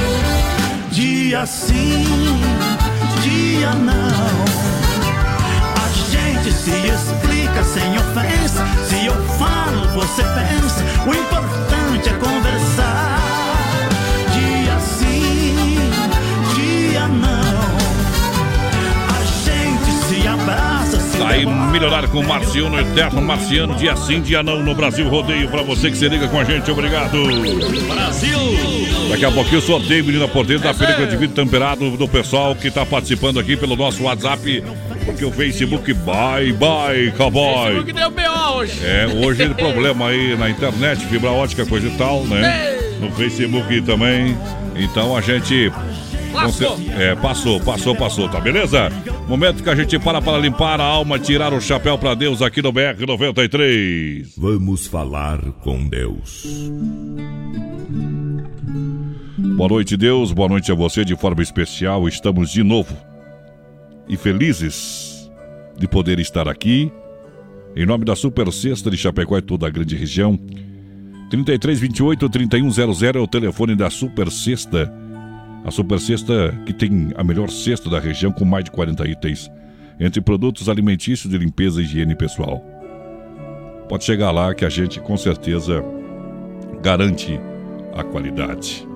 Dia 0.91 1.45
sim, 1.45 2.05
dia 3.21 3.71
não. 3.71 4.45
A 5.75 5.89
gente 6.11 6.51
se 6.53 6.71
explica 6.71 7.63
sem 7.63 7.97
ofensa. 7.97 8.65
Se 8.87 9.05
eu 9.05 9.15
falo, 9.37 9.87
você 9.93 10.23
pensa. 10.23 10.83
O 11.07 11.13
importante 11.13 12.09
é 12.09 12.13
conversar. 12.13 12.86
Melhorar 21.79 22.07
com 22.07 22.23
Marciano 22.23 22.79
Eterno 22.79 23.21
Marciano, 23.21 23.75
dia 23.75 23.95
sim, 23.95 24.19
dia 24.19 24.41
não, 24.41 24.63
no 24.63 24.73
Brasil 24.73 25.07
Rodeio. 25.07 25.47
Pra 25.47 25.61
você 25.61 25.91
que 25.91 25.97
se 25.97 26.09
liga 26.09 26.27
com 26.27 26.39
a 26.39 26.43
gente, 26.43 26.71
obrigado. 26.71 27.19
Brasil! 27.87 28.39
Daqui 29.09 29.23
a 29.23 29.31
pouquinho 29.31 29.57
eu 29.57 29.61
sorteio, 29.61 30.03
menina 30.03 30.27
por 30.27 30.43
dentro 30.43 30.63
da 30.63 30.73
película 30.73 31.05
de 31.05 31.15
vidro 31.15 31.35
temperado 31.35 31.91
do 31.95 32.07
pessoal 32.07 32.55
que 32.55 32.71
tá 32.71 32.83
participando 32.83 33.39
aqui 33.39 33.55
pelo 33.55 33.75
nosso 33.75 34.03
WhatsApp, 34.03 34.63
porque 35.05 35.23
o 35.23 35.31
Facebook, 35.31 35.93
bye, 35.93 36.51
bye, 36.53 37.13
cowboy. 37.15 37.65
Facebook 37.65 37.93
deu 37.93 38.09
B.O. 38.09 38.55
hoje. 38.55 38.79
É, 38.83 39.07
hoje 39.23 39.43
é 39.43 39.49
problema 39.49 40.07
aí 40.07 40.35
na 40.35 40.49
internet, 40.49 41.05
fibra 41.05 41.29
ótica, 41.29 41.63
coisa 41.63 41.87
e 41.87 41.91
tal, 41.91 42.23
né? 42.25 42.75
No 42.99 43.11
Facebook 43.11 43.81
também. 43.81 44.35
Então 44.75 45.15
a 45.15 45.21
gente. 45.21 45.71
Lascou. 46.37 46.77
É, 46.95 47.15
passou, 47.15 47.59
passou, 47.59 47.95
passou, 47.95 48.29
tá 48.29 48.39
beleza? 48.39 48.91
Momento 49.27 49.63
que 49.63 49.69
a 49.69 49.75
gente 49.75 49.97
para 49.97 50.21
para 50.21 50.37
limpar 50.37 50.79
a 50.79 50.83
alma, 50.83 51.17
tirar 51.17 51.51
o 51.51 51.59
chapéu 51.59 51.97
pra 51.97 52.13
Deus 52.13 52.43
aqui 52.43 52.61
no 52.61 52.71
BR 52.71 53.05
93. 53.07 54.35
Vamos 54.37 54.85
falar 54.85 55.41
com 55.63 55.87
Deus. 55.87 56.45
Boa 59.55 59.69
noite, 59.69 59.97
Deus. 59.97 60.31
Boa 60.31 60.47
noite 60.47 60.71
a 60.71 60.75
você 60.75 61.03
de 61.03 61.15
forma 61.15 61.41
especial. 61.41 62.07
Estamos 62.07 62.51
de 62.51 62.63
novo 62.63 62.95
e 64.07 64.15
felizes 64.15 65.31
de 65.77 65.87
poder 65.87 66.19
estar 66.19 66.47
aqui. 66.47 66.91
Em 67.75 67.85
nome 67.85 68.05
da 68.05 68.15
Super 68.15 68.51
Sexta 68.53 68.91
de 68.91 68.97
Chapecó 68.97 69.37
e 69.39 69.41
toda 69.41 69.65
a 69.65 69.69
grande 69.71 69.95
região. 69.95 70.39
3328 71.31 72.29
3100 72.29 73.09
é 73.15 73.19
o 73.19 73.27
telefone 73.27 73.75
da 73.75 73.89
Super 73.89 74.31
Sexta. 74.31 75.06
A 75.65 75.71
Super 75.71 75.99
Sexta 75.99 76.53
que 76.65 76.73
tem 76.73 77.11
a 77.15 77.23
melhor 77.23 77.49
cesta 77.49 77.89
da 77.89 77.99
região 77.99 78.31
com 78.31 78.45
mais 78.45 78.63
de 78.63 78.71
40 78.71 79.07
itens, 79.07 79.51
entre 79.99 80.21
produtos 80.21 80.69
alimentícios 80.69 81.31
de 81.31 81.37
limpeza 81.37 81.81
e 81.81 81.83
higiene 81.83 82.15
pessoal. 82.15 82.63
Pode 83.89 84.03
chegar 84.03 84.31
lá 84.31 84.53
que 84.53 84.65
a 84.65 84.69
gente 84.69 84.99
com 84.99 85.17
certeza 85.17 85.83
garante 86.81 87.39
a 87.93 88.03
qualidade. 88.03 88.87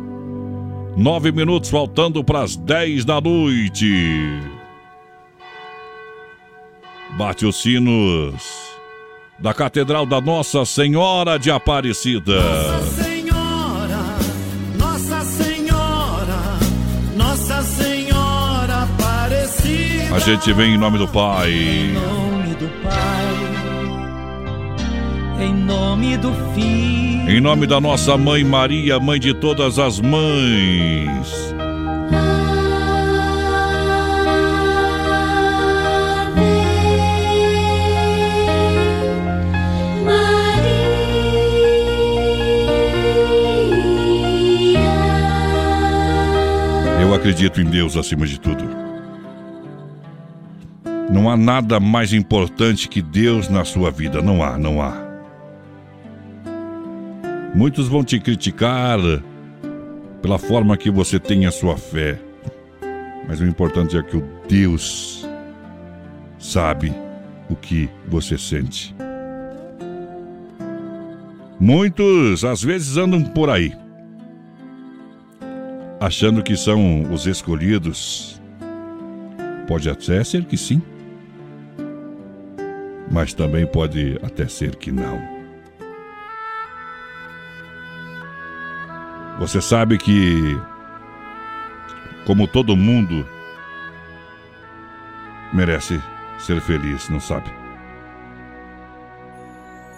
Nove 0.96 1.32
minutos 1.32 1.70
faltando 1.70 2.24
para 2.24 2.42
as 2.42 2.56
10 2.56 3.06
da 3.06 3.22
noite. 3.22 4.40
Bate 7.18 7.46
os 7.46 7.62
sinos 7.62 8.72
da 9.40 9.54
Catedral 9.54 10.06
da 10.06 10.22
Nossa 10.22 10.64
Senhora 10.66 11.40
de 11.40 11.50
Aparecida. 11.50 12.42
Senhora, 12.42 13.01
A 20.14 20.20
gente 20.20 20.52
vem 20.54 20.74
em 20.76 20.78
nome 20.78 20.98
do 20.98 21.08
Pai, 21.08 21.52
Em 21.52 21.94
nome 21.94 22.56
do 22.56 22.68
Pai, 22.84 23.26
em 25.46 25.54
nome 25.54 26.18
do 26.18 26.34
Filho. 26.54 27.30
em 27.32 27.40
nome 27.40 27.66
da 27.66 27.80
nossa 27.80 28.18
mãe 28.18 28.44
Maria, 28.44 29.00
mãe 29.00 29.20
de 29.20 29.34
todas 29.34 29.80
as 29.80 30.00
mães. 30.00 31.52
Eu 47.02 47.14
acredito 47.14 47.60
em 47.60 47.66
Deus 47.66 47.98
acima 47.98 48.26
de 48.26 48.40
tudo. 48.40 48.81
Não 51.12 51.30
há 51.30 51.36
nada 51.36 51.80
mais 51.80 52.14
importante 52.14 52.88
que 52.88 53.02
Deus 53.02 53.50
na 53.50 53.66
sua 53.66 53.92
vida. 53.92 54.22
Não 54.22 54.42
há, 54.42 54.58
não 54.58 54.82
há. 54.82 54.96
Muitos 57.54 57.88
vão 57.88 58.04
te 58.04 58.20
criticar 58.20 59.00
pela 60.22 60.38
forma 60.38 60.78
que 60.78 60.90
você 60.90 61.20
tem 61.20 61.46
a 61.46 61.52
sua 61.52 61.78
fé. 61.78 62.18
Mas 63.28 63.42
o 63.42 63.46
importante 63.46 63.98
é 63.98 64.02
que 64.02 64.16
o 64.16 64.24
Deus 64.48 65.28
sabe 66.40 66.94
o 67.50 67.56
que 67.56 67.90
você 68.08 68.38
sente. 68.38 68.96
Muitos 71.60 72.46
às 72.46 72.64
vezes 72.64 72.98
andam 72.98 73.22
por 73.22 73.50
aí 73.50 73.74
achando 76.02 76.42
que 76.42 76.58
são 76.58 77.04
os 77.14 77.28
escolhidos. 77.28 78.42
Pode 79.68 79.88
até 79.88 80.24
ser 80.24 80.46
que 80.46 80.58
sim, 80.58 80.82
mas 83.12 83.34
também 83.34 83.68
pode 83.68 84.18
até 84.24 84.48
ser 84.48 84.76
que 84.78 84.92
não. 84.92 85.22
Você 89.38 89.62
sabe 89.62 89.98
que, 89.98 90.58
como 92.26 92.48
todo 92.48 92.76
mundo, 92.76 93.26
merece 95.52 96.02
ser 96.40 96.62
feliz, 96.62 97.10
não 97.10 97.20
sabe? 97.20 97.52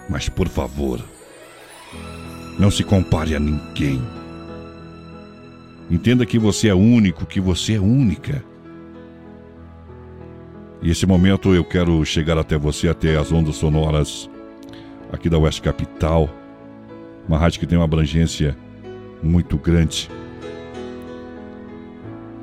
Mas 0.08 0.28
por 0.28 0.48
favor, 0.48 1.00
não 2.58 2.70
se 2.70 2.82
compare 2.82 3.36
a 3.36 3.40
ninguém. 3.40 4.02
Entenda 5.90 6.26
que 6.26 6.38
você 6.38 6.68
é 6.68 6.74
único, 6.74 7.26
que 7.26 7.40
você 7.40 7.74
é 7.74 7.80
única. 7.80 8.42
E 10.84 10.90
esse 10.90 11.06
momento 11.06 11.54
eu 11.54 11.64
quero 11.64 12.04
chegar 12.04 12.36
até 12.36 12.58
você, 12.58 12.90
até 12.90 13.16
as 13.16 13.32
ondas 13.32 13.56
sonoras 13.56 14.28
aqui 15.10 15.30
da 15.30 15.38
Oeste 15.38 15.62
Capital. 15.62 16.28
Uma 17.26 17.38
rádio 17.38 17.58
que 17.58 17.66
tem 17.66 17.78
uma 17.78 17.86
abrangência 17.86 18.54
muito 19.22 19.56
grande. 19.56 20.10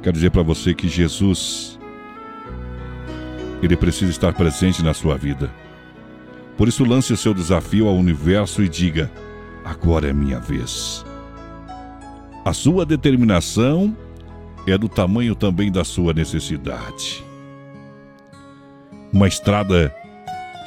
Quero 0.01 0.15
dizer 0.15 0.31
para 0.31 0.41
você 0.41 0.73
que 0.73 0.87
Jesus, 0.87 1.79
ele 3.61 3.77
precisa 3.77 4.09
estar 4.09 4.33
presente 4.33 4.83
na 4.83 4.95
sua 4.95 5.15
vida. 5.17 5.53
Por 6.57 6.67
isso, 6.67 6.83
lance 6.83 7.13
o 7.13 7.17
seu 7.17 7.35
desafio 7.35 7.87
ao 7.87 7.95
universo 7.95 8.63
e 8.63 8.67
diga: 8.67 9.11
agora 9.63 10.09
é 10.09 10.13
minha 10.13 10.39
vez. 10.39 11.05
A 12.43 12.53
sua 12.53 12.87
determinação 12.87 13.95
é 14.65 14.75
do 14.79 14.89
tamanho 14.89 15.35
também 15.35 15.71
da 15.71 15.83
sua 15.83 16.11
necessidade. 16.11 17.23
Uma 19.13 19.27
estrada 19.27 19.93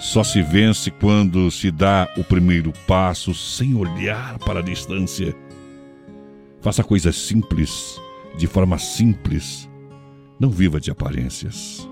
só 0.00 0.22
se 0.22 0.42
vence 0.42 0.90
quando 0.90 1.50
se 1.50 1.70
dá 1.70 2.08
o 2.16 2.22
primeiro 2.22 2.72
passo 2.86 3.34
sem 3.34 3.74
olhar 3.74 4.38
para 4.40 4.60
a 4.60 4.62
distância. 4.62 5.34
Faça 6.60 6.84
coisas 6.84 7.16
simples, 7.16 8.00
de 8.36 8.46
forma 8.46 8.78
simples. 8.78 9.68
Não 10.38 10.50
viva 10.50 10.78
de 10.78 10.90
aparências. 10.90 11.88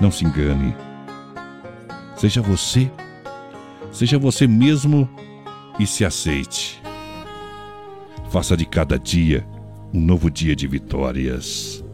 Não 0.00 0.10
se 0.10 0.24
engane. 0.24 0.74
Seja 2.16 2.42
você. 2.42 2.90
Seja 3.92 4.18
você 4.18 4.46
mesmo 4.46 5.08
e 5.78 5.86
se 5.86 6.04
aceite. 6.04 6.82
Faça 8.30 8.56
de 8.56 8.66
cada 8.66 8.98
dia 8.98 9.46
um 9.92 10.00
novo 10.00 10.28
dia 10.28 10.56
de 10.56 10.66
vitórias. 10.66 11.84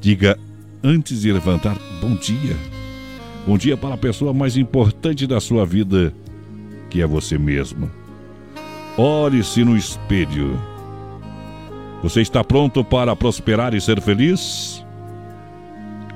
Diga 0.00 0.38
antes 0.82 1.22
de 1.22 1.32
levantar, 1.32 1.76
bom 2.00 2.14
dia. 2.14 2.56
Bom 3.46 3.56
dia 3.56 3.76
para 3.76 3.94
a 3.94 3.98
pessoa 3.98 4.32
mais 4.32 4.56
importante 4.56 5.26
da 5.26 5.40
sua 5.40 5.64
vida, 5.64 6.12
que 6.90 7.00
é 7.00 7.06
você 7.06 7.38
mesmo. 7.38 7.90
Olhe-se 8.96 9.64
no 9.64 9.76
espelho. 9.76 10.58
Você 12.02 12.20
está 12.20 12.44
pronto 12.44 12.84
para 12.84 13.14
prosperar 13.16 13.74
e 13.74 13.80
ser 13.80 14.00
feliz? 14.00 14.84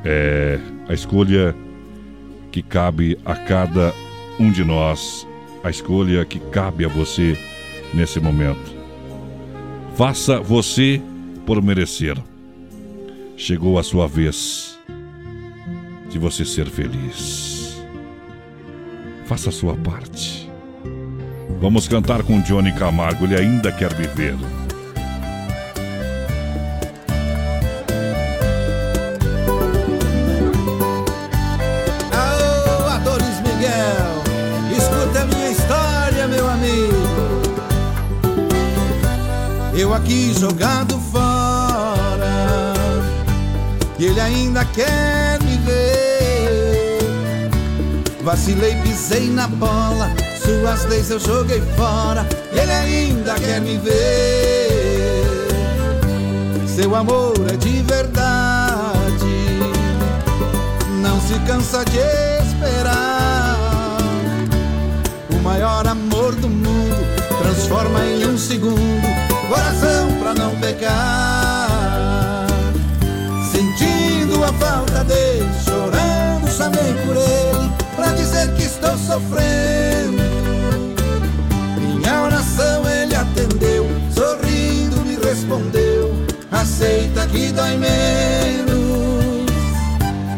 É 0.05 0.59
a 0.89 0.93
escolha 0.93 1.55
que 2.51 2.63
cabe 2.63 3.19
a 3.25 3.35
cada 3.35 3.95
um 4.39 4.51
de 4.51 4.65
nós, 4.65 5.27
a 5.65 5.71
escolha 5.71 6.25
que 6.25 6.39
cabe 6.39 6.85
a 6.85 6.89
você 6.89 7.39
nesse 7.95 8.21
momento. 8.21 8.75
Faça 9.95 10.41
você 10.41 11.01
por 11.47 11.63
merecer. 11.63 12.17
Chegou 13.45 13.77
a 13.77 13.83
sua 13.83 14.07
vez 14.07 14.79
de 16.09 16.17
você 16.17 16.45
ser 16.45 16.67
feliz. 16.67 17.77
Faça 19.27 19.49
a 19.49 19.53
sua 19.53 19.75
parte. 19.75 20.49
Vamos 21.61 21.89
cantar 21.89 22.23
com 22.23 22.41
Johnny 22.41 22.71
Camargo, 22.73 23.25
ele 23.25 23.35
ainda 23.35 23.73
quer 23.73 23.93
viver. 23.95 24.37
Quer 44.67 45.43
me 45.43 45.57
ver. 45.59 47.03
Vacilei, 48.23 48.77
pisei 48.83 49.29
na 49.29 49.49
bola, 49.49 50.11
suas 50.43 50.85
leis 50.87 51.11
eu 51.11 51.19
joguei 51.19 51.61
fora. 51.77 52.27
Ele 52.53 52.73
ainda 52.73 53.35
quer 53.35 53.61
me 53.61 53.79
ver. 53.79 55.23
Seu 56.67 56.95
amor 56.95 57.35
é 57.53 57.57
de 57.57 57.83
verdade, 57.83 59.27
não 61.03 61.21
se 61.21 61.39
cansa 61.47 61.85
de 61.85 61.99
esperar. 62.47 63.59
O 65.31 65.39
maior 65.43 65.87
amor 65.87 66.35
do 66.37 66.49
mundo 66.49 67.05
transforma 67.43 68.05
em 68.07 68.27
um 68.27 68.39
segundo 68.39 69.07
coração 69.49 70.13
pra 70.21 70.35
não 70.35 70.59
pecar. 70.61 71.42
A 74.53 74.65
falta 74.65 75.05
dele, 75.05 75.49
chorando, 75.65 76.51
chamei 76.51 76.95
por 77.05 77.17
ele 77.17 77.73
pra 77.97 78.13
dizer 78.13 78.53
que 78.55 78.63
estou 78.63 78.97
sofrendo. 78.99 80.23
Minha 81.79 82.23
oração 82.23 82.83
ele 82.89 83.15
atendeu, 83.15 83.87
sorrindo 84.15 85.01
me 85.05 85.17
respondeu: 85.17 86.15
Aceita 86.51 87.27
que 87.27 87.53
dói 87.53 87.77
menos. 87.77 88.73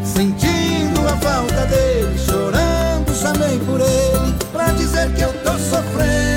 Sentindo 0.05 1.01
a 1.07 1.17
falta 1.17 1.67
dele, 1.67 2.19
chorando, 2.19 3.15
chamei 3.15 3.59
por 3.61 3.81
ele 3.81 4.35
pra 4.53 4.73
dizer 4.73 5.11
que 5.15 5.23
eu 5.23 5.33
tô 5.43 5.53
sofrendo. 5.59 6.34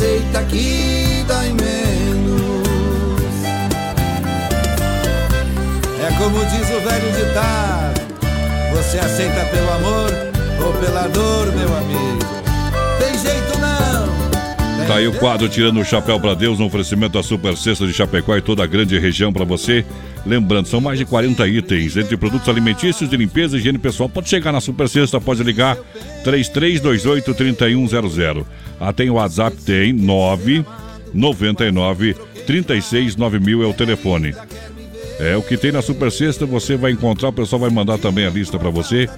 Aceita 0.00 0.42
que 0.44 1.22
dói 1.28 1.52
menos. 1.52 2.64
É 6.02 6.16
como 6.16 6.42
diz 6.46 6.70
o 6.70 6.80
velho 6.80 7.12
ditado: 7.12 8.00
Você 8.72 8.98
aceita 8.98 9.44
pelo 9.50 9.70
amor 9.70 10.10
ou 10.64 10.72
pela 10.80 11.06
dor, 11.08 11.52
meu 11.52 11.76
amigo? 11.76 12.49
Tá 14.90 14.96
aí 14.96 15.06
o 15.06 15.12
quadro 15.12 15.48
Tirando 15.48 15.78
o 15.78 15.84
Chapéu 15.84 16.18
para 16.18 16.34
Deus, 16.34 16.58
um 16.58 16.64
oferecimento 16.64 17.12
da 17.12 17.22
Super 17.22 17.56
Sexta 17.56 17.86
de 17.86 17.92
Chapecó 17.92 18.36
e 18.36 18.40
toda 18.40 18.64
a 18.64 18.66
grande 18.66 18.98
região 18.98 19.32
para 19.32 19.44
você. 19.44 19.84
Lembrando, 20.26 20.66
são 20.66 20.80
mais 20.80 20.98
de 20.98 21.04
40 21.04 21.46
itens, 21.46 21.96
entre 21.96 22.16
produtos 22.16 22.48
alimentícios, 22.48 23.08
de 23.08 23.16
limpeza 23.16 23.56
e 23.56 23.60
higiene 23.60 23.78
pessoal. 23.78 24.08
Pode 24.08 24.28
chegar 24.28 24.50
na 24.50 24.60
Super 24.60 24.88
Sexta, 24.88 25.20
pode 25.20 25.44
ligar 25.44 25.78
3328-3100. 26.24 28.44
Ah, 28.80 28.92
tem 28.92 29.08
o 29.10 29.14
WhatsApp, 29.14 29.56
tem 29.58 29.92
999 29.92 32.16
369000 32.44 33.62
é 33.62 33.66
o 33.66 33.72
telefone. 33.72 34.34
É, 35.20 35.36
o 35.36 35.42
que 35.42 35.56
tem 35.56 35.70
na 35.70 35.82
Super 35.82 36.10
Sexta 36.10 36.44
você 36.44 36.76
vai 36.76 36.90
encontrar, 36.90 37.28
o 37.28 37.32
pessoal 37.32 37.60
vai 37.60 37.70
mandar 37.70 37.98
também 37.98 38.26
a 38.26 38.30
lista 38.30 38.58
para 38.58 38.70
você. 38.70 39.08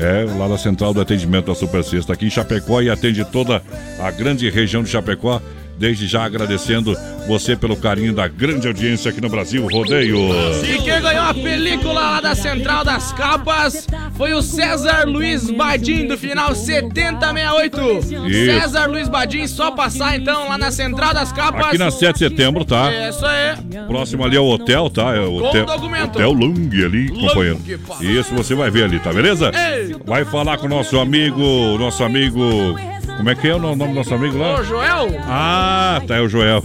É, 0.00 0.24
lá 0.38 0.48
na 0.48 0.56
central 0.56 0.94
do 0.94 1.00
atendimento 1.00 1.46
da 1.46 1.54
Super 1.54 1.84
Sexta, 1.84 2.14
aqui 2.14 2.26
em 2.26 2.30
Chapecó, 2.30 2.80
e 2.80 2.88
atende 2.88 3.22
toda 3.22 3.62
a 4.00 4.10
grande 4.10 4.48
região 4.48 4.82
de 4.82 4.88
Chapecó. 4.88 5.42
Desde 5.80 6.06
já 6.06 6.24
agradecendo 6.24 6.94
você 7.26 7.56
pelo 7.56 7.74
carinho 7.74 8.12
da 8.12 8.28
grande 8.28 8.68
audiência 8.68 9.10
aqui 9.10 9.18
no 9.18 9.30
Brasil 9.30 9.66
Rodeio. 9.66 10.18
E 10.62 10.76
quem 10.82 11.00
ganhou 11.00 11.24
a 11.24 11.32
película 11.32 11.94
lá 11.94 12.20
da 12.20 12.34
Central 12.34 12.84
das 12.84 13.12
Capas 13.12 13.86
foi 14.14 14.34
o 14.34 14.42
César 14.42 15.06
Luiz 15.06 15.50
Badim, 15.50 16.06
do 16.06 16.18
final 16.18 16.54
7068. 16.54 17.80
Isso. 18.28 18.60
César 18.60 18.90
Luiz 18.90 19.08
Badim, 19.08 19.46
só 19.46 19.70
passar 19.70 20.18
então 20.18 20.50
lá 20.50 20.58
na 20.58 20.70
Central 20.70 21.14
das 21.14 21.32
Capas. 21.32 21.68
Aqui 21.68 21.78
na 21.78 21.90
7 21.90 22.12
de 22.12 22.18
setembro, 22.18 22.62
tá? 22.62 22.92
É 22.92 23.08
isso 23.08 23.24
aí. 23.24 23.56
Próximo 23.86 24.22
ali 24.22 24.36
é 24.36 24.40
o 24.40 24.48
hotel, 24.48 24.90
tá? 24.90 25.16
É 25.16 25.20
o 25.20 25.38
Com 25.38 25.46
hotel, 25.46 25.64
documento. 25.64 26.16
hotel 26.16 26.32
Lung 26.32 26.84
ali, 26.84 27.08
companheiro. 27.08 27.58
Isso 28.02 28.34
você 28.34 28.54
vai 28.54 28.70
ver 28.70 28.84
ali, 28.84 28.98
tá 28.98 29.14
beleza? 29.14 29.50
Ei. 29.54 29.96
Vai 30.04 30.26
falar 30.26 30.58
com 30.58 30.66
o 30.66 30.68
nosso 30.68 31.00
amigo, 31.00 31.40
nosso 31.78 32.04
amigo. 32.04 32.78
Como 33.20 33.28
é 33.28 33.34
que 33.34 33.46
é 33.48 33.54
o 33.54 33.58
nome 33.58 33.76
do 33.86 33.92
nosso 33.92 34.14
amigo 34.14 34.38
lá? 34.38 34.54
Ô, 34.54 34.64
Joel. 34.64 35.14
Ah, 35.28 36.00
tá, 36.08 36.16
é 36.16 36.20
o 36.22 36.28
Joel. 36.28 36.62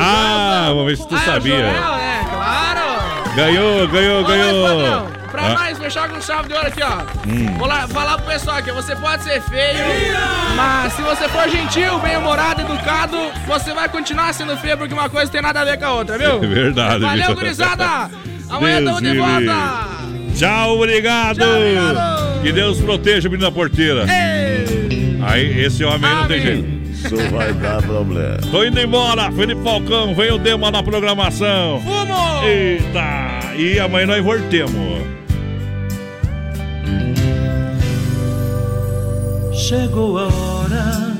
Ah, 0.00 0.68
vamos 0.68 0.86
ver 0.86 0.96
se 0.96 1.06
tu 1.06 1.14
Ah, 1.14 1.18
é 1.18 1.20
o 1.20 1.24
sabia. 1.26 1.56
Joel, 1.58 1.96
né? 1.96 2.26
Claro. 2.32 3.34
Ganhou, 3.36 3.88
ganhou, 3.88 4.20
Ô, 4.20 4.22
mas, 4.22 4.30
ganhou. 4.32 4.66
padrão, 4.66 5.18
Pra 5.30 5.42
Ah. 5.42 5.48
nós, 5.50 5.78
fechar 5.78 6.08
com 6.08 6.18
chave 6.22 6.48
de 6.48 6.54
ouro 6.54 6.66
aqui, 6.68 6.80
ó. 6.82 7.02
Hum. 7.28 7.54
Vou 7.58 7.68
lá 7.68 7.86
falar 7.86 8.16
pro 8.16 8.32
pessoal 8.32 8.56
aqui, 8.56 8.72
você 8.72 8.96
pode 8.96 9.22
ser 9.24 9.42
feio, 9.42 9.84
mas 10.56 10.94
se 10.94 11.02
você 11.02 11.28
for 11.28 11.46
gentil, 11.50 11.98
bem-humorado, 11.98 12.62
educado, 12.62 13.18
você 13.46 13.74
vai 13.74 13.90
continuar 13.90 14.32
sendo 14.32 14.56
feio, 14.56 14.78
porque 14.78 14.94
uma 14.94 15.10
coisa 15.10 15.30
tem 15.30 15.42
nada 15.42 15.60
a 15.60 15.64
ver 15.66 15.78
com 15.78 15.84
a 15.84 15.92
outra, 15.92 16.16
viu? 16.16 16.36
É 16.42 16.46
verdade, 16.48 17.00
Valeu, 17.00 17.34
gurizada! 17.34 18.10
Amanhã 18.48 18.78
estamos 18.78 19.02
de 19.02 19.18
volta! 19.18 19.38
livre. 19.38 20.34
Tchau, 20.34 20.76
obrigado. 20.76 21.38
Que 22.42 22.52
Deus 22.52 22.80
proteja 22.80 23.28
o 23.28 23.30
menino 23.30 23.50
da 23.50 23.54
porteira. 23.54 24.06
Aí, 25.22 25.64
esse 25.64 25.84
homem 25.84 26.10
aí 26.10 26.14
não 26.16 26.28
tem 26.28 26.40
jeito. 26.40 26.78
Isso 26.90 27.16
vai 27.30 27.52
dar 27.54 27.82
problema. 27.82 28.38
Tô 28.50 28.64
indo 28.64 28.80
embora, 28.80 29.30
Felipe 29.30 29.62
Falcão, 29.62 30.14
vem 30.14 30.32
o 30.32 30.38
Dema 30.38 30.70
na 30.70 30.82
programação. 30.82 31.80
Fumo! 31.80 32.44
Eita! 32.44 33.54
E 33.56 33.78
amanhã 33.78 34.06
nós 34.06 34.24
voltemos. 34.24 35.06
Chegou 39.52 40.18
a 40.18 40.26
hora 40.26 41.16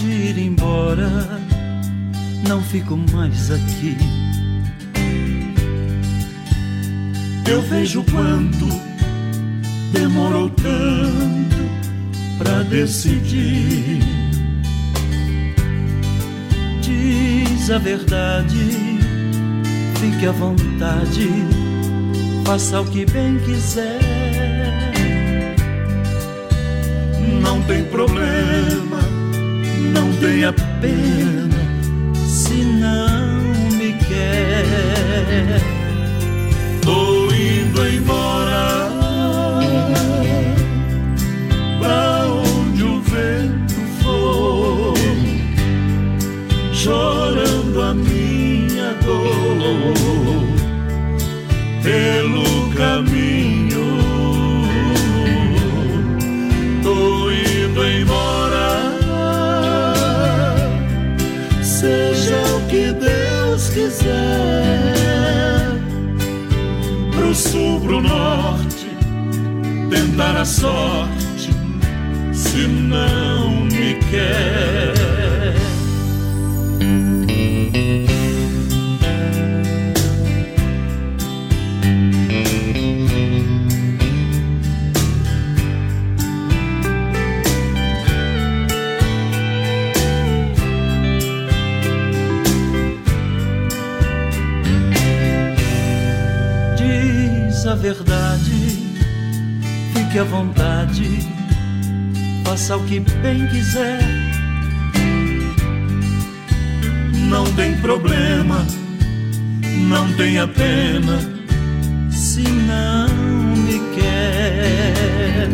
de 0.00 0.06
ir 0.06 0.38
embora, 0.38 1.08
não 2.48 2.60
fico 2.60 2.96
mais 3.12 3.50
aqui. 3.50 3.96
Eu 7.48 7.62
vejo 7.62 8.02
quanto 8.10 8.66
demorou 9.92 10.50
tanto 10.50 11.56
pra 12.38 12.62
decidir. 12.62 14.00
Diz 16.80 17.70
a 17.70 17.78
verdade, 17.78 18.98
fique 20.00 20.26
à 20.26 20.32
vontade, 20.32 21.28
faça 22.44 22.80
o 22.80 22.84
que 22.86 23.04
bem 23.06 23.38
quiser. 23.38 24.00
Não 27.42 27.60
tem 27.62 27.84
problema, 27.84 29.00
não 29.94 30.12
tenha 30.20 30.52
pena 30.52 31.56
se 32.26 32.54
não 32.54 33.40
me 33.76 33.92
quer. 33.94 35.60
Tô 36.82 37.26
indo 37.32 37.88
embora 37.88 38.45
pelo 51.86 52.70
caminho. 52.74 53.86
Tô 56.82 57.30
indo 57.30 57.86
embora, 57.86 58.92
seja 61.62 62.36
o 62.56 62.60
que 62.68 62.92
Deus 62.92 63.68
quiser. 63.70 64.96
Pro 67.12 67.34
sul, 67.34 67.80
pro 67.80 68.00
norte, 68.00 68.88
tentar 69.90 70.40
a 70.40 70.44
sorte, 70.44 71.50
se 72.32 72.66
não 72.66 73.64
me 73.64 73.94
quer. 74.10 74.95
Verdade, 97.76 98.88
fique 99.92 100.18
à 100.18 100.24
vontade, 100.24 101.20
faça 102.44 102.76
o 102.76 102.84
que 102.84 103.00
bem 103.00 103.46
quiser. 103.48 104.00
Não 107.28 107.44
tem 107.52 107.76
problema, 107.78 108.66
não 109.88 110.12
tenha 110.14 110.48
pena, 110.48 111.20
se 112.10 112.42
não 112.42 113.08
me 113.56 113.78
quer. 113.94 115.48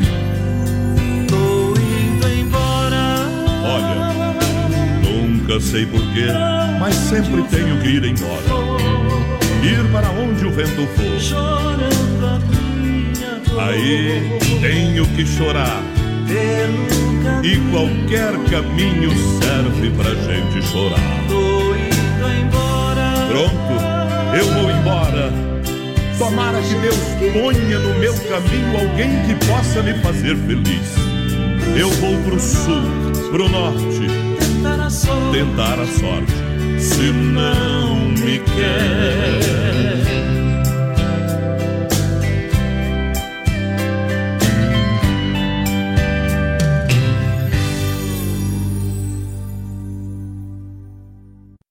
Tô 1.29 1.75
indo 1.75 2.29
embora. 2.29 3.27
Olha, 3.65 4.13
nunca 5.03 5.61
sei 5.61 5.87
porquê, 5.87 6.27
mas 6.79 6.95
sempre 6.95 7.43
tenho 7.45 7.81
que 7.81 7.89
ir 7.89 8.05
embora. 8.05 8.72
Ir 9.63 9.85
para 9.93 10.11
onde 10.11 10.45
o 10.45 10.51
vento 10.51 10.87
for. 10.97 11.21
Chorando 11.21 12.27
a 12.27 12.39
minha 12.77 13.39
dor. 13.47 13.61
Aí 13.63 14.39
tenho 14.61 15.07
que 15.09 15.27
chorar. 15.27 15.83
E 17.43 17.57
qualquer 17.71 18.33
caminho 18.51 19.11
serve 19.41 19.91
pra 19.91 20.11
gente 20.15 20.63
chorar. 20.67 20.99
Tô 21.29 21.75
indo 21.75 22.41
embora. 22.41 23.13
Pronto, 23.29 24.37
eu 24.37 24.45
vou 24.55 24.71
embora. 24.71 25.33
Tomara 26.19 26.61
que 26.63 26.75
Deus 26.77 26.97
ponha 27.33 27.79
no 27.81 27.99
meu 27.99 28.15
caminho 28.15 28.79
alguém 28.79 29.11
que 29.27 29.47
possa 29.47 29.83
me 29.83 29.95
fazer 29.95 30.37
feliz. 30.37 30.95
Eu 31.77 31.91
vou 31.91 32.17
pro 32.23 32.39
sul, 32.39 32.83
pro 33.31 33.49
norte, 33.49 34.07
Tentar 34.39 34.85
a 34.85 34.91
sorte. 34.91 35.39
tentar 35.39 35.81
a 35.81 35.87
sorte 35.87 36.42
se 36.83 37.13
não 37.13 37.95
me 37.97 38.39
quer. 38.41 39.62